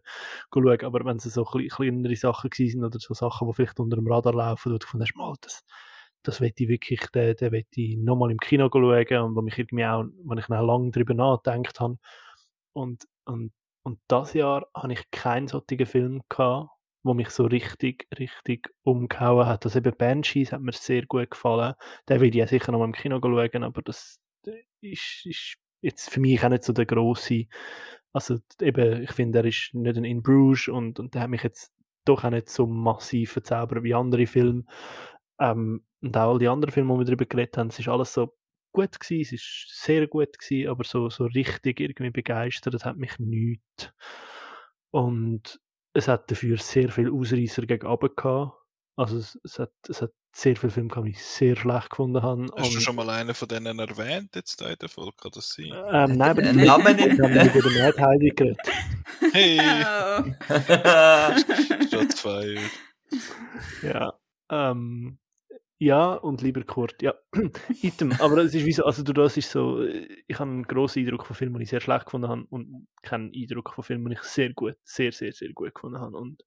schauen. 0.53 0.82
Aber 0.84 1.03
wenn 1.03 1.17
es 1.17 1.24
so 1.24 1.41
kle- 1.43 1.67
kleinere 1.67 2.15
Sachen 2.15 2.51
gewesen 2.51 2.72
sind 2.74 2.84
oder 2.86 2.99
so 2.99 3.15
Sachen, 3.15 3.47
die 3.47 3.53
vielleicht 3.55 3.80
unter 3.80 3.97
dem 3.97 4.07
Radar 4.07 4.34
laufen, 4.36 4.72
wo 4.72 4.78
du 4.78 4.80
gefunden 4.86 5.05
hast, 5.05 5.15
mal, 5.15 5.34
das, 5.41 5.63
das 6.24 6.41
will 6.41 6.51
ich 6.55 6.67
wirklich, 6.67 6.99
den, 7.13 7.36
den 7.36 7.51
will 7.51 7.65
ich 7.74 7.97
nochmal 7.97 8.32
im 8.32 8.38
Kino 8.38 8.70
schauen 8.72 9.24
und 9.24 9.36
wo 9.36 9.41
mich 9.41 9.57
irgendwie 9.57 9.86
auch, 9.86 10.05
wo 10.24 10.34
ich 10.36 10.45
auch 10.45 10.65
lange 10.65 10.91
darüber 10.91 11.13
nachgedacht 11.13 11.80
habe. 11.80 11.97
Und, 12.74 13.07
und, 13.26 13.51
und 13.84 13.99
das 14.07 14.34
Jahr 14.34 14.67
habe 14.76 14.93
ich 14.93 15.09
keinen 15.11 15.47
solchen 15.47 15.86
Film 15.86 16.22
gehabt, 16.30 16.70
wo 17.03 17.13
mich 17.13 17.30
so 17.30 17.45
richtig, 17.45 18.07
richtig 18.17 18.70
umgehauen 18.84 19.47
hat. 19.47 19.65
Also 19.65 19.80
eben 19.80 19.95
Banshees 19.97 20.51
hat 20.51 20.61
mir 20.61 20.74
sehr 20.74 21.05
gut 21.05 21.32
gefallen. 21.32 21.74
Den 22.07 22.22
will 22.22 22.30
ich 22.30 22.36
ja 22.36 22.47
sicher 22.47 22.72
nochmal 22.72 22.89
im 22.89 22.93
Kino 22.93 23.20
schauen, 23.22 23.63
aber 23.63 23.82
das 23.82 24.20
ist, 24.82 25.26
ist 25.26 25.55
jetzt 25.82 26.09
für 26.09 26.20
mich 26.20 26.43
auch 26.43 26.49
nicht 26.49 26.63
so 26.63 26.74
der 26.74 26.86
grosse, 26.86 27.45
also 28.11 28.38
eben, 28.61 29.03
ich 29.03 29.11
finde, 29.11 29.39
er 29.39 29.45
ist 29.45 29.72
nicht 29.74 29.97
ein 29.97 30.03
In 30.03 30.22
Bruges 30.24 30.67
und, 30.67 30.99
und 30.99 31.13
der 31.13 31.22
hat 31.22 31.30
mich 31.30 31.43
jetzt 31.43 31.72
doch 32.05 32.24
auch 32.24 32.30
nicht 32.30 32.49
so 32.49 32.65
massiv 32.65 33.34
verzaubert 33.34 33.84
wie 33.84 33.93
andere 33.93 34.26
Filme. 34.26 34.63
Ähm, 35.39 35.83
und 36.01 36.15
auch 36.17 36.33
all 36.33 36.39
die 36.39 36.47
anderen 36.47 36.71
Filme, 36.73 36.93
die 36.93 36.99
wir 36.99 37.05
darüber 37.05 37.25
geredet 37.25 37.57
haben, 37.57 37.67
es 37.69 37.79
ist 37.79 37.87
alles 37.87 38.13
so 38.13 38.35
gut 38.71 38.99
gewesen, 38.99 39.21
es 39.35 39.41
ist 39.41 39.83
sehr 39.83 40.07
gut 40.07 40.37
gewesen, 40.39 40.69
aber 40.69 40.83
so, 40.83 41.09
so 41.09 41.25
richtig 41.25 41.79
irgendwie 41.79 42.11
begeistert 42.11 42.83
hat 42.85 42.97
mich 42.97 43.17
nichts. 43.19 43.91
Und 44.91 45.59
es 45.93 46.07
hat 46.07 46.29
dafür 46.31 46.57
sehr 46.57 46.89
viel 46.89 47.11
Ausreißer 47.11 47.65
gegen 47.65 47.87
oben 47.87 48.09
gehabt. 48.15 48.53
Also 48.95 49.17
es, 49.17 49.39
es, 49.43 49.59
hat, 49.59 49.71
es 49.87 50.01
hat 50.01 50.11
sehr 50.35 50.55
viele 50.55 50.71
Filme 50.71 50.89
gehabt, 50.89 51.07
die 51.07 51.11
ich 51.11 51.23
sehr 51.23 51.55
schlecht 51.55 51.89
gefunden 51.89 52.21
habe. 52.21 52.47
Hast 52.57 52.75
du 52.75 52.79
schon 52.79 52.95
mal 52.95 53.09
einen 53.09 53.33
von 53.33 53.47
denen 53.47 53.79
erwähnt 53.79 54.35
jetzt 54.35 54.59
da 54.61 54.69
in 54.69 54.75
der 54.79 54.89
Folge? 54.89 55.13
Kann 55.21 55.31
das 55.33 55.49
sein? 55.53 55.71
ähm, 55.73 56.17
nein, 56.17 56.21
aber 56.21 56.43
Äh, 56.43 56.53
die 56.53 56.65
Namen 56.65 56.95
nicht. 56.95 57.17
wir 57.17 57.39
haben 57.39 57.49
über 57.57 57.69
den 57.69 57.77
Mad 57.81 58.01
Heidi 58.01 58.29
geredet. 58.31 58.59
Hey, 59.33 59.59
Oh. 59.61 60.23
Shots 61.91 62.21
fired. 62.21 62.71
Ja. 63.83 64.13
Ähm, 64.49 65.19
ja, 65.82 66.13
und 66.13 66.41
lieber 66.41 66.61
Kurt, 66.63 67.01
ja. 67.01 67.13
Item. 67.82 68.11
Aber 68.19 68.38
es 68.39 68.53
ist 68.53 68.65
wie 68.65 68.73
so, 68.73 68.84
also 68.84 69.01
du, 69.01 69.13
das 69.13 69.38
ist 69.38 69.49
so, 69.49 69.82
ich 69.82 70.38
habe 70.38 70.51
einen 70.51 70.63
grossen 70.63 70.99
Eindruck 70.99 71.25
von 71.25 71.38
Filmen, 71.38 71.57
die 71.57 71.63
ich 71.63 71.69
sehr 71.69 71.80
schlecht 71.80 72.05
gefunden 72.05 72.27
habe 72.27 72.45
und 72.49 72.88
keinen 73.01 73.32
Eindruck 73.34 73.73
von 73.73 73.86
Filmen, 73.86 74.09
die 74.09 74.17
ich 74.17 74.23
sehr 74.23 74.53
gut, 74.53 74.75
sehr, 74.84 75.13
sehr, 75.13 75.32
sehr 75.32 75.53
gut 75.53 75.73
gefunden 75.73 75.99
habe. 75.99 76.17
Und 76.17 76.43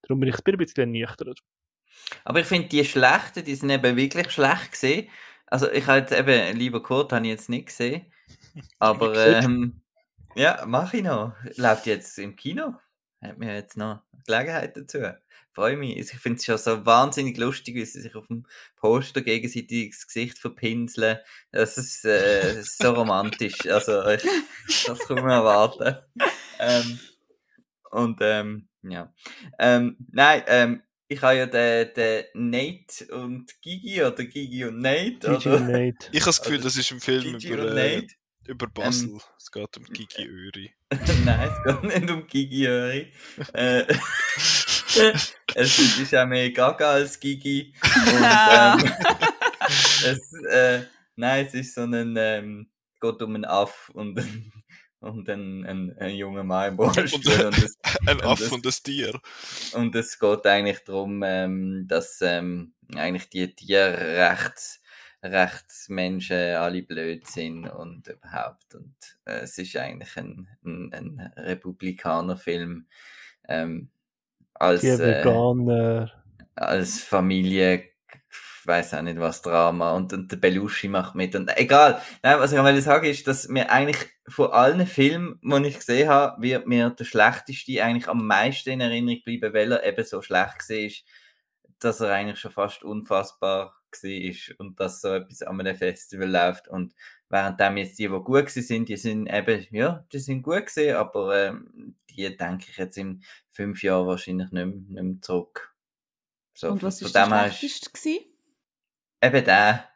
darum 0.00 0.20
bin 0.20 0.30
ich 0.30 0.36
ein 0.36 0.56
bisschen 0.56 0.84
ernüchtert. 0.84 1.40
Aber 2.24 2.40
ich 2.40 2.46
finde, 2.46 2.68
die 2.68 2.84
schlechten, 2.84 3.44
die 3.44 3.54
sind 3.54 3.68
eben 3.68 3.96
wirklich 3.96 4.30
schlecht 4.30 4.72
gesehen. 4.72 5.08
Also 5.46 5.70
ich 5.70 5.86
habe 5.86 5.98
jetzt 5.98 6.12
eben, 6.12 6.56
lieber 6.56 6.82
Kurt, 6.82 7.12
habe 7.12 7.26
ich 7.26 7.32
jetzt 7.32 7.50
nicht 7.50 7.66
gesehen. 7.66 8.10
Aber 8.78 9.14
ähm, 9.14 9.82
ja, 10.34 10.64
mache 10.66 10.96
ich 10.96 11.02
noch. 11.02 11.34
Läuft 11.56 11.86
jetzt 11.86 12.18
im 12.18 12.36
Kino. 12.36 12.74
Hat 13.20 13.36
mir 13.36 13.54
jetzt 13.54 13.76
noch 13.76 14.00
Gelegenheit 14.24 14.76
dazu. 14.78 14.98
Freue 15.54 15.76
mich. 15.76 15.98
Ich 15.98 16.08
finde 16.12 16.38
es 16.38 16.44
schon 16.44 16.56
so 16.56 16.86
wahnsinnig 16.86 17.36
lustig, 17.36 17.74
wie 17.74 17.84
sie 17.84 18.00
sich 18.00 18.14
auf 18.14 18.26
dem 18.26 18.46
Poster 18.76 19.20
gegenseitig 19.20 19.90
das 19.90 20.06
Gesicht 20.06 20.38
verpinseln. 20.38 21.18
Das 21.50 21.76
ist, 21.76 22.04
äh, 22.06 22.62
so 22.62 22.92
romantisch. 22.92 23.66
Also 23.66 24.06
ich, 24.08 24.22
das 24.86 24.98
kann 25.00 25.16
man 25.16 25.30
erwarten. 25.30 25.98
Ähm, 26.58 26.98
und 27.90 28.18
ähm, 28.22 28.68
ja. 28.82 29.12
Ähm, 29.58 29.96
nein, 30.10 30.42
ähm, 30.46 30.82
ich 31.08 31.20
habe 31.20 31.36
ja 31.36 31.46
den, 31.46 31.92
den 31.94 32.24
Nate 32.50 33.06
und 33.14 33.60
Gigi 33.60 34.02
oder 34.02 34.24
Gigi 34.24 34.64
und 34.64 34.78
Nate. 34.78 35.18
Gigi 35.20 35.48
oder? 35.48 35.56
und 35.56 35.66
Nate. 35.66 36.08
Ich 36.12 36.20
habe 36.20 36.30
das 36.30 36.42
Gefühl, 36.42 36.60
das 36.60 36.76
ist 36.76 36.90
ein 36.90 37.00
Film 37.00 37.38
Gigi 37.38 37.52
über, 37.52 37.70
und 37.70 37.76
äh, 37.76 38.06
über 38.46 38.66
Basel. 38.66 39.18
es 39.38 39.52
geht 39.52 39.76
um 39.76 39.84
Gigi 39.84 40.26
Öri. 40.26 40.72
Nein, 41.24 41.50
es 41.50 41.64
geht 41.64 41.82
nicht 41.82 42.10
um 42.10 42.26
Gigi 42.26 42.66
Öri. 42.66 43.12
Äh, 43.52 43.84
es 45.54 45.78
ist 45.98 46.14
auch 46.14 46.26
mehr 46.26 46.50
Gaga 46.50 46.92
als 46.92 47.18
Gigi. 47.20 47.74
Und, 47.82 48.22
ähm, 48.22 48.92
es, 50.06 50.32
äh, 50.50 50.82
nein, 51.16 51.46
es 51.46 51.54
ist 51.54 51.74
so 51.74 51.82
ein, 51.82 52.14
ähm, 52.16 52.70
geht 53.00 53.22
um 53.22 53.34
einen 53.34 53.44
Aff 53.44 53.90
und, 53.94 54.20
und 55.00 55.28
einen, 55.28 55.64
einen, 55.66 55.98
einen 55.98 56.16
jungen 56.16 56.46
Mann 56.46 56.72
im 56.72 56.78
Rollstuhl. 56.80 57.46
Und 57.46 57.58
es, 57.58 57.76
Ein 58.06 58.20
Und 58.20 58.24
Aff 58.24 58.40
das- 58.40 58.52
und 58.52 58.66
ein 58.66 58.72
Tier. 58.82 59.20
und 59.72 59.94
es 59.94 60.18
geht 60.18 60.46
eigentlich 60.46 60.80
darum, 60.84 61.22
ähm, 61.24 61.86
dass 61.88 62.20
ähm, 62.22 62.74
eigentlich 62.94 63.28
die 63.30 63.54
Tierrechts 63.54 64.80
Rechtsmenschen 65.24 66.56
alle 66.56 66.82
blöd 66.82 67.28
sind 67.28 67.68
und 67.68 68.08
überhaupt. 68.08 68.74
Und 68.74 68.94
äh, 69.24 69.40
es 69.42 69.56
ist 69.58 69.76
eigentlich 69.76 70.16
ein, 70.16 70.48
ein, 70.64 70.92
ein 70.92 71.32
Republikanerfilm. 71.36 72.86
Ähm, 73.48 73.90
als, 74.62 74.84
äh, 74.84 76.06
als 76.54 77.02
Familie, 77.02 77.90
ich 78.30 78.66
weiß 78.66 78.94
auch 78.94 79.02
nicht 79.02 79.18
was, 79.18 79.42
Drama 79.42 79.92
und, 79.92 80.12
und 80.12 80.30
der 80.30 80.36
Belushi 80.36 80.86
macht 80.86 81.16
mit 81.16 81.34
und 81.34 81.50
egal. 81.56 82.00
Nein, 82.22 82.38
was 82.38 82.52
ich 82.52 82.58
wollte 82.58 82.80
sagen 82.80 83.06
ist, 83.06 83.26
dass 83.26 83.48
mir 83.48 83.70
eigentlich 83.70 83.98
von 84.28 84.52
allen 84.52 84.86
Filmen, 84.86 85.40
die 85.42 85.68
ich 85.68 85.78
gesehen 85.78 86.08
habe, 86.08 86.40
wird 86.40 86.68
mir 86.68 86.90
der 86.90 87.04
schlechteste 87.04 87.82
eigentlich 87.82 88.08
am 88.08 88.24
meisten 88.24 88.70
in 88.70 88.80
Erinnerung 88.80 89.20
bleiben, 89.24 89.52
weil 89.52 89.72
er 89.72 89.84
eben 89.84 90.04
so 90.04 90.22
schlecht 90.22 90.68
war, 90.68 90.90
dass 91.80 92.00
er 92.00 92.12
eigentlich 92.12 92.38
schon 92.38 92.52
fast 92.52 92.84
unfassbar 92.84 93.74
war 94.00 94.56
und 94.58 94.78
dass 94.78 95.00
so 95.00 95.08
etwas 95.08 95.42
an 95.42 95.58
einem 95.58 95.76
Festival 95.76 96.30
läuft 96.30 96.68
und 96.68 96.94
währenddem 97.32 97.78
jetzt 97.78 97.98
die, 97.98 98.08
die 98.08 98.20
gut 98.22 98.50
sind, 98.50 98.88
die 98.88 98.96
sind 98.96 99.26
eben, 99.26 99.66
ja, 99.70 100.04
die 100.12 100.18
sind 100.18 100.42
gut 100.42 100.66
gewesen, 100.66 100.94
aber 100.96 101.46
ähm, 101.48 101.96
die 102.10 102.36
denke 102.36 102.66
ich 102.70 102.76
jetzt 102.76 102.98
in 102.98 103.22
fünf 103.50 103.82
Jahren 103.82 104.06
wahrscheinlich 104.06 104.50
nicht 104.50 104.66
mehr, 104.66 104.66
nicht 104.66 105.02
mehr 105.02 105.20
zurück. 105.22 105.74
So, 106.54 106.70
Und 106.70 106.82
was 106.82 107.00
ist 107.00 107.14
der 107.14 107.26
schlechteste 107.26 107.90
gewesen? 107.90 108.24
Eben 109.22 109.44
der, 109.44 109.88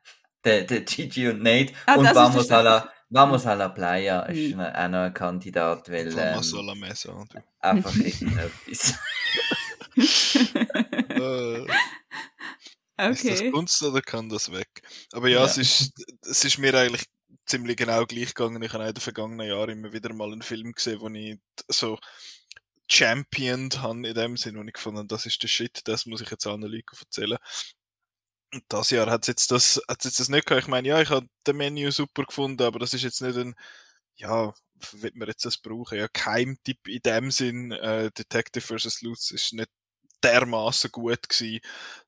der, 0.45 0.65
der 0.65 0.81
Gigi 0.81 1.29
und 1.29 1.43
Nate. 1.43 1.75
Ah, 1.85 1.97
und 1.97 2.07
Vamos 2.15 2.51
a 2.51 2.61
la, 2.63 2.91
Vamos 3.11 3.47
a 3.47 3.53
la 3.55 3.69
Playa 3.69 4.23
ist 4.23 4.53
Hm. 4.55 4.61
auch 4.61 4.89
noch 4.89 4.99
ein 5.05 5.15
Kandidat, 5.15 5.91
weil 5.91 6.15
Vamos 6.17 6.55
a 6.55 6.59
ähm, 6.59 6.67
la 6.67 6.75
mesa. 6.75 7.25
du. 7.33 7.43
einfach 7.61 7.95
irgendetwas. 7.97 8.95
Äh, 12.99 13.11
Ist 13.11 13.25
das 13.29 13.41
okay. 13.41 13.51
Kunst 13.51 13.83
oder 13.83 14.01
kann 14.01 14.29
das 14.31 14.51
weg? 14.51 14.69
Aber 15.13 15.29
ja, 15.29 15.41
Ja. 15.41 15.45
Es, 15.45 15.59
ist, 15.59 15.93
es 16.23 16.45
ist 16.45 16.59
mir 16.59 16.75
eigentlich 16.75 17.05
ziemlich 17.47 17.77
genau 17.77 18.05
gleich 18.07 18.35
gegangen. 18.35 18.63
Ich 18.63 18.73
habe 18.73 18.87
in 18.87 18.95
den 18.95 19.01
vergangenen 19.01 19.49
Jahren 19.49 19.71
immer 19.71 19.93
wieder 19.93 20.13
mal 20.13 20.33
einen 20.33 20.43
Film 20.43 20.73
gesehen, 20.73 21.01
wo 21.01 21.09
ich 21.09 21.39
so 21.69 21.99
championed 22.89 23.81
habe 23.83 24.07
in 24.09 24.15
dem 24.15 24.37
Sinn, 24.37 24.57
wo 24.57 24.63
ich 24.63 24.73
gefunden 24.73 24.99
habe, 24.99 25.09
das 25.09 25.27
ist 25.27 25.43
der 25.43 25.49
Shit, 25.49 25.81
das 25.85 26.07
muss 26.07 26.21
ich 26.21 26.31
jetzt 26.31 26.47
allen 26.47 26.63
Leuten 26.63 26.97
erzählen. 26.99 27.39
Und 28.53 28.65
das 28.69 28.91
Jahr 28.91 29.11
hat 29.11 29.27
jetzt 29.27 29.51
das, 29.51 29.81
hat's 29.89 30.05
jetzt 30.05 30.21
das 30.21 30.29
nicht 30.29 30.47
gehabt. 30.47 30.65
Ich 30.65 30.69
meine, 30.69 30.89
ja, 30.89 31.01
ich 31.01 31.11
habe 31.11 31.27
den 31.47 31.57
Menü 31.57 31.91
super 31.91 32.25
gefunden, 32.25 32.63
aber 32.63 32.79
das 32.79 32.95
ist 32.95 33.03
jetzt 33.03 33.21
nicht 33.23 33.37
ein, 33.37 33.55
ja, 34.17 34.55
wird 34.93 35.17
man 35.17 35.29
jetzt 35.29 35.45
das 35.45 35.59
brauchen? 35.59 35.99
Ja, 35.99 36.09
Keimtipp 36.09 36.89
in 36.89 37.01
dem 37.01 37.31
Sinn, 37.31 37.73
äh, 37.73 38.11
Detective 38.13 38.79
vs. 38.79 39.03
Lutz 39.03 39.31
ist 39.31 39.53
nicht 39.53 39.71
dermaßen 40.23 40.91
gut 40.91 41.29
gewesen, 41.29 41.61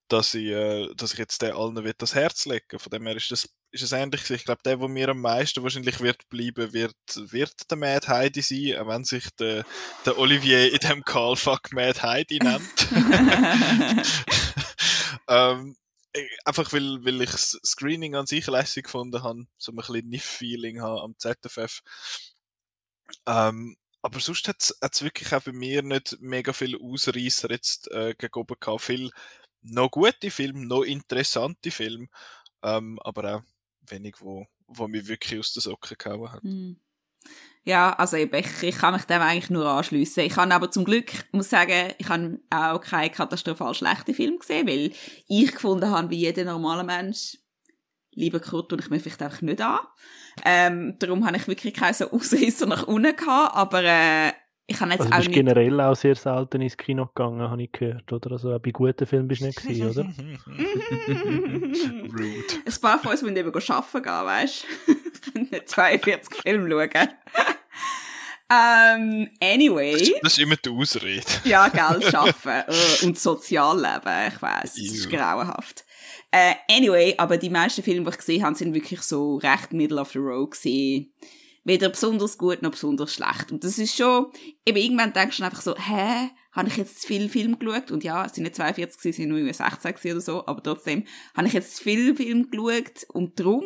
dass 0.08 0.34
ich, 0.34 0.46
äh, 0.46 0.94
dass 0.94 1.12
ich 1.12 1.18
jetzt 1.18 1.42
allen 1.44 1.94
das 1.98 2.14
Herz 2.14 2.46
legen. 2.46 2.78
Von 2.78 2.90
dem 2.90 3.06
her 3.06 3.16
ist 3.16 3.30
das, 3.30 3.48
ist 3.70 3.82
es 3.82 3.92
ähnlich. 3.92 4.28
Ich 4.30 4.44
glaube, 4.44 4.62
der, 4.64 4.76
der 4.76 4.88
mir 4.88 5.08
am 5.10 5.20
meisten 5.20 5.62
wahrscheinlich 5.62 6.00
wird 6.00 6.28
bleiben, 6.28 6.72
wird, 6.72 6.96
wird 7.14 7.70
der 7.70 7.76
Mad 7.76 8.08
Heidi 8.08 8.40
sein, 8.40 8.78
auch 8.78 8.88
wenn 8.88 9.04
sich 9.04 9.28
der, 9.38 9.64
der 10.06 10.18
Olivier 10.18 10.72
in 10.72 10.78
dem 10.78 11.04
Call 11.04 11.36
Fuck 11.36 11.72
Mad 11.72 12.00
Heidi 12.02 12.38
nennt. 12.38 12.88
ähm, 15.28 15.76
äh, 16.12 16.26
einfach 16.44 16.72
weil, 16.72 17.04
weil 17.04 17.20
ich 17.22 17.30
das 17.30 17.58
Screening 17.64 18.14
an 18.14 18.26
sich 18.26 18.46
lässig 18.46 18.84
gefunden 18.84 19.22
habe, 19.22 19.46
so 19.58 19.72
ein 19.72 19.76
bisschen 19.76 20.08
Niff-Feeling 20.08 20.80
habe 20.80 21.02
am 21.02 21.14
ZFF. 21.18 21.82
Ähm, 23.26 23.76
aber 24.02 24.20
sonst 24.20 24.48
hat 24.48 24.62
es 24.80 25.02
wirklich 25.02 25.32
auch 25.34 25.42
bei 25.42 25.52
mir 25.52 25.82
nicht 25.82 26.16
mega 26.20 26.52
viel 26.52 26.78
Ausreißer 26.80 27.50
jetzt 27.50 27.90
äh, 27.90 28.14
gegen 28.16 28.34
oben 28.34 28.56
gehabt. 28.58 28.82
Viel 28.82 29.10
noch 29.62 29.90
gute 29.90 30.30
Filme, 30.30 30.66
noch 30.66 30.82
interessante 30.82 31.70
Filme, 31.70 32.06
ähm, 32.62 32.98
aber 33.00 33.36
auch 33.36 33.42
wenig, 33.90 34.16
wo, 34.20 34.46
wo 34.66 34.88
mich 34.88 35.06
wirklich 35.08 35.40
aus 35.40 35.52
den 35.52 35.60
Socken 35.60 35.96
gehauen 35.98 36.32
hat. 36.32 36.44
Mm. 36.44 36.76
Ja, 37.64 37.92
also 37.92 38.16
ich, 38.16 38.32
ich 38.62 38.78
kann 38.78 38.94
mich 38.94 39.04
dem 39.04 39.20
eigentlich 39.20 39.50
nur 39.50 39.66
anschliessen. 39.66 40.24
Ich 40.24 40.36
habe 40.36 40.54
aber 40.54 40.70
zum 40.70 40.84
Glück, 40.86 41.12
muss 41.32 41.50
sagen, 41.50 41.92
ich 41.98 42.08
habe 42.08 42.40
auch 42.48 42.80
keinen 42.80 43.12
katastrophal 43.12 43.74
schlechten 43.74 44.14
Film 44.14 44.38
gesehen, 44.38 44.66
weil 44.66 44.92
ich 45.26 45.52
gefunden 45.52 45.90
habe, 45.90 46.08
wie 46.08 46.16
jeder 46.16 46.44
normale 46.44 46.84
Mensch, 46.84 47.36
lieber 48.12 48.40
Kurt, 48.40 48.70
tue 48.70 48.78
ich 48.80 48.88
mir 48.88 49.00
vielleicht 49.00 49.20
einfach 49.20 49.42
nicht 49.42 49.60
an. 49.60 49.80
Ähm, 50.44 50.96
darum 50.98 51.26
habe 51.26 51.36
ich 51.36 51.46
wirklich 51.46 51.74
keinen 51.74 51.94
so 51.94 52.10
Ausrisser 52.12 52.66
nach 52.66 52.86
unten 52.86 53.14
gehabt, 53.14 53.54
aber 53.54 53.82
äh, 53.84 54.32
ich 54.70 54.78
habe 54.80 54.90
jetzt 54.90 55.00
Also 55.00 55.12
auch 55.12 55.16
bist 55.16 55.28
nicht... 55.30 55.36
generell 55.36 55.80
auch 55.80 55.96
sehr 55.96 56.14
selten 56.14 56.60
ins 56.60 56.76
Kino 56.76 57.06
gegangen, 57.06 57.40
habe 57.40 57.62
ich 57.62 57.72
gehört, 57.72 58.12
oder? 58.12 58.32
Also 58.32 58.58
bei 58.58 58.70
guten 58.70 59.06
Filmen 59.06 59.26
bist 59.26 59.40
du 59.40 59.46
nicht 59.46 59.62
gewesen, 59.62 59.88
oder? 59.88 60.02
Rude. 62.12 62.54
Ein 62.66 62.80
paar 62.82 62.98
von 62.98 63.12
uns 63.12 63.22
müssen 63.22 63.36
eben 63.36 63.48
arbeiten 63.48 64.02
gehen, 64.02 64.12
weißt 64.12 64.64
du? 64.86 64.92
Ich 64.92 65.32
kann 65.32 65.48
nicht 65.50 65.68
42 65.70 66.42
Filme 66.42 66.68
schauen. 66.70 67.08
ähm, 68.52 69.30
anyway. 69.40 70.14
Das 70.22 70.32
ist 70.32 70.38
immer 70.38 70.56
die 70.56 70.68
Ausrede. 70.68 71.24
Ja, 71.44 71.68
Geld 71.68 72.04
schaffen 72.04 72.50
äh, 72.68 73.06
und 73.06 73.18
Sozialleben, 73.18 74.28
ich 74.28 74.42
weiß, 74.42 74.74
das 74.74 74.78
ist 74.82 75.08
grauenhaft. 75.08 75.86
Äh, 76.30 76.56
anyway, 76.70 77.14
aber 77.16 77.38
die 77.38 77.48
meisten 77.48 77.82
Filme, 77.82 78.04
die 78.04 78.10
ich 78.10 78.18
gesehen 78.18 78.44
habe, 78.44 78.54
sind 78.54 78.74
wirklich 78.74 79.00
so 79.00 79.36
recht 79.36 79.72
middle 79.72 79.98
of 79.98 80.10
the 80.10 80.18
road 80.18 80.50
gewesen. 80.50 81.10
Weder 81.68 81.90
besonders 81.90 82.38
gut 82.38 82.62
noch 82.62 82.70
besonders 82.70 83.12
schlecht. 83.12 83.52
Und 83.52 83.62
das 83.62 83.78
ist 83.78 83.94
schon, 83.94 84.32
eben 84.64 84.78
irgendwann 84.78 85.12
denkst 85.12 85.36
du 85.36 85.44
einfach 85.44 85.60
so, 85.60 85.76
hä, 85.76 86.30
habe 86.52 86.68
ich 86.68 86.78
jetzt 86.78 87.02
zu 87.02 87.06
viel 87.06 87.28
Film 87.28 87.58
geschaut? 87.58 87.90
Und 87.90 88.02
ja, 88.02 88.24
es 88.24 88.32
sind 88.32 88.44
nicht 88.44 88.56
42 88.56 88.98
gewesen, 88.98 89.10
es 89.10 89.16
sind 89.16 89.28
nur 89.28 89.52
16 89.52 89.92
gewesen 89.92 90.12
oder 90.12 90.20
so, 90.22 90.46
aber 90.46 90.62
trotzdem 90.62 91.04
habe 91.36 91.46
ich 91.46 91.52
jetzt 91.52 91.76
zu 91.76 91.82
viel 91.82 92.16
Film 92.16 92.50
geschaut 92.50 93.04
und 93.12 93.38
darum 93.38 93.64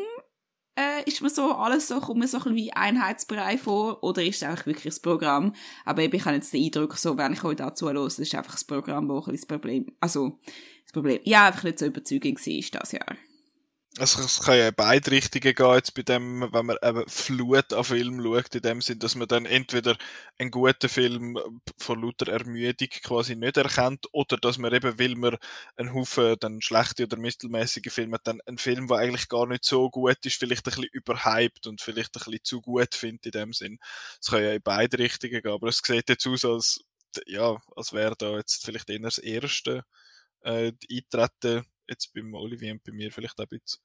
äh, 0.77 1.09
ist 1.09 1.23
mir 1.23 1.31
so 1.31 1.53
alles 1.53 1.87
so, 1.87 2.01
kommt 2.01 2.19
mir 2.19 2.27
so 2.27 2.39
ein 2.39 2.57
wie 2.57 2.73
Einheitsbrei 2.73 3.57
vor 3.57 4.03
oder 4.03 4.25
ist 4.25 4.43
es 4.43 4.49
einfach 4.49 4.67
wirklich 4.67 4.95
das 4.95 5.01
Programm? 5.01 5.55
Aber 5.85 6.03
eben, 6.03 6.17
ich 6.17 6.25
habe 6.25 6.35
jetzt 6.35 6.53
den 6.53 6.65
Eindruck, 6.65 6.97
so, 6.97 7.17
wenn 7.17 7.35
ich 7.35 7.45
euch 7.45 7.57
dazu 7.57 7.87
höre, 7.87 8.03
das 8.03 8.19
ist 8.19 8.35
einfach 8.35 8.55
das 8.55 8.65
Programm, 8.65 9.09
wo 9.09 9.21
ein 9.21 9.31
das 9.31 9.47
Problem, 9.47 9.87
also, 10.01 10.41
das 10.83 10.93
Problem, 10.93 11.21
ja, 11.23 11.47
einfach 11.47 11.63
nicht 11.63 11.79
so 11.79 11.87
überzeugend 11.87 12.45
war 12.45 12.81
das 12.81 12.91
Jahr. 12.91 13.17
Also 13.99 14.23
es 14.23 14.41
kann 14.41 14.57
ja 14.57 14.69
in 14.69 14.75
beide 14.75 15.11
Richtungen 15.11 15.55
gehen, 15.55 15.75
jetzt 15.75 15.93
bei 15.95 16.01
dem, 16.03 16.49
wenn 16.51 16.65
man 16.65 16.79
eben 16.83 17.07
Flut 17.09 17.75
an 17.75 17.85
Film 17.85 18.23
schaut, 18.23 18.55
in 18.55 18.63
dem 18.63 18.81
Sinn, 18.81 18.99
dass 18.99 19.17
man 19.17 19.29
dann 19.29 19.45
entweder 19.45 19.99
einen 20.39 20.51
guten 20.51 20.89
Film 20.89 21.39
vor 21.79 21.99
lauter 21.99 22.33
Ermüdung 22.33 22.89
quasi 22.89 23.37
nicht 23.37 23.59
erkennt, 23.59 24.07
oder 24.13 24.39
dass 24.39 24.57
man 24.57 24.73
eben, 24.73 24.99
weil 24.99 25.15
man 25.17 25.37
einen 25.77 25.93
Haufen 25.93 26.37
dann 26.41 26.63
schlechte 26.63 27.05
oder 27.05 27.19
mittelmäßige 27.19 27.93
Filme 27.93 28.15
hat, 28.15 28.27
dann 28.27 28.41
einen 28.47 28.57
Film, 28.57 28.87
der 28.87 28.97
eigentlich 28.97 29.29
gar 29.29 29.47
nicht 29.47 29.67
so 29.67 29.91
gut 29.91 30.25
ist, 30.25 30.39
vielleicht 30.39 30.67
ein 30.67 30.71
bisschen 30.71 30.85
überhyped 30.91 31.67
und 31.67 31.83
vielleicht 31.83 32.17
ein 32.17 32.21
bisschen 32.25 32.45
zu 32.45 32.63
gut 32.63 32.95
findet 32.95 33.27
in 33.27 33.33
dem 33.33 33.53
Sinn. 33.53 33.79
Es 34.23 34.29
kann 34.31 34.43
ja 34.43 34.53
in 34.53 34.63
beide 34.63 34.99
Richtungen 34.99 35.43
gehen, 35.43 35.53
aber 35.53 35.69
es 35.69 35.83
sieht 35.85 36.09
jetzt 36.09 36.27
aus, 36.27 36.47
als, 36.47 36.81
ja, 37.27 37.59
als 37.77 37.93
wäre 37.93 38.15
da 38.17 38.37
jetzt 38.39 38.65
vielleicht 38.65 38.89
eher 38.89 39.01
das 39.01 39.19
erste 39.19 39.85
äh, 40.43 40.73
Eintreten 40.91 41.65
jetzt 41.93 42.13
beim 42.13 42.35
Olivier 42.35 42.73
und 42.73 42.83
bei 42.83 42.93
mir 42.93 43.13
vielleicht 43.13 43.39
auch 43.39 43.45
ein 43.45 43.59
bisschen, 43.61 43.83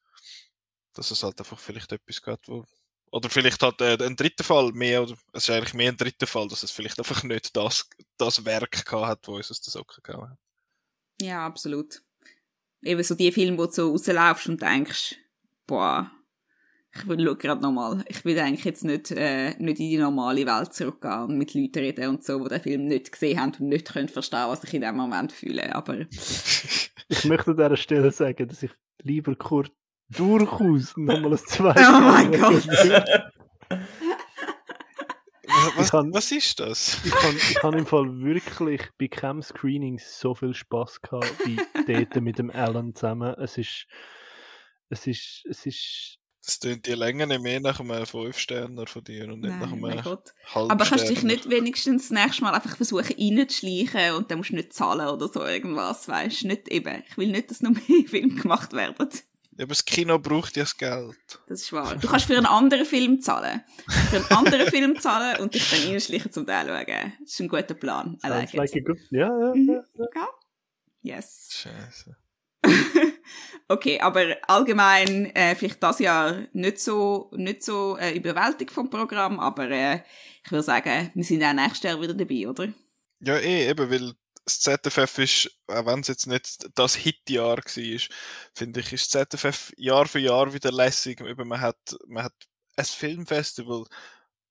dass 0.94 1.10
es 1.10 1.22
halt 1.22 1.38
einfach 1.38 1.58
vielleicht 1.58 1.92
etwas 1.92 2.22
geht, 2.22 2.48
wo 2.48 2.64
oder 3.10 3.30
vielleicht 3.30 3.62
hat 3.62 3.80
äh, 3.80 3.96
ein 4.04 4.16
dritter 4.16 4.44
Fall 4.44 4.72
mehr, 4.72 5.02
oder 5.02 5.16
es 5.32 5.44
ist 5.44 5.50
eigentlich 5.50 5.74
mehr 5.74 5.90
ein 5.90 5.96
dritter 5.96 6.26
Fall, 6.26 6.48
dass 6.48 6.62
es 6.62 6.70
vielleicht 6.70 6.98
einfach 6.98 7.22
nicht 7.22 7.56
das, 7.56 7.88
das 8.18 8.44
Werk 8.44 8.84
gehabt 8.84 9.06
hat, 9.06 9.28
wo 9.28 9.36
uns 9.36 9.50
aus 9.50 9.60
den 9.60 9.70
Socken 9.70 10.02
gehauen 10.02 10.30
hat. 10.30 10.38
Ja, 11.20 11.46
absolut. 11.46 12.02
Eben 12.82 13.02
so 13.02 13.14
die 13.14 13.32
Filme, 13.32 13.58
wo 13.58 13.66
du 13.66 13.72
so 13.72 13.90
rauslaufst 13.90 14.48
und 14.48 14.60
denkst, 14.62 15.16
boah, 15.66 16.10
ich 16.94 17.06
will 17.06 17.24
schau 17.24 17.34
gerade 17.36 17.62
nochmal, 17.62 18.04
ich 18.08 18.24
will 18.24 18.38
eigentlich 18.38 18.64
jetzt 18.64 18.84
nicht, 18.84 19.10
äh, 19.10 19.50
nicht 19.58 19.78
in 19.80 19.90
die 19.90 19.98
normale 19.98 20.46
Welt 20.46 20.72
zurückgehen 20.72 21.24
und 21.24 21.38
mit 21.38 21.54
Leuten 21.54 21.78
reden 21.78 22.08
und 22.08 22.24
so, 22.24 22.38
die 22.42 22.48
den 22.48 22.60
Film 22.62 22.84
nicht 22.86 23.12
gesehen 23.12 23.40
haben 23.40 23.52
und 23.60 23.68
nicht 23.68 23.92
können 23.92 24.08
verstehen, 24.08 24.46
was 24.48 24.64
ich 24.64 24.74
in 24.74 24.80
dem 24.82 24.96
Moment 24.96 25.32
fühle, 25.32 25.74
aber 25.74 25.98
Ich 27.10 27.24
möchte 27.24 27.50
an 27.52 27.56
dieser 27.56 27.76
Stelle 27.76 28.10
sagen, 28.10 28.48
dass 28.48 28.62
ich 28.62 28.70
lieber 29.02 29.34
Kurt 29.34 29.72
durchaus 30.10 30.94
nochmal 30.96 31.32
ein 31.32 31.38
zweites 31.46 31.86
Oh 31.88 32.00
mein 32.00 32.32
Gott. 32.32 32.68
Was, 35.76 35.90
kann- 35.90 36.12
was 36.12 36.30
ist 36.30 36.60
das? 36.60 37.00
Ich 37.04 37.62
habe 37.62 37.76
ich 37.76 37.80
im 37.80 37.86
Fall 37.86 38.20
wirklich 38.20 38.82
bei 38.98 39.08
Cam 39.08 39.42
Screenings 39.42 40.18
so 40.20 40.34
viel 40.34 40.52
Spaß 40.54 41.00
gehabt 41.00 41.32
wie 41.46 41.56
dort 41.86 42.20
mit 42.20 42.38
dem 42.38 42.50
Alan 42.50 42.94
zusammen. 42.94 43.34
Es 43.38 43.56
ist, 43.56 43.86
es 44.90 45.06
ist, 45.06 45.44
es 45.48 45.64
ist, 45.66 46.18
Das 46.48 46.60
tönt 46.60 46.86
die 46.86 46.94
Länge 46.94 47.26
nicht 47.26 47.42
mehr 47.42 47.60
nach 47.60 47.78
einem 47.78 47.90
5-Sterner 47.90 48.86
von 48.86 49.04
dir 49.04 49.24
und 49.30 49.40
nicht 49.40 49.60
nach 49.60 49.68
nein, 49.70 49.80
mein 49.80 49.92
einem 49.92 50.02
Gott. 50.02 50.32
Aber 50.54 50.82
kannst 50.86 51.04
du 51.04 51.12
dich 51.12 51.22
nicht 51.22 51.50
wenigstens 51.50 52.08
das 52.08 52.24
nächste 52.24 52.42
Mal 52.42 52.54
einfach 52.54 52.74
versuchen 52.74 53.04
reinzuschleichen 53.18 54.14
und 54.14 54.30
dann 54.30 54.38
musst 54.38 54.48
du 54.48 54.54
nicht 54.54 54.72
zahlen 54.72 55.08
oder 55.08 55.28
so 55.28 55.44
irgendwas, 55.44 56.08
weißt 56.08 56.44
du? 56.44 56.46
Nicht 56.46 56.68
eben. 56.68 57.02
Ich 57.06 57.18
will 57.18 57.28
nicht, 57.28 57.50
dass 57.50 57.60
noch 57.60 57.72
mehr 57.72 57.80
Filme 58.08 58.34
gemacht 58.40 58.72
werden. 58.72 58.94
Ja, 59.58 59.64
aber 59.64 59.66
das 59.66 59.84
Kino 59.84 60.18
braucht 60.18 60.56
ja 60.56 60.62
das 60.62 60.74
Geld. 60.74 61.18
Das 61.48 61.60
ist 61.60 61.72
wahr. 61.74 61.94
Du 61.96 62.08
kannst 62.08 62.24
für 62.24 62.36
einen 62.38 62.46
anderen 62.46 62.86
Film 62.86 63.20
zahlen. 63.20 63.62
Für 64.08 64.16
einen 64.16 64.30
anderen 64.30 64.66
Film 64.70 64.98
zahlen 64.98 65.40
und 65.42 65.52
dich 65.52 65.68
dann 65.68 65.90
reinschleichen 65.90 66.32
zum 66.32 66.46
Teil 66.46 66.66
schauen. 66.66 67.12
Das 67.20 67.30
ist 67.30 67.40
ein 67.40 67.48
guter 67.48 67.74
Plan. 67.74 68.18
Sounds 68.22 68.54
like 68.54 68.74
a 68.74 68.78
good, 68.80 68.98
ja, 69.10 69.26
ja, 69.38 69.54
Mhm. 69.54 69.68
ja. 69.98 70.04
Ja. 70.14 70.28
Yes. 71.02 71.50
Scheiße. 71.52 72.16
Okay, 73.68 74.00
aber 74.00 74.36
allgemein 74.46 75.26
äh, 75.34 75.54
vielleicht 75.54 75.82
das 75.82 75.98
Jahr 75.98 76.46
nicht 76.52 76.80
so 76.80 77.30
nicht 77.34 77.62
so 77.62 77.96
äh, 77.98 78.16
überwältigt 78.16 78.70
vom 78.70 78.88
Programm, 78.88 79.38
aber 79.40 79.70
äh, 79.70 80.02
ich 80.44 80.50
würde 80.50 80.62
sagen, 80.62 81.10
wir 81.14 81.24
sind 81.24 81.44
auch 81.44 81.52
nächstes 81.52 81.82
Jahr 81.82 82.00
wieder 82.00 82.14
dabei, 82.14 82.48
oder? 82.48 82.72
Ja, 83.20 83.36
eh, 83.36 83.68
eben, 83.68 83.90
weil 83.90 84.14
das 84.44 84.60
ZFF 84.60 85.18
ist, 85.18 85.50
auch 85.66 85.84
wenn 85.84 86.00
es 86.00 86.08
jetzt 86.08 86.26
nicht 86.26 86.66
das 86.74 86.94
Hitjahr 86.94 87.58
war, 87.58 88.00
finde 88.54 88.80
ich, 88.80 88.92
ist 88.92 89.14
das 89.14 89.28
ZFF 89.28 89.72
Jahr 89.76 90.06
für 90.06 90.20
Jahr 90.20 90.52
wieder 90.52 90.72
lässig. 90.72 91.20
Eben, 91.20 91.48
man 91.48 91.60
hat, 91.60 91.76
man 92.06 92.24
hat 92.24 92.34
ein 92.76 92.84
Filmfestival, 92.84 93.84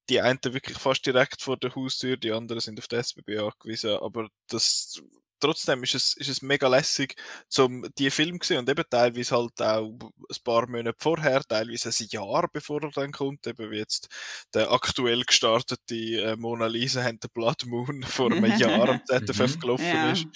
die 0.10 0.22
einen 0.22 0.40
wirklich 0.44 0.78
fast 0.78 1.06
direkt 1.06 1.42
vor 1.42 1.58
der 1.58 1.74
Haustür, 1.76 2.18
die 2.18 2.32
anderen 2.32 2.62
sind 2.62 2.80
auf 2.80 2.88
die 2.88 2.98
SBB 2.98 3.40
angewiesen, 3.40 3.98
aber 3.98 4.30
das, 4.48 5.02
trotzdem 5.40 5.84
ist 5.84 5.96
es, 5.96 6.14
ist 6.18 6.30
es 6.30 6.42
mega 6.42 6.68
lässig, 6.68 7.16
zum 7.50 7.86
die 7.98 8.10
Film 8.12 8.40
zu 8.42 8.50
sehen 8.50 8.60
und 8.60 8.70
eben 8.70 8.84
teilweise 8.90 9.36
halt 9.36 9.62
auch 9.62 9.98
ein 10.30 10.44
paar 10.44 10.68
Monate 10.70 10.96
vorher, 11.00 11.42
teilweise 11.44 11.90
ein 11.90 12.08
Jahr 12.10 12.48
bevor 12.52 12.82
er 12.84 12.92
dann 12.92 13.12
kommt, 13.12 13.46
eben 13.48 13.72
wie 13.72 13.78
jetzt 13.78 14.08
der 14.54 14.72
aktuell 14.72 15.24
gestartete 15.24 15.96
äh, 15.96 16.36
Mona 16.36 16.68
Lisa 16.68 17.02
and 17.06 17.22
the 17.22 17.30
Blood 17.34 17.66
Moon 17.66 18.04
vor 18.08 18.32
einem 18.32 18.54
Jahr 18.58 18.90
am 18.90 19.02
ZFF 19.06 19.56
Mhm. 19.56 19.60
gelaufen 19.60 19.86
Ja. 19.86 20.12
ist. 20.12 20.28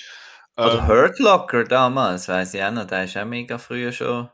Oder 0.57 0.82
Ähm, 0.82 0.88
Hurt 0.88 1.19
Locker 1.19 1.64
damals, 1.64 2.28
weiß 2.28 2.53
ich 2.56 2.64
auch 2.64 2.72
noch, 2.72 2.86
der 2.86 3.06
ist 3.06 3.18
auch 3.18 3.26
mega 3.26 3.57
früh 3.57 3.91
schon. 3.91 4.30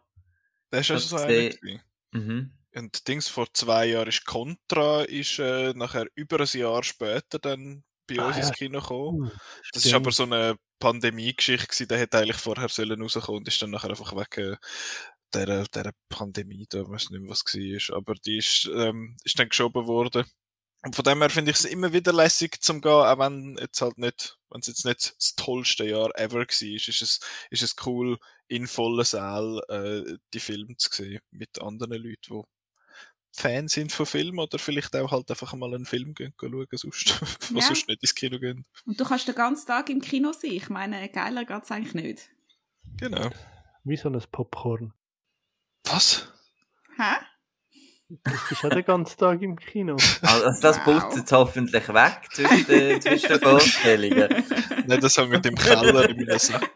der 0.71 0.79
ist 0.81 0.87
schon 0.87 0.99
so 0.99 1.17
einer. 1.17 1.49
Mhm. 2.11 2.51
Und 2.75 3.07
Dings 3.07 3.27
vor 3.27 3.47
zwei 3.53 3.87
Jahren 3.87 4.07
ist 4.09 4.25
Contra, 4.25 5.03
ist 5.03 5.39
äh, 5.39 5.73
nachher 5.73 6.05
über 6.15 6.39
ein 6.39 6.47
Jahr 6.59 6.83
später 6.83 7.39
dann 7.39 7.83
bei 8.07 8.19
Ah, 8.19 8.27
uns 8.27 8.37
ins 8.37 8.51
Kino 8.53 8.79
gekommen. 8.81 9.31
Uh, 9.31 9.31
Das 9.73 9.85
ist 9.85 9.91
stimmt. 9.91 9.95
aber 9.95 10.11
so 10.11 10.23
eine 10.23 10.55
Pandemie-Geschichte 10.79 11.87
der 11.87 11.99
hätte 11.99 12.19
eigentlich 12.19 12.37
vorher 12.37 12.69
sollen 12.69 13.01
rauskommen 13.01 13.39
und 13.39 13.47
ist 13.47 13.61
dann 13.61 13.71
nachher 13.71 13.89
einfach 13.89 14.13
wegen 14.15 14.57
der, 15.33 15.65
der 15.67 15.93
Pandemie, 16.09 16.65
da 16.69 16.87
weiß 16.89 17.09
nicht 17.11 17.21
mehr, 17.21 17.29
was 17.31 17.43
war, 17.45 17.97
aber 17.97 18.13
die 18.15 18.37
ist, 18.37 18.69
ähm, 18.73 19.17
ist 19.23 19.37
dann 19.39 19.49
geschoben 19.49 19.85
worden. 19.87 20.25
Und 20.83 20.95
von 20.95 21.03
dem 21.03 21.19
her 21.21 21.29
finde 21.29 21.51
ich 21.51 21.57
es 21.57 21.65
immer 21.65 21.91
wieder 21.91 22.13
lässig 22.13 22.61
zum 22.61 22.81
gehen, 22.81 22.91
auch 22.91 23.19
wenn 23.19 23.57
jetzt 23.59 23.81
halt 23.81 23.97
nicht, 23.97 24.37
wenn 24.49 24.61
es 24.61 24.67
jetzt 24.67 24.85
nicht 24.85 25.15
das 25.19 25.35
tollste 25.35 25.85
Jahr 25.85 26.11
ever 26.17 26.39
war, 26.39 26.47
ist 26.49 26.87
es, 27.01 27.19
ist 27.49 27.63
es 27.63 27.75
cool, 27.85 28.17
in 28.47 28.67
vollen 28.67 29.03
Saal 29.03 29.61
äh, 29.69 30.17
die 30.33 30.39
Filme 30.39 30.77
zu 30.77 30.89
sehen 30.93 31.19
mit 31.31 31.59
anderen 31.61 32.01
Leuten, 32.01 32.17
die 32.29 32.41
Fan 33.39 33.67
sind 33.67 33.91
von 33.91 34.05
Filmen 34.07 34.39
oder 34.39 34.57
vielleicht 34.57 34.95
auch 34.95 35.11
halt 35.11 35.29
einfach 35.29 35.53
mal 35.53 35.73
einen 35.73 35.85
Film 35.85 36.13
gehen, 36.15 36.33
gehen 36.39 36.51
schauen, 36.51 36.67
sonst, 36.71 37.21
Ja. 37.53 37.61
sonst 37.61 37.87
nicht 37.87 38.01
ins 38.01 38.15
Kino 38.15 38.39
gehen. 38.39 38.65
Und 38.85 38.99
du 38.99 39.05
kannst 39.05 39.27
den 39.27 39.35
ganzen 39.35 39.67
Tag 39.67 39.89
im 39.89 40.01
Kino 40.01 40.31
sein. 40.33 40.51
Ich 40.51 40.69
meine, 40.69 41.07
geiler 41.09 41.45
geht's 41.45 41.71
eigentlich 41.71 41.93
nicht. 41.93 42.29
Genau. 42.99 43.29
Wie 43.83 43.95
so 43.97 44.09
ein 44.09 44.19
Popcorn. 44.31 44.91
Was? 45.85 46.27
Hä? 46.97 47.13
Das 48.23 48.51
ist 48.51 48.63
ja 48.63 48.69
den 48.69 48.85
ganzen 48.85 49.17
Tag 49.17 49.41
im 49.41 49.55
Kino. 49.57 49.97
Also 50.21 50.61
das 50.61 50.77
Wow. 50.77 50.83
putzt 50.85 51.17
jetzt 51.17 51.31
hoffentlich 51.31 51.87
weg 51.89 52.21
zwischen 52.33 52.65
den, 52.67 53.01
zwischen 53.01 53.27
den 53.29 53.39
Vorstellungen. 53.41 54.45
Nein, 54.87 54.99
das 55.01 55.17
hängt 55.17 55.45
im 55.45 55.55
Keller 55.55 56.09
in 56.09 56.17
meinem 56.25 56.39
Sack. 56.39 56.71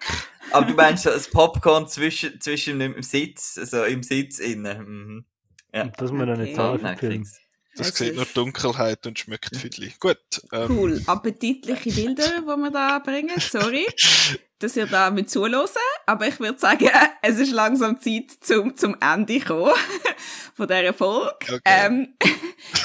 Aber 0.51 0.65
du 0.67 0.73
meinst 0.73 1.03
so 1.03 1.09
das 1.09 1.29
Popcorn 1.29 1.87
zwischen, 1.87 2.39
zwischen 2.41 2.79
dem 2.79 3.01
Sitz, 3.01 3.57
also 3.57 3.85
im 3.85 4.03
Sitz 4.03 4.39
innen. 4.39 4.85
Mhm. 4.85 5.25
Ja. 5.73 5.83
Und 5.83 5.93
das 5.99 6.11
muss 6.11 6.19
man 6.19 6.29
Okay. 6.29 6.41
nicht 6.43 6.55
zahlen 6.55 6.79
für 6.79 6.85
den 6.87 6.97
Film. 6.97 7.11
Netflix. 7.21 7.39
Das 7.77 7.87
Es 7.89 7.95
sieht 7.95 8.15
nur 8.15 8.25
Dunkelheit 8.25 9.07
und 9.07 9.17
schmeckt 9.17 9.55
Füdli. 9.55 9.93
Gut. 9.99 10.17
Ähm, 10.51 10.77
Cool, 10.77 11.01
appetitliche 11.07 11.89
Bilder, 11.91 12.23
die 12.41 12.45
wir 12.45 12.69
da 12.71 12.99
bringen. 12.99 13.39
Sorry, 13.39 13.85
dass 14.59 14.75
ihr 14.75 14.87
da 14.87 15.09
mit 15.09 15.29
zuhören. 15.29 15.69
Aber 16.05 16.27
ich 16.27 16.37
würde 16.41 16.59
sagen, 16.59 16.89
es 17.21 17.39
ist 17.39 17.51
langsam 17.53 18.01
Zeit 18.01 18.31
zum, 18.41 18.75
zum 18.75 18.97
Ende 18.99 19.39
zu 19.39 19.45
kommen 19.45 19.71
von 20.55 20.67
dieser 20.67 20.93
Folge. 20.93 21.33
Okay. 21.43 21.59
Ähm, 21.63 22.13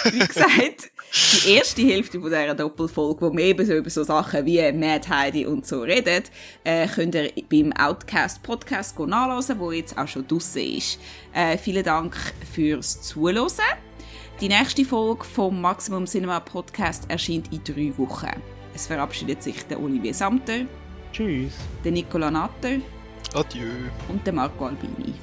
wie 0.05 0.19
gesagt, 0.21 0.91
die 1.12 1.51
erste 1.53 1.83
Hälfte 1.83 2.20
von 2.20 2.28
dieser 2.31 2.55
Doppelfolge, 2.55 3.20
wo 3.27 3.33
wir 3.33 3.45
eben 3.45 3.65
so 3.65 3.74
über 3.74 3.89
so 3.91 4.03
Sachen 4.03 4.45
wie 4.45 4.61
Mad 4.73 5.09
Heidi 5.09 5.47
und 5.47 5.66
so 5.66 5.81
reden, 5.83 6.24
äh, 6.65 6.87
könnt 6.89 7.15
ihr 7.15 7.31
beim 7.51 7.73
Outcast 7.73 8.43
Podcast 8.43 8.97
go 8.97 9.07
nachhören, 9.07 9.59
wo 9.59 9.73
jetzt 9.73 9.97
auch 9.97 10.09
schon 10.09 10.27
draussen 10.27 10.62
ist. 10.62 10.99
Äh, 11.33 11.57
vielen 11.59 11.85
Dank 11.85 12.16
fürs 12.53 13.01
Zuhören. 13.03 13.51
Die 14.41 14.49
nächste 14.49 14.85
Folge 14.85 15.24
vom 15.24 15.61
Maximum 15.62 16.05
Cinema 16.05 16.41
Podcast 16.41 17.11
erscheint 17.11 17.51
in 17.53 17.65
drei 17.65 17.97
Wochen. 17.97 18.31
Es 18.74 18.87
verabschiedet 18.87 19.43
sich 19.43 19.66
der 19.66 19.81
Olivier 19.81 20.12
Samter, 20.12 20.66
Tschüss. 21.12 21.53
der 21.83 21.93
Nicola 21.93 22.31
Natter 22.31 22.77
Adieu. 23.33 23.62
und 24.09 24.27
der 24.27 24.35
Marco 24.35 24.66
Albini. 24.66 25.15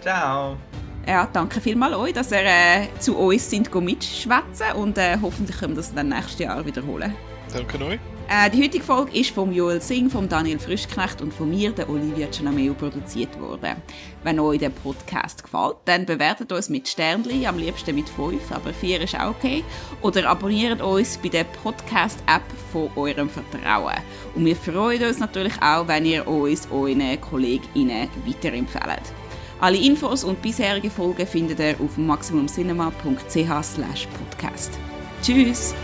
Ciao. 0.00 0.56
Ja, 1.06 1.28
danke 1.32 1.60
vielmals 1.60 1.96
euch, 1.96 2.12
dass 2.12 2.30
ihr 2.30 2.44
äh, 2.44 2.88
zu 2.98 3.16
uns 3.16 3.48
sind 3.48 3.74
mitschwätzen 3.74 4.72
und 4.76 4.98
äh, 4.98 5.16
hoffentlich 5.20 5.58
können 5.58 5.72
wir 5.72 5.82
das 5.82 5.94
dann 5.94 6.08
nächstes 6.08 6.38
Jahr 6.38 6.64
wiederholen. 6.64 7.14
Danke 7.52 7.84
euch. 7.84 7.98
Äh, 8.32 8.48
die 8.48 8.62
heutige 8.62 8.84
Folge 8.84 9.18
ist 9.18 9.30
von 9.30 9.52
Joel 9.52 9.80
Singh, 9.80 10.08
von 10.08 10.28
Daniel 10.28 10.60
Frischknecht 10.60 11.20
und 11.20 11.34
von 11.34 11.50
mir, 11.50 11.72
der 11.72 11.90
Olivia 11.90 12.28
Gianameo, 12.28 12.74
produziert 12.74 13.40
worden. 13.40 13.82
Wenn 14.22 14.38
euch 14.38 14.60
der 14.60 14.70
Podcast 14.70 15.42
gefällt, 15.42 15.78
dann 15.86 16.06
bewertet 16.06 16.52
uns 16.52 16.68
mit 16.68 16.86
Sternli, 16.86 17.44
am 17.44 17.58
liebsten 17.58 17.92
mit 17.92 18.08
5, 18.08 18.52
aber 18.52 18.72
4 18.72 19.00
ist 19.00 19.18
auch 19.18 19.30
okay. 19.30 19.64
Oder 20.00 20.28
abonniert 20.28 20.80
uns 20.80 21.18
bei 21.18 21.28
der 21.28 21.42
Podcast-App 21.42 22.44
von 22.70 22.88
eurem 22.94 23.28
Vertrauen. 23.28 23.96
Und 24.36 24.44
wir 24.44 24.54
freuen 24.54 25.02
uns 25.02 25.18
natürlich 25.18 25.60
auch, 25.60 25.88
wenn 25.88 26.06
ihr 26.06 26.28
uns 26.28 26.68
euren 26.70 27.20
KollegInnen 27.20 28.08
weiterempfehlt. 28.26 29.12
Alle 29.60 29.76
Infos 29.76 30.24
und 30.24 30.40
bisherige 30.40 30.88
Folgen 30.90 31.26
findet 31.26 31.60
ihr 31.60 31.76
auf 31.78 31.98
maximumcinema.ch/podcast. 31.98 34.70
Tschüss! 35.22 35.74